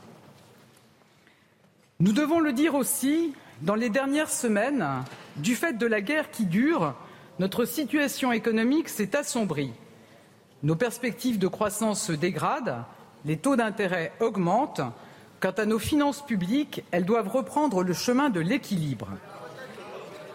Nous 1.99 2.13
devons 2.13 2.39
le 2.39 2.53
dire 2.53 2.75
aussi, 2.75 3.33
dans 3.61 3.75
les 3.75 3.89
dernières 3.89 4.29
semaines, 4.29 4.85
du 5.35 5.55
fait 5.55 5.73
de 5.73 5.85
la 5.85 6.01
guerre 6.01 6.31
qui 6.31 6.45
dure, 6.45 6.95
notre 7.39 7.65
situation 7.65 8.31
économique 8.31 8.89
s'est 8.89 9.15
assombrie. 9.15 9.71
Nos 10.61 10.75
perspectives 10.75 11.39
de 11.39 11.47
croissance 11.47 12.03
se 12.03 12.11
dégradent, 12.11 12.83
les 13.25 13.37
taux 13.37 13.55
d'intérêt 13.55 14.11
augmentent, 14.19 14.81
Quant 15.39 15.51
à 15.51 15.65
nos 15.65 15.79
finances 15.79 16.25
publiques, 16.25 16.83
elles 16.91 17.05
doivent 17.05 17.29
reprendre 17.29 17.81
le 17.81 17.93
chemin 17.93 18.29
de 18.29 18.41
l'équilibre. 18.41 19.07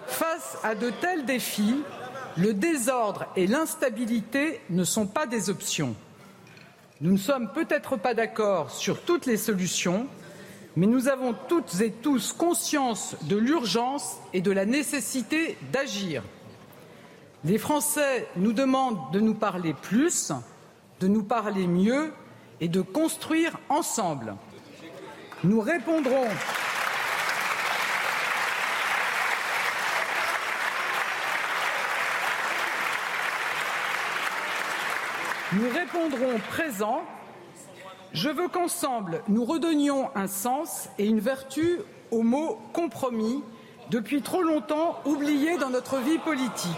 Face 0.06 0.56
à 0.62 0.74
de 0.74 0.88
tels 0.88 1.26
défis, 1.26 1.82
le 2.38 2.54
désordre 2.54 3.26
et 3.36 3.46
l'instabilité 3.46 4.60
ne 4.70 4.82
sont 4.82 5.06
pas 5.06 5.26
des 5.26 5.50
options. 5.50 5.94
Nous 7.02 7.12
ne 7.12 7.18
sommes 7.18 7.52
peut-être 7.52 7.96
pas 7.98 8.14
d'accord 8.14 8.70
sur 8.70 9.02
toutes 9.02 9.26
les 9.26 9.36
solutions, 9.36 10.06
mais 10.74 10.86
nous 10.86 11.08
avons 11.08 11.34
toutes 11.48 11.82
et 11.82 11.90
tous 11.90 12.32
conscience 12.32 13.14
de 13.24 13.36
l'urgence 13.36 14.16
et 14.32 14.40
de 14.40 14.52
la 14.52 14.64
nécessité 14.64 15.58
d'agir. 15.70 16.22
Les 17.44 17.58
Français 17.58 18.26
nous 18.36 18.54
demandent 18.54 19.12
de 19.12 19.20
nous 19.20 19.34
parler 19.34 19.74
plus, 19.74 20.32
de 21.00 21.08
nous 21.08 21.22
parler 21.22 21.66
mieux 21.66 22.10
et 22.62 22.68
de 22.68 22.80
construire 22.80 23.58
ensemble. 23.68 24.34
Nous 25.42 25.60
répondrons. 25.60 26.28
Nous 35.52 35.68
répondrons 35.68 36.38
présent. 36.48 37.02
Je 38.14 38.30
veux 38.30 38.48
qu'ensemble, 38.48 39.22
nous 39.28 39.44
redonnions 39.44 40.08
un 40.14 40.28
sens 40.28 40.88
et 40.98 41.04
une 41.04 41.20
vertu 41.20 41.80
au 42.10 42.22
mot 42.22 42.58
compromis, 42.72 43.42
depuis 43.90 44.22
trop 44.22 44.42
longtemps 44.42 45.00
oublié 45.04 45.58
dans 45.58 45.70
notre 45.70 45.98
vie 45.98 46.18
politique. 46.18 46.70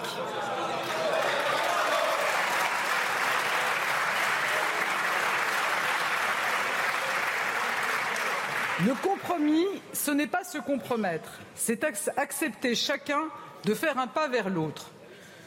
Le 8.84 8.92
compromis, 9.02 9.64
ce 9.94 10.11
n'est 10.11 10.26
pas 10.26 10.44
se 10.44 10.59
compromettre, 10.59 11.40
c'est 11.54 11.82
accepter 12.16 12.74
chacun 12.74 13.22
de 13.64 13.74
faire 13.74 13.98
un 13.98 14.07
pas 14.07 14.28
vers 14.28 14.50
l'autre. 14.50 14.90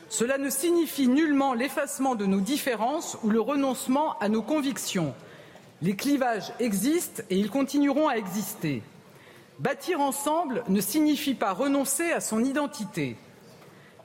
Cela 0.09 0.39
ne 0.39 0.49
signifie 0.49 1.07
nullement 1.07 1.53
l'effacement 1.53 2.15
de 2.15 2.25
nos 2.25 2.41
différences 2.41 3.17
ou 3.23 3.29
le 3.29 3.39
renoncement 3.39 4.17
à 4.17 4.29
nos 4.29 4.41
convictions. 4.41 5.13
Les 5.83 5.95
clivages 5.95 6.51
existent 6.59 7.21
et 7.29 7.37
ils 7.37 7.51
continueront 7.51 8.07
à 8.07 8.15
exister. 8.15 8.81
Bâtir 9.59 9.99
ensemble 9.99 10.63
ne 10.69 10.81
signifie 10.81 11.35
pas 11.35 11.51
renoncer 11.51 12.11
à 12.11 12.21
son 12.21 12.43
identité. 12.43 13.17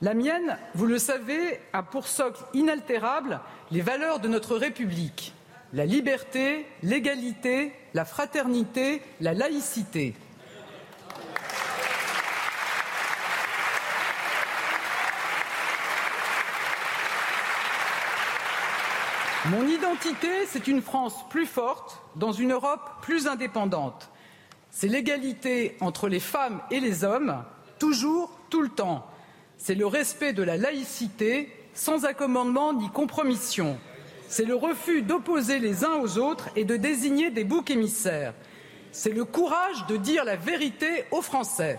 La 0.02 0.14
mienne, 0.14 0.58
vous 0.74 0.86
le 0.86 0.98
savez, 0.98 1.60
a 1.72 1.82
pour 1.82 2.08
socle 2.08 2.42
inaltérable 2.52 3.40
les 3.70 3.80
valeurs 3.80 4.18
de 4.20 4.28
notre 4.28 4.56
République 4.56 5.32
la 5.74 5.84
liberté, 5.84 6.66
l'égalité, 6.84 7.72
la 7.94 8.04
fraternité, 8.04 9.02
la 9.20 9.34
laïcité. 9.34 10.14
Mon 19.46 19.66
identité, 19.66 20.46
c'est 20.46 20.68
une 20.68 20.80
France 20.80 21.28
plus 21.28 21.44
forte 21.44 22.00
dans 22.14 22.30
une 22.30 22.52
Europe 22.52 22.88
plus 23.02 23.26
indépendante. 23.26 24.08
C'est 24.76 24.88
l'égalité 24.88 25.76
entre 25.80 26.08
les 26.08 26.20
femmes 26.20 26.60
et 26.70 26.80
les 26.80 27.04
hommes, 27.04 27.44
toujours, 27.78 28.38
tout 28.50 28.60
le 28.60 28.68
temps. 28.68 29.06
C'est 29.56 29.76
le 29.76 29.86
respect 29.86 30.32
de 30.32 30.42
la 30.42 30.56
laïcité, 30.56 31.48
sans 31.74 32.04
accommodement 32.04 32.72
ni 32.72 32.90
compromission 32.90 33.78
c'est 34.34 34.44
le 34.44 34.56
refus 34.56 35.02
d'opposer 35.02 35.60
les 35.60 35.84
uns 35.84 35.94
aux 36.02 36.18
autres 36.18 36.48
et 36.56 36.64
de 36.64 36.76
désigner 36.76 37.30
des 37.30 37.44
boucs 37.44 37.70
émissaires. 37.70 38.34
C'est 38.90 39.12
le 39.12 39.24
courage 39.24 39.86
de 39.86 39.96
dire 39.96 40.24
la 40.24 40.34
vérité 40.34 41.04
aux 41.12 41.22
Français. 41.22 41.78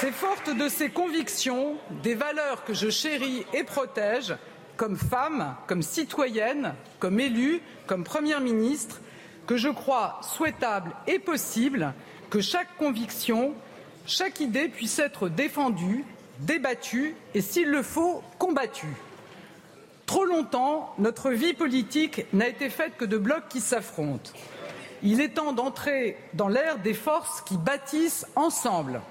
C'est 0.00 0.12
forte 0.12 0.48
de 0.48 0.70
ces 0.70 0.88
convictions, 0.88 1.76
des 2.02 2.14
valeurs 2.14 2.64
que 2.64 2.72
je 2.72 2.88
chéris 2.88 3.44
et 3.52 3.64
protège, 3.64 4.34
comme 4.78 4.96
femme, 4.96 5.54
comme 5.66 5.82
citoyenne, 5.82 6.72
comme 6.98 7.20
élue, 7.20 7.60
comme 7.86 8.02
Première 8.02 8.40
ministre, 8.40 9.02
que 9.46 9.58
je 9.58 9.68
crois 9.68 10.18
souhaitable 10.22 10.92
et 11.06 11.18
possible 11.18 11.92
que 12.30 12.40
chaque 12.40 12.78
conviction, 12.78 13.52
chaque 14.06 14.40
idée 14.40 14.70
puisse 14.70 14.98
être 14.98 15.28
défendue, 15.28 16.06
débattue 16.38 17.14
et, 17.34 17.42
s'il 17.42 17.68
le 17.68 17.82
faut, 17.82 18.22
combattue. 18.38 18.96
Trop 20.06 20.24
longtemps, 20.24 20.94
notre 20.96 21.28
vie 21.28 21.52
politique 21.52 22.24
n'a 22.32 22.48
été 22.48 22.70
faite 22.70 22.96
que 22.96 23.04
de 23.04 23.18
blocs 23.18 23.48
qui 23.50 23.60
s'affrontent. 23.60 24.30
Il 25.02 25.20
est 25.20 25.34
temps 25.34 25.52
d'entrer 25.52 26.16
dans 26.32 26.48
l'ère 26.48 26.78
des 26.78 26.94
forces 26.94 27.42
qui 27.42 27.58
bâtissent 27.58 28.26
ensemble. 28.34 29.02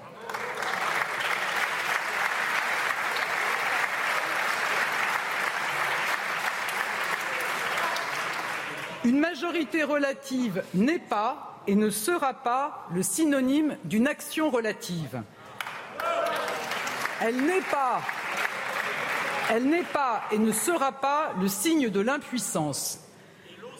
Une 9.04 9.18
majorité 9.18 9.82
relative 9.82 10.62
n'est 10.74 10.98
pas 10.98 11.62
et 11.66 11.74
ne 11.74 11.88
sera 11.88 12.34
pas 12.34 12.86
le 12.94 13.02
synonyme 13.02 13.76
d'une 13.84 14.06
action 14.06 14.50
relative. 14.50 15.22
Elle 17.22 17.36
n'est 17.36 17.62
pas, 17.62 18.02
et 20.32 20.38
ne 20.38 20.52
sera 20.52 20.92
pas 20.92 21.32
le 21.40 21.48
signe 21.48 21.88
de 21.88 22.00
l'impuissance. 22.00 23.00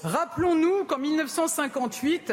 Rappelons-nous 0.02 0.84
qu'en 0.84 0.98
1958, 0.98 2.32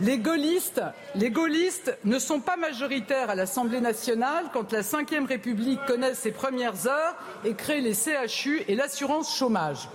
les 0.00 0.18
gaullistes, 0.18 0.82
les 1.16 1.30
gaullistes 1.30 1.98
ne 2.04 2.20
sont 2.20 2.38
pas 2.38 2.56
majoritaires 2.56 3.30
à 3.30 3.34
l'Assemblée 3.34 3.80
nationale 3.80 4.46
quand 4.52 4.72
la 4.72 4.82
Ve 4.82 5.26
République 5.26 5.84
connaît 5.86 6.14
ses 6.14 6.30
premières 6.30 6.86
heures 6.86 7.16
et 7.44 7.54
crée 7.54 7.80
les 7.80 7.94
CHU 7.94 8.62
et 8.68 8.76
l'assurance 8.76 9.36
chômage. 9.36 9.88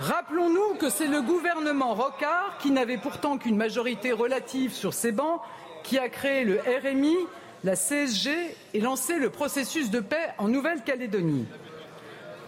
Rappelons-nous 0.00 0.74
que 0.78 0.90
c'est 0.90 1.06
le 1.06 1.22
gouvernement 1.22 1.94
Rocard, 1.94 2.56
qui 2.60 2.70
n'avait 2.70 2.98
pourtant 2.98 3.38
qu'une 3.38 3.56
majorité 3.56 4.12
relative 4.12 4.72
sur 4.72 4.94
ses 4.94 5.12
bancs, 5.12 5.40
qui 5.84 5.98
a 5.98 6.08
créé 6.08 6.44
le 6.44 6.60
RMI, 6.60 7.16
la 7.64 7.76
CSG 7.76 8.30
et 8.74 8.80
lancé 8.80 9.18
le 9.18 9.30
processus 9.30 9.90
de 9.90 10.00
paix 10.00 10.34
en 10.38 10.48
Nouvelle-Calédonie. 10.48 11.46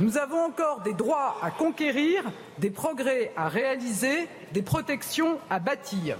Nous 0.00 0.18
avons 0.18 0.40
encore 0.40 0.80
des 0.80 0.94
droits 0.94 1.36
à 1.40 1.50
conquérir, 1.50 2.24
des 2.58 2.70
progrès 2.70 3.32
à 3.36 3.48
réaliser, 3.48 4.28
des 4.52 4.62
protections 4.62 5.38
à 5.50 5.60
bâtir. 5.60 6.16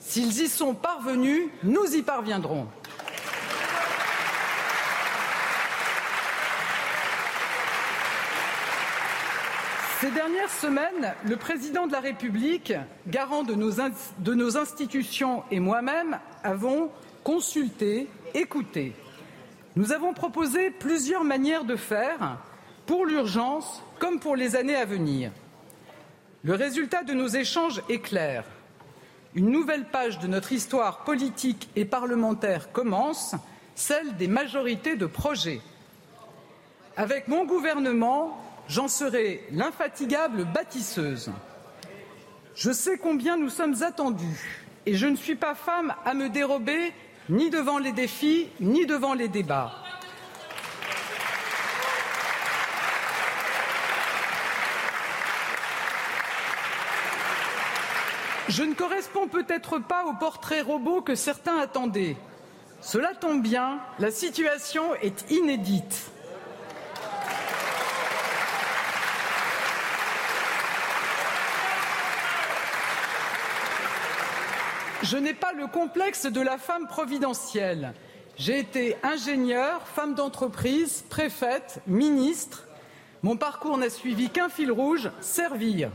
S'ils 0.00 0.42
y 0.42 0.48
sont 0.48 0.74
parvenus, 0.74 1.48
nous 1.62 1.94
y 1.94 2.02
parviendrons. 2.02 2.66
Ces 10.00 10.10
dernières 10.10 10.50
semaines, 10.50 11.14
le 11.26 11.36
président 11.36 11.86
de 11.86 11.92
la 11.92 12.00
République, 12.00 12.74
garant 13.06 13.44
de 13.44 13.54
nos, 13.54 14.58
institutions 14.58 15.42
et 15.50 15.58
moi-même 15.58 16.18
avons 16.44 16.90
consulté, 17.24 18.06
écouté. 18.34 18.92
Nous 19.74 19.92
avons 19.92 20.12
proposé 20.12 20.70
plusieurs 20.70 21.24
manières 21.24 21.64
de 21.64 21.76
faire 21.76 22.36
pour 22.84 23.06
l'urgence 23.06 23.82
comme 23.98 24.20
pour 24.20 24.36
les 24.36 24.54
années 24.54 24.76
à 24.76 24.84
venir. 24.84 25.30
Le 26.44 26.52
résultat 26.52 27.02
de 27.02 27.14
nos 27.14 27.28
échanges 27.28 27.80
est 27.88 28.00
clair. 28.00 28.44
Une 29.34 29.50
nouvelle 29.50 29.86
page 29.86 30.18
de 30.18 30.26
notre 30.26 30.52
histoire 30.52 31.04
politique 31.04 31.70
et 31.74 31.86
parlementaire 31.86 32.70
commence, 32.70 33.34
celle 33.74 34.14
des 34.16 34.28
majorités 34.28 34.96
de 34.96 35.06
projets. 35.06 35.62
Avec 36.98 37.28
mon 37.28 37.46
gouvernement, 37.46 38.45
j'en 38.68 38.88
serai 38.88 39.46
l'infatigable 39.52 40.44
bâtisseuse. 40.44 41.30
Je 42.54 42.72
sais 42.72 42.98
combien 42.98 43.36
nous 43.36 43.50
sommes 43.50 43.82
attendus 43.82 44.64
et 44.86 44.94
je 44.94 45.06
ne 45.06 45.16
suis 45.16 45.34
pas 45.34 45.54
femme 45.54 45.94
à 46.04 46.14
me 46.14 46.28
dérober 46.28 46.92
ni 47.28 47.50
devant 47.50 47.78
les 47.78 47.92
défis 47.92 48.48
ni 48.60 48.86
devant 48.86 49.14
les 49.14 49.28
débats. 49.28 49.72
Je 58.48 58.62
ne 58.62 58.74
corresponds 58.74 59.26
peut-être 59.26 59.80
pas 59.80 60.04
au 60.04 60.14
portrait 60.14 60.60
robot 60.60 61.02
que 61.02 61.14
certains 61.14 61.58
attendaient. 61.58 62.16
Cela 62.80 63.14
tombe 63.14 63.42
bien, 63.42 63.80
la 63.98 64.10
situation 64.10 64.94
est 65.02 65.30
inédite. 65.30 66.10
Je 75.08 75.16
n'ai 75.16 75.34
pas 75.34 75.52
le 75.52 75.68
complexe 75.68 76.26
de 76.26 76.40
la 76.40 76.58
femme 76.58 76.88
providentielle. 76.88 77.94
J'ai 78.36 78.58
été 78.58 78.96
ingénieure, 79.04 79.86
femme 79.86 80.14
d'entreprise, 80.14 81.04
préfète, 81.08 81.80
ministre. 81.86 82.64
Mon 83.22 83.36
parcours 83.36 83.78
n'a 83.78 83.88
suivi 83.88 84.30
qu'un 84.30 84.48
fil 84.48 84.72
rouge, 84.72 85.12
servir. 85.20 85.90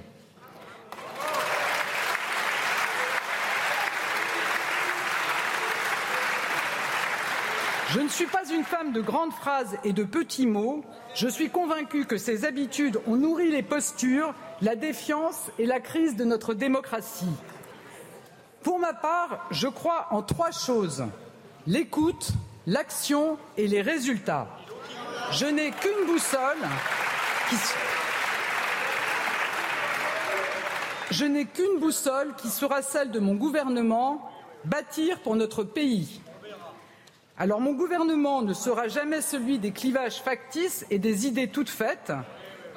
Je 7.90 8.00
ne 8.00 8.08
suis 8.08 8.28
pas 8.28 8.50
une 8.50 8.64
femme 8.64 8.94
de 8.94 9.02
grandes 9.02 9.34
phrases 9.34 9.78
et 9.84 9.92
de 9.92 10.06
petits 10.06 10.48
mots. 10.48 10.86
Je 11.16 11.28
suis 11.28 11.50
convaincue 11.50 12.06
que 12.06 12.16
ces 12.16 12.46
habitudes 12.46 13.02
ont 13.08 13.18
nourri 13.18 13.52
les 13.52 13.64
postures, 13.64 14.34
la 14.62 14.78
défiance 14.78 15.52
et 15.60 15.66
la 15.66 15.82
crise 15.82 16.16
de 16.16 16.24
notre 16.24 16.54
démocratie. 16.54 17.26
Pour 18.64 18.80
ma 18.80 18.94
part, 18.94 19.48
je 19.52 19.68
crois 19.68 20.08
en 20.12 20.22
trois 20.22 20.52
choses 20.52 21.06
l'écoute, 21.68 22.32
l'action 22.68 23.38
et 23.58 23.68
les 23.68 23.82
résultats. 23.82 24.48
Je 25.32 25.46
n'ai 25.46 25.72
qu'une 25.72 26.06
boussole 26.08 26.58
qui 27.50 27.56
je 31.12 31.26
n'ai 31.26 31.46
qu'une 31.46 31.80
boussole 31.80 32.34
qui 32.38 32.48
sera 32.48 32.82
celle 32.82 33.12
de 33.12 33.20
mon 33.20 33.36
gouvernement 33.36 34.32
bâtir 34.64 35.20
pour 35.20 35.36
notre 35.36 35.64
pays. 35.64 36.22
Alors 37.38 37.60
mon 37.60 37.74
gouvernement 37.74 38.42
ne 38.42 38.54
sera 38.54 38.88
jamais 38.88 39.22
celui 39.22 39.60
des 39.60 39.72
clivages 39.72 40.22
factices 40.22 40.86
et 40.90 41.00
des 41.00 41.28
idées 41.28 41.50
toutes 41.50 41.70
faites, 41.70 42.14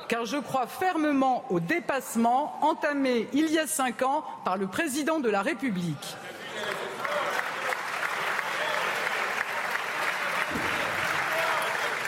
car 0.08 0.24
je 0.24 0.36
crois 0.36 0.66
fermement 0.66 1.44
au 1.50 1.60
dépassement 1.60 2.58
entamé 2.62 3.28
il 3.32 3.50
y 3.50 3.58
a 3.58 3.66
cinq 3.66 4.02
ans 4.02 4.24
par 4.44 4.56
le 4.56 4.66
président 4.66 5.20
de 5.20 5.28
la 5.28 5.42
République. 5.42 6.16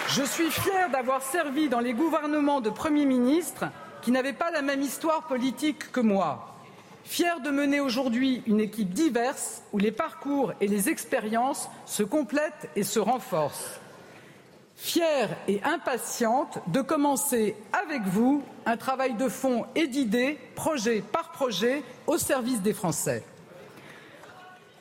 Je 0.08 0.22
suis 0.22 0.50
fier 0.50 0.88
d'avoir 0.90 1.22
servi 1.22 1.68
dans 1.68 1.80
les 1.80 1.92
gouvernements 1.92 2.60
de 2.60 2.70
Premier 2.70 3.04
ministre 3.04 3.66
qui 4.02 4.10
n'avaient 4.10 4.32
pas 4.32 4.50
la 4.50 4.62
même 4.62 4.82
histoire 4.82 5.26
politique 5.26 5.92
que 5.92 6.00
moi 6.00 6.56
fier 7.06 7.40
de 7.40 7.50
mener 7.50 7.80
aujourd'hui 7.80 8.42
une 8.46 8.60
équipe 8.60 8.92
diverse 8.92 9.62
où 9.72 9.78
les 9.78 9.92
parcours 9.92 10.52
et 10.60 10.66
les 10.66 10.88
expériences 10.88 11.70
se 11.86 12.02
complètent 12.02 12.68
et 12.74 12.82
se 12.82 12.98
renforcent. 12.98 13.80
Fière 14.76 15.30
et 15.48 15.62
impatiente 15.64 16.58
de 16.66 16.82
commencer 16.82 17.56
avec 17.72 18.02
vous 18.02 18.44
un 18.66 18.76
travail 18.76 19.14
de 19.14 19.28
fond 19.28 19.64
et 19.74 19.86
d'idées, 19.86 20.38
projet 20.54 21.02
par 21.12 21.32
projet, 21.32 21.82
au 22.06 22.18
service 22.18 22.60
des 22.60 22.74
Français. 22.74 23.24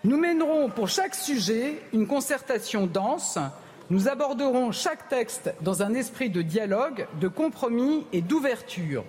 Nous 0.04 0.18
mènerons 0.18 0.70
pour 0.70 0.90
chaque 0.90 1.16
sujet 1.16 1.82
une 1.94 2.08
concertation 2.08 2.88
dense. 2.88 3.40
Nous 3.90 4.10
aborderons 4.10 4.74
chaque 4.74 5.08
texte 5.08 5.54
dans 5.62 5.82
un 5.82 5.94
esprit 5.94 6.30
de 6.30 6.42
dialogue, 6.42 7.08
de 7.22 7.30
compromis 7.30 8.06
et 8.12 8.22
d'ouverture. 8.22 9.06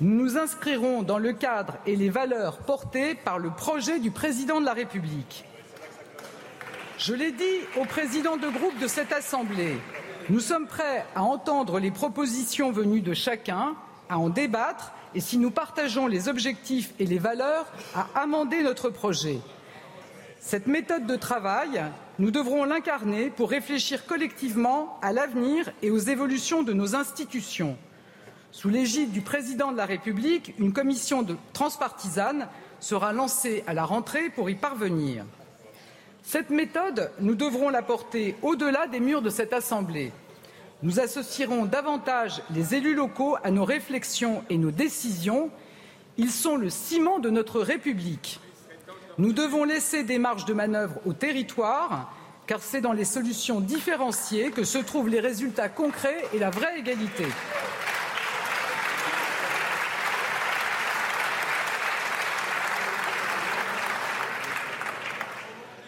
Nous 0.00 0.24
nous 0.24 0.38
inscrirons 0.38 1.02
dans 1.02 1.18
le 1.18 1.34
cadre 1.34 1.76
et 1.86 1.94
les 1.94 2.10
valeurs 2.10 2.58
portées 2.58 3.14
par 3.14 3.38
le 3.38 3.50
projet 3.50 3.98
du 3.98 4.10
président 4.10 4.60
de 4.60 4.66
la 4.66 4.72
République. 4.72 5.44
Je 6.98 7.12
l'ai 7.12 7.32
dit 7.32 7.44
au 7.78 7.84
président 7.84 8.36
de 8.36 8.48
groupe 8.48 8.78
de 8.80 8.86
cette 8.86 9.12
Assemblée, 9.12 9.76
nous 10.28 10.40
sommes 10.40 10.66
prêts 10.66 11.04
à 11.14 11.22
entendre 11.22 11.78
les 11.78 11.90
propositions 11.90 12.72
venues 12.72 13.00
de 13.00 13.14
chacun, 13.14 13.74
à 14.08 14.18
en 14.18 14.28
débattre 14.28 14.92
et, 15.14 15.20
si 15.20 15.38
nous 15.38 15.50
partageons 15.50 16.06
les 16.06 16.28
objectifs 16.28 16.92
et 16.98 17.06
les 17.06 17.18
valeurs, 17.18 17.66
à 17.94 18.08
amender 18.22 18.62
notre 18.62 18.90
projet. 18.90 19.38
Cette 20.40 20.66
méthode 20.66 21.06
de 21.06 21.16
travail, 21.16 21.82
nous 22.18 22.30
devrons 22.30 22.64
l'incarner 22.64 23.30
pour 23.30 23.50
réfléchir 23.50 24.06
collectivement 24.06 24.98
à 25.02 25.12
l'avenir 25.12 25.70
et 25.82 25.90
aux 25.90 25.98
évolutions 25.98 26.62
de 26.62 26.72
nos 26.72 26.94
institutions. 26.94 27.76
Sous 28.52 28.68
l'égide 28.68 29.10
du 29.10 29.20
président 29.20 29.72
de 29.72 29.76
la 29.76 29.86
République, 29.86 30.54
une 30.58 30.72
commission 30.72 31.26
transpartisane 31.52 32.48
sera 32.80 33.12
lancée 33.12 33.64
à 33.66 33.74
la 33.74 33.84
rentrée 33.84 34.30
pour 34.30 34.48
y 34.50 34.54
parvenir. 34.54 35.24
Cette 36.28 36.50
méthode, 36.50 37.12
nous 37.20 37.36
devrons 37.36 37.68
la 37.68 37.82
porter 37.82 38.34
au-delà 38.42 38.88
des 38.88 38.98
murs 38.98 39.22
de 39.22 39.30
cette 39.30 39.52
Assemblée. 39.52 40.10
Nous 40.82 40.98
associerons 40.98 41.66
davantage 41.66 42.42
les 42.52 42.74
élus 42.74 42.96
locaux 42.96 43.36
à 43.44 43.52
nos 43.52 43.64
réflexions 43.64 44.42
et 44.50 44.58
nos 44.58 44.72
décisions. 44.72 45.50
Ils 46.18 46.32
sont 46.32 46.56
le 46.56 46.68
ciment 46.68 47.20
de 47.20 47.30
notre 47.30 47.60
République. 47.60 48.40
Nous 49.18 49.32
devons 49.32 49.62
laisser 49.62 50.02
des 50.02 50.18
marges 50.18 50.46
de 50.46 50.52
manœuvre 50.52 50.96
au 51.06 51.12
territoire, 51.12 52.12
car 52.48 52.60
c'est 52.60 52.80
dans 52.80 52.92
les 52.92 53.04
solutions 53.04 53.60
différenciées 53.60 54.50
que 54.50 54.64
se 54.64 54.78
trouvent 54.78 55.08
les 55.08 55.20
résultats 55.20 55.68
concrets 55.68 56.24
et 56.34 56.40
la 56.40 56.50
vraie 56.50 56.80
égalité. 56.80 57.26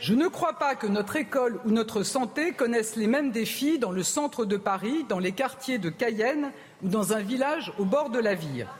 Je 0.09 0.15
ne 0.15 0.27
crois 0.27 0.55
pas 0.55 0.75
que 0.75 0.87
notre 0.87 1.17
école 1.17 1.61
ou 1.67 1.71
notre 1.71 2.03
santé 2.03 2.53
connaissent 2.53 2.97
les 2.97 3.07
mêmes 3.07 3.31
défis 3.31 3.79
dans 3.79 3.91
le 3.91 4.03
centre 4.03 4.47
de 4.47 4.57
Paris, 4.57 5.05
dans 5.07 5.19
les 5.19 5.33
quartiers 5.33 5.77
de 5.77 5.91
Cayenne 5.91 6.51
ou 6.83 6.89
dans 6.89 7.13
un 7.13 7.21
village 7.21 7.75
au 7.79 7.85
bord 7.85 8.09
de 8.09 8.19
la 8.19 8.35
Vire. 8.35 8.75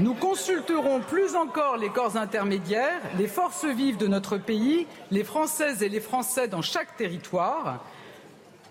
Nous 0.00 0.14
consulterons 0.14 0.98
plus 0.98 1.36
encore 1.36 1.76
les 1.76 1.90
corps 1.90 2.16
intermédiaires, 2.16 3.00
les 3.16 3.28
forces 3.28 3.66
vives 3.66 3.98
de 3.98 4.08
notre 4.08 4.36
pays, 4.36 4.88
les 5.12 5.22
Françaises 5.22 5.84
et 5.84 5.88
les 5.88 6.00
Français 6.00 6.48
dans 6.48 6.60
chaque 6.60 6.96
territoire. 6.96 7.84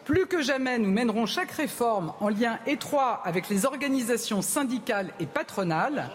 Plus 0.03 0.27
que 0.27 0.41
jamais, 0.41 0.77
nous 0.77 0.91
mènerons 0.91 1.25
chaque 1.25 1.51
réforme 1.51 2.11
en 2.19 2.27
lien 2.27 2.59
étroit 2.67 3.21
avec 3.23 3.47
les 3.47 3.65
organisations 3.65 4.41
syndicales 4.41 5.11
et 5.21 5.25
patronales. 5.25 6.09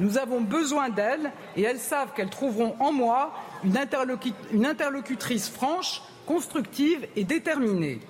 Nous 0.00 0.18
avons 0.18 0.42
besoin 0.42 0.90
d'elles 0.90 1.32
et 1.56 1.62
elles 1.62 1.80
savent 1.80 2.12
qu'elles 2.14 2.28
trouveront 2.28 2.76
en 2.78 2.92
moi 2.92 3.32
une, 3.64 4.66
interlocutrice 4.66 5.48
franche, 5.48 6.02
constructive 6.26 7.06
et 7.16 7.24
déterminée. 7.24 8.00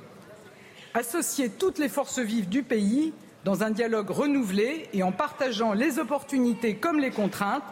Associer 0.95 1.49
toutes 1.51 1.79
les 1.79 1.89
forces 1.89 2.19
vives 2.19 2.49
du 2.49 2.63
pays 2.63 3.13
dans 3.45 3.63
un 3.63 3.71
dialogue 3.71 4.11
renouvelé 4.11 4.89
et 4.93 5.03
en 5.03 5.13
partageant 5.13 5.73
les 5.73 5.99
opportunités 5.99 6.77
comme 6.77 6.99
les 6.99 7.11
contraintes, 7.11 7.65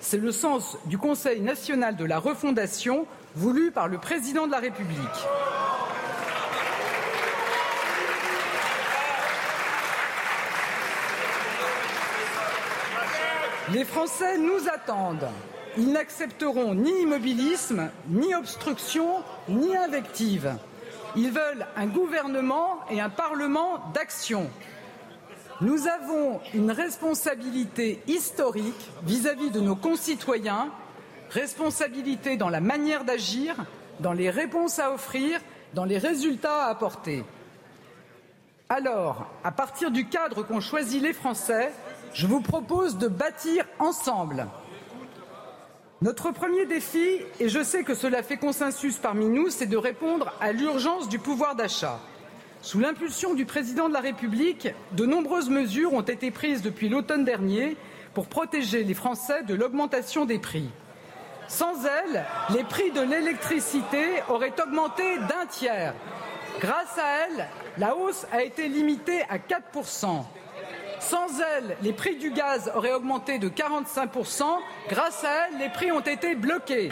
c'est 0.00 0.18
le 0.18 0.32
sens 0.32 0.76
du 0.86 0.96
Conseil 0.96 1.40
national 1.40 1.96
de 1.96 2.04
la 2.04 2.18
refondation 2.18 3.06
voulu 3.34 3.70
par 3.70 3.88
le 3.88 3.98
président 3.98 4.46
de 4.46 4.52
la 4.52 4.58
République. 4.58 4.98
Les 13.72 13.84
Français 13.84 14.38
nous 14.38 14.66
attendent. 14.72 15.28
Ils 15.78 15.92
n'accepteront 15.92 16.74
ni 16.74 16.90
immobilisme, 17.02 17.90
ni 18.08 18.34
obstruction, 18.34 19.22
ni 19.48 19.76
invective. 19.76 20.56
Ils 21.14 21.30
veulent 21.30 21.66
un 21.76 21.86
gouvernement 21.86 22.80
et 22.90 23.00
un 23.00 23.08
Parlement 23.08 23.78
d'action. 23.94 24.50
Nous 25.60 25.86
avons 25.86 26.40
une 26.52 26.72
responsabilité 26.72 28.02
historique 28.08 28.90
vis-à-vis 29.04 29.50
-vis 29.50 29.52
de 29.52 29.60
nos 29.60 29.76
concitoyens, 29.76 30.68
responsabilité 31.30 32.36
dans 32.36 32.50
la 32.50 32.60
manière 32.60 33.04
d'agir, 33.04 33.54
dans 34.00 34.14
les 34.14 34.30
réponses 34.30 34.80
à 34.80 34.92
offrir, 34.92 35.40
dans 35.74 35.84
les 35.84 35.98
résultats 35.98 36.64
à 36.64 36.70
apporter. 36.70 37.24
Alors, 38.68 39.26
à 39.44 39.52
partir 39.52 39.92
du 39.92 40.08
cadre 40.08 40.42
qu'ont 40.42 40.60
choisi 40.60 40.98
les 40.98 41.12
Français, 41.12 41.72
je 42.14 42.26
vous 42.26 42.40
propose 42.40 42.98
de 42.98 43.06
bâtir 43.06 43.64
ensemble 43.78 44.48
notre 46.00 46.30
premier 46.30 46.64
défi, 46.64 47.20
et 47.40 47.48
je 47.48 47.62
sais 47.62 47.82
que 47.82 47.94
cela 47.94 48.22
fait 48.22 48.36
consensus 48.36 48.98
parmi 48.98 49.26
nous, 49.26 49.50
c'est 49.50 49.66
de 49.66 49.76
répondre 49.76 50.32
à 50.40 50.52
l'urgence 50.52 51.08
du 51.08 51.18
pouvoir 51.18 51.56
d'achat. 51.56 51.98
Sous 52.62 52.78
l'impulsion 52.78 53.34
du 53.34 53.44
président 53.44 53.88
de 53.88 53.94
la 53.94 54.00
République, 54.00 54.68
de 54.92 55.06
nombreuses 55.06 55.50
mesures 55.50 55.92
ont 55.92 56.02
été 56.02 56.30
prises 56.30 56.62
depuis 56.62 56.88
l'automne 56.88 57.24
dernier 57.24 57.76
pour 58.14 58.26
protéger 58.26 58.84
les 58.84 58.94
Français 58.94 59.42
de 59.42 59.54
l'augmentation 59.54 60.24
des 60.24 60.38
prix. 60.38 60.68
Sans 61.48 61.84
elles, 61.84 62.24
les 62.54 62.64
prix 62.64 62.90
de 62.90 63.00
l'électricité 63.00 64.22
auraient 64.28 64.54
augmenté 64.60 65.18
d'un 65.18 65.46
tiers. 65.48 65.94
Grâce 66.60 66.98
à 66.98 67.26
elles, 67.26 67.48
la 67.78 67.96
hausse 67.96 68.26
a 68.32 68.42
été 68.42 68.68
limitée 68.68 69.22
à 69.28 69.38
4 69.38 69.64
sans 71.00 71.40
elle, 71.40 71.76
les 71.82 71.92
prix 71.92 72.16
du 72.16 72.30
gaz 72.30 72.70
auraient 72.74 72.92
augmenté 72.92 73.38
de 73.38 73.48
45%. 73.48 74.42
Grâce 74.88 75.24
à 75.24 75.48
elle, 75.48 75.58
les 75.58 75.68
prix 75.68 75.92
ont 75.92 76.00
été 76.00 76.34
bloqués. 76.34 76.90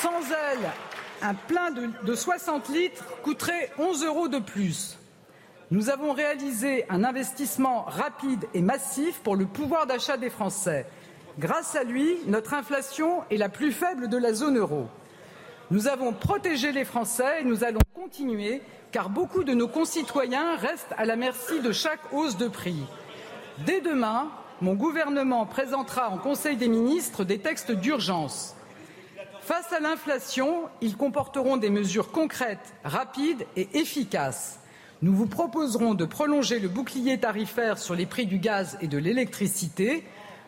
Sans 0.00 0.22
elle, 0.30 0.70
un 1.22 1.34
plein 1.34 1.70
de, 1.70 1.88
de 2.02 2.14
60 2.14 2.68
litres 2.68 3.04
coûterait 3.22 3.70
11 3.78 4.04
euros 4.04 4.28
de 4.28 4.38
plus. 4.38 4.98
Nous 5.70 5.88
avons 5.88 6.12
réalisé 6.12 6.84
un 6.90 7.02
investissement 7.02 7.84
rapide 7.84 8.46
et 8.52 8.60
massif 8.60 9.20
pour 9.20 9.36
le 9.36 9.46
pouvoir 9.46 9.86
d'achat 9.86 10.18
des 10.18 10.28
Français. 10.28 10.86
Grâce 11.38 11.76
à 11.76 11.84
lui, 11.84 12.18
notre 12.26 12.52
inflation 12.52 13.22
est 13.30 13.38
la 13.38 13.48
plus 13.48 13.72
faible 13.72 14.08
de 14.08 14.18
la 14.18 14.34
zone 14.34 14.58
euro. 14.58 14.86
Nous 15.70 15.88
avons 15.88 16.12
protégé 16.12 16.72
les 16.72 16.84
Français 16.84 17.40
et 17.40 17.44
nous 17.44 17.64
allons 17.64 17.80
continuer 17.94 18.60
car 18.90 19.08
beaucoup 19.08 19.42
de 19.42 19.54
nos 19.54 19.68
concitoyens 19.68 20.56
restent 20.56 20.94
à 20.98 21.06
la 21.06 21.16
merci 21.16 21.60
de 21.60 21.72
chaque 21.72 22.12
hausse 22.12 22.36
de 22.36 22.48
prix. 22.48 22.84
Dès 23.64 23.80
demain, 23.80 24.30
mon 24.60 24.74
gouvernement 24.74 25.46
présentera 25.46 26.10
en 26.10 26.18
Conseil 26.18 26.56
des 26.58 26.68
ministres 26.68 27.24
des 27.24 27.38
textes 27.38 27.72
d'urgence. 27.72 28.54
Face 29.40 29.72
à 29.72 29.80
l'inflation, 29.80 30.68
ils 30.82 30.98
comporteront 30.98 31.56
des 31.56 31.70
mesures 31.70 32.12
concrètes, 32.12 32.74
rapides 32.84 33.46
et 33.56 33.68
efficaces. 33.78 34.60
Nous 35.00 35.14
vous 35.14 35.26
proposerons 35.26 35.94
de 35.94 36.04
prolonger 36.04 36.60
le 36.60 36.68
bouclier 36.68 37.18
tarifaire 37.18 37.78
sur 37.78 37.94
les 37.94 38.06
prix 38.06 38.26
du 38.26 38.38
gaz 38.38 38.76
et 38.82 38.86
de 38.86 38.98
l'électricité, 38.98 40.04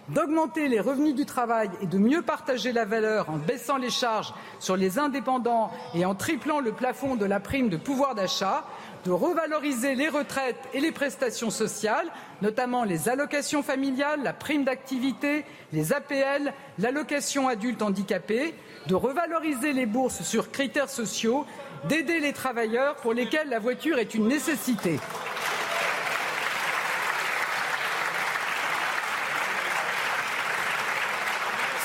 d'augmenter 0.08 0.68
les 0.68 0.80
revenus 0.80 1.14
du 1.14 1.24
travail 1.24 1.70
et 1.80 1.86
de 1.86 1.98
mieux 1.98 2.22
partager 2.22 2.72
la 2.72 2.84
valeur 2.84 3.30
en 3.30 3.36
baissant 3.36 3.76
les 3.76 3.90
charges 3.90 4.34
sur 4.58 4.76
les 4.76 4.98
indépendants 4.98 5.70
et 5.94 6.04
en 6.04 6.14
triplant 6.14 6.60
le 6.60 6.72
plafond 6.72 7.16
de 7.16 7.24
la 7.24 7.40
prime 7.40 7.68
de 7.68 7.76
pouvoir 7.76 8.14
d'achat, 8.14 8.64
de 9.04 9.10
revaloriser 9.10 9.94
les 9.94 10.08
retraites 10.08 10.60
et 10.72 10.80
les 10.80 10.92
prestations 10.92 11.50
sociales, 11.50 12.08
notamment 12.42 12.84
les 12.84 13.08
allocations 13.08 13.62
familiales, 13.62 14.22
la 14.22 14.32
prime 14.32 14.64
d'activité, 14.64 15.44
les 15.72 15.92
APL, 15.92 16.52
l'allocation 16.78 17.48
adulte 17.48 17.82
handicapé, 17.82 18.54
de 18.86 18.94
revaloriser 18.94 19.72
les 19.72 19.86
bourses 19.86 20.22
sur 20.22 20.50
critères 20.50 20.90
sociaux, 20.90 21.46
d'aider 21.88 22.20
les 22.20 22.32
travailleurs 22.32 22.96
pour 22.96 23.14
lesquels 23.14 23.48
la 23.48 23.58
voiture 23.58 23.98
est 23.98 24.14
une 24.14 24.28
nécessité. 24.28 24.98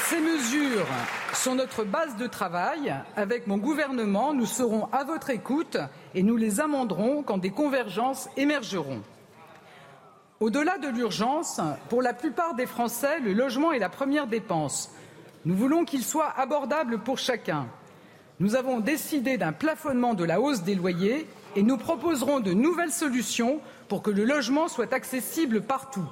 Ces 0.10 0.22
mesures 0.40 0.88
sont 1.34 1.56
notre 1.56 1.84
base 1.84 2.16
de 2.16 2.26
travail. 2.26 2.96
Avec 3.18 3.46
mon 3.48 3.58
gouvernement, 3.58 4.34
nous 4.34 4.46
serons 4.46 4.88
à 4.94 5.04
votre 5.04 5.30
écoute 5.32 5.78
et 6.16 6.24
nous 6.24 6.38
les 6.38 6.62
amenderons 6.62 7.24
quand 7.24 7.38
des 7.38 7.50
convergences 7.50 8.30
émergeront. 8.38 9.02
Au-delà 10.40 10.78
de 10.78 10.88
l'urgence, 10.88 11.60
pour 11.90 12.02
la 12.02 12.14
plupart 12.14 12.54
des 12.54 12.66
Français, 12.66 13.20
le 13.20 13.34
logement 13.34 13.74
est 13.74 13.80
la 13.80 13.90
première 13.90 14.28
dépense. 14.28 14.92
Nous 15.44 15.56
voulons 15.56 15.84
qu'il 15.84 16.06
soit 16.06 16.34
abordable 16.38 17.00
pour 17.00 17.18
chacun. 17.18 17.68
Nous 18.40 18.56
avons 18.56 18.80
décidé 18.80 19.38
d'un 19.38 19.52
plafonnement 19.52 20.14
de 20.14 20.24
la 20.24 20.40
hausse 20.40 20.64
des 20.64 20.76
loyers 20.76 21.28
et 21.58 21.64
nous 21.64 21.78
proposerons 21.78 22.40
de 22.40 22.54
nouvelles 22.54 22.94
solutions 22.94 23.60
pour 23.90 24.02
que 24.02 24.12
le 24.12 24.24
logement 24.24 24.70
soit 24.70 24.94
accessible 24.94 25.62
partout 25.62 26.08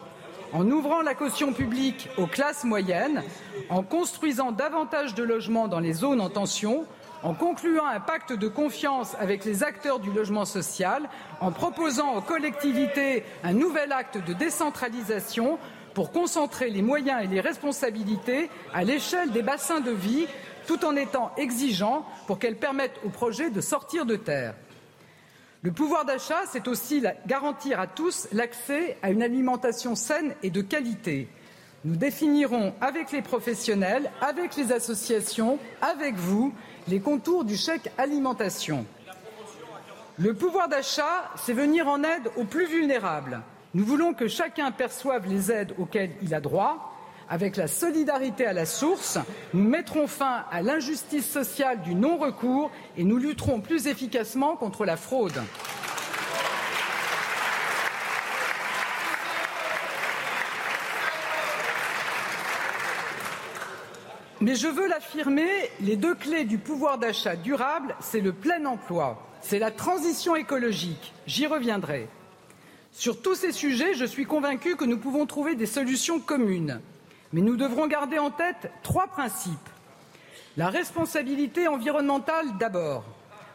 en 0.54 0.70
ouvrant 0.70 1.02
la 1.02 1.14
caution 1.14 1.54
publique 1.54 2.10
aux 2.18 2.28
classes 2.28 2.64
moyennes, 2.64 3.24
en 3.70 3.84
construisant 3.84 4.52
davantage 4.52 5.16
de 5.16 5.24
logements 5.24 5.68
dans 5.68 5.80
les 5.80 5.94
zones 5.94 6.22
en 6.22 6.30
tension, 6.30 6.86
en 7.24 7.34
concluant 7.34 7.86
un 7.86 8.00
pacte 8.00 8.34
de 8.34 8.48
confiance 8.48 9.16
avec 9.20 9.44
les 9.44 9.64
acteurs 9.64 10.00
du 10.00 10.12
logement 10.12 10.46
social, 10.46 11.10
en 11.42 11.52
proposant 11.52 12.16
aux 12.16 12.22
collectivités 12.22 13.24
un 13.44 13.54
nouvel 13.54 13.92
acte 13.92 14.18
de 14.18 14.34
décentralisation 14.34 15.58
pour 15.94 16.12
concentrer 16.12 16.70
les 16.70 16.84
moyens 16.84 17.24
et 17.24 17.28
les 17.28 17.42
responsabilités 17.42 18.50
à 18.74 18.84
l'échelle 18.84 19.32
des 19.32 19.42
bassins 19.42 19.80
de 19.80 19.92
vie, 19.92 20.28
tout 20.68 20.86
en 20.86 20.96
étant 20.96 21.32
exigeants 21.38 22.06
pour 22.28 22.38
qu'elles 22.38 22.58
permettent 22.58 23.00
aux 23.04 23.10
projets 23.10 23.50
de 23.50 23.62
sortir 23.62 24.06
de 24.06 24.16
terre. 24.16 24.54
Le 25.64 25.72
pouvoir 25.72 26.06
d'achat, 26.06 26.42
c'est 26.52 26.68
aussi 26.68 27.04
garantir 27.26 27.80
à 27.80 27.88
tous 27.88 28.28
l'accès 28.32 28.98
à 29.02 29.10
une 29.10 29.24
alimentation 29.24 29.96
saine 29.96 30.36
et 30.44 30.52
de 30.52 30.62
qualité. 30.62 31.30
Nous 31.84 31.96
définirons 31.96 32.74
avec 32.80 33.12
les 33.12 33.22
professionnels, 33.22 34.12
avec 34.22 34.56
les 34.56 34.72
associations, 34.72 35.58
avec 35.82 36.16
vous, 36.16 36.54
les 36.88 37.00
contours 37.00 37.44
du 37.44 37.56
chèque 37.56 37.92
alimentation. 37.98 38.86
Le 40.20 40.34
pouvoir 40.34 40.68
d'achat, 40.68 41.32
c'est 41.38 41.54
venir 41.54 41.88
en 41.88 42.04
aide 42.04 42.30
aux 42.36 42.44
plus 42.44 42.66
vulnérables. 42.66 43.42
Nous 43.74 43.86
voulons 43.86 44.14
que 44.14 44.28
chacun 44.28 44.72
perçoive 44.72 45.28
les 45.28 45.52
aides 45.52 45.74
auxquelles 45.78 46.12
il 46.22 46.34
a 46.34 46.42
droit. 46.42 46.97
Avec 47.30 47.58
la 47.58 47.68
solidarité 47.68 48.46
à 48.46 48.54
la 48.54 48.66
source, 48.66 49.18
nous 49.54 49.68
mettrons 49.68 50.08
fin 50.08 50.46
à 50.50 50.62
l'injustice 50.62 51.30
sociale 51.30 51.82
du 51.82 51.94
non-recours 51.94 52.72
et 52.96 53.04
nous 53.04 53.18
lutterons 53.18 53.60
plus 53.60 53.88
efficacement 53.88 54.56
contre 54.56 54.86
la 54.86 54.96
fraude. 54.96 55.42
Mais 64.40 64.56
je 64.56 64.68
veux 64.68 64.88
l'affirmer, 64.88 65.50
les 65.82 65.98
deux 65.98 66.16
clés 66.16 66.46
du 66.46 66.58
pouvoir 66.58 66.98
d'achat 66.98 67.36
durable, 67.36 67.96
c'est 68.00 68.22
le 68.22 68.32
plein 68.32 68.64
emploi, 68.66 69.22
c'est 69.42 69.60
la 69.60 69.72
transition 69.72 70.38
écologique. 70.38 71.12
J'y 71.26 71.46
reviendrai. 71.48 72.08
Sur 72.94 73.22
tous 73.22 73.36
ces 73.36 73.52
sujets, 73.52 73.96
je 73.96 74.06
suis 74.06 74.26
convaincu 74.26 74.78
que 74.78 74.86
nous 74.86 74.98
pouvons 74.98 75.26
trouver 75.26 75.56
des 75.56 75.66
solutions 75.66 76.20
communes. 76.22 76.80
Mais 77.34 77.42
nous 77.42 77.58
devrons 77.58 77.88
garder 77.88 78.20
en 78.20 78.32
tête 78.32 78.72
trois 78.84 79.08
principes. 79.08 79.70
La 80.56 80.70
responsabilité 80.70 81.68
environnementale 81.68 82.58
d'abord. 82.60 83.04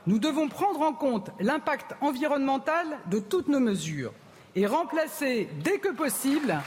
Nous 0.06 0.18
devons 0.18 0.48
prendre 0.48 0.80
en 0.82 0.92
compte 0.92 1.30
l'impact 1.40 1.94
environnemental 2.00 2.86
de 3.06 3.18
toutes 3.18 3.48
nos 3.48 3.60
mesures 3.60 4.12
et 4.54 4.66
remplacer 4.66 5.48
dès 5.62 5.78
que 5.78 5.88
possible 5.88 6.58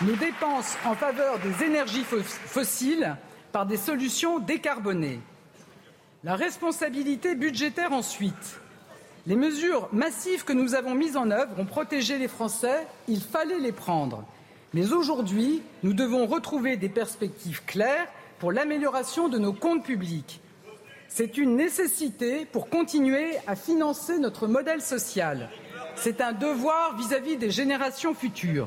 nos 0.00 0.16
dépenses 0.16 0.76
en 0.84 0.94
faveur 0.94 1.38
des 1.38 1.64
énergies 1.64 2.04
fossiles 2.04 3.16
par 3.52 3.66
des 3.66 3.76
solutions 3.76 4.38
décarbonées. 4.38 5.20
La 6.24 6.36
responsabilité 6.36 7.34
budgétaire 7.34 7.92
ensuite. 7.92 8.58
Les 9.26 9.36
mesures 9.36 9.88
massives 9.92 10.44
que 10.44 10.52
nous 10.52 10.74
avons 10.74 10.94
mises 10.94 11.16
en 11.16 11.30
œuvre 11.30 11.58
ont 11.58 11.64
protégé 11.64 12.18
les 12.18 12.28
Français, 12.28 12.86
il 13.08 13.20
fallait 13.20 13.58
les 13.58 13.72
prendre. 13.72 14.24
Mais 14.74 14.92
aujourd'hui, 14.92 15.62
nous 15.84 15.92
devons 15.92 16.26
retrouver 16.26 16.76
des 16.76 16.88
perspectives 16.88 17.64
claires 17.64 18.08
pour 18.40 18.50
l'amélioration 18.50 19.28
de 19.28 19.38
nos 19.38 19.52
comptes 19.52 19.84
publics. 19.84 20.40
C'est 21.06 21.38
une 21.38 21.54
nécessité 21.54 22.44
pour 22.44 22.68
continuer 22.68 23.36
à 23.46 23.54
financer 23.54 24.18
notre 24.18 24.48
modèle 24.48 24.82
social. 24.82 25.48
C'est 25.94 26.20
un 26.20 26.32
devoir 26.32 26.96
vis-à-vis 26.96 27.36
-vis 27.36 27.38
des 27.38 27.52
générations 27.52 28.14
futures. 28.14 28.66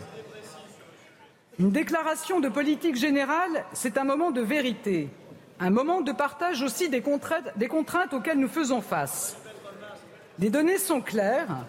Une 1.60 1.72
déclaration 1.72 2.40
de 2.40 2.48
politique 2.48 2.96
générale, 2.96 3.66
c'est 3.74 3.98
un 3.98 4.06
moment 4.06 4.32
de 4.32 4.42
vérité, 4.42 5.10
un 5.60 5.72
moment 5.72 6.00
de 6.00 6.14
partage 6.14 6.62
aussi 6.62 6.88
des 6.88 7.02
contraintes 7.02 8.14
auxquelles 8.14 8.40
nous 8.40 8.56
faisons 8.60 8.82
face. 8.82 9.36
Les 10.40 10.50
données 10.50 10.78
sont 10.78 11.02
claires. 11.02 11.66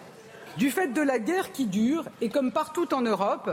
Du 0.57 0.71
fait 0.71 0.93
de 0.93 1.01
la 1.01 1.19
guerre 1.19 1.51
qui 1.51 1.65
dure, 1.65 2.05
et 2.21 2.29
comme 2.29 2.51
partout 2.53 2.93
en 2.93 3.01
Europe, 3.01 3.49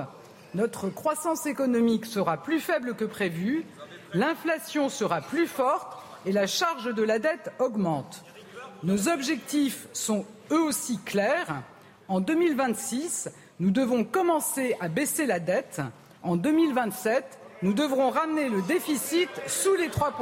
notre 0.56 0.88
croissance 0.88 1.44
économique 1.44 2.06
sera 2.06 2.38
plus 2.38 2.60
faible 2.60 2.94
que 2.94 3.04
prévu, 3.04 3.66
l'inflation 4.14 4.88
sera 4.88 5.20
plus 5.20 5.46
forte 5.46 5.98
et 6.24 6.32
la 6.32 6.46
charge 6.46 6.94
de 6.94 7.02
la 7.02 7.18
dette 7.18 7.52
augmente. 7.58 8.24
Nos 8.82 9.08
objectifs 9.08 9.86
sont 9.92 10.24
eux 10.50 10.62
aussi 10.62 10.98
clairs. 11.04 11.62
En 12.08 12.20
2026, 12.20 13.28
nous 13.60 13.70
devons 13.70 14.02
commencer 14.02 14.74
à 14.80 14.88
baisser 14.88 15.26
la 15.26 15.40
dette. 15.40 15.82
En 16.22 16.36
2027, 16.36 17.38
nous 17.60 17.74
devrons 17.74 18.08
ramener 18.08 18.48
le 18.48 18.62
déficit 18.62 19.28
sous 19.46 19.74
les 19.74 19.88
3 19.88 20.14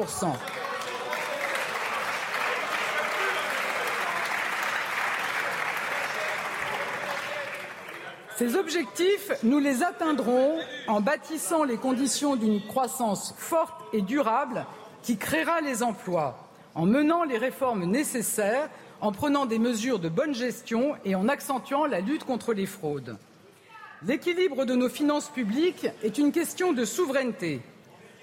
Ces 8.36 8.56
objectifs, 8.56 9.30
nous 9.44 9.60
les 9.60 9.84
atteindrons 9.84 10.58
en 10.88 11.00
bâtissant 11.00 11.62
les 11.62 11.76
conditions 11.76 12.34
d'une 12.34 12.60
croissance 12.66 13.32
forte 13.38 13.80
et 13.92 14.02
durable 14.02 14.66
qui 15.04 15.16
créera 15.16 15.60
les 15.60 15.84
emplois, 15.84 16.36
en 16.74 16.84
menant 16.84 17.22
les 17.22 17.38
réformes 17.38 17.84
nécessaires, 17.84 18.68
en 19.00 19.12
prenant 19.12 19.46
des 19.46 19.60
mesures 19.60 20.00
de 20.00 20.08
bonne 20.08 20.34
gestion 20.34 20.96
et 21.04 21.14
en 21.14 21.28
accentuant 21.28 21.86
la 21.86 22.00
lutte 22.00 22.24
contre 22.24 22.54
les 22.54 22.66
fraudes. 22.66 23.16
L'équilibre 24.04 24.64
de 24.64 24.74
nos 24.74 24.88
finances 24.88 25.28
publiques 25.28 25.86
est 26.02 26.18
une 26.18 26.32
question 26.32 26.72
de 26.72 26.84
souveraineté. 26.84 27.60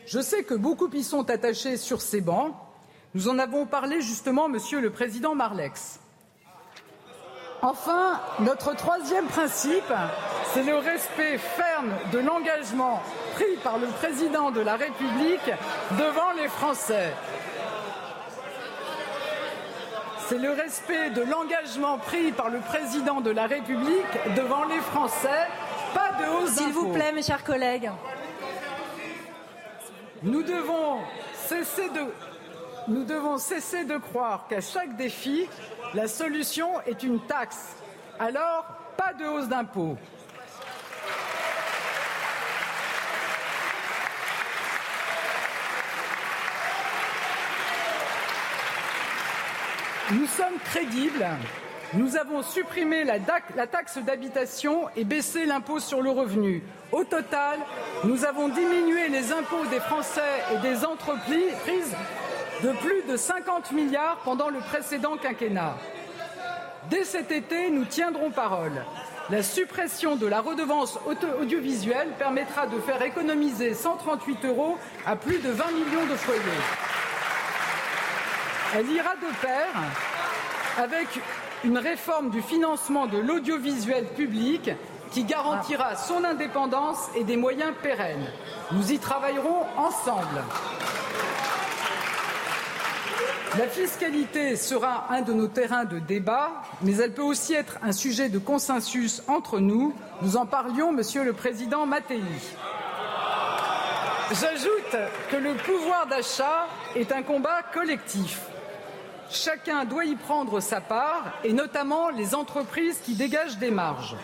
Je 0.06 0.20
sais 0.20 0.44
que 0.44 0.56
beaucoup 0.56 0.90
y 0.94 1.04
sont 1.04 1.30
attachés 1.30 1.78
sur 1.78 2.02
ces 2.02 2.20
bancs. 2.20 2.54
Nous 3.16 3.30
en 3.30 3.40
avons 3.40 3.66
parlé 3.66 4.02
justement, 4.02 4.50
Monsieur 4.50 4.82
le 4.82 4.90
Président 4.90 5.36
Marlex. 5.36 6.01
Enfin, 7.62 8.20
notre 8.40 8.76
troisième 8.76 9.26
principe, 9.28 9.94
c'est 10.54 10.64
le 10.64 10.78
respect 10.78 11.38
ferme 11.38 11.92
de 12.12 12.20
l'engagement 12.20 13.02
pris 13.36 13.56
par 13.64 13.78
le 13.78 13.88
président 13.88 14.50
de 14.52 14.62
la 14.62 14.76
République 14.76 15.52
devant 15.92 16.32
les 16.36 16.48
Français. 16.48 17.14
c'est 20.32 20.38
le 20.38 20.52
respect 20.52 21.10
de 21.10 21.24
l'engagement 21.24 21.98
pris 21.98 22.32
par 22.32 22.50
le 22.50 22.60
président 22.60 23.20
de 23.20 23.32
la 23.32 23.48
République 23.48 24.34
devant 24.34 24.64
les 24.64 24.80
Français. 24.80 25.46
Pas 25.94 26.12
de 26.24 26.30
hausse 26.32 26.52
S'il 26.52 26.72
vous 26.72 26.94
plaît, 26.94 27.12
mes 27.12 27.22
chers 27.22 27.44
collègues. 27.44 27.92
Nous 30.24 30.42
devons 30.42 31.00
cesser 31.34 31.90
de, 31.90 32.06
nous 32.88 33.04
devons 33.04 33.38
cesser 33.38 33.84
de 33.84 33.98
croire 33.98 34.48
qu'à 34.50 34.62
chaque 34.62 34.96
défi, 34.96 35.48
la 35.94 36.08
solution 36.08 36.82
est 36.82 37.04
une 37.04 37.20
taxe. 37.26 37.76
Alors, 38.20 38.66
pas 38.98 39.14
de 39.14 39.26
hausse 39.26 39.48
d'impôts. 39.48 39.98
Nous 50.12 50.28
sommes 50.28 50.60
crédibles. 50.66 51.26
Nous 51.94 52.18
avons 52.18 52.42
supprimé 52.42 53.04
la, 53.04 53.16
la 53.56 53.68
taxe 53.68 53.98
d'habitation 53.98 54.88
et 54.96 55.04
baissé 55.04 55.46
l'impôt 55.46 55.80
sur 55.80 56.02
le 56.02 56.10
revenu. 56.10 56.64
Au 56.92 57.04
total, 57.04 57.60
nous 58.04 58.26
avons 58.26 58.50
diminué 58.50 59.10
les 59.10 59.32
impôts 59.32 59.66
des 59.70 59.80
Français 59.80 60.22
et 60.54 60.58
des 60.60 60.86
entreprises 60.86 61.96
de 62.64 62.72
plus 62.74 63.04
de 63.10 63.18
50 63.18 63.72
milliards 63.72 64.18
pendant 64.24 64.50
le 64.50 64.60
précédent 64.60 65.18
quinquennat. 65.18 65.78
Dès 66.90 67.04
cet 67.04 67.32
été, 67.32 67.70
nous 67.72 67.86
tiendrons 67.86 68.32
parole. 68.32 68.84
La 69.30 69.44
suppression 69.44 70.16
de 70.16 70.28
la 70.28 70.42
redevance 70.42 71.00
audiovisuelle 71.40 72.10
permettra 72.18 72.68
de 72.68 72.80
faire 72.80 73.02
économiser 73.02 73.74
138 73.74 74.46
euros 74.46 74.78
à 75.06 75.16
plus 75.16 75.40
de 75.40 75.50
20 75.50 75.72
millions 75.72 76.06
de 76.10 76.16
foyers. 76.16 76.42
Elle 78.76 78.92
ira 78.92 79.16
de 79.16 79.42
pair 79.42 79.68
avec 80.78 81.08
une 81.64 81.78
réforme 81.78 82.30
du 82.30 82.42
financement 82.42 83.08
de 83.08 83.18
l'audiovisuel 83.18 84.06
public 84.08 84.72
qui 85.12 85.24
garantira 85.24 85.96
son 85.96 86.24
indépendance 86.24 87.10
et 87.16 87.24
des 87.24 87.38
moyens 87.38 87.74
pérennes. 87.82 88.28
Nous 88.72 88.92
y 88.92 89.00
travaillerons 89.00 89.66
ensemble. 89.78 90.42
La 93.58 93.68
fiscalité 93.68 94.56
sera 94.56 95.08
un 95.10 95.22
de 95.22 95.34
nos 95.34 95.48
terrains 95.48 95.84
de 95.84 96.00
débat, 96.00 96.52
mais 96.82 96.96
elle 96.96 97.14
peut 97.14 97.22
aussi 97.22 97.54
être 97.54 97.78
un 97.84 97.92
sujet 97.92 98.30
de 98.30 98.40
consensus 98.40 99.22
entre 99.28 99.60
nous. 99.60 99.94
Nous 100.22 100.38
en 100.38 100.46
parlions, 100.46 100.94
Monsieur 100.94 101.26
le 101.26 101.34
Président 101.34 101.86
Mattei. 101.86 102.22
J'ajoute 104.32 104.96
que 105.30 105.36
le 105.36 105.54
pouvoir 105.56 106.08
d'achat 106.08 106.68
est 106.96 107.12
un 107.12 107.24
combat 107.24 107.62
collectif. 107.74 108.40
Chacun 109.30 109.84
doit 109.84 110.06
y 110.06 110.16
prendre 110.16 110.62
sa 110.62 110.80
part, 110.80 111.34
et 111.44 111.52
notamment 111.52 112.10
les 112.10 112.34
entreprises 112.34 113.02
qui 113.04 113.16
dégagent 113.16 113.58
des 113.58 113.72
marges. 113.72 114.16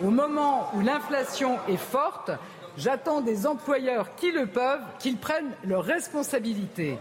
Au 0.00 0.10
moment 0.10 0.70
où 0.74 0.80
l'inflation 0.80 1.58
est 1.68 1.76
forte, 1.76 2.30
j'attends 2.76 3.20
des 3.20 3.48
employeurs 3.48 4.14
qui 4.14 4.30
le 4.30 4.46
peuvent 4.46 4.84
qu'ils 5.00 5.16
prennent 5.16 5.50
leurs 5.64 5.84
responsabilités. 5.84 6.98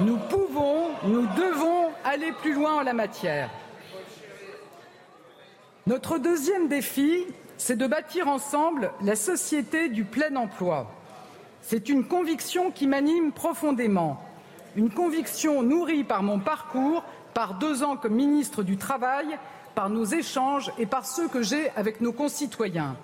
Nous 0.00 0.16
pouvons, 0.16 0.88
nous 1.04 1.26
devons 1.36 1.90
aller 2.04 2.32
plus 2.32 2.54
loin 2.54 2.80
en 2.80 2.82
la 2.82 2.92
matière. 2.92 3.50
Notre 5.86 6.18
deuxième 6.18 6.68
défi, 6.68 7.26
c'est 7.56 7.76
de 7.76 7.86
bâtir 7.86 8.28
ensemble 8.28 8.92
la 9.02 9.16
société 9.16 9.88
du 9.88 10.04
plein 10.04 10.34
emploi. 10.36 10.90
C'est 11.60 11.88
une 11.88 12.06
conviction 12.06 12.70
qui 12.70 12.86
m'anime 12.86 13.32
profondément 13.32 14.20
une 14.76 14.90
conviction 14.90 15.62
nourrie 15.62 16.04
par 16.04 16.22
mon 16.22 16.38
parcours, 16.38 17.04
par 17.34 17.54
deux 17.54 17.82
ans 17.82 17.96
comme 17.96 18.14
ministre 18.14 18.62
du 18.62 18.76
Travail, 18.76 19.38
par 19.74 19.90
nos 19.90 20.04
échanges 20.04 20.70
et 20.78 20.86
par 20.86 21.06
ceux 21.06 21.28
que 21.28 21.42
j'ai 21.42 21.70
avec 21.76 22.00
nos 22.00 22.12
concitoyens. 22.12 22.96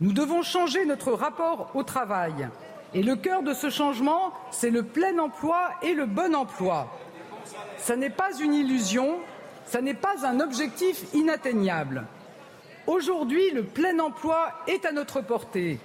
Nous 0.00 0.12
devons 0.12 0.42
changer 0.42 0.84
notre 0.86 1.12
rapport 1.12 1.70
au 1.74 1.82
travail. 1.82 2.48
Le 2.94 3.14
cœur 3.14 3.42
de 3.42 3.54
ce 3.54 3.70
changement, 3.70 4.32
c'est 4.50 4.70
le 4.70 4.82
plein 4.82 5.16
emploi 5.18 5.70
et 5.82 5.94
le 5.94 6.06
bon 6.06 6.34
emploi. 6.34 6.88
Ce 7.78 7.92
n'est 7.92 8.10
pas 8.10 8.36
une 8.40 8.52
illusion, 8.52 9.18
ce 9.66 9.78
n'est 9.78 9.94
pas 9.94 10.26
un 10.26 10.40
objectif 10.40 11.04
inatteignable. 11.14 12.04
Aujourd'hui, 12.88 13.50
le 13.52 13.62
plein 13.62 13.98
emploi 14.00 14.52
est 14.66 14.84
à 14.84 14.92
notre 14.92 15.20
portée 15.20 15.78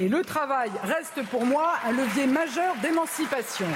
et 0.00 0.08
le 0.08 0.22
travail 0.22 0.70
reste 0.82 1.22
pour 1.30 1.44
moi 1.44 1.74
un 1.84 1.92
levier 1.92 2.26
majeur 2.26 2.74
d'émancipation. 2.80 3.66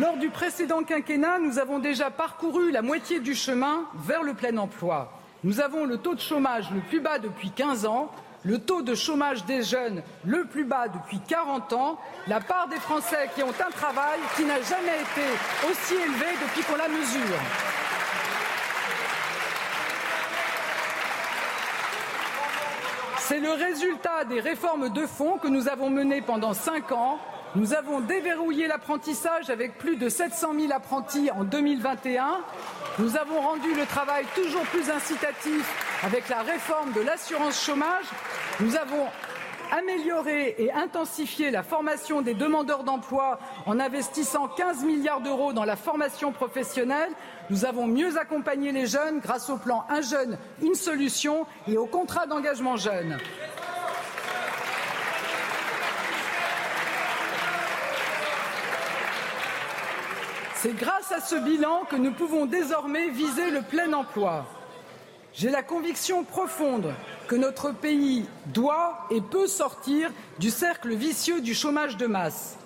Lors 0.00 0.18
du 0.18 0.28
précédent 0.28 0.82
quinquennat, 0.82 1.38
nous 1.40 1.58
avons 1.58 1.78
déjà 1.78 2.10
parcouru 2.10 2.70
la 2.70 2.82
moitié 2.82 3.18
du 3.18 3.34
chemin 3.34 3.86
vers 3.94 4.22
le 4.22 4.34
plein 4.34 4.56
emploi. 4.58 5.10
Nous 5.42 5.60
avons 5.60 5.84
le 5.84 5.96
taux 5.98 6.14
de 6.14 6.20
chômage 6.20 6.70
le 6.70 6.80
plus 6.80 7.00
bas 7.00 7.18
depuis 7.18 7.50
15 7.50 7.86
ans, 7.86 8.10
le 8.46 8.60
taux 8.60 8.82
de 8.82 8.94
chômage 8.94 9.44
des 9.44 9.62
jeunes 9.62 10.02
le 10.24 10.44
plus 10.44 10.64
bas 10.64 10.86
depuis 10.86 11.18
40 11.18 11.72
ans, 11.72 11.98
la 12.28 12.40
part 12.40 12.68
des 12.68 12.76
Français 12.76 13.28
qui 13.34 13.42
ont 13.42 13.48
un 13.48 13.70
travail 13.72 14.20
qui 14.36 14.44
n'a 14.44 14.62
jamais 14.62 15.00
été 15.00 15.68
aussi 15.68 15.94
élevée 15.94 16.32
depuis 16.40 16.62
qu'on 16.62 16.76
la 16.76 16.88
mesure. 16.88 17.36
C'est 23.18 23.40
le 23.40 23.50
résultat 23.50 24.24
des 24.28 24.38
réformes 24.38 24.90
de 24.90 25.04
fond 25.06 25.38
que 25.38 25.48
nous 25.48 25.66
avons 25.66 25.90
menées 25.90 26.22
pendant 26.22 26.54
cinq 26.54 26.92
ans 26.92 27.18
nous 27.56 27.72
avons 27.72 28.00
déverrouillé 28.00 28.68
l'apprentissage 28.68 29.48
avec 29.48 29.78
plus 29.78 29.96
de 29.96 30.10
700 30.10 30.52
000 30.60 30.72
apprentis 30.72 31.30
en 31.30 31.42
2021. 31.42 32.42
Nous 32.98 33.16
avons 33.16 33.40
rendu 33.40 33.74
le 33.74 33.86
travail 33.86 34.26
toujours 34.34 34.64
plus 34.64 34.90
incitatif 34.90 36.02
avec 36.04 36.28
la 36.28 36.42
réforme 36.42 36.92
de 36.92 37.00
l'assurance 37.00 37.64
chômage. 37.64 38.04
Nous 38.60 38.76
avons 38.76 39.06
amélioré 39.72 40.54
et 40.58 40.70
intensifié 40.72 41.50
la 41.50 41.62
formation 41.62 42.20
des 42.20 42.34
demandeurs 42.34 42.84
d'emploi 42.84 43.38
en 43.64 43.80
investissant 43.80 44.48
15 44.48 44.84
milliards 44.84 45.22
d'euros 45.22 45.54
dans 45.54 45.64
la 45.64 45.76
formation 45.76 46.32
professionnelle. 46.32 47.10
Nous 47.48 47.64
avons 47.64 47.86
mieux 47.86 48.18
accompagné 48.18 48.70
les 48.70 48.86
jeunes 48.86 49.20
grâce 49.20 49.48
au 49.48 49.56
plan 49.56 49.84
Un 49.88 50.02
jeune, 50.02 50.36
une 50.62 50.74
solution 50.74 51.46
et 51.66 51.78
au 51.78 51.86
contrat 51.86 52.26
d'engagement 52.26 52.76
jeune. 52.76 53.18
C'est 60.66 60.72
grâce 60.72 61.12
à 61.12 61.20
ce 61.20 61.36
bilan 61.36 61.84
que 61.88 61.94
nous 61.94 62.10
pouvons 62.10 62.44
désormais 62.44 63.08
viser 63.10 63.52
le 63.52 63.62
plein 63.62 63.92
emploi. 63.92 64.44
J'ai 65.32 65.48
la 65.48 65.62
conviction 65.62 66.24
profonde 66.24 66.92
que 67.28 67.36
notre 67.36 67.70
pays 67.70 68.24
doit 68.46 69.06
et 69.12 69.20
peut 69.20 69.46
sortir 69.46 70.10
du 70.40 70.50
cercle 70.50 70.92
vicieux 70.92 71.40
du 71.40 71.54
chômage 71.54 71.96
de 71.96 72.08
masse. 72.08 72.58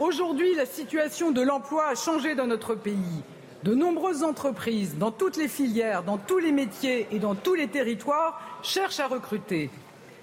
Aujourd'hui, 0.00 0.56
la 0.56 0.66
situation 0.66 1.30
de 1.30 1.42
l'emploi 1.42 1.90
a 1.90 1.94
changé 1.94 2.34
dans 2.34 2.48
notre 2.48 2.74
pays. 2.74 3.22
De 3.62 3.72
nombreuses 3.72 4.24
entreprises, 4.24 4.98
dans 4.98 5.12
toutes 5.12 5.36
les 5.36 5.46
filières, 5.46 6.02
dans 6.02 6.18
tous 6.18 6.38
les 6.38 6.50
métiers 6.50 7.06
et 7.12 7.20
dans 7.20 7.36
tous 7.36 7.54
les 7.54 7.68
territoires, 7.68 8.40
cherchent 8.64 8.98
à 8.98 9.06
recruter. 9.06 9.70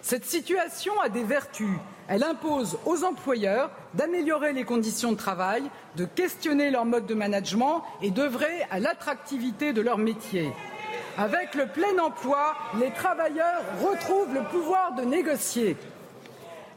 Cette 0.02 0.26
situation 0.26 1.00
a 1.00 1.08
des 1.08 1.24
vertus. 1.24 1.78
Elle 2.12 2.24
impose 2.24 2.80
aux 2.88 3.04
employeurs 3.04 3.70
d'améliorer 3.94 4.52
les 4.52 4.64
conditions 4.64 5.12
de 5.12 5.18
travail, 5.18 5.62
de 5.96 6.06
questionner 6.06 6.72
leur 6.72 6.84
mode 6.84 7.06
de 7.06 7.14
management 7.14 7.84
et 8.02 8.10
d'œuvrer 8.10 8.66
à 8.72 8.80
l'attractivité 8.80 9.74
de 9.74 9.82
leur 9.82 10.00
métier. 10.00 10.52
Avec 11.20 11.54
le 11.54 11.68
plein 11.68 12.04
emploi, 12.04 12.56
les 12.80 12.90
travailleurs 12.90 13.62
retrouvent 13.80 14.34
le 14.34 14.42
pouvoir 14.42 14.96
de 14.96 15.04
négocier. 15.04 15.78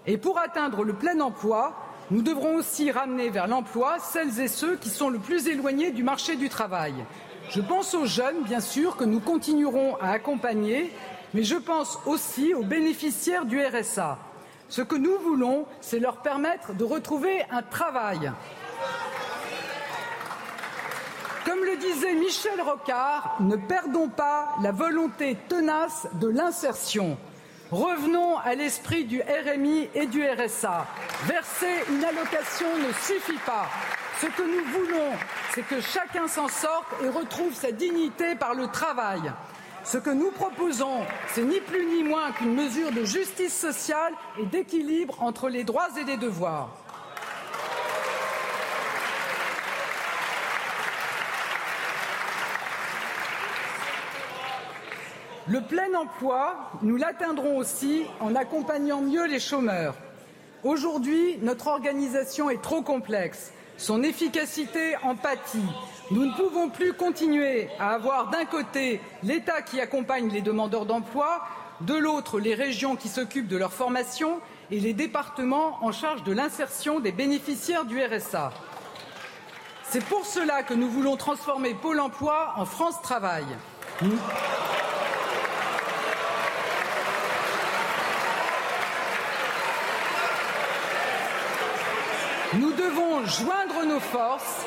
Et 0.07 0.19
pour 0.19 0.39
atteindre 0.39 0.85
le 0.85 0.93
plein 0.93 1.19
emploi, 1.21 1.73
nous 2.11 2.21
devrons 2.21 2.57
aussi 2.57 2.91
ramener 2.91 3.31
vers 3.31 3.47
l'emploi 3.47 3.97
celles 4.01 4.39
et 4.39 4.49
ceux 4.49 4.77
qui 4.77 4.91
sont 4.91 5.09
le 5.09 5.19
plus 5.19 5.49
éloignés 5.49 5.93
du 5.93 6.03
marché 6.03 6.37
du 6.37 6.51
travail. 6.51 6.93
Je 7.49 7.63
pense 7.63 7.95
aux 7.95 8.05
jeunes, 8.05 8.43
bien 8.43 8.61
sûr, 8.61 8.99
que 8.99 9.05
nous 9.05 9.21
continuerons 9.21 9.97
à 9.97 10.11
accompagner, 10.11 10.93
mais 11.33 11.43
je 11.43 11.57
pense 11.57 11.99
aussi 12.05 12.53
aux 12.53 12.65
bénéficiaires 12.65 13.47
du 13.47 13.59
RSA. 13.65 14.19
Ce 14.73 14.81
que 14.81 14.95
nous 14.95 15.19
voulons, 15.19 15.67
c'est 15.83 15.99
leur 15.99 16.23
permettre 16.23 16.73
de 16.73 16.83
retrouver 16.83 17.45
un 17.51 17.61
travail. 17.61 18.33
Comme 21.45 21.63
le 21.63 21.77
disait 21.77 22.15
Michel 22.15 22.59
Rocard, 22.59 23.37
ne 23.41 23.57
perdons 23.57 24.09
pas 24.09 24.49
la 24.63 24.73
volonté 24.73 25.37
tenace 25.51 26.09
de 26.15 26.29
l'insertion. 26.29 27.19
Revenons 27.71 28.39
à 28.39 28.55
l'esprit 28.55 29.05
du 29.05 29.21
RMI 29.21 29.91
et 29.95 30.07
du 30.07 30.27
RSA. 30.27 30.87
Verser 31.25 31.85
une 31.91 32.03
allocation 32.03 32.69
ne 32.79 32.93
suffit 32.95 33.41
pas. 33.45 33.67
Ce 34.23 34.27
que 34.27 34.43
nous 34.43 34.65
voulons, 34.73 35.13
c'est 35.55 35.67
que 35.69 35.83
chacun 35.83 36.27
s'en 36.29 36.49
sorte 36.49 36.87
et 37.05 37.11
retrouve 37.11 37.53
sa 37.53 37.73
dignité 37.73 38.37
par 38.37 38.55
le 38.55 38.69
travail. 38.69 39.21
Ce 39.85 39.99
que 39.99 40.11
nous 40.11 40.31
proposons, 40.31 41.01
c'est 41.29 41.43
ni 41.43 41.59
plus 41.61 41.85
ni 41.85 42.03
moins 42.05 42.31
qu'une 42.33 42.55
mesure 42.55 42.93
de 42.93 43.05
justice 43.05 43.55
sociale 43.55 44.13
et 44.39 44.47
d'équilibre 44.47 45.21
entre 45.21 45.49
les 45.49 45.65
droits 45.65 45.89
et 46.01 46.05
les 46.05 46.17
devoirs. 46.17 46.71
Le 55.49 55.61
plein 55.61 55.93
emploi, 55.95 56.71
nous 56.83 56.97
l'atteindrons 56.97 57.59
aussi 57.59 58.05
en 58.21 58.37
accompagnant 58.37 59.03
mieux 59.03 59.27
les 59.27 59.41
chômeurs. 59.41 59.97
Aujourd'hui, 60.63 61.39
notre 61.43 61.67
organisation 61.67 62.49
est 62.49 62.63
trop 62.63 62.83
complexe. 62.83 63.53
Son 63.83 64.05
efficacité 64.05 64.95
en 65.03 65.17
pâtit. 65.17 65.59
Nous 66.13 66.25
ne 66.25 66.33
pouvons 66.37 66.69
plus 66.69 66.93
continuer 66.93 67.69
à 67.81 67.95
avoir 67.95 68.31
d'un 68.31 68.45
côté 68.45 69.01
l'État 69.25 69.61
qui 69.61 69.81
accompagne 69.81 70.31
les 70.31 70.41
demandeurs 70.41 70.87
d'emploi, 70.87 71.45
de 71.81 71.95
l'autre 71.95 72.39
les 72.39 72.55
régions 72.55 72.95
qui 72.95 73.09
s'occupent 73.09 73.49
de 73.49 73.57
leur 73.57 73.73
formation 73.73 74.41
et 74.71 74.79
les 74.79 74.93
départements 74.93 75.85
en 75.85 75.91
charge 75.91 76.23
de 76.23 76.31
l'insertion 76.31 77.01
des 77.01 77.11
bénéficiaires 77.11 77.85
du 77.85 78.01
RSA. 78.01 78.53
C'est 79.83 80.05
pour 80.05 80.27
cela 80.27 80.63
que 80.63 80.75
nous 80.75 80.89
voulons 80.89 81.17
transformer 81.17 81.75
Pôle 81.75 81.99
emploi 81.99 82.55
en 82.59 82.67
France 82.67 83.03
Travail. 83.03 83.47
Nous 92.55 92.71
joindre 93.27 93.85
nos 93.87 94.01
forces, 94.01 94.65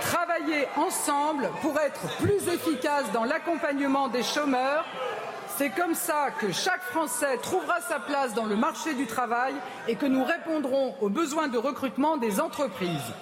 travailler 0.00 0.66
ensemble 0.76 1.50
pour 1.62 1.78
être 1.80 2.00
plus 2.18 2.48
efficaces 2.48 3.10
dans 3.12 3.24
l'accompagnement 3.24 4.08
des 4.08 4.22
chômeurs. 4.22 4.84
C'est 5.56 5.70
comme 5.70 5.94
ça 5.94 6.30
que 6.40 6.50
chaque 6.52 6.82
Français 6.82 7.38
trouvera 7.38 7.80
sa 7.80 8.00
place 8.00 8.34
dans 8.34 8.46
le 8.46 8.56
marché 8.56 8.94
du 8.94 9.06
travail 9.06 9.54
et 9.86 9.94
que 9.94 10.06
nous 10.06 10.24
répondrons 10.24 10.96
aux 11.00 11.08
besoins 11.08 11.48
de 11.48 11.58
recrutement 11.58 12.16
des 12.16 12.40
entreprises. 12.40 13.12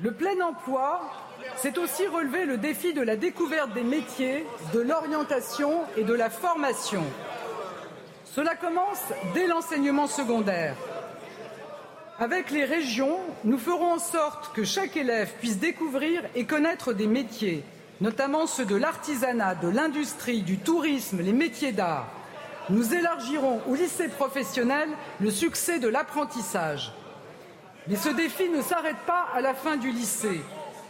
Le 0.00 0.10
plein 0.10 0.40
emploi, 0.40 1.02
c'est 1.56 1.76
aussi 1.78 2.06
relever 2.06 2.46
le 2.46 2.56
défi 2.56 2.94
de 2.94 3.02
la 3.02 3.16
découverte 3.16 3.72
des 3.74 3.82
métiers, 3.82 4.46
de 4.72 4.80
l'orientation 4.80 5.82
et 5.96 6.02
de 6.02 6.14
la 6.14 6.30
formation. 6.30 7.02
Cela 8.24 8.56
commence 8.56 9.02
dès 9.34 9.46
l'enseignement 9.46 10.06
secondaire. 10.06 10.74
Avec 12.20 12.52
les 12.52 12.64
régions, 12.64 13.18
nous 13.42 13.58
ferons 13.58 13.94
en 13.94 13.98
sorte 13.98 14.54
que 14.54 14.62
chaque 14.62 14.96
élève 14.96 15.32
puisse 15.40 15.58
découvrir 15.58 16.22
et 16.36 16.44
connaître 16.44 16.92
des 16.92 17.08
métiers, 17.08 17.64
notamment 18.00 18.46
ceux 18.46 18.64
de 18.64 18.76
l'artisanat, 18.76 19.56
de 19.56 19.66
l'industrie, 19.66 20.42
du 20.42 20.58
tourisme, 20.58 21.20
les 21.20 21.32
métiers 21.32 21.72
d'art. 21.72 22.06
Nous 22.70 22.94
élargirons 22.94 23.60
au 23.68 23.74
lycée 23.74 24.06
professionnel 24.06 24.88
le 25.20 25.30
succès 25.32 25.80
de 25.80 25.88
l'apprentissage. 25.88 26.92
Mais 27.88 27.96
ce 27.96 28.10
défi 28.10 28.48
ne 28.48 28.62
s'arrête 28.62 29.04
pas 29.08 29.26
à 29.34 29.40
la 29.40 29.52
fin 29.52 29.76
du 29.76 29.90
lycée. 29.90 30.40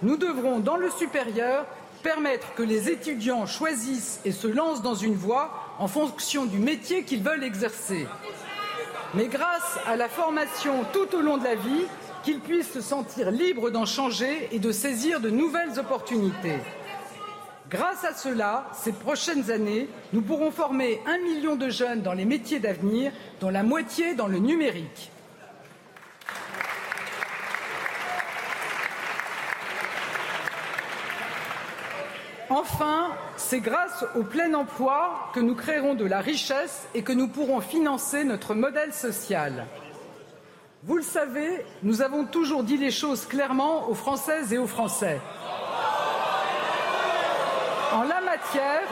Nous 0.02 0.18
devrons, 0.18 0.60
dans 0.60 0.76
le 0.76 0.90
supérieur, 0.90 1.64
permettre 2.02 2.54
que 2.54 2.62
les 2.62 2.90
étudiants 2.90 3.46
choisissent 3.46 4.20
et 4.26 4.32
se 4.32 4.46
lancent 4.46 4.82
dans 4.82 4.94
une 4.94 5.14
voie 5.14 5.74
en 5.78 5.88
fonction 5.88 6.44
du 6.44 6.58
métier 6.58 7.02
qu'ils 7.04 7.22
veulent 7.22 7.44
exercer. 7.44 8.06
Mais 9.16 9.28
grâce 9.28 9.78
à 9.86 9.94
la 9.94 10.08
formation 10.08 10.84
tout 10.92 11.14
au 11.16 11.20
long 11.20 11.36
de 11.36 11.44
la 11.44 11.54
vie, 11.54 11.86
qu'ils 12.24 12.40
puissent 12.40 12.72
se 12.72 12.80
sentir 12.80 13.30
libres 13.30 13.70
d'en 13.70 13.86
changer 13.86 14.48
et 14.50 14.58
de 14.58 14.72
saisir 14.72 15.20
de 15.20 15.30
nouvelles 15.30 15.78
opportunités. 15.78 16.58
Grâce 17.70 18.04
à 18.04 18.12
cela, 18.14 18.66
ces 18.72 18.92
prochaines 18.92 19.50
années, 19.50 19.88
nous 20.12 20.22
pourrons 20.22 20.50
former 20.50 21.00
un 21.06 21.18
million 21.18 21.54
de 21.54 21.68
jeunes 21.68 22.02
dans 22.02 22.12
les 22.12 22.24
métiers 22.24 22.58
d'avenir, 22.58 23.12
dont 23.40 23.50
la 23.50 23.62
moitié 23.62 24.14
dans 24.14 24.26
le 24.26 24.38
numérique. 24.38 25.12
Enfin, 32.54 33.10
c'est 33.36 33.58
grâce 33.58 34.04
au 34.14 34.22
plein 34.22 34.54
emploi 34.54 35.28
que 35.34 35.40
nous 35.40 35.56
créerons 35.56 35.94
de 35.94 36.04
la 36.04 36.20
richesse 36.20 36.86
et 36.94 37.02
que 37.02 37.12
nous 37.12 37.26
pourrons 37.26 37.60
financer 37.60 38.22
notre 38.22 38.54
modèle 38.54 38.92
social. 38.92 39.66
Vous 40.84 40.96
le 40.96 41.02
savez, 41.02 41.66
nous 41.82 42.00
avons 42.00 42.24
toujours 42.24 42.62
dit 42.62 42.76
les 42.76 42.92
choses 42.92 43.26
clairement 43.26 43.88
aux 43.88 43.94
Françaises 43.94 44.52
et 44.52 44.58
aux 44.58 44.68
Français. 44.68 45.20
En 47.92 48.04
la 48.04 48.20
matière, 48.20 48.88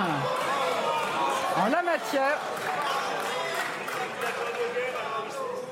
en 1.64 1.68
la 1.70 1.82
matière, 1.82 2.38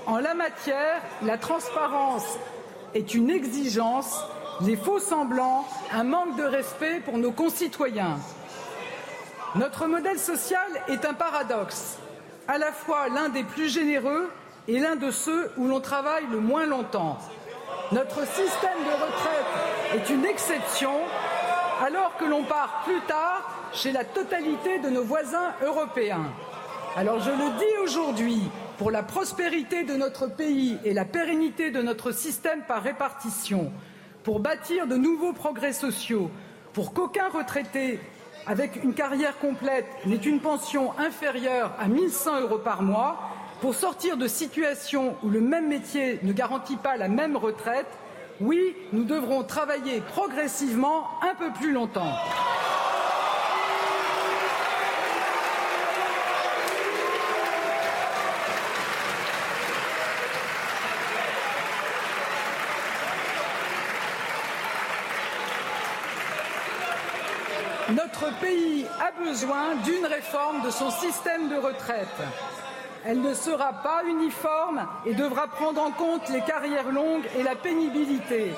en 0.07 0.19
la 0.19 0.35
matière, 0.35 1.03
la 1.23 1.39
transparence 1.39 2.39
est 2.95 3.15
une 3.15 3.31
exigence 3.31 4.23
les 4.63 4.77
faux 4.77 4.99
semblants, 4.99 5.67
un 5.93 6.05
manque 6.05 6.37
de 6.37 6.43
respect 6.43 7.01
pour 7.05 7.17
nos 7.17 7.33
concitoyens. 7.33 8.19
Notre 9.55 9.87
modèle 9.87 10.19
social 10.19 10.69
est 10.89 11.05
un 11.05 11.15
paradoxe, 11.15 11.99
à 12.47 12.59
la 12.59 12.71
fois 12.71 13.09
l'un 13.09 13.31
des 13.31 13.43
plus 13.43 13.69
généreux 13.69 14.31
et 14.69 14.79
l'un 14.79 14.97
de 14.97 15.11
ceux 15.11 15.51
où 15.57 15.67
l'on 15.67 15.81
travaille 15.81 16.27
le 16.31 16.41
moins 16.41 16.67
longtemps. 16.67 17.19
Notre 17.93 18.27
système 18.27 18.79
de 18.85 18.93
retraite 18.93 19.95
est 19.95 20.11
une 20.11 20.27
exception, 20.27 20.93
alors 21.85 22.17
que 22.19 22.25
l'on 22.25 22.45
part 22.45 22.83
plus 22.85 23.01
tard 23.09 23.51
chez 23.73 23.93
la 23.93 24.05
totalité 24.05 24.79
de 24.79 24.91
nos 24.91 25.03
voisins 25.03 25.53
européens. 25.65 26.27
Alors 26.97 27.21
je 27.21 27.31
le 27.31 27.59
dis 27.59 27.79
aujourd'hui, 27.83 28.43
pour 28.79 28.91
la 28.91 29.03
prospérité 29.03 29.85
de 29.85 29.95
notre 29.95 30.27
pays 30.27 30.79
et 30.85 30.93
la 30.93 31.05
pérennité 31.05 31.71
de 31.71 31.83
notre 31.83 32.13
système 32.13 32.63
par 32.63 32.83
répartition, 32.83 33.73
pour 34.23 34.41
bâtir 34.41 34.87
de 34.87 34.97
nouveaux 34.97 35.33
progrès 35.33 35.73
sociaux, 35.73 36.31
pour 36.73 36.93
qu'aucun 36.93 37.29
retraité 37.29 37.99
avec 38.47 38.83
une 38.83 38.95
carrière 38.95 39.39
complète 39.39 39.87
n'ait 40.07 40.17
une 40.17 40.41
pension 40.41 40.93
inférieure 40.99 41.73
à 41.79 41.89
1100 41.89 42.41
euros 42.41 42.59
par 42.59 42.83
mois, 42.83 43.19
pour 43.61 43.75
sortir 43.75 44.17
de 44.17 44.27
situations 44.27 45.17
où 45.23 45.29
le 45.29 45.41
même 45.41 45.69
métier 45.69 46.19
ne 46.23 46.33
garantit 46.33 46.77
pas 46.77 46.97
la 46.97 47.09
même 47.09 47.37
retraite, 47.37 47.87
oui, 48.41 48.75
nous 48.93 49.05
devrons 49.05 49.43
travailler 49.43 50.01
progressivement 50.01 51.07
un 51.23 51.35
peu 51.35 51.53
plus 51.53 51.73
longtemps. 51.73 52.15
Notre 67.91 68.30
pays 68.41 68.87
a 69.01 69.13
besoin 69.23 69.77
d'une 69.85 70.07
réforme 70.07 70.63
de 70.63 70.71
son 70.71 70.91
système 70.91 71.49
de 71.49 71.57
retraite. 71.57 72.09
Elle 73.05 73.21
ne 73.21 73.33
sera 73.35 73.73
pas 73.73 74.03
uniforme 74.07 74.87
et 75.07 75.15
devra 75.15 75.47
prendre 75.47 75.83
en 75.83 75.91
compte 75.91 76.29
les 76.29 76.43
carrières 76.43 76.91
longues 76.91 77.29
et 77.39 77.43
la 77.43 77.55
pénibilité. 77.55 78.53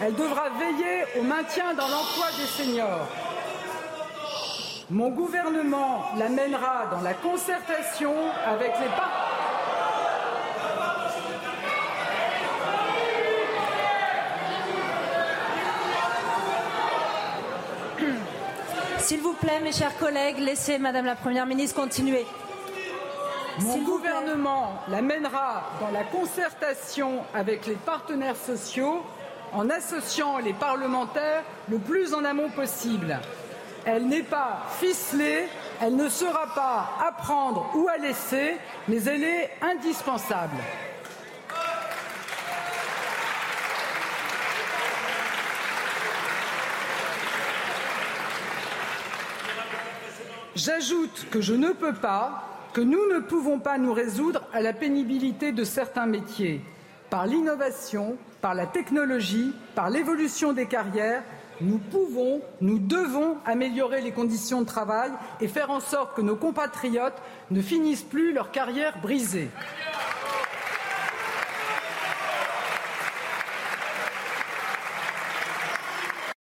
Elle 0.00 0.14
devra 0.14 0.50
veiller 0.50 1.04
au 1.18 1.22
maintien 1.22 1.72
dans 1.74 1.88
l'emploi 1.88 2.26
des 2.36 2.46
seniors. 2.46 3.06
Mon 4.90 5.08
gouvernement 5.08 6.04
l'amènera 6.18 6.86
dans 6.90 7.00
la 7.00 7.14
concertation 7.14 8.14
avec 8.46 8.72
les 8.80 8.88
partenaires. 8.88 9.35
S'il 19.06 19.20
vous 19.20 19.34
plaît, 19.34 19.60
mes 19.62 19.70
chers 19.70 19.96
collègues, 19.98 20.40
laissez 20.40 20.78
Madame 20.78 21.04
la 21.04 21.14
Première 21.14 21.46
ministre 21.46 21.80
continuer. 21.80 22.26
Mon 23.60 23.78
gouvernement 23.84 24.82
l'amènera 24.88 25.62
dans 25.80 25.92
la 25.92 26.02
concertation 26.02 27.22
avec 27.32 27.66
les 27.66 27.76
partenaires 27.76 28.34
sociaux 28.34 29.04
en 29.52 29.70
associant 29.70 30.38
les 30.38 30.54
parlementaires 30.54 31.44
le 31.68 31.78
plus 31.78 32.14
en 32.14 32.24
amont 32.24 32.48
possible. 32.48 33.16
Elle 33.84 34.08
n'est 34.08 34.24
pas 34.24 34.66
ficelée, 34.80 35.44
elle 35.80 35.94
ne 35.94 36.08
sera 36.08 36.48
pas 36.52 36.88
à 37.06 37.12
prendre 37.12 37.70
ou 37.76 37.86
à 37.86 37.98
laisser, 37.98 38.56
mais 38.88 39.04
elle 39.04 39.22
est 39.22 39.52
indispensable. 39.62 40.56
J'ajoute 50.56 51.26
que 51.30 51.42
je 51.42 51.52
ne 51.52 51.72
peux 51.72 51.92
pas, 51.92 52.48
que 52.72 52.80
nous 52.80 53.12
ne 53.12 53.18
pouvons 53.18 53.58
pas 53.58 53.76
nous 53.76 53.92
résoudre 53.92 54.40
à 54.54 54.62
la 54.62 54.72
pénibilité 54.72 55.52
de 55.52 55.64
certains 55.64 56.06
métiers. 56.06 56.62
Par 57.10 57.26
l'innovation, 57.26 58.16
par 58.40 58.54
la 58.54 58.64
technologie, 58.64 59.52
par 59.74 59.90
l'évolution 59.90 60.54
des 60.54 60.64
carrières, 60.64 61.22
nous 61.60 61.76
pouvons, 61.76 62.40
nous 62.62 62.78
devons 62.78 63.36
améliorer 63.44 64.00
les 64.00 64.12
conditions 64.12 64.62
de 64.62 64.66
travail 64.66 65.10
et 65.42 65.48
faire 65.48 65.70
en 65.70 65.80
sorte 65.80 66.16
que 66.16 66.22
nos 66.22 66.36
compatriotes 66.36 67.20
ne 67.50 67.60
finissent 67.60 68.02
plus 68.02 68.32
leur 68.32 68.50
carrière 68.50 68.98
brisée. 69.02 69.50